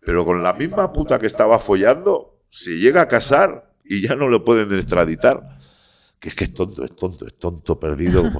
[0.00, 4.28] Pero con la misma puta que estaba follando, se llega a casar y ya no
[4.28, 5.58] lo pueden extraditar.
[6.22, 8.22] Que es que es tonto, es tonto, es tonto perdido.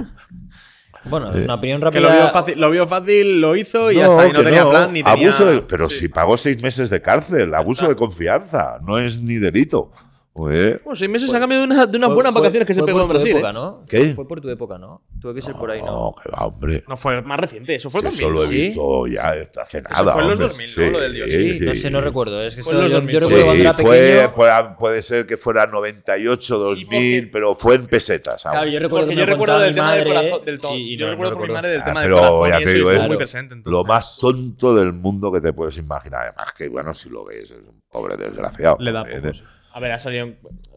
[1.05, 2.01] Bueno, es Eh, una opinión Que rápida.
[2.02, 4.62] lo vio, fácil, lo vio fácil, lo hizo y No, hasta ahí no que tenía
[4.62, 4.70] no.
[4.70, 5.27] plan ni tenía...
[5.31, 5.99] Abuso de- pero Sí.
[5.99, 9.91] si pagó seis meses de cárcel, abuso de confianza, no es ni delito.
[10.35, 10.81] Joder.
[10.83, 12.81] Bueno, seis meses a cambio de, una- de unas Fue- buenas fue- vacaciones que se
[12.81, 13.28] fue pegó en Brasil.
[13.33, 13.52] época, ¿eh?
[13.52, 13.85] ¿no?
[13.86, 13.99] ¿Qué?
[13.99, 15.02] Fue, fue por tu época, ¿no?
[15.20, 15.86] Tuve que ser por ahí, ¿no?
[15.93, 16.83] No, que va, hombre.
[16.89, 18.23] No fue más reciente, eso fue Si 2000.
[18.23, 18.55] eso lo he ¿Sí?
[18.69, 20.12] visto ya hace nada.
[20.15, 20.49] fue en los hombre.
[20.49, 20.91] 2000, ¿no?
[20.93, 21.28] Lo del Dios.
[21.28, 21.78] Sí, no sí.
[21.78, 22.43] sé, no recuerdo.
[22.43, 23.12] Es que Fue eso en los yo, 2000.
[23.15, 24.35] yo Sí, recuerdo cuando Sí, era fue, pequeño.
[24.35, 28.47] puede, puede ser que fuera 98, 2000, pero fue en pesetas.
[28.47, 28.55] aún.
[28.55, 30.44] Claro, yo recuerdo Porque que yo recuerdo del tema del corazón.
[30.47, 32.55] Del y- yo no- recuerdo por mi madre del Ah, tema del pero corazón ya
[32.61, 33.19] y te eso digo, es muy
[33.67, 36.23] lo- más tonto del mundo que te puedes imaginar.
[36.28, 38.77] Además, que bueno, si lo ves, es un pobre desgraciado.
[38.81, 39.43] Le da poco, sí.
[39.73, 40.26] A ver, ha salido.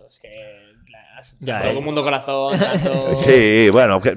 [0.09, 0.30] Es que.
[0.90, 4.15] las- Ya, todo el mundo corazón, tanto- Sí, bueno, que-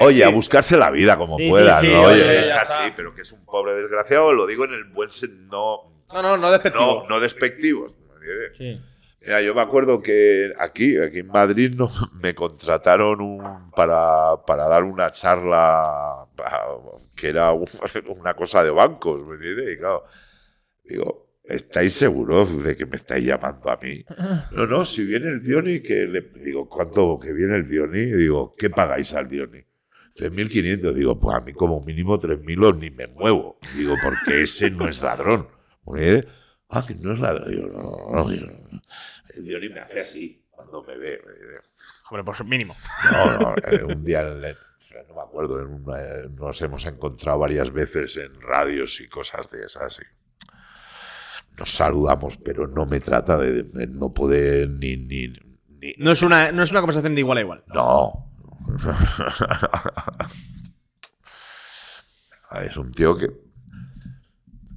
[0.00, 0.22] oye, sí.
[0.22, 2.02] a buscarse la vida como Sí, pueda, sí, ¿no?
[2.02, 2.96] oye, Oye, es así, está.
[2.96, 6.36] pero que es un pobre desgraciado, lo digo en el buen sentido, no, No, no,
[6.36, 6.84] no despectivo.
[7.02, 7.96] no, no despectivos.
[8.56, 8.80] Sí.
[9.20, 14.68] Mira, yo me acuerdo que aquí, aquí en Madrid, no, me contrataron un- para, para
[14.68, 16.26] dar una charla
[17.16, 17.66] que era un-
[18.20, 19.74] una cosa de bancos, ¿me entiendes?
[19.74, 20.04] Y claro,
[20.84, 24.04] digo, ¿estáis seguros de que me estáis llamando a mí?
[24.52, 27.98] No, no, si viene el Dioni, que le digo, ¿cuánto que viene el Dioni?
[28.00, 29.62] Y digo, ¿qué pagáis al Dioni?
[30.18, 30.92] 3.500.
[30.94, 33.58] Digo, pues a mí como mínimo 3.000 o ni me muevo.
[33.76, 35.48] Digo, porque ese no es ladrón.
[35.98, 36.24] ¿Eh?
[36.68, 37.50] Ah, que no es ladrón.
[37.50, 38.82] Digo, no, no, no.
[39.34, 41.20] El Dioni me hace así cuando me ve.
[42.10, 42.74] Hombre, pues mínimo.
[43.12, 47.70] No, no, eh, un día no me acuerdo, en una- eh, nos hemos encontrado varias
[47.70, 50.00] veces en radios y cosas de esas.
[50.00, 50.02] y
[51.58, 56.22] nos saludamos, pero no me trata de, de no poder ni, ni, ni- No es,
[56.22, 57.64] una, no es una conversación de igual a igual.
[57.74, 58.22] no.
[62.64, 63.30] es un tío que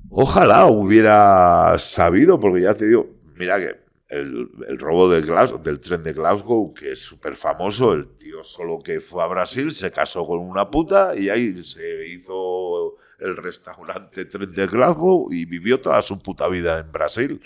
[0.10, 5.80] ojalá hubiera sabido, porque ya te digo, mira que el, el robo de Glasgow- del
[5.80, 9.92] tren de Glasgow, que es súper famoso, el tío solo que fue a Brasil, se
[9.92, 12.89] casó con una puta y ahí se hizo
[13.20, 17.42] el restaurante Tren de Glasgow y vivió toda su puta vida en Brasil.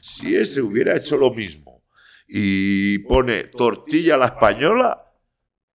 [0.00, 1.84] Si ese hubiera hecho lo mismo
[2.28, 5.02] y pone tortilla a la española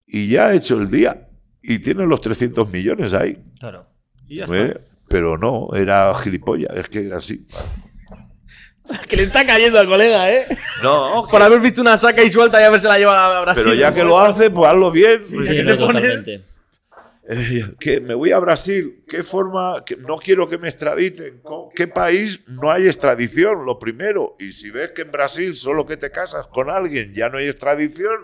[0.07, 1.29] y ya ha hecho el día
[1.62, 3.43] y tiene los 300 millones ahí.
[3.59, 3.87] Claro.
[4.27, 4.69] Y ya ¿eh?
[4.69, 4.81] está.
[5.09, 7.47] Pero no, era gilipollas, es que era así.
[9.09, 10.49] Que le está cayendo al colega, ¿eh?
[10.83, 13.62] No, Por haber visto una saca y suelta y haberse la llevado a Brasil.
[13.65, 15.23] pero ya que lo hace, pues hazlo bien.
[15.23, 16.50] Sí, ¿qué no, te pones?
[17.33, 19.84] Eh, que me voy a Brasil, ¿qué forma?
[19.84, 21.39] Que no quiero que me extraditen.
[21.42, 23.65] ¿Con ¿Qué país no hay extradición?
[23.65, 24.34] Lo primero.
[24.41, 27.47] Y si ves que en Brasil solo que te casas con alguien ya no hay
[27.47, 28.17] extradición,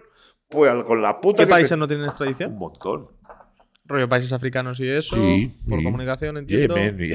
[0.49, 2.55] pues con la puta ¿Qué que países te- no tienen Un extradición?
[2.57, 3.09] montón.
[3.85, 5.15] Rollo países africanos y eso.
[5.15, 5.85] Sí, Por sí.
[5.85, 6.75] comunicación, entiendo.
[6.75, 7.13] Yemen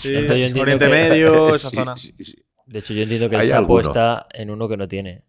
[0.00, 0.14] Sí,
[0.60, 1.96] Oriente que- Medio, esa Sí, zona.
[1.96, 2.44] sí, sí.
[2.66, 3.80] De hecho, yo entiendo que alguno.
[3.80, 5.24] está en uno que no tiene.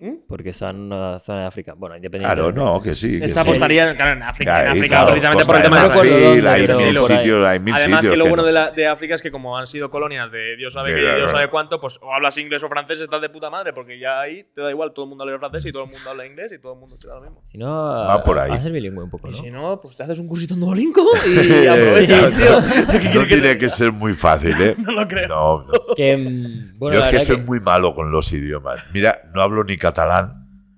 [0.00, 0.14] ¿Mm?
[0.26, 1.74] Porque está en una zona de África.
[1.76, 2.34] Bueno, independiente.
[2.34, 3.18] Claro, no, que sí.
[3.18, 3.48] que Esa sí.
[3.50, 5.88] apostaría, claro, en África, Ahí, en África claro, precisamente por el tema de
[6.20, 8.46] dónde, hay mil sitios, hay mil Además, sitios que lo que bueno no.
[8.46, 11.30] de, la- de África es que como han sido colonias de Dios sabe la- Dios
[11.30, 14.42] sabe cuánto, pues o hablas inglés o francés, estás de puta madre, porque ya ahí
[14.54, 16.58] te da igual, todo el mundo habla francés y todo el mundo habla inglés y
[16.58, 17.42] todo el mundo te da lo mismo.
[17.44, 18.48] Si no, Va por ahí.
[18.52, 19.36] Va a ser bilingüe un poco, Y ¿no?
[19.36, 23.20] si no, pues te haces un cursito en Duolingo y aprovechas, tío.
[23.20, 24.76] No tiene que ser muy fácil, ¿eh?
[24.78, 25.28] No lo creo.
[25.28, 25.94] No, no.
[25.94, 28.82] Que, mm, bueno, Yo es que soy que- muy malo con los idiomas.
[28.94, 29.89] Mira, no hablo ni catalán.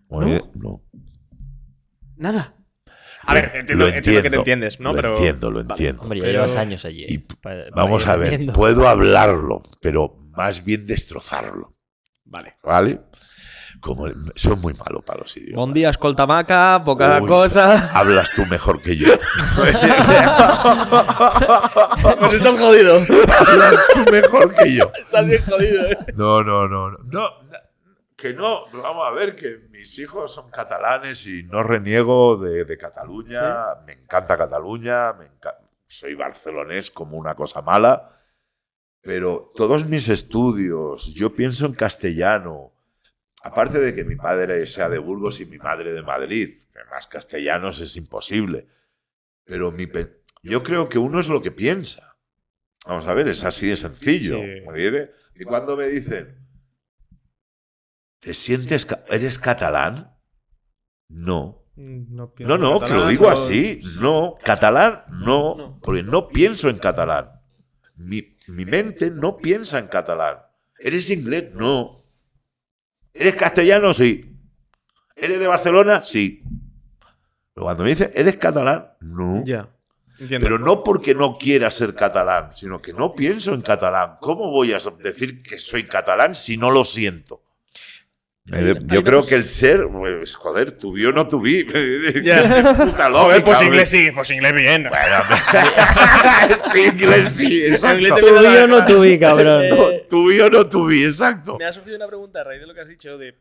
[0.09, 0.83] Oye, no.
[2.17, 2.55] Nada.
[3.25, 4.91] A ver, Lo- entiendo, lo entiendo que te entiendo, entiendes, ¿no?
[4.91, 5.71] lo pero entiendo, lo Vale.
[5.71, 6.03] entiendo.
[6.03, 7.05] Hombre, ya Pero- llevas años allí.
[7.09, 7.25] Y ¿eh?
[7.75, 11.77] Vamos a ver, puedo hablarlo, pero más bien destrozarlo,
[12.25, 12.57] Vale.
[12.65, 13.01] ¿vale?
[13.81, 15.57] Como soy muy malo para los idiomas.
[15.57, 17.91] Buen día, escolta maca, poca Uy, cosa.
[17.93, 19.09] Hablas tú mejor que yo.
[19.57, 19.75] pues
[22.35, 23.01] estás jodido.
[23.39, 24.91] Hablas tú mejor que yo.
[25.03, 25.97] Estás bien jodido, eh.
[26.15, 27.29] No, no, no, no.
[28.33, 32.65] No, que no, vamos a ver, que mis hijos son catalanes y no reniego de,
[32.65, 33.75] de Cataluña.
[33.87, 38.21] Me encanta Cataluña, me enca- soy barcelonés como una cosa mala.
[39.01, 42.73] Pero todos mis estudios, yo pienso en castellano.
[43.43, 47.81] Aparte de que mi padre sea de Burgos y mi madre de Madrid, más castellanos
[47.81, 48.69] es imposible.
[49.45, 52.17] Pero mi pe- yo creo que uno es lo que piensa.
[52.87, 54.37] Vamos a ver, es así de sencillo.
[54.37, 54.43] Sí.
[54.43, 55.11] ¿me entiendes?
[55.35, 56.42] Y cuando me dicen,
[58.23, 60.17] ¿te sientes, ca- eres catalán?
[61.09, 61.59] No.
[61.75, 63.81] No, No, no, que lo digo así.
[64.01, 65.81] No, catalán, no, No.
[65.83, 67.31] porque no pienso en catalán.
[67.97, 70.39] Mi, mi mente no piensa en catalán.
[70.79, 71.53] ¿Eres inglés?
[71.55, 72.05] No.
[73.13, 73.93] ¿Eres castellano?
[73.95, 74.39] Sí.
[75.17, 76.03] ¿Eres de Barcelona?
[76.03, 76.43] Sí.
[77.55, 78.93] Pero cuando me dicen, ¿eres catalán?
[79.01, 79.43] No.
[79.45, 79.69] Ya.
[80.19, 80.45] Entiendo.
[80.45, 84.19] Pero no porque no quiera ser catalán, sino que no pienso en catalán.
[84.21, 87.43] ¿Cómo voy a decir que soy catalán si no lo siento?
[88.45, 91.65] Yo creo dos- que el ser, pues, joder, tu o no tu vi.
[92.25, 92.43] Ya.
[92.75, 93.67] Puta Joder, lógica, pues hombre.
[93.67, 94.89] inglés sí, pues inglés bien.
[94.89, 95.17] Bueno,
[96.73, 97.97] sí, inglés sí, exacto.
[97.99, 99.63] Inglés te Tu queda la- vi o no tu vi, cabrón.
[99.65, 101.57] Eh, Tu vi o no tu vi, exacto.
[101.59, 103.37] Me ha surgido una pregunta a raíz de lo que has dicho de...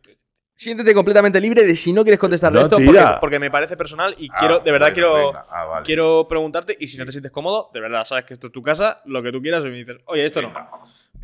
[0.54, 4.14] Siéntete completamente libre de si no quieres contestarle No, esto porque, porque me parece personal
[4.20, 5.46] y Ah, quiero, de verdad bueno, quiero, venga.
[5.50, 5.86] Ah, vale.
[5.88, 8.62] quiero preguntarte y si no te sientes cómodo, de verdad, sabes que esto es tu
[8.62, 10.54] casa, lo que tú quieras y me dices, oye, esto no.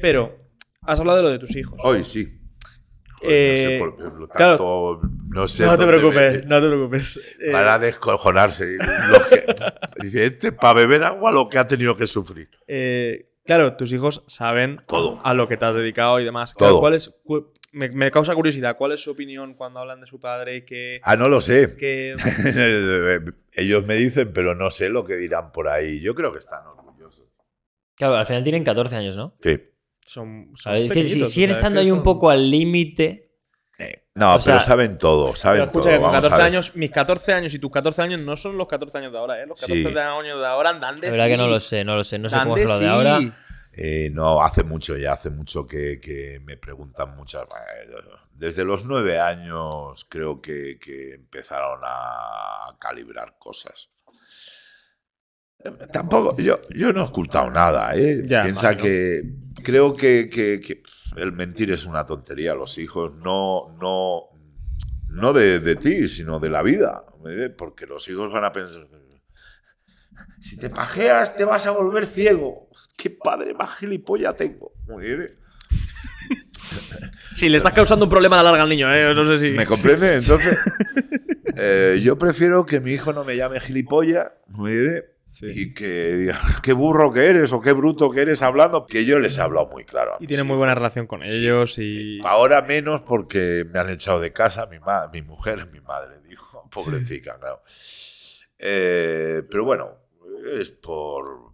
[0.02, 0.36] Pero
[0.82, 1.80] has hablado de lo de tus hijos.
[1.84, 2.37] Hoy sí.
[3.20, 4.52] Joder, Eh, no sé por qué, lo claro.
[4.58, 7.18] tanto, no sé no te preocupes, me- no te preocupes.
[7.42, 8.78] Eh, Para descojonarse.
[9.30, 9.46] Que-
[10.04, 12.50] dice, este para beber agua lo que ha tenido que sufrir.
[12.68, 15.20] eh, claro, tus hijos saben Todo.
[15.24, 16.54] a lo que te has dedicado y demás.
[16.54, 16.60] Todo.
[16.70, 20.08] Claro, ¿cuál es, cu- me, me causa curiosidad, ¿cuál es su opinión cuando hablan de
[20.08, 20.64] su padre?
[20.66, 21.76] Que, Ah, no lo sé.
[21.78, 22.16] que
[23.54, 26.00] Ellos me dicen, pero no sé lo que dirán por ahí.
[26.02, 27.26] Yo creo que están orgullosos.
[27.96, 29.34] Claro, al final tienen 14 años, ¿no?
[29.42, 29.60] Sí.
[30.08, 33.26] Son, son Claro, es que si siguen estando ahí un poco al límite.
[34.16, 35.92] No, O pero sea, saben todo, saben Pero escucha todo.
[35.92, 36.46] que con vamos a 14 ver.
[36.48, 39.40] años, mis 14 años y tus 14 años no son los 14 años de ahora,
[39.40, 39.46] ¿eh?
[39.46, 39.96] Los 14 Sí.
[39.96, 41.32] años de ahora andan de La verdad sí.
[41.32, 42.18] que no lo sé, no lo sé.
[42.18, 42.90] No sé cómo es lo de sí.
[42.90, 43.20] ahora.
[43.74, 47.44] Eh, no, hace mucho ya, hace mucho que, que me preguntan muchas.
[48.32, 53.90] Desde los nueve años creo que, que empezaron a calibrar cosas.
[55.68, 58.24] Eh, Tampoco, yo, yo no he ocultado nada, ¿eh?
[58.26, 58.84] Ya, Piensa imagino.
[58.84, 59.24] que
[59.64, 60.84] creo que, que- que
[61.18, 62.54] el mentir es una tontería.
[62.54, 64.24] Los hijos no, no,
[65.10, 67.04] no de, de ti, sino de la vida.
[67.28, 67.50] ¿eh?
[67.56, 68.88] Porque los hijos van a pensar.
[70.42, 72.70] Si te pajeas, te vas a volver ciego.
[72.96, 74.72] ¿Qué padre más gilipollas tengo?
[74.88, 75.30] Bien.
[77.36, 79.14] Sí, le estás causando un problema a la larga al niño, ¿eh?
[79.14, 79.56] No sé si.
[79.56, 80.16] ¿Me comprende?
[80.16, 80.58] Entonces,
[81.56, 85.46] eh, yo prefiero que mi hijo no me llame gilipollas muy bien, Sí.
[85.54, 89.20] y que diga, qué burro que eres o qué bruto que eres hablando, que yo
[89.20, 90.14] les he hablado muy claro.
[90.22, 91.40] Y tiene muy buena relación con Sí.
[91.40, 92.22] ellos y.
[92.24, 96.70] Ahora menos porque me han echado de casa mi, ma- mi mujer, mi madre, dijo.
[96.72, 97.62] Pobrecita, claro.
[98.60, 99.98] Eh, pero bueno,
[100.54, 101.48] es por.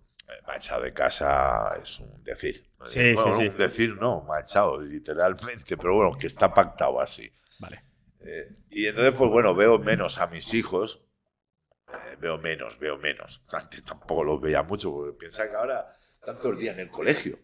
[0.47, 2.65] Me ha echado de casa, es un decir.
[2.85, 3.49] Sí, Bueno, sí, sí.
[3.49, 7.31] Un decir no, me ha echado literalmente, pero bueno, que está pactado así.
[7.59, 7.83] Vale.
[8.21, 11.01] Eh, y entonces, pues bueno, veo menos a mis hijos.
[12.23, 13.41] Veo menos, veo menos.
[13.51, 16.89] Antes tampoco los veía mucho, porque piensa que ahora están todo el día en el
[16.89, 17.37] colegio.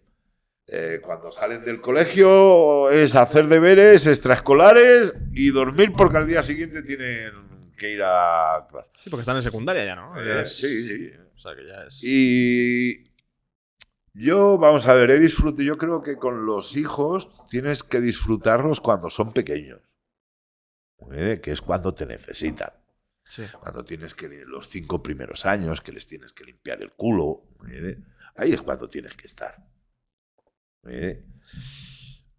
[0.72, 6.84] Eh, cuando salen del colegio es hacer deberes extraescolares y dormir porque al día siguiente
[6.84, 7.32] tienen
[7.76, 8.92] que ir a clase.
[9.04, 10.16] Sí, porque están en secundaria ya, ¿no?
[10.24, 11.12] Ya Eh, es- sí, sí.
[11.34, 12.00] O sea, que ya es.
[12.04, 13.12] Y
[14.14, 15.64] yo, vamos a ver, he disfrutado.
[15.64, 19.82] Yo creo que con los hijos tienes que disfrutarlos cuando son pequeños.
[21.14, 21.40] ¿eh?
[21.42, 22.72] Que es cuando te necesitan.
[23.30, 23.44] Sí.
[23.60, 27.44] Cuando tienes que, los cinco primeros años, que les tienes que limpiar el culo.
[27.70, 27.96] ¿eh?
[28.36, 29.56] Ahí es cuando tienes que estar.
[30.88, 31.24] ¿eh?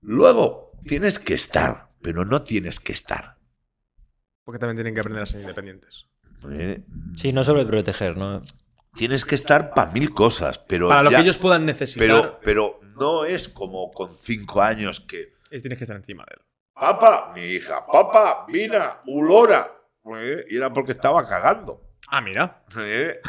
[0.01, 3.37] Luego, tienes que estar, pero no tienes que estar.
[4.45, 6.07] Porque también tienen que aprender a ser independientes.
[6.51, 6.83] ¿eh?
[7.17, 8.41] Sí, no sobreproteger, ¿no?
[8.95, 10.89] Tienes que estar para mil cosas, pero.
[10.89, 15.01] Para lo ya- que ellos puedan necesitar, pero, pero no es como con cinco años
[15.01, 15.35] que.
[15.51, 16.43] es- tienes que estar encima de él.
[16.75, 19.77] Papá, mi hija, papá, vina, ulora.
[20.17, 20.47] ¿Eh?
[20.49, 21.83] Y era porque estaba cagando.
[22.09, 22.63] Ah, mira.
[22.77, 23.21] ¿eh?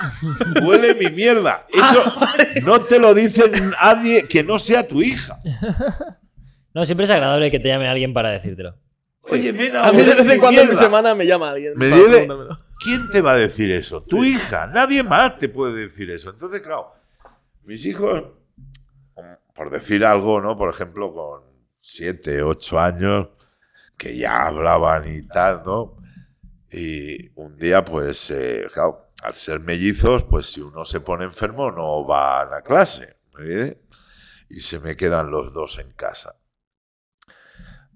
[0.63, 1.67] Huele mi mierda.
[1.73, 2.13] Eso
[2.63, 3.49] no te lo dice
[3.81, 5.39] nadie que no sea tu hija.
[6.73, 8.77] No, siempre es agradable que te llame alguien para decírtelo.
[9.29, 11.73] Oye, nena, A mí de vez en cuando en mi semana me llama alguien.
[11.75, 12.29] Me dice-.
[12.81, 14.01] ¿Quién te va a decir eso?
[14.01, 14.67] Tu hija.
[14.67, 16.29] Nadie más te puede decir eso.
[16.29, 16.93] Entonces, claro,
[17.63, 18.23] mis hijos,
[19.53, 20.57] por decir algo, ¿no?
[20.57, 21.41] Por ejemplo, con
[21.81, 23.27] siete, ocho años,
[23.97, 26.00] que ya hablaban y tal, ¿no?
[26.71, 31.69] Y un día, pues, eh, claro, al ser mellizos, pues si uno se pone enfermo
[31.69, 33.17] no van a clase.
[33.39, 33.81] ¿eh?
[34.49, 36.37] Y se me quedan los dos en casa.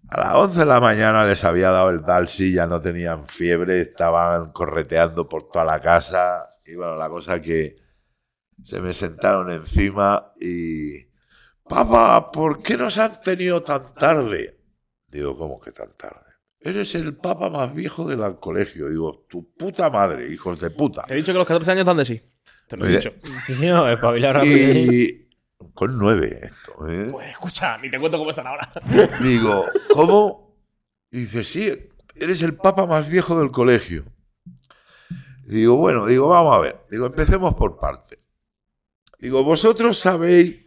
[0.09, 3.81] A las 11 de la mañana les había dado el dalsi, ya no tenían fiebre,
[3.81, 6.57] estaban correteando por toda la casa.
[6.65, 7.77] Y bueno, la cosa que
[8.63, 11.05] se me sentaron encima y...
[11.67, 14.59] Papá, ¿por qué nos han tenido tan tarde?
[15.07, 16.24] Digo, ¿cómo que tan tarde?
[16.65, 18.89] Eres el papa más viejo del colegio.
[18.89, 21.03] Digo, tu puta madre, hijos de puta.
[21.03, 22.19] Te he dicho que los 14 años dan de sí.
[22.67, 23.11] Te lo he dicho.
[23.45, 23.85] Sí, sí, no.
[24.43, 25.29] Y
[25.75, 26.89] con nueve esto.
[26.89, 27.09] ¿eh?
[27.11, 28.67] Pues escucha, ni te cuento cómo están ahora.
[29.21, 29.63] Digo,
[29.93, 30.57] ¿cómo?
[31.11, 31.71] Y dice, sí,
[32.15, 34.05] eres el papa más viejo del colegio.
[35.45, 36.81] Y digo, bueno, digo, vamos a ver.
[36.89, 38.17] Digo, empecemos por parte.
[39.19, 40.65] Digo, vosotros sabéis,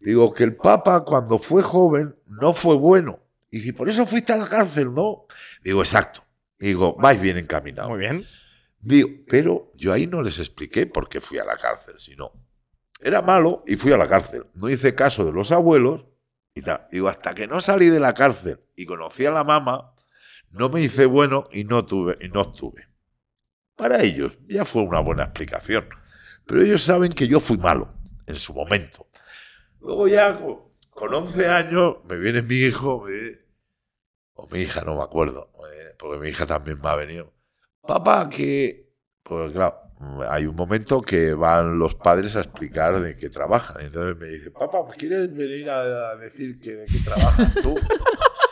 [0.00, 3.23] digo, que el papa cuando fue joven no fue bueno.
[3.54, 5.26] Y si por eso fuiste a la cárcel, ¿no?
[5.62, 6.24] Digo, exacto.
[6.58, 7.88] Digo, vais bien encaminados.
[7.88, 8.26] Muy bien.
[8.80, 12.32] Digo, pero yo ahí no les expliqué por qué fui a la cárcel, sino
[13.00, 14.46] era malo y fui a la cárcel.
[14.54, 16.04] No hice caso de los abuelos
[16.52, 16.88] y tal.
[16.90, 19.94] Digo, hasta que no salí de la cárcel y conocí a la mamá,
[20.50, 22.88] no me hice bueno y no tuve y no estuve.
[23.76, 25.86] Para ellos ya fue una buena explicación,
[26.44, 27.94] pero ellos saben que yo fui malo
[28.26, 29.08] en su momento.
[29.80, 30.58] Luego ya con,
[30.90, 33.43] con 11 años me viene mi hijo, me-
[34.34, 37.34] o mi hija, no me acuerdo, eh, porque mi hija también me ha venido
[37.86, 38.84] papá, que.
[39.22, 39.80] Pues claro,
[40.28, 43.80] hay un momento que van los padres a explicar de qué trabajan.
[43.80, 47.74] Entonces me dice, papá, pues, ¿quieres venir a, decir que de qué trabajas tú?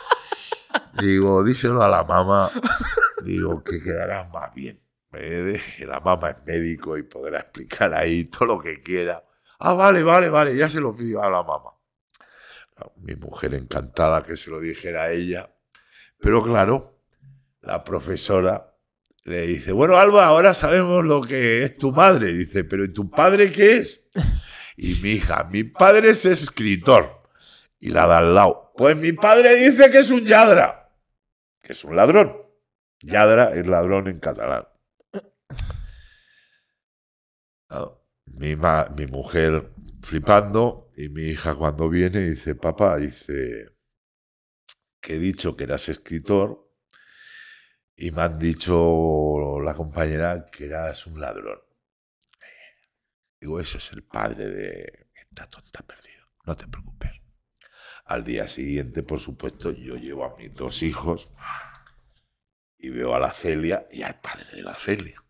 [0.99, 2.49] Digo, díselo a la mamá.
[3.23, 4.79] Digo, que quedará más bien.
[5.13, 9.23] Eh, La mamá es médico y podrá explicar ahí todo lo que quiera.
[9.59, 11.69] Ah, vale, vale, vale, ya se lo pido a la mamá.
[12.97, 15.53] Mi mujer encantada que se lo dijera a ella.
[16.23, 17.01] Pero claro,
[17.61, 18.77] la profesora
[19.25, 22.31] le dice, bueno, Alba, ahora sabemos lo que es tu madre.
[22.33, 24.09] Dice, pero ¿y tu padre qué es?
[24.77, 27.21] Y mi hija, mi padre es escritor.
[27.77, 30.89] Y la de al lado, pues mi padre dice que es un yadra,
[31.61, 32.33] que es un ladrón.
[33.01, 34.63] Yadra es ladrón en catalán.
[38.39, 39.71] Mi, ma- mi mujer
[40.01, 43.72] flipando y mi hija cuando viene dice, papá, dice,
[45.03, 46.73] que he dicho que eras escritor
[47.95, 51.59] y me han dicho la compañera que eras un ladrón.
[53.39, 56.23] Digo, eso es el padre de esta tonta perdido.
[56.45, 57.11] No te preocupes.
[58.05, 61.33] Al día siguiente, por supuesto, yo llevo a mis dos hijos
[62.77, 65.21] y veo a la Celia y al padre de la Celia.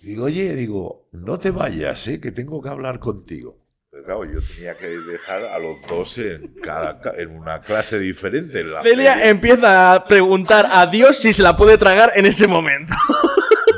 [0.00, 2.18] Digo, oye, digo, no te vayas, ¿eh?
[2.18, 3.59] que tengo que hablar contigo.
[4.04, 8.60] Claro, yo tenía que dejar a los dos en, cada, ca- en una clase diferente.
[8.60, 9.28] en la Celia feria.
[9.30, 12.92] empieza a preguntar a Dios si se la puede tragar en ese momento.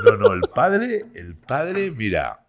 [0.04, 2.44] No, no, el padre, el padre, mira.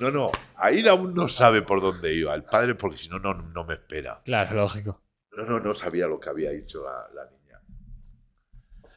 [0.00, 2.34] No, no, ahí aún no sabe por dónde iba.
[2.34, 4.22] El padre, porque si no, no, no me espera.
[4.24, 5.02] Claro, lógico.
[5.36, 7.60] No, no, no sabía lo que había dicho la, la niña.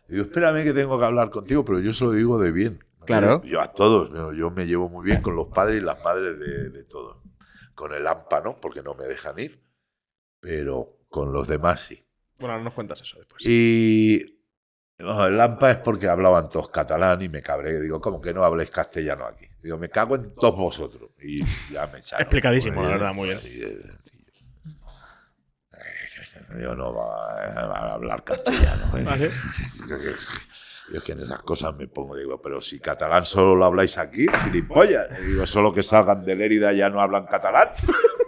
[0.08, 2.82] Digo, espérame que tengo que hablar contigo, pero yo se lo digo de bien.
[3.06, 3.42] Claro.
[3.44, 6.40] Yo a todos, yo, yo me llevo muy bien con los padres y las madres
[6.40, 7.18] de, de todos.
[7.78, 9.62] Con el AMPA no, porque no me dejan ir,
[10.40, 12.04] pero con los demás sí.
[12.40, 13.46] Bueno, ahora nos cuentas eso después.
[13.46, 14.42] Y
[14.98, 17.80] no, el AMPA es porque hablaban todos catalán y me cabré.
[17.80, 19.46] Digo, ¿cómo que no habléis castellano aquí?
[19.62, 21.12] Digo, me cago en todos vosotros.
[21.22, 22.24] Y ya me echaron.
[22.24, 23.40] Explicadísimo, la Muy verdad, muy bien.
[26.58, 28.98] Digo, no va a hablar castellano.
[28.98, 29.32] ¿eh?
[30.90, 33.98] Yo es que en esas cosas me pongo, digo, pero si catalán solo lo habláis
[33.98, 35.08] aquí, gilipollas.
[35.26, 37.70] Digo, solo que salgan de Lérida ya no hablan catalán.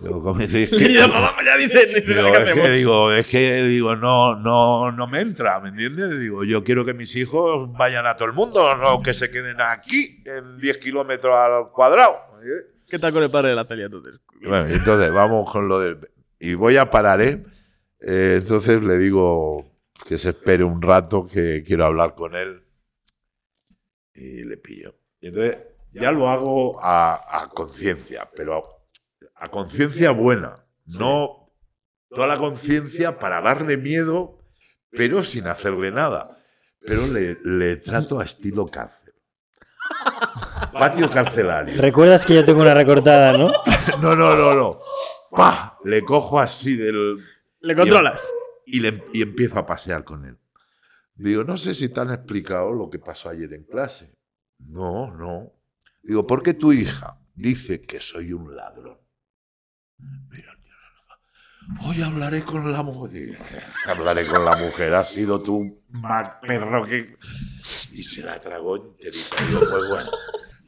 [0.00, 4.36] Digo, ¿cómo para abajo ya dicen, Digo, ¿qué es que digo, es que digo, no,
[4.36, 6.20] no, no me entra, ¿me entiendes?
[6.20, 9.60] Digo, yo quiero que mis hijos vayan a todo el mundo, no que se queden
[9.60, 12.16] aquí, en 10 kilómetros al cuadrado.
[12.88, 14.20] ¿Qué tal con el padre de la Celia entonces?
[14.40, 15.98] Bueno, y entonces vamos con lo del.
[16.38, 17.44] Y voy a parar, ¿eh?
[18.00, 19.68] Eh, entonces le digo
[20.06, 22.64] que se espere un rato, que quiero hablar con él.
[24.14, 24.94] Y le pillo.
[25.20, 25.58] Y entonces
[25.90, 28.56] ya lo hago a, a conciencia, pero
[29.36, 30.54] a, a conciencia buena.
[30.98, 31.38] No
[32.10, 34.38] toda la conciencia para darle miedo,
[34.90, 36.38] pero sin hacerle nada.
[36.80, 39.12] Pero le, le trato a estilo cárcel.
[40.72, 41.80] Patio carcelario.
[41.80, 43.50] Recuerdas que yo tengo una recortada, ¿no?
[44.00, 44.80] No, no, no, no.
[45.30, 45.76] ¡Pah!
[45.84, 47.16] Le cojo así del.
[47.60, 48.32] ¿Le controlas?
[48.70, 50.36] Y, le, y empiezo a pasear con él.
[51.14, 54.14] Digo, no sé si te han explicado lo que pasó ayer en clase.
[54.58, 55.52] No, no.
[56.02, 58.98] Digo, ¿por qué tu hija dice que soy un ladrón?
[61.82, 63.38] Hoy hablaré con la mujer.
[63.86, 64.94] Hablaré con la mujer.
[64.94, 67.16] Ha sido tú más perro que.
[67.92, 69.36] Y se la tragó enterita.
[69.46, 70.10] Digo, pues bueno,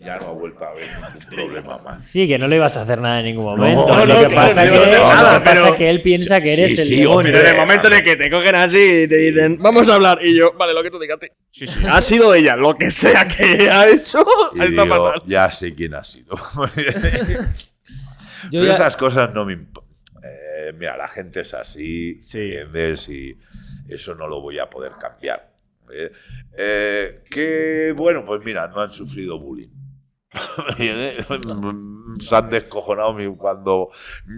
[0.00, 2.06] ya no ha vuelto a haber ningún problema más.
[2.08, 3.86] Sí, que no le ibas a hacer nada en ningún momento.
[3.86, 5.76] No, lo que claro, pasa, no que, iba a hacer lo nada, que pasa pero-
[5.76, 7.32] que él piensa que eres Sí, el sí, demonio.
[7.34, 9.94] Pero en el momento en el que te cogen así y te dicen, vamos a
[9.96, 11.18] hablar, y yo, vale, lo que tú digas.
[11.18, 15.04] te- Sí, sí, ha sido ella, lo que sea que ha hecho, Y está digo,
[15.04, 15.22] fatal.
[15.26, 16.34] ya sé quién ha sido.
[18.50, 19.90] Yo Pero ya- esas cosas no me importan.
[20.78, 22.52] mira, la gente es así, Sí.
[22.54, 23.08] ¿entiendes?
[23.08, 23.36] Y
[23.88, 25.50] eso no lo voy a poder cambiar.
[25.92, 26.12] ¿eh?
[26.56, 29.68] Eh, que, bueno, pues mira, no han sufrido bullying.
[32.20, 33.88] Se han descojonado mi- cuando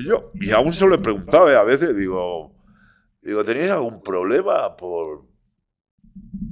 [0.06, 1.56] yo y aún se lo he preguntado ¿eh?
[1.56, 2.52] a veces digo
[3.20, 5.24] digo tenéis algún problema por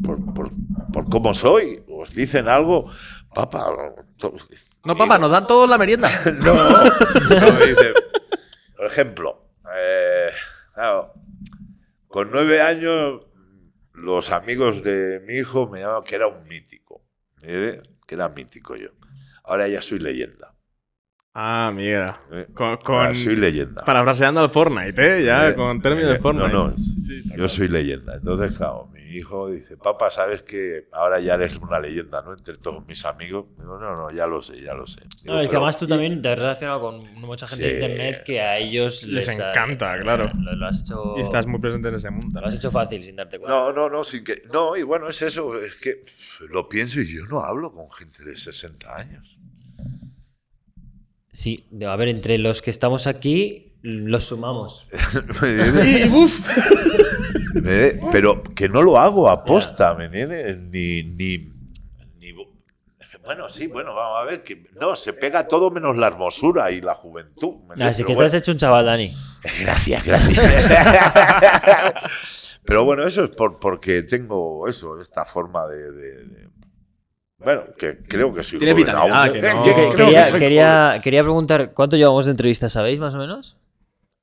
[0.05, 0.51] por, por,
[0.93, 2.91] por cómo soy os dicen algo
[3.35, 3.71] papá
[4.85, 6.09] No, papá, nos dan todos la merienda.
[6.43, 7.93] no, no, me dice,
[8.75, 9.45] por ejemplo,
[9.77, 10.31] eh,
[10.73, 11.13] claro,
[12.09, 13.21] con nueve años
[13.93, 17.03] los amigos de mi hijo me llamaban que era un mítico,
[17.43, 17.79] ¿eh?
[18.07, 18.89] que era mítico yo.
[19.51, 20.55] Ahora ya soy leyenda.
[21.33, 22.23] Ah, mira.
[22.33, 22.47] ¿eh?
[22.55, 23.85] Con, Ahora con soy leyenda.
[23.85, 25.25] parafraseando al Fortnite, ¿eh?
[25.25, 26.53] Ya, Eh, con términos eh, de Fortnite.
[26.53, 28.15] no, no, Sí, Yo soy leyenda.
[28.17, 32.33] Entonces, claro, mi hijo dice, papá, ¿sabes que ahora ya eres una leyenda, ¿no?
[32.35, 33.47] Entre todos mis amigos.
[33.59, 35.01] Digo, no, no, ya lo sé, ya lo sé.
[35.23, 37.75] Digo, No, es que "Pero- además tú también te has relacionado con mucha gente de
[37.75, 40.31] internet que a ellos Les encanta, claro.
[40.35, 42.41] Lo, lo has hecho, Y estás muy presente en ese mundo.
[42.41, 43.57] lo has hecho fácil sin darte cuenta.
[43.57, 44.43] No, no, no, sin que.
[44.53, 46.01] No, y bueno, es eso, es que
[46.49, 49.37] lo pienso y yo no hablo con gente de 60 años.
[51.33, 54.89] Sí, de- a ver, entre los que estamos aquí, los sumamos.
[55.47, 56.41] Y, uf,
[58.13, 60.59] Pero que no lo hago aposta, ¿me entiendes?
[60.59, 61.37] Ni, ni,
[62.19, 62.35] ni-
[63.25, 64.43] Bueno, sí, bueno, vamos a ver.
[64.43, 67.55] que No, se pega todo menos la hermosura y la juventud.
[67.81, 69.13] Así que estás hecho un chaval, Dani.
[69.61, 70.39] Gracias, gracias.
[72.65, 75.93] Pero bueno, eso es por, porque tengo eso, esta forma de.
[75.93, 76.51] de- de-
[77.43, 80.39] Bueno, que creo que soy Tiene vitalidad, que Eh, no- creo que
[81.03, 82.69] quería, preguntar, ¿cuánto llevamos de entrevista?
[82.69, 83.57] ¿Sabéis más o menos?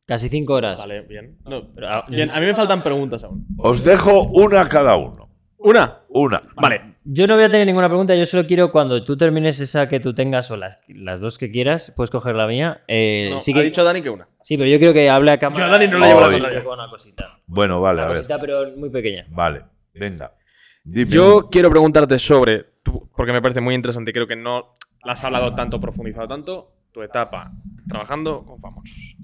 [0.06, 0.78] Casi cinco horas.
[0.80, 1.38] Vale, bien.
[1.46, 2.30] No, Pero, ah, bien.
[2.30, 3.46] A mí me faltan preguntas aún.
[3.58, 5.28] Os dejo una a cada uno.
[5.58, 5.98] Una.
[6.10, 6.44] Una.
[6.56, 6.96] Vale.
[7.04, 10.00] Yo no voy a tener ninguna pregunta, yo solo quiero cuando tú termines esa que
[10.00, 12.82] tú tengas o las, las dos que quieras, puedes coger la mía.
[12.88, 14.28] Eh, No, sí, Ha que- dicho Dani que una.
[14.44, 15.66] sí, pero yo quiero que hable a cámara.
[15.66, 16.64] Yo a Dani no le llevo la contraria.
[16.64, 17.40] con Una cosita.
[17.48, 18.18] Bueno, vale, a Una ver.
[18.20, 19.26] cosita, pero muy pequeña.
[19.30, 19.64] Vale,
[19.94, 20.32] venga.
[20.90, 21.12] Dime.
[21.12, 22.66] Yo quiero preguntarte sobre,
[23.16, 26.72] porque me parece muy interesante y creo que no la has hablado tanto, profundizado tanto,
[26.94, 27.52] tu etapa
[27.90, 29.18] trabajando con famosos.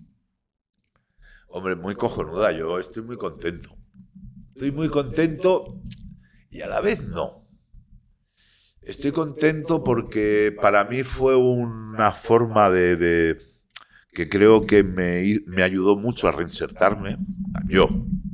[1.48, 2.51] Hombre, muy cojonuda.
[2.51, 3.69] Yo estoy muy contento.
[4.53, 5.82] Estoy muy contento
[6.50, 7.43] y a la vez no.
[8.82, 13.38] Estoy contento porque para mí fue una forma de, de-
[14.14, 17.17] que creo que me, me ayudó mucho a reinsertarme.
[17.67, 17.90] Yo,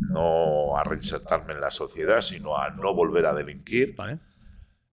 [0.10, 3.96] no a reinsertarme en la sociedad, sino a no volver a delinquir.
[3.96, 4.20] Vale.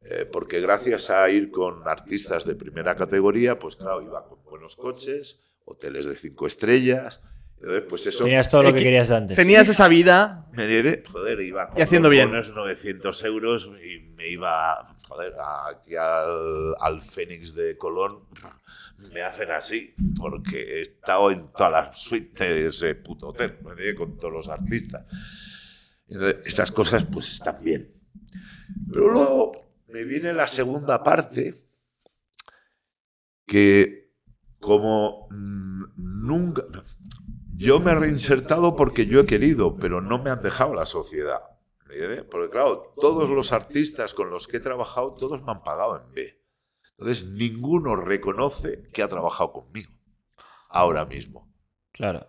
[0.02, 4.76] Eh, porque gracias a ir con artistas de primera categoría, pues claro, iba con buenos
[4.76, 7.20] coches, hoteles de cinco estrellas,
[7.56, 8.22] Entonces, pues eso.
[8.22, 9.34] Tenías todo lo que querías antes.
[9.34, 10.46] Tenías esa vida.
[10.52, 12.28] Me diré, joder, iba con Y haciendo bien.
[12.28, 15.32] bonos 900 euros y me iba, joder,
[15.74, 18.20] aquí al, al Fénix de Colón.
[19.12, 23.58] Me hacen así, porque he estado en todas las suites de ese puto hotel,
[23.96, 25.04] con todos los artistas.
[26.44, 27.92] Esas cosas, pues están bien.
[28.90, 29.52] Pero luego
[29.88, 31.54] me viene la segunda parte,
[33.46, 34.12] que
[34.58, 36.64] como mm, nunca...
[37.54, 41.40] Yo me he reinsertado porque yo he querido, pero no me han dejado la sociedad.
[42.30, 46.12] Porque claro, todos los artistas con los que he trabajado, todos me han pagado en
[46.12, 46.45] B.
[46.98, 49.92] Entonces, ninguno reconoce que ha trabajado conmigo.
[50.68, 51.52] Ahora mismo.
[51.92, 52.26] Claro.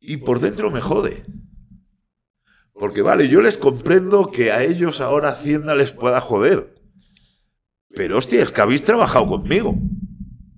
[0.00, 1.24] Y por dentro me jode.
[2.72, 6.74] Porque vale, yo les comprendo que a ellos ahora Hacienda les pueda joder.
[7.90, 9.76] Pero hostia, es que habéis trabajado conmigo.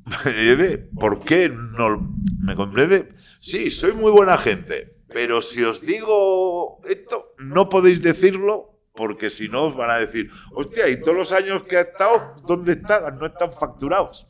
[0.98, 3.14] ¿Por qué no me comprende?
[3.38, 9.48] Sí, soy muy buena gente, pero si os digo esto, no podéis decirlo porque si
[9.48, 13.18] no os van a decir, hostia, y todos los años que ha estado, ¿dónde están?
[13.18, 14.26] No están facturados.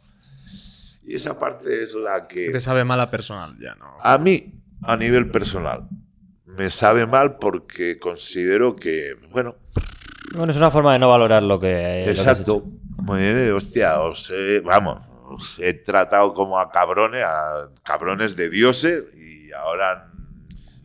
[1.05, 3.97] Y esa parte es la que Te sabe mala personal, ya no.
[4.03, 5.89] a mí, a nivel personal,
[6.45, 9.55] me sabe mal porque considero que, bueno,
[10.35, 11.69] Bueno, es una forma de no valorar lo que.
[11.69, 12.57] lo que has exacto.
[12.57, 13.03] hecho.
[13.05, 18.51] Muy bien, hostia, os he, vamos, os he tratado como a cabrones, a cabrones de
[18.51, 20.11] dioses y ahora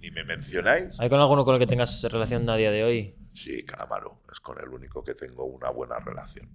[0.02, 0.94] ni me mencionáis.
[1.00, 3.16] ¿Hay con alguno con el que tengas relación a día de hoy?
[3.34, 6.50] Sí, Calamaro, es con el único que tengo una buena relación.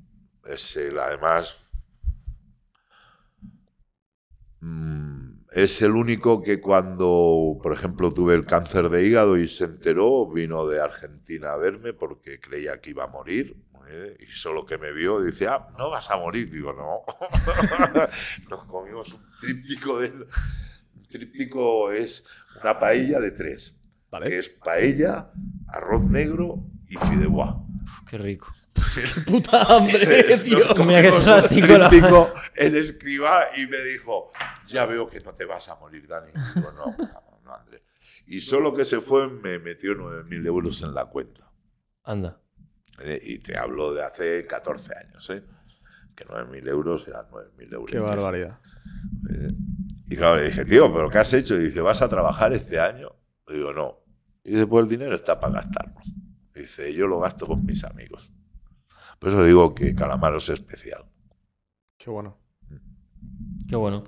[0.44, 1.56] Es el, además,
[4.60, 9.64] mm, es el único que cuando, por ejemplo, tuve el cáncer de hígado y se
[9.64, 13.56] enteró, vino de Argentina a verme porque creía que iba a morir.
[13.88, 14.16] ¿eh?
[14.20, 16.50] Y solo que me vio dice, ah, no vas a morir.
[16.50, 17.02] Digo, no.
[18.50, 20.10] Nos comimos un tríptico de...
[20.10, 22.22] Un tríptico es
[22.60, 23.76] una paella de tres
[24.24, 25.30] que es paella,
[25.68, 27.62] arroz negro y fideuá.
[28.08, 28.52] Qué rico.
[29.26, 30.58] Puta hambre, tío.
[30.84, 34.30] Mira que son las cinco de la tríptico en escriba y me dijo,
[34.66, 36.32] ya veo que no te vas a morir, Dani.
[36.54, 37.82] Digo, no, no, no, Andrés.
[38.26, 41.50] Y solo que se fue me metió 9.000 euros en la cuenta.
[42.04, 42.40] Anda.
[43.00, 45.42] Eh, Y te hablo de hace 14 años, ¿eh?
[46.14, 47.90] Que 9.000 euros eran 9.000 euros.
[47.90, 48.58] Qué barbaridad.
[49.30, 49.52] Eh,
[50.08, 51.56] Y claro, le dije, tío, ¿pero qué has hecho?
[51.56, 53.15] Y dice, ¿vas a trabajar este año?
[53.56, 53.98] Digo, no.
[54.44, 55.94] Y dice, pues el dinero está para gastarlo.
[56.54, 58.30] Dice, yo lo gasto con mis amigos.
[59.18, 61.04] Por eso digo que Calamaro es especial.
[61.98, 62.38] Qué bueno.
[63.68, 64.04] Qué bueno.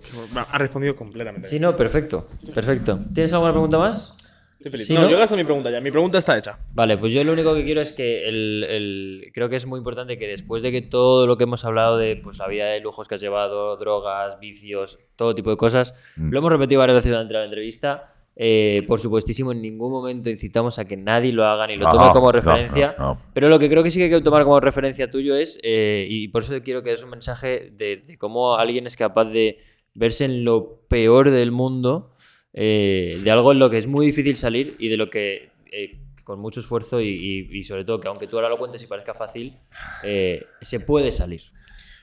[0.52, 1.48] Ha respondido completamente.
[1.48, 2.28] Sí, no, perfecto.
[2.54, 2.98] Perfecto.
[3.12, 4.14] ¿Tienes alguna pregunta más?
[4.58, 4.86] Estoy feliz.
[4.86, 5.10] Sí, no, ¿no?
[5.10, 5.80] yo gasto mi pregunta ya.
[5.80, 6.58] Mi pregunta está hecha.
[6.74, 9.78] Vale, pues yo lo único que quiero es que el, el- creo que es muy
[9.78, 12.80] importante que después de que todo lo que hemos hablado de pues, la vida de
[12.80, 16.30] lujos que has llevado, drogas, vicios, todo tipo de cosas, Mm.
[16.30, 18.14] lo hemos repetido varias veces durante la entrevista.
[18.40, 21.92] Eh, por supuestísimo, en ningún momento incitamos a que nadie lo haga ni lo No,
[21.92, 22.94] tome como referencia.
[22.98, 23.20] no, no.
[23.34, 26.06] Pero lo que creo que sí que hay que tomar como referencia tuyo es, eh,
[26.08, 29.58] y por eso quiero que des un mensaje de, de cómo alguien es capaz de
[29.94, 32.14] verse en lo peor del mundo,
[32.52, 35.98] eh, de algo en lo que es muy difícil salir y de lo que eh,
[36.24, 38.86] con mucho esfuerzo y, y- y sobre todo que aunque tú ahora lo cuentes y
[38.86, 39.56] parezca fácil,
[40.04, 41.42] eh, se puede salir.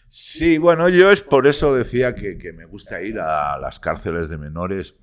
[0.09, 4.29] Sí, bueno, yo es por eso decía que, que me gusta ir a las cárceles
[4.29, 4.95] de menores.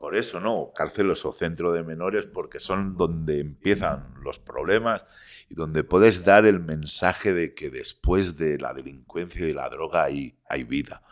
[0.00, 0.72] Por eso, ¿no?
[0.74, 5.04] Cárceles o centro de menores, porque son donde empiezan los problemas
[5.50, 10.04] y donde puedes dar el mensaje de que después de la delincuencia y la droga
[10.04, 11.02] hay, hay vida.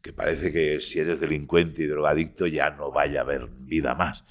[0.00, 4.24] Que parece que si eres delincuente y drogadicto ya no vaya a haber vida más.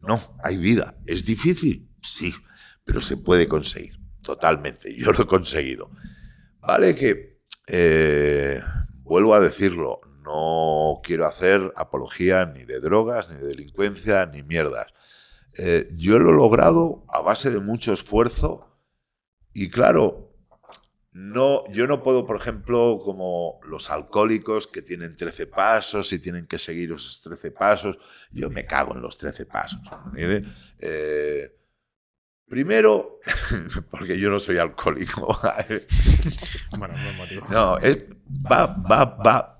[0.00, 0.96] No, hay vida.
[1.04, 1.86] ¿Es difícil?
[2.00, 2.34] Sí,
[2.82, 3.98] pero se puede conseguir.
[4.22, 4.96] Totalmente.
[4.96, 5.90] Yo lo he conseguido.
[6.60, 8.62] Vale que, eh,
[9.02, 14.92] vuelvo a decirlo, no quiero hacer apología ni de drogas, ni de delincuencia, ni mierdas.
[15.56, 18.74] Eh, yo lo he logrado a base de mucho esfuerzo
[19.52, 20.34] y claro,
[21.12, 26.48] no, yo no puedo, por ejemplo, como los alcohólicos que tienen 13 pasos y tienen
[26.48, 27.98] que seguir esos 13 pasos,
[28.32, 29.80] yo me cago en los 13 pasos.
[30.80, 31.56] Eh,
[32.48, 33.20] primero,
[33.92, 35.38] porque yo no soy alcohólico.
[36.76, 37.46] Bueno, buen motivo.
[37.50, 38.04] No, es,
[38.50, 39.53] va, va, va.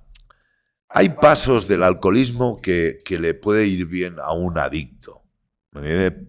[0.97, 5.23] Hay pasos del alcoholismo que, que le puede ir bien a un adicto,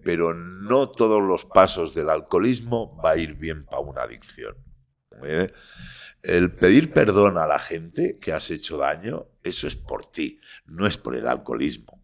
[0.04, 4.56] pero no todos los pasos del alcoholismo va a ir bien para una adicción.
[6.22, 10.86] El pedir perdón a la gente que has hecho daño, eso es por ti, no
[10.86, 12.02] es por el alcoholismo.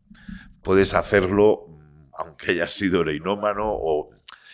[0.62, 4.10] Puedes hacerlo mm, aunque hayas sido heroinómano o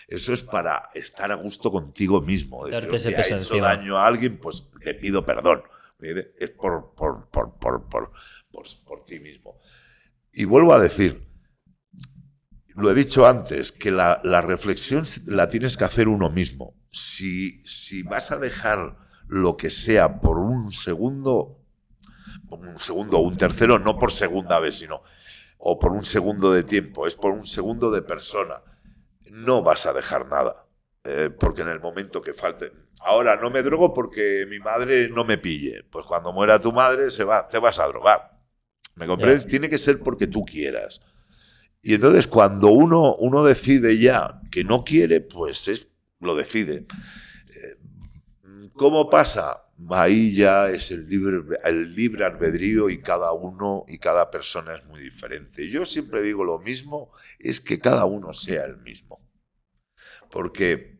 [0.09, 2.65] eso es para estar a gusto contigo mismo.
[2.65, 3.67] Decir, Darte ese "Hostia, peso he hecho encima".
[3.77, 5.63] daño a alguien, pues le pido perdón.
[6.01, 8.13] Es por, por, por, por, por,
[8.51, 9.59] por, por ti mismo.
[10.33, 11.27] Y vuelvo a decir,
[12.75, 16.77] lo he dicho antes, que la, la reflexión la tienes que hacer uno mismo.
[16.89, 21.65] Si, si vas a dejar lo que sea por un segundo,
[22.49, 25.03] un segundo o un tercero, no por segunda vez, sino,
[25.59, 28.63] o por un segundo de tiempo, es por un segundo de persona,
[29.31, 30.69] no vas a dejar nada.
[31.05, 32.71] Eh, porque en el momento que falte.
[33.01, 35.85] Ahora no me drogo porque mi madre no me pille.
[35.85, 38.39] Pues cuando muera tu madre se va, te vas a drogar.
[38.97, 39.47] ¿Me comprendes?
[39.47, 41.01] Tiene que ser porque tú quieras.
[41.81, 45.89] Y entonces cuando uno, uno decide ya que no quiere, pues es,
[46.21, 46.87] lo decide.
[47.55, 47.79] Eh,
[48.75, 49.65] ¿Cómo pasa?
[49.91, 54.85] Ahí ya es el libre, el libre albedrío y cada uno y cada persona es
[54.87, 55.71] muy diferente.
[55.71, 59.21] Yo siempre digo lo mismo, es que cada uno sea el mismo.
[60.31, 60.99] Porque,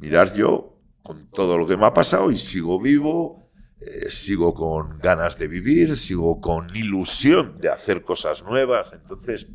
[0.00, 3.50] mirar yo, con todo lo que me ha pasado y sigo vivo,
[3.80, 8.90] eh, sigo con ganas de vivir, sigo con ilusión de hacer cosas nuevas.
[8.92, 9.46] Entonces,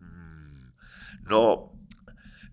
[0.00, 1.72] mm, no,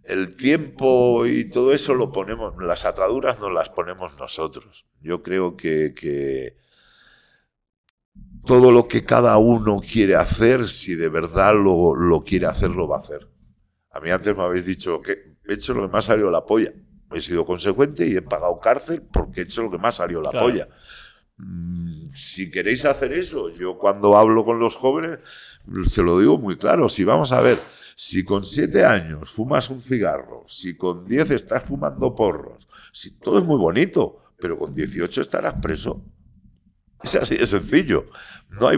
[0.04, 4.88] el tiempo y todo eso lo ponemos, las ataduras no las ponemos nosotros.
[5.02, 6.58] Yo creo que, que
[8.46, 12.88] todo lo que cada uno quiere hacer, si de verdad lo, lo, quiere hacer, lo
[12.88, 13.30] va a hacer.
[13.92, 16.74] A mí antes me habéis dicho que he hecho lo que más salió la polla.
[17.12, 20.30] He sido consecuente y he pagado cárcel porque he hecho lo que más salió la
[20.30, 20.46] claro.
[20.46, 20.70] polla.
[21.38, 25.20] Mm, si queréis hacer eso, yo cuando hablo con los jóvenes
[25.88, 26.90] se lo digo muy claro.
[26.90, 27.62] Si vamos a ver,
[27.96, 33.40] si con siete años fumas un cigarro, si con diez estás fumando porros, si todo
[33.40, 36.04] es muy bonito, pero con 18 estarás preso.
[37.04, 38.08] Es así de sencillo.
[38.50, 38.78] No hay.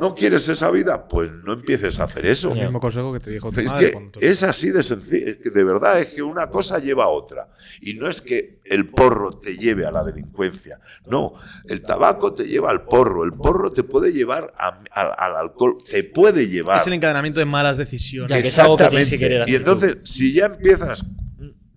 [0.00, 1.06] ¿No quieres esa vida?
[1.08, 2.52] Pues no empieces a hacer eso.
[2.52, 5.26] El mismo consejo que te dijo tu es, madre que es así de sencillo.
[5.26, 7.48] Es que de verdad es que una cosa lleva a otra.
[7.80, 10.80] Y no es que el porro te lleve a la delincuencia.
[11.06, 11.34] No,
[11.68, 13.24] el tabaco te lleva al porro.
[13.24, 15.78] El porro te puede llevar a, a, al alcohol.
[15.88, 16.80] Te puede llevar.
[16.80, 18.30] Es el encadenamiento de malas decisiones.
[18.30, 20.06] Ya que es algo que tienes que querer hacer y entonces, tú.
[20.06, 21.04] si ya empiezas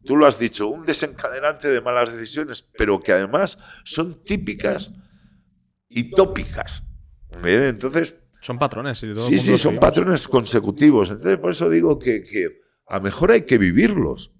[0.09, 4.91] tú lo has dicho, un desencadenante de malas decisiones, pero que además son típicas
[5.87, 6.81] y tópicas.
[7.31, 8.15] Entonces.
[8.42, 8.99] Son patrones.
[8.99, 11.10] Sí, sí, sí son patrones consecutivos.
[11.10, 14.31] Entonces, por eso digo que, que, a lo mejor hay que vivirlos.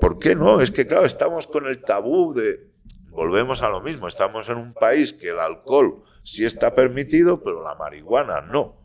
[0.00, 0.60] ¿Por qué no?
[0.60, 2.72] Es que, claro, estamos con el tabú de.
[3.08, 4.08] Volvemos a lo mismo.
[4.08, 8.84] Estamos en un país que el alcohol sí está permitido, pero la marihuana no.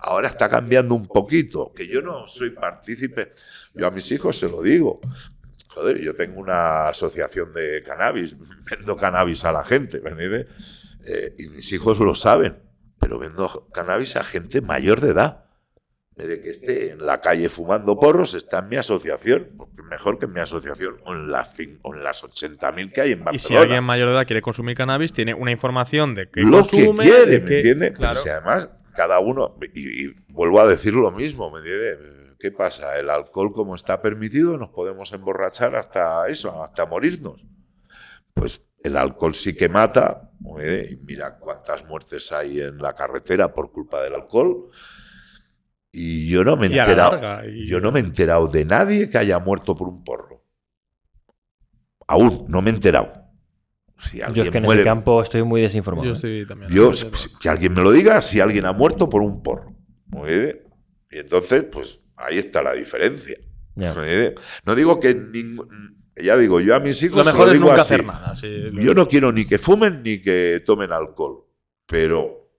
[0.00, 3.30] Ahora está cambiando un poquito, que yo no soy partícipe,
[3.72, 5.00] yo a mis hijos se lo digo.
[5.68, 8.34] Joder, yo tengo una asociación de cannabis,
[8.70, 10.00] vendo cannabis a la gente,
[11.06, 12.62] eh, y mis hijos lo saben,
[13.00, 15.44] pero vendo cannabis a gente mayor de edad.
[16.16, 20.26] De que esté en la calle fumando porros, está en mi asociación, porque mejor que
[20.26, 21.50] en mi asociación, o en, la,
[21.82, 23.34] o en las 80.000 que hay en Barcelona.
[23.34, 26.58] Y si alguien mayor de edad quiere consumir cannabis, tiene una información de que lo
[26.58, 27.92] consume, que quiere, de ¿me entiendes?
[27.98, 28.14] Claro.
[28.14, 31.98] Si además cada uno, y, y, vuelvo a decir lo mismo, ¿me entiendes?
[32.38, 32.96] ¿Qué pasa?
[32.96, 37.44] El alcohol como está permitido, nos podemos emborrachar hasta eso, hasta morirnos.
[38.34, 43.72] Pues el alcohol sí que mata, y mira cuántas muertes hay en la carretera por
[43.72, 44.70] culpa del alcohol.
[45.90, 47.66] Y yo no me he enterado, larga, y...
[47.66, 50.44] yo no me he enterado de nadie que haya muerto por un porro.
[52.06, 53.24] Aún no me he enterado.
[53.96, 56.14] Si yo es que en muere, ese campo estoy muy desinformado.
[56.14, 56.70] Yo también.
[56.70, 56.92] Yo,
[57.40, 59.74] que alguien me lo diga si alguien ha muerto por un porro.
[61.10, 63.38] Y entonces, pues ahí está la diferencia.
[63.76, 67.68] No digo que ningún, ya digo, yo a mis hijos lo mejor lo es digo
[67.68, 67.94] nunca así.
[67.94, 68.36] hacer nada.
[68.36, 68.82] Sí, lo...
[68.82, 71.44] Yo no quiero ni que fumen ni que tomen alcohol,
[71.86, 72.50] pero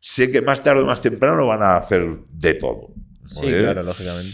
[0.00, 2.88] sé que más tarde o más temprano van a hacer de todo.
[3.26, 4.30] Sí, claro, lógicamente.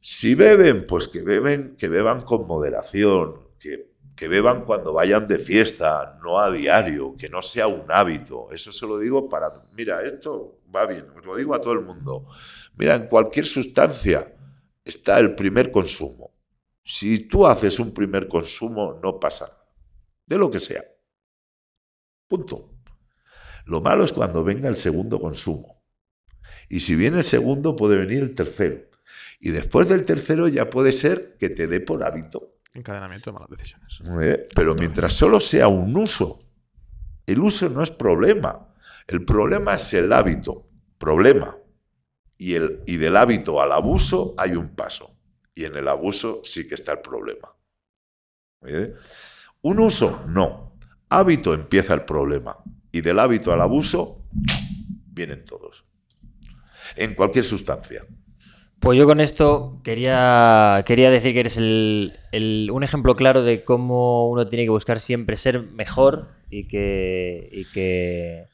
[0.00, 5.38] Si beben, pues que beben, que beban con moderación, que, que beban cuando vayan de
[5.38, 8.48] fiesta, no a diario, que no sea un hábito.
[8.52, 11.80] Eso se lo digo para, mira, esto va bien, os lo digo a todo el
[11.80, 12.26] mundo.
[12.76, 14.30] Mira, en cualquier sustancia
[14.84, 16.33] está el primer consumo.
[16.84, 19.64] Si tú haces un primer consumo, no pasa nada.
[20.26, 20.84] De lo que sea.
[22.28, 22.74] Punto.
[23.66, 25.82] Lo malo es cuando venga el segundo consumo.
[26.68, 28.90] Y si viene el segundo, puede venir el tercero.
[29.40, 32.50] Y después del tercero ya puede ser que te dé por hábito.
[32.72, 33.98] Encadenamiento de malas decisiones.
[34.22, 34.46] ¿Eh?
[34.54, 36.40] Pero mientras solo sea un uso,
[37.26, 38.74] el uso no es problema.
[39.06, 40.68] El problema es el hábito.
[40.98, 41.56] Problema.
[42.36, 45.13] Y, el, y del hábito al abuso hay un paso.
[45.54, 47.54] Y en el abuso sí que está el problema.
[48.66, 48.94] ¿Eh?
[49.62, 50.76] Un uso, no.
[51.08, 52.56] Hábito empieza el problema.
[52.90, 54.24] Y del hábito al abuso
[55.06, 55.84] vienen todos.
[56.96, 58.04] En cualquier sustancia.
[58.80, 63.64] Pues yo con esto quería, quería decir que eres el, el, un ejemplo claro de
[63.64, 68.48] cómo uno tiene que buscar siempre ser mejor y que, y que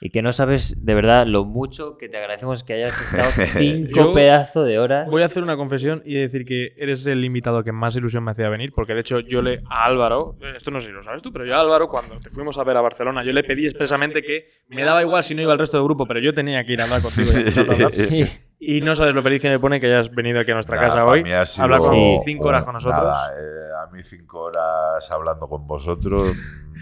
[0.00, 4.14] y que no sabes de verdad lo mucho que te agradecemos que hayas estado cinco
[4.14, 5.10] pedazos de horas.
[5.10, 8.30] Voy a hacer una confesión y decir que eres el invitado que más ilusión me
[8.30, 11.02] hacía venir, porque de hecho yo le a Álvaro, eh, esto no sé si lo
[11.02, 13.44] sabes tú, pero yo a Álvaro cuando te fuimos a ver a Barcelona, yo le
[13.44, 16.32] pedí expresamente que me daba igual si no iba el resto del grupo, pero yo
[16.32, 17.92] tenía que ir a hablar contigo y a escucharte hablar.
[17.94, 18.26] Sí.
[18.62, 20.88] Y no sabes lo feliz que me pone que hayas venido aquí a nuestra Nada,
[20.88, 21.94] casa hoy, mí ha sido- hablar con
[22.26, 23.00] cinco horas con nosotros.
[23.02, 26.32] Nada, eh, a mí cinco horas hablando con vosotros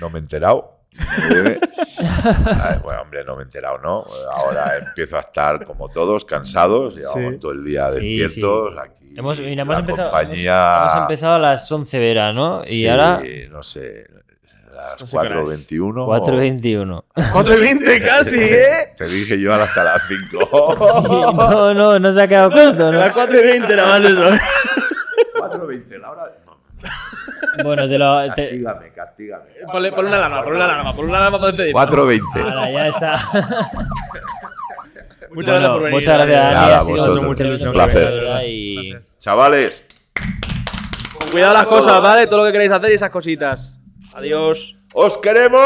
[0.01, 0.78] no me he enterado.
[0.93, 1.61] Eh,
[2.47, 4.05] ay, bueno, hombre, no me he enterado, ¿no?
[4.33, 7.39] Ahora empiezo a estar como todos, cansados, llevamos Sí.
[7.41, 9.15] todo el día Sí, despiertos aquí.
[9.17, 10.77] Hemos, mira, hemos la empezado, compañía...
[10.79, 12.63] hemos, hemos empezado a las 11 veras, ¿no?
[12.63, 14.07] Y sí, ahora no sé,
[14.75, 15.69] las No sé qué hora es.
[15.71, 15.93] 4.21.
[16.07, 17.05] 4.21.
[17.33, 18.95] 4 y 20 casi, ¿eh?
[18.97, 20.77] Te dije yo ahora hasta las 5.
[21.49, 22.99] No, no, no se ha quedado corto, ¿no?
[22.99, 24.31] Las 4 y 20 nada más eso.
[25.41, 26.33] 4.20, la hora...
[27.59, 28.21] No, Bueno, te lo.
[28.35, 29.45] te- castígame, castígame.
[29.71, 31.75] Ponle, ponle una alarma, ponle una alarma, ponle una alarma para despedir.
[31.75, 32.43] 4.20.
[32.43, 33.21] Ahora, ya está.
[35.31, 35.95] Muchas Bueno, gracias por venir.
[35.95, 36.55] Muchas gracias, Dani.
[36.55, 37.25] Nada, ha sido vosotros.
[37.27, 38.45] mucha ilusión Un placer.
[38.47, 38.97] Y...
[39.19, 39.85] Chavales,
[41.31, 42.27] cuidado las cosas, ¿vale?
[42.27, 43.79] Todo lo que queréis hacer y esas cositas.
[44.15, 44.77] Adiós.
[44.95, 45.61] ¡os queremos!